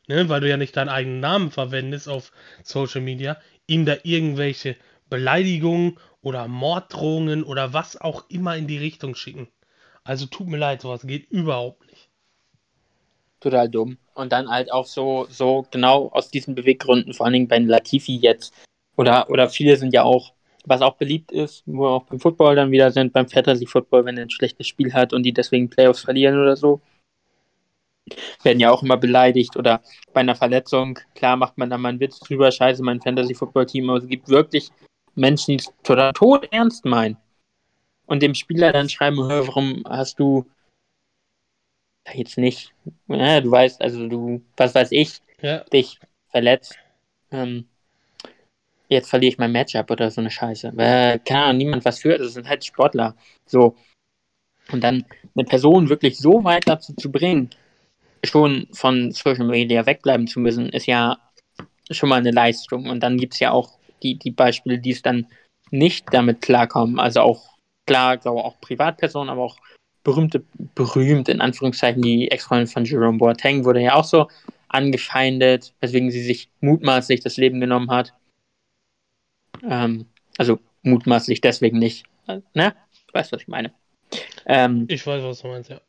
ne, 0.07 0.29
weil 0.29 0.41
du 0.41 0.49
ja 0.49 0.57
nicht 0.57 0.75
deinen 0.75 0.89
eigenen 0.89 1.19
Namen 1.19 1.51
verwendest 1.51 2.09
auf 2.09 2.31
Social 2.63 3.01
Media, 3.01 3.37
ihm 3.67 3.85
da 3.85 3.95
irgendwelche 4.03 4.75
Beleidigungen 5.09 5.99
oder 6.21 6.47
Morddrohungen 6.47 7.43
oder 7.43 7.73
was 7.73 7.99
auch 7.99 8.25
immer 8.29 8.55
in 8.57 8.67
die 8.67 8.77
Richtung 8.77 9.15
schicken. 9.15 9.47
Also 10.03 10.25
tut 10.25 10.47
mir 10.47 10.57
leid, 10.57 10.81
sowas 10.81 11.05
geht 11.05 11.29
überhaupt 11.29 11.85
nicht. 11.87 12.09
Total 13.39 13.69
dumm. 13.69 13.97
Und 14.15 14.31
dann 14.31 14.49
halt 14.49 14.71
auch 14.71 14.85
so, 14.85 15.27
so 15.29 15.67
genau 15.69 16.09
aus 16.09 16.29
diesen 16.29 16.55
Beweggründen, 16.55 17.13
vor 17.13 17.25
allen 17.25 17.33
Dingen 17.33 17.47
bei 17.47 17.59
Latifi 17.59 18.15
jetzt. 18.15 18.53
Oder, 18.95 19.29
oder 19.29 19.49
viele 19.49 19.75
sind 19.75 19.93
ja 19.93 20.03
auch, 20.03 20.32
was 20.65 20.81
auch 20.81 20.95
beliebt 20.95 21.31
ist, 21.31 21.63
wo 21.65 21.83
wir 21.83 21.89
auch 21.89 22.03
beim 22.05 22.19
Football 22.19 22.55
dann 22.55 22.71
wieder 22.71 22.91
sind, 22.91 23.13
beim 23.13 23.27
Fantasy 23.27 23.65
Football, 23.65 24.05
wenn 24.05 24.17
er 24.17 24.23
ein 24.23 24.29
schlechtes 24.29 24.67
Spiel 24.67 24.93
hat 24.93 25.13
und 25.13 25.23
die 25.23 25.33
deswegen 25.33 25.69
Playoffs 25.69 26.01
verlieren 26.01 26.39
oder 26.39 26.55
so. 26.55 26.81
Werden 28.43 28.59
ja 28.59 28.71
auch 28.71 28.83
immer 28.83 28.97
beleidigt 28.97 29.55
oder 29.55 29.81
bei 30.13 30.21
einer 30.21 30.35
Verletzung, 30.35 30.99
klar 31.15 31.37
macht 31.37 31.57
man 31.57 31.69
da 31.69 31.77
mal 31.77 31.89
einen 31.89 31.99
Witz 31.99 32.19
drüber, 32.19 32.51
scheiße, 32.51 32.83
mein 32.83 33.01
Fantasy 33.01 33.33
Football 33.33 33.65
Team, 33.65 33.89
aber 33.89 33.99
es 33.99 34.07
gibt 34.07 34.27
wirklich 34.29 34.69
Menschen, 35.15 35.51
die 35.51 35.63
es 35.63 35.73
total 35.83 36.11
tot 36.13 36.47
ernst 36.51 36.85
meinen. 36.85 37.17
Und 38.05 38.21
dem 38.21 38.35
Spieler 38.35 38.73
dann 38.73 38.89
schreiben, 38.89 39.23
"Hör, 39.29 39.47
warum 39.47 39.83
hast 39.87 40.19
du 40.19 40.45
jetzt 42.13 42.37
nicht, 42.37 42.73
ja, 43.07 43.39
du 43.39 43.49
weißt, 43.49 43.81
also 43.81 44.07
du, 44.07 44.41
was 44.57 44.75
weiß 44.75 44.91
ich, 44.91 45.21
Ja, 45.41 45.63
dich 45.65 45.99
verletzt. 46.29 46.77
Ähm, 47.31 47.67
jetzt 48.93 49.09
verliere 49.09 49.33
ich 49.33 49.37
mein 49.37 49.51
Matchup 49.51 49.89
oder 49.91 50.09
so 50.09 50.21
eine 50.21 50.31
Scheiße. 50.31 50.73
Äh, 50.77 51.19
keine 51.19 51.43
Ahnung, 51.43 51.57
niemand 51.57 51.85
was 51.85 51.99
für, 51.99 52.17
das 52.17 52.33
sind 52.33 52.47
halt 52.47 52.63
Sportler. 52.65 53.15
So. 53.45 53.75
Und 54.71 54.83
dann 54.83 55.05
eine 55.35 55.45
Person 55.45 55.89
wirklich 55.89 56.17
so 56.17 56.43
weit 56.43 56.67
dazu 56.67 56.93
zu 56.93 57.11
bringen, 57.11 57.49
schon 58.23 58.67
von 58.71 59.11
Social 59.11 59.45
Media 59.45 59.85
wegbleiben 59.85 60.27
zu 60.27 60.39
müssen, 60.39 60.69
ist 60.69 60.85
ja 60.85 61.17
schon 61.91 62.09
mal 62.09 62.19
eine 62.19 62.31
Leistung. 62.31 62.89
Und 62.89 63.01
dann 63.01 63.17
gibt 63.17 63.33
es 63.33 63.39
ja 63.39 63.51
auch 63.51 63.77
die, 64.01 64.17
die 64.17 64.31
Beispiele, 64.31 64.79
die 64.79 64.91
es 64.91 65.01
dann 65.01 65.27
nicht 65.71 66.05
damit 66.11 66.41
klarkommen. 66.41 66.99
Also 66.99 67.21
auch, 67.21 67.57
klar, 67.85 68.17
glaube 68.17 68.43
auch 68.43 68.59
Privatpersonen, 68.61 69.29
aber 69.29 69.43
auch 69.43 69.57
berühmte, 70.03 70.43
berühmt 70.75 71.29
in 71.29 71.41
Anführungszeichen, 71.41 72.01
die 72.01 72.29
Ex-Freundin 72.29 72.67
von 72.67 72.85
Jerome 72.85 73.17
Boateng 73.17 73.65
wurde 73.65 73.81
ja 73.81 73.95
auch 73.95 74.03
so 74.03 74.27
angefeindet, 74.67 75.73
weswegen 75.81 76.11
sie 76.11 76.23
sich 76.23 76.49
mutmaßlich 76.61 77.21
das 77.21 77.37
Leben 77.37 77.59
genommen 77.59 77.91
hat. 77.91 78.13
Ähm, 79.61 80.05
also 80.37 80.59
mutmaßlich 80.83 81.41
deswegen 81.41 81.79
nicht. 81.79 82.05
Ne? 82.53 82.73
Du 83.07 83.13
weißt, 83.13 83.31
was 83.31 83.41
ich 83.41 83.47
meine. 83.47 83.71
Ähm, 84.45 84.85
ich 84.89 85.05
weiß, 85.05 85.23
was 85.23 85.41
du 85.41 85.47
meinst, 85.47 85.69
ja. 85.69 85.81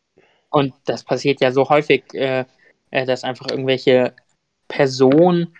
und 0.50 0.74
das 0.86 1.04
passiert 1.04 1.40
ja 1.40 1.52
so 1.52 1.68
häufig, 1.68 2.04
äh, 2.14 2.44
äh, 2.90 3.06
dass 3.06 3.24
einfach 3.24 3.50
irgendwelche 3.50 4.14
Personen 4.68 5.54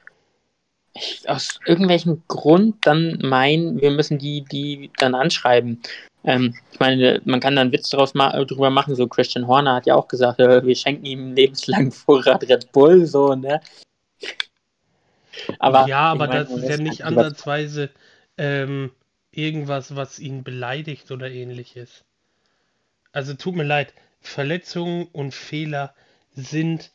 aus 1.26 1.58
irgendwelchem 1.66 2.22
Grund 2.28 2.76
dann 2.86 3.18
meinen, 3.22 3.80
wir 3.80 3.90
müssen 3.90 4.18
die, 4.18 4.44
die 4.44 4.90
dann 4.98 5.14
anschreiben. 5.14 5.82
Ähm, 6.24 6.54
ich 6.72 6.80
meine, 6.80 7.20
man 7.24 7.40
kann 7.40 7.56
da 7.56 7.62
einen 7.62 7.72
Witz 7.72 7.90
draus 7.90 8.14
ma 8.14 8.30
drüber 8.44 8.70
machen, 8.70 8.94
so 8.94 9.06
Christian 9.08 9.46
Horner 9.46 9.74
hat 9.74 9.86
ja 9.86 9.96
auch 9.96 10.08
gesagt, 10.08 10.40
äh, 10.40 10.64
wir 10.64 10.76
schenken 10.76 11.04
ihm 11.04 11.20
einen 11.20 11.36
lebenslangen 11.36 11.90
Vorrat 11.90 12.48
Red 12.48 12.72
Bull, 12.72 13.04
so, 13.06 13.34
ne? 13.34 13.60
Aber, 15.58 15.86
ja, 15.86 16.00
aber 16.00 16.26
meine, 16.26 16.44
das 16.44 16.52
ist 16.52 16.68
ja 16.68 16.76
nicht 16.76 17.00
ist 17.00 17.06
ansatzweise 17.06 17.90
ähm, 18.38 18.90
irgendwas, 19.30 19.96
was 19.96 20.18
ihn 20.18 20.44
beleidigt 20.44 21.10
oder 21.10 21.30
ähnliches. 21.30 22.04
Also 23.12 23.34
tut 23.34 23.54
mir 23.54 23.64
leid, 23.64 23.94
Verletzungen 24.20 25.06
und 25.12 25.34
Fehler 25.34 25.94
sind 26.34 26.90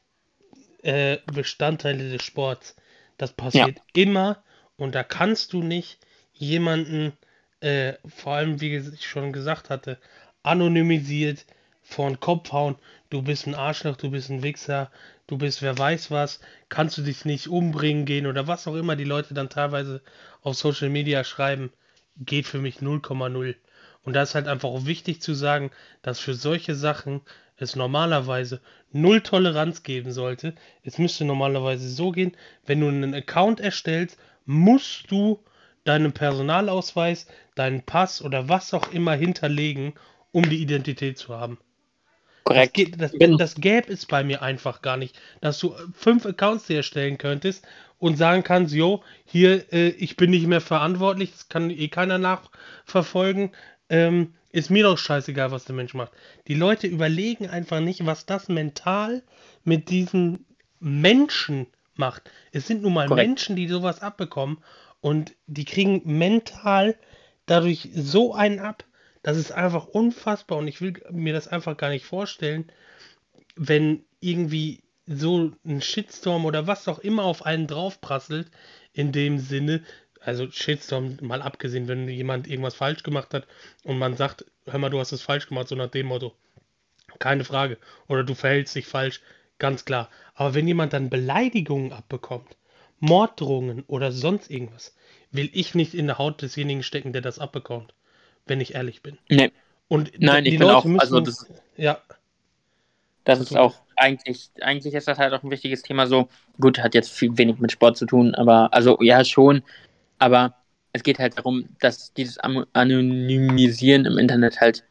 äh, 0.84 1.18
Bestandteile 1.32 2.12
des 2.12 2.24
Sports. 2.24 2.76
Das 3.18 3.34
passiert 3.34 3.80
immer 3.94 4.44
und 4.78 4.96
da 4.96 5.04
kannst 5.04 5.54
du 5.54 5.62
nicht 5.62 6.00
jemanden, 6.34 7.14
äh, 7.60 7.94
vor 8.08 8.34
allem 8.34 8.62
wie 8.62 8.76
ich 8.78 9.08
schon 9.08 9.34
gesagt 9.34 9.70
hatte, 9.70 9.98
anonymisiert 10.44 11.46
vor 11.82 12.10
den 12.10 12.20
Kopf 12.20 12.52
hauen. 12.52 12.76
Du 13.10 13.22
bist 13.22 13.48
ein 13.48 13.56
Arschloch, 13.56 13.98
du 13.98 14.12
bist 14.12 14.30
ein 14.30 14.44
Wichser, 14.44 14.92
du 15.30 15.38
bist 15.38 15.62
wer 15.62 15.78
weiß 15.78 16.12
was, 16.12 16.40
kannst 16.70 16.98
du 16.98 17.02
dich 17.02 17.24
nicht 17.24 17.48
umbringen 17.48 18.06
gehen 18.06 18.28
oder 18.28 18.48
was 18.48 18.68
auch 18.68 18.76
immer 18.76 18.96
die 18.96 19.04
Leute 19.04 19.34
dann 19.34 19.50
teilweise 19.50 20.02
auf 20.42 20.56
Social 20.56 20.90
Media 20.90 21.24
schreiben, 21.24 21.72
geht 22.18 22.48
für 22.48 22.60
mich 22.60 22.78
0,0. 22.78 23.56
Und 24.04 24.14
da 24.14 24.24
ist 24.24 24.36
halt 24.36 24.48
einfach 24.48 24.70
auch 24.70 24.86
wichtig 24.86 25.22
zu 25.22 25.34
sagen, 25.34 25.72
dass 26.02 26.20
für 26.20 26.34
solche 26.34 26.74
Sachen 26.74 27.22
es 27.58 27.76
normalerweise 27.76 28.62
null 28.92 29.22
Toleranz 29.22 29.84
geben 29.84 30.12
sollte. 30.12 30.56
Es 30.84 30.98
müsste 30.98 31.26
normalerweise 31.26 31.90
so 31.90 32.12
gehen, 32.12 32.36
wenn 32.66 32.80
du 32.80 32.88
einen 32.88 33.14
Account 33.14 33.60
erstellst, 33.60 34.18
musst 34.46 35.12
du 35.12 35.44
deinen 35.84 36.14
Personalausweis, 36.14 37.28
deinen 37.56 37.84
Pass 37.84 38.22
oder 38.22 38.50
was 38.50 38.74
auch 38.74 38.92
immer 38.92 39.14
hinterlegen, 39.14 39.94
um 40.32 40.50
die 40.50 40.62
Identität 40.62 41.18
zu 41.18 41.36
haben. 41.36 41.60
Das, 42.50 42.74
korrekt. 42.74 42.78
das, 42.98 43.12
Bin- 43.12 43.38
das 43.38 43.56
gäbe 43.56 43.92
es 43.94 44.06
bei 44.06 44.24
mir 44.24 44.42
einfach 44.42 44.82
gar 44.82 44.98
nicht, 44.98 45.20
dass 45.42 45.60
du 45.60 45.76
fünf 45.94 46.26
Accounts 46.26 46.66
dir 46.68 46.78
erstellen 46.78 47.18
könntest 47.18 47.66
und 48.00 48.18
sagen 48.18 48.44
kannst, 48.44 48.74
jo, 48.74 49.04
hier, 49.26 49.72
äh, 49.74 49.90
ich 49.90 50.16
bin 50.16 50.32
nicht 50.32 50.48
mehr 50.48 50.62
verantwortlich, 50.62 51.32
das 51.32 51.50
kann 51.50 51.70
eh 51.70 51.88
keiner 51.90 52.18
nachverfolgen, 52.18 53.52
ähm, 53.90 54.34
ist 54.52 54.70
mir 54.72 54.84
doch 54.84 54.98
scheißegal, 54.98 55.52
was 55.52 55.66
der 55.66 55.76
Mensch 55.76 55.94
macht. 55.94 56.12
Die 56.48 56.56
Leute 56.56 56.88
überlegen 56.88 57.48
einfach 57.48 57.80
nicht, 57.82 58.06
was 58.06 58.26
das 58.26 58.48
mental 58.50 59.22
mit 59.64 59.90
diesen 59.90 60.46
Menschen 60.80 61.68
macht. 61.96 62.32
Es 62.52 62.66
sind 62.66 62.82
nun 62.82 62.94
mal 62.94 63.08
Korrekt. 63.08 63.28
Menschen, 63.28 63.56
die 63.56 63.68
sowas 63.68 64.02
abbekommen 64.02 64.58
und 65.02 65.34
die 65.48 65.66
kriegen 65.66 66.02
mental 66.06 66.96
dadurch 67.46 67.90
so 67.94 68.34
einen 68.34 68.60
ab, 68.60 68.84
das 69.22 69.38
ist 69.38 69.52
einfach 69.52 69.86
unfassbar 69.88 70.58
und 70.58 70.68
ich 70.68 70.82
will 70.82 71.02
mir 71.12 71.34
das 71.34 71.48
einfach 71.48 71.78
gar 71.78 71.90
nicht 71.90 72.06
vorstellen, 72.06 72.72
wenn 73.56 74.04
irgendwie 74.20 74.84
so 75.08 75.52
ein 75.66 75.82
Shitstorm 75.82 76.46
oder 76.46 76.68
was 76.68 76.88
auch 76.88 77.00
immer 77.00 77.24
auf 77.24 77.46
einen 77.46 77.68
draufprasselt, 77.68 78.50
in 78.94 79.12
dem 79.12 79.40
Sinne, 79.40 79.84
also 80.22 80.50
Shitstorm 80.50 81.18
mal 81.22 81.42
abgesehen, 81.42 81.88
wenn 81.88 82.08
jemand 82.08 82.48
irgendwas 82.48 82.76
falsch 82.76 83.04
gemacht 83.04 83.34
hat 83.34 83.48
und 83.84 83.98
man 83.98 84.16
sagt, 84.16 84.46
hör 84.66 84.80
mal, 84.80 84.90
du 84.90 85.00
hast 85.00 85.12
es 85.12 85.22
falsch 85.22 85.48
gemacht, 85.48 85.68
so 85.68 85.76
nach 85.76 85.90
dem 85.90 86.08
Motto. 86.08 86.36
Keine 87.18 87.44
Frage. 87.44 87.78
Oder 88.08 88.24
du 88.24 88.36
verhältst 88.36 88.76
dich 88.76 88.86
falsch, 88.86 89.22
ganz 89.58 89.84
klar. 89.84 90.10
Aber 90.36 90.54
wenn 90.54 90.68
jemand 90.68 90.94
dann 90.94 91.10
Beleidigungen 91.10 91.92
abbekommt, 91.92 92.56
Morddrohungen 93.00 93.84
oder 93.88 94.12
sonst 94.12 94.52
irgendwas, 94.52 94.96
will 95.32 95.50
ich 95.54 95.74
nicht 95.74 95.94
in 95.94 96.08
der 96.08 96.18
Haut 96.18 96.42
desjenigen 96.42 96.84
stecken, 96.84 97.14
der 97.14 97.22
das 97.22 97.40
abbekommt, 97.40 97.94
wenn 98.50 98.60
ich 98.62 98.76
ehrlich 98.76 99.02
bin. 99.02 99.18
Nee, 99.30 99.52
Und 99.88 100.12
Nein, 100.20 100.46
ich 100.46 100.58
bin 100.58 100.68
Leute 100.68 100.78
auch- 100.78 100.86
müssen, 100.86 101.00
also 101.00 101.20
das- 101.20 101.48
ja, 101.78 102.00
das 103.24 103.40
ist 103.40 103.56
auch 103.56 103.76
eigentlich, 103.96 104.50
eigentlich 104.62 104.94
ist 104.94 105.08
das 105.08 105.18
halt 105.20 105.34
auch 105.34 105.44
ein 105.44 105.52
wichtiges 105.52 105.82
Thema 105.82 106.08
so. 106.08 106.30
Gut, 106.60 106.80
hat 106.80 106.94
jetzt 106.96 107.12
viel 107.12 107.38
wenig 107.38 107.60
mit 107.60 107.72
Sport 107.72 107.98
zu 107.98 108.06
tun, 108.06 108.34
aber, 108.36 108.74
also 108.74 108.98
ja 109.02 109.24
schon, 109.26 109.62
aber 110.20 110.56
es 110.94 111.04
geht 111.04 111.20
halt 111.20 111.38
darum, 111.38 111.70
dass 111.80 112.14
dieses 112.14 112.38
Anonymisieren 112.40 114.06
im 114.06 114.18
Internet 114.18 114.60
halt, 114.62 114.84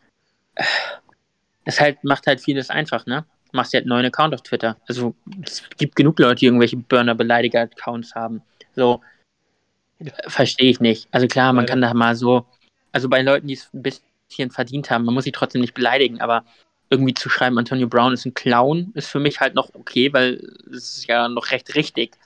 es 1.64 1.80
halt, 1.80 2.02
macht 2.04 2.26
halt 2.26 2.40
vieles 2.40 2.70
einfach, 2.70 3.06
ne? 3.06 3.24
Du 3.50 3.56
machst 3.56 3.72
ja 3.72 3.80
einen 3.80 3.88
neuen 3.88 4.04
Account 4.06 4.34
auf 4.34 4.42
Twitter. 4.42 4.76
Also, 4.88 5.14
es 5.42 5.62
gibt 5.78 5.96
genug 5.96 6.18
Leute, 6.18 6.40
die 6.40 6.46
irgendwelche 6.46 6.76
Burner-Beleidiger-Accounts 6.76 8.14
haben. 8.14 8.42
So, 8.74 9.00
Ja. 10.00 10.12
verstehe 10.28 10.70
ich 10.70 10.80
nicht. 10.80 11.08
Also 11.12 11.26
klar, 11.26 11.52
man 11.52 11.62
Leider. 11.64 11.70
kann 11.72 11.80
da 11.80 11.94
mal 11.94 12.14
so, 12.14 12.46
also 12.92 13.08
bei 13.08 13.22
Leuten, 13.22 13.46
die 13.46 13.54
es 13.54 13.68
ein 13.72 13.82
bisschen 13.82 14.50
verdient 14.50 14.90
haben, 14.90 15.04
man 15.04 15.14
muss 15.14 15.24
sie 15.24 15.32
trotzdem 15.32 15.60
nicht 15.60 15.74
beleidigen, 15.74 16.20
aber 16.20 16.44
irgendwie 16.90 17.14
zu 17.14 17.28
schreiben, 17.28 17.58
Antonio 17.58 17.86
Brown 17.86 18.12
ist 18.12 18.24
ein 18.24 18.34
Clown, 18.34 18.92
ist 18.94 19.08
für 19.08 19.20
mich 19.20 19.40
halt 19.40 19.54
noch 19.54 19.74
okay, 19.74 20.12
weil 20.12 20.34
es 20.70 20.98
ist 20.98 21.06
ja 21.06 21.28
noch 21.28 21.50
recht 21.50 21.74
richtig. 21.74 22.16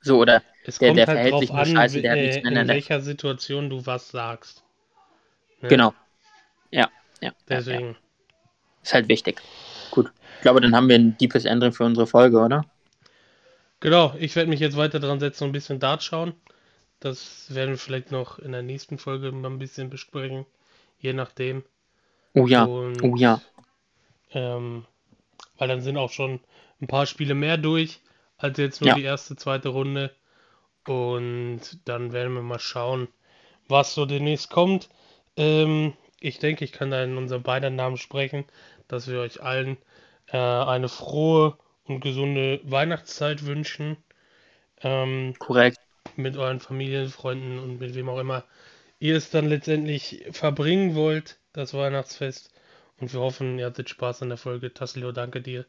So, 0.00 0.18
oder 0.18 0.42
Es 0.66 0.78
Der- 0.78 0.92
der 0.94 1.06
halt 1.06 1.16
verhält 1.18 1.38
sich 1.40 1.50
nur 1.50 1.58
an, 1.60 1.66
scheiße, 1.66 2.00
der 2.02 2.12
hat 2.12 2.18
äh, 2.18 2.22
nichts 2.22 2.42
mehr 2.42 2.52
in 2.52 2.58
in 2.58 2.66
der- 2.66 2.74
welcher 2.76 3.00
Situation 3.00 3.70
du 3.70 3.84
was 3.86 4.10
sagst. 4.10 4.62
Ne? 5.60 5.68
Genau. 5.68 5.94
Ja, 6.70 6.90
ja. 7.20 7.32
Deswegen. 7.48 7.90
Ja. 7.92 7.96
Ist 8.82 8.94
halt 8.94 9.08
wichtig. 9.08 9.40
Gut. 9.90 10.10
Ich 10.36 10.42
glaube, 10.42 10.60
dann 10.60 10.74
haben 10.74 10.88
wir 10.88 10.96
ein 10.96 11.16
deepes 11.18 11.44
Ende 11.44 11.70
für 11.72 11.84
unsere 11.84 12.06
Folge, 12.06 12.38
oder? 12.38 12.64
Genau, 13.80 14.14
ich 14.18 14.34
werde 14.36 14.48
mich 14.50 14.60
jetzt 14.60 14.76
weiter 14.76 15.00
dran 15.00 15.20
setzen 15.20 15.44
und 15.44 15.50
ein 15.50 15.52
bisschen 15.52 15.78
Dart 15.78 16.02
schauen. 16.02 16.34
Das 17.04 17.54
werden 17.54 17.72
wir 17.72 17.76
vielleicht 17.76 18.12
noch 18.12 18.38
in 18.38 18.52
der 18.52 18.62
nächsten 18.62 18.96
Folge 18.96 19.30
mal 19.30 19.50
ein 19.50 19.58
bisschen 19.58 19.90
besprechen. 19.90 20.46
Je 20.98 21.12
nachdem. 21.12 21.62
Oh 22.32 22.46
ja. 22.46 22.64
Und, 22.64 23.02
oh 23.02 23.14
ja. 23.14 23.42
Ähm, 24.30 24.86
weil 25.58 25.68
dann 25.68 25.82
sind 25.82 25.98
auch 25.98 26.10
schon 26.10 26.40
ein 26.80 26.86
paar 26.86 27.04
Spiele 27.04 27.34
mehr 27.34 27.58
durch, 27.58 28.00
als 28.38 28.56
jetzt 28.56 28.80
nur 28.80 28.88
ja. 28.88 28.94
die 28.94 29.02
erste, 29.02 29.36
zweite 29.36 29.68
Runde. 29.68 30.16
Und 30.88 31.60
dann 31.84 32.14
werden 32.14 32.32
wir 32.32 32.40
mal 32.40 32.58
schauen, 32.58 33.08
was 33.68 33.92
so 33.92 34.06
demnächst 34.06 34.48
kommt. 34.48 34.88
Ähm, 35.36 35.92
ich 36.20 36.38
denke, 36.38 36.64
ich 36.64 36.72
kann 36.72 36.90
da 36.90 37.04
in 37.04 37.18
unserem 37.18 37.42
beiden 37.42 37.76
Namen 37.76 37.98
sprechen, 37.98 38.46
dass 38.88 39.08
wir 39.08 39.20
euch 39.20 39.42
allen 39.42 39.76
äh, 40.28 40.38
eine 40.38 40.88
frohe 40.88 41.58
und 41.84 42.00
gesunde 42.00 42.60
Weihnachtszeit 42.64 43.44
wünschen. 43.44 43.98
Ähm, 44.80 45.34
Korrekt. 45.38 45.83
Mit 46.16 46.36
euren 46.36 46.60
Familien, 46.60 47.08
Freunden 47.08 47.58
und 47.58 47.80
mit 47.80 47.94
wem 47.94 48.08
auch 48.08 48.18
immer 48.18 48.44
ihr 49.04 49.16
es 49.16 49.30
dann 49.30 49.48
letztendlich 49.48 50.24
verbringen 50.30 50.94
wollt, 50.94 51.38
das 51.52 51.74
Weihnachtsfest. 51.74 52.50
Und 52.98 53.12
wir 53.12 53.20
hoffen, 53.20 53.58
ihr 53.58 53.66
hattet 53.66 53.90
Spaß 53.90 54.22
an 54.22 54.28
der 54.28 54.38
Folge. 54.38 54.72
Tassilio, 54.72 55.12
danke 55.12 55.42
dir. 55.42 55.66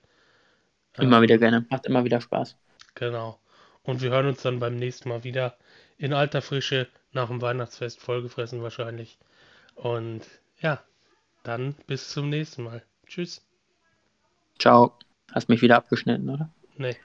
Immer 0.98 1.18
ähm, 1.18 1.24
wieder 1.24 1.38
gerne. 1.38 1.66
Macht 1.70 1.86
immer 1.86 2.06
wieder 2.06 2.22
Spaß. 2.22 2.56
Genau. 2.94 3.40
Und 3.84 4.02
wir 4.02 4.12
hören 4.12 4.28
uns 4.28 4.42
dann 4.42 4.60
beim 4.60 4.78
nächsten 4.78 5.10
Mal 5.10 5.26
wieder 5.26 5.58
in 5.98 6.14
alter 6.14 6.42
Frische 6.42 6.88
nach 7.12 7.28
dem 7.28 7.42
Weihnachtsfest 7.42 8.00
vollgefressen 8.00 8.62
wahrscheinlich. 8.62 9.18
Und 9.76 10.22
ja, 10.62 10.82
dann 11.44 11.76
bis 11.88 12.10
zum 12.10 12.30
nächsten 12.30 12.64
Mal. 12.64 12.84
Tschüss. 13.06 13.46
Ciao. 14.60 14.98
Hast 15.34 15.50
mich 15.50 15.62
wieder 15.62 15.76
abgeschnitten, 15.76 16.30
oder? 16.30 16.50
Nee. 16.78 16.96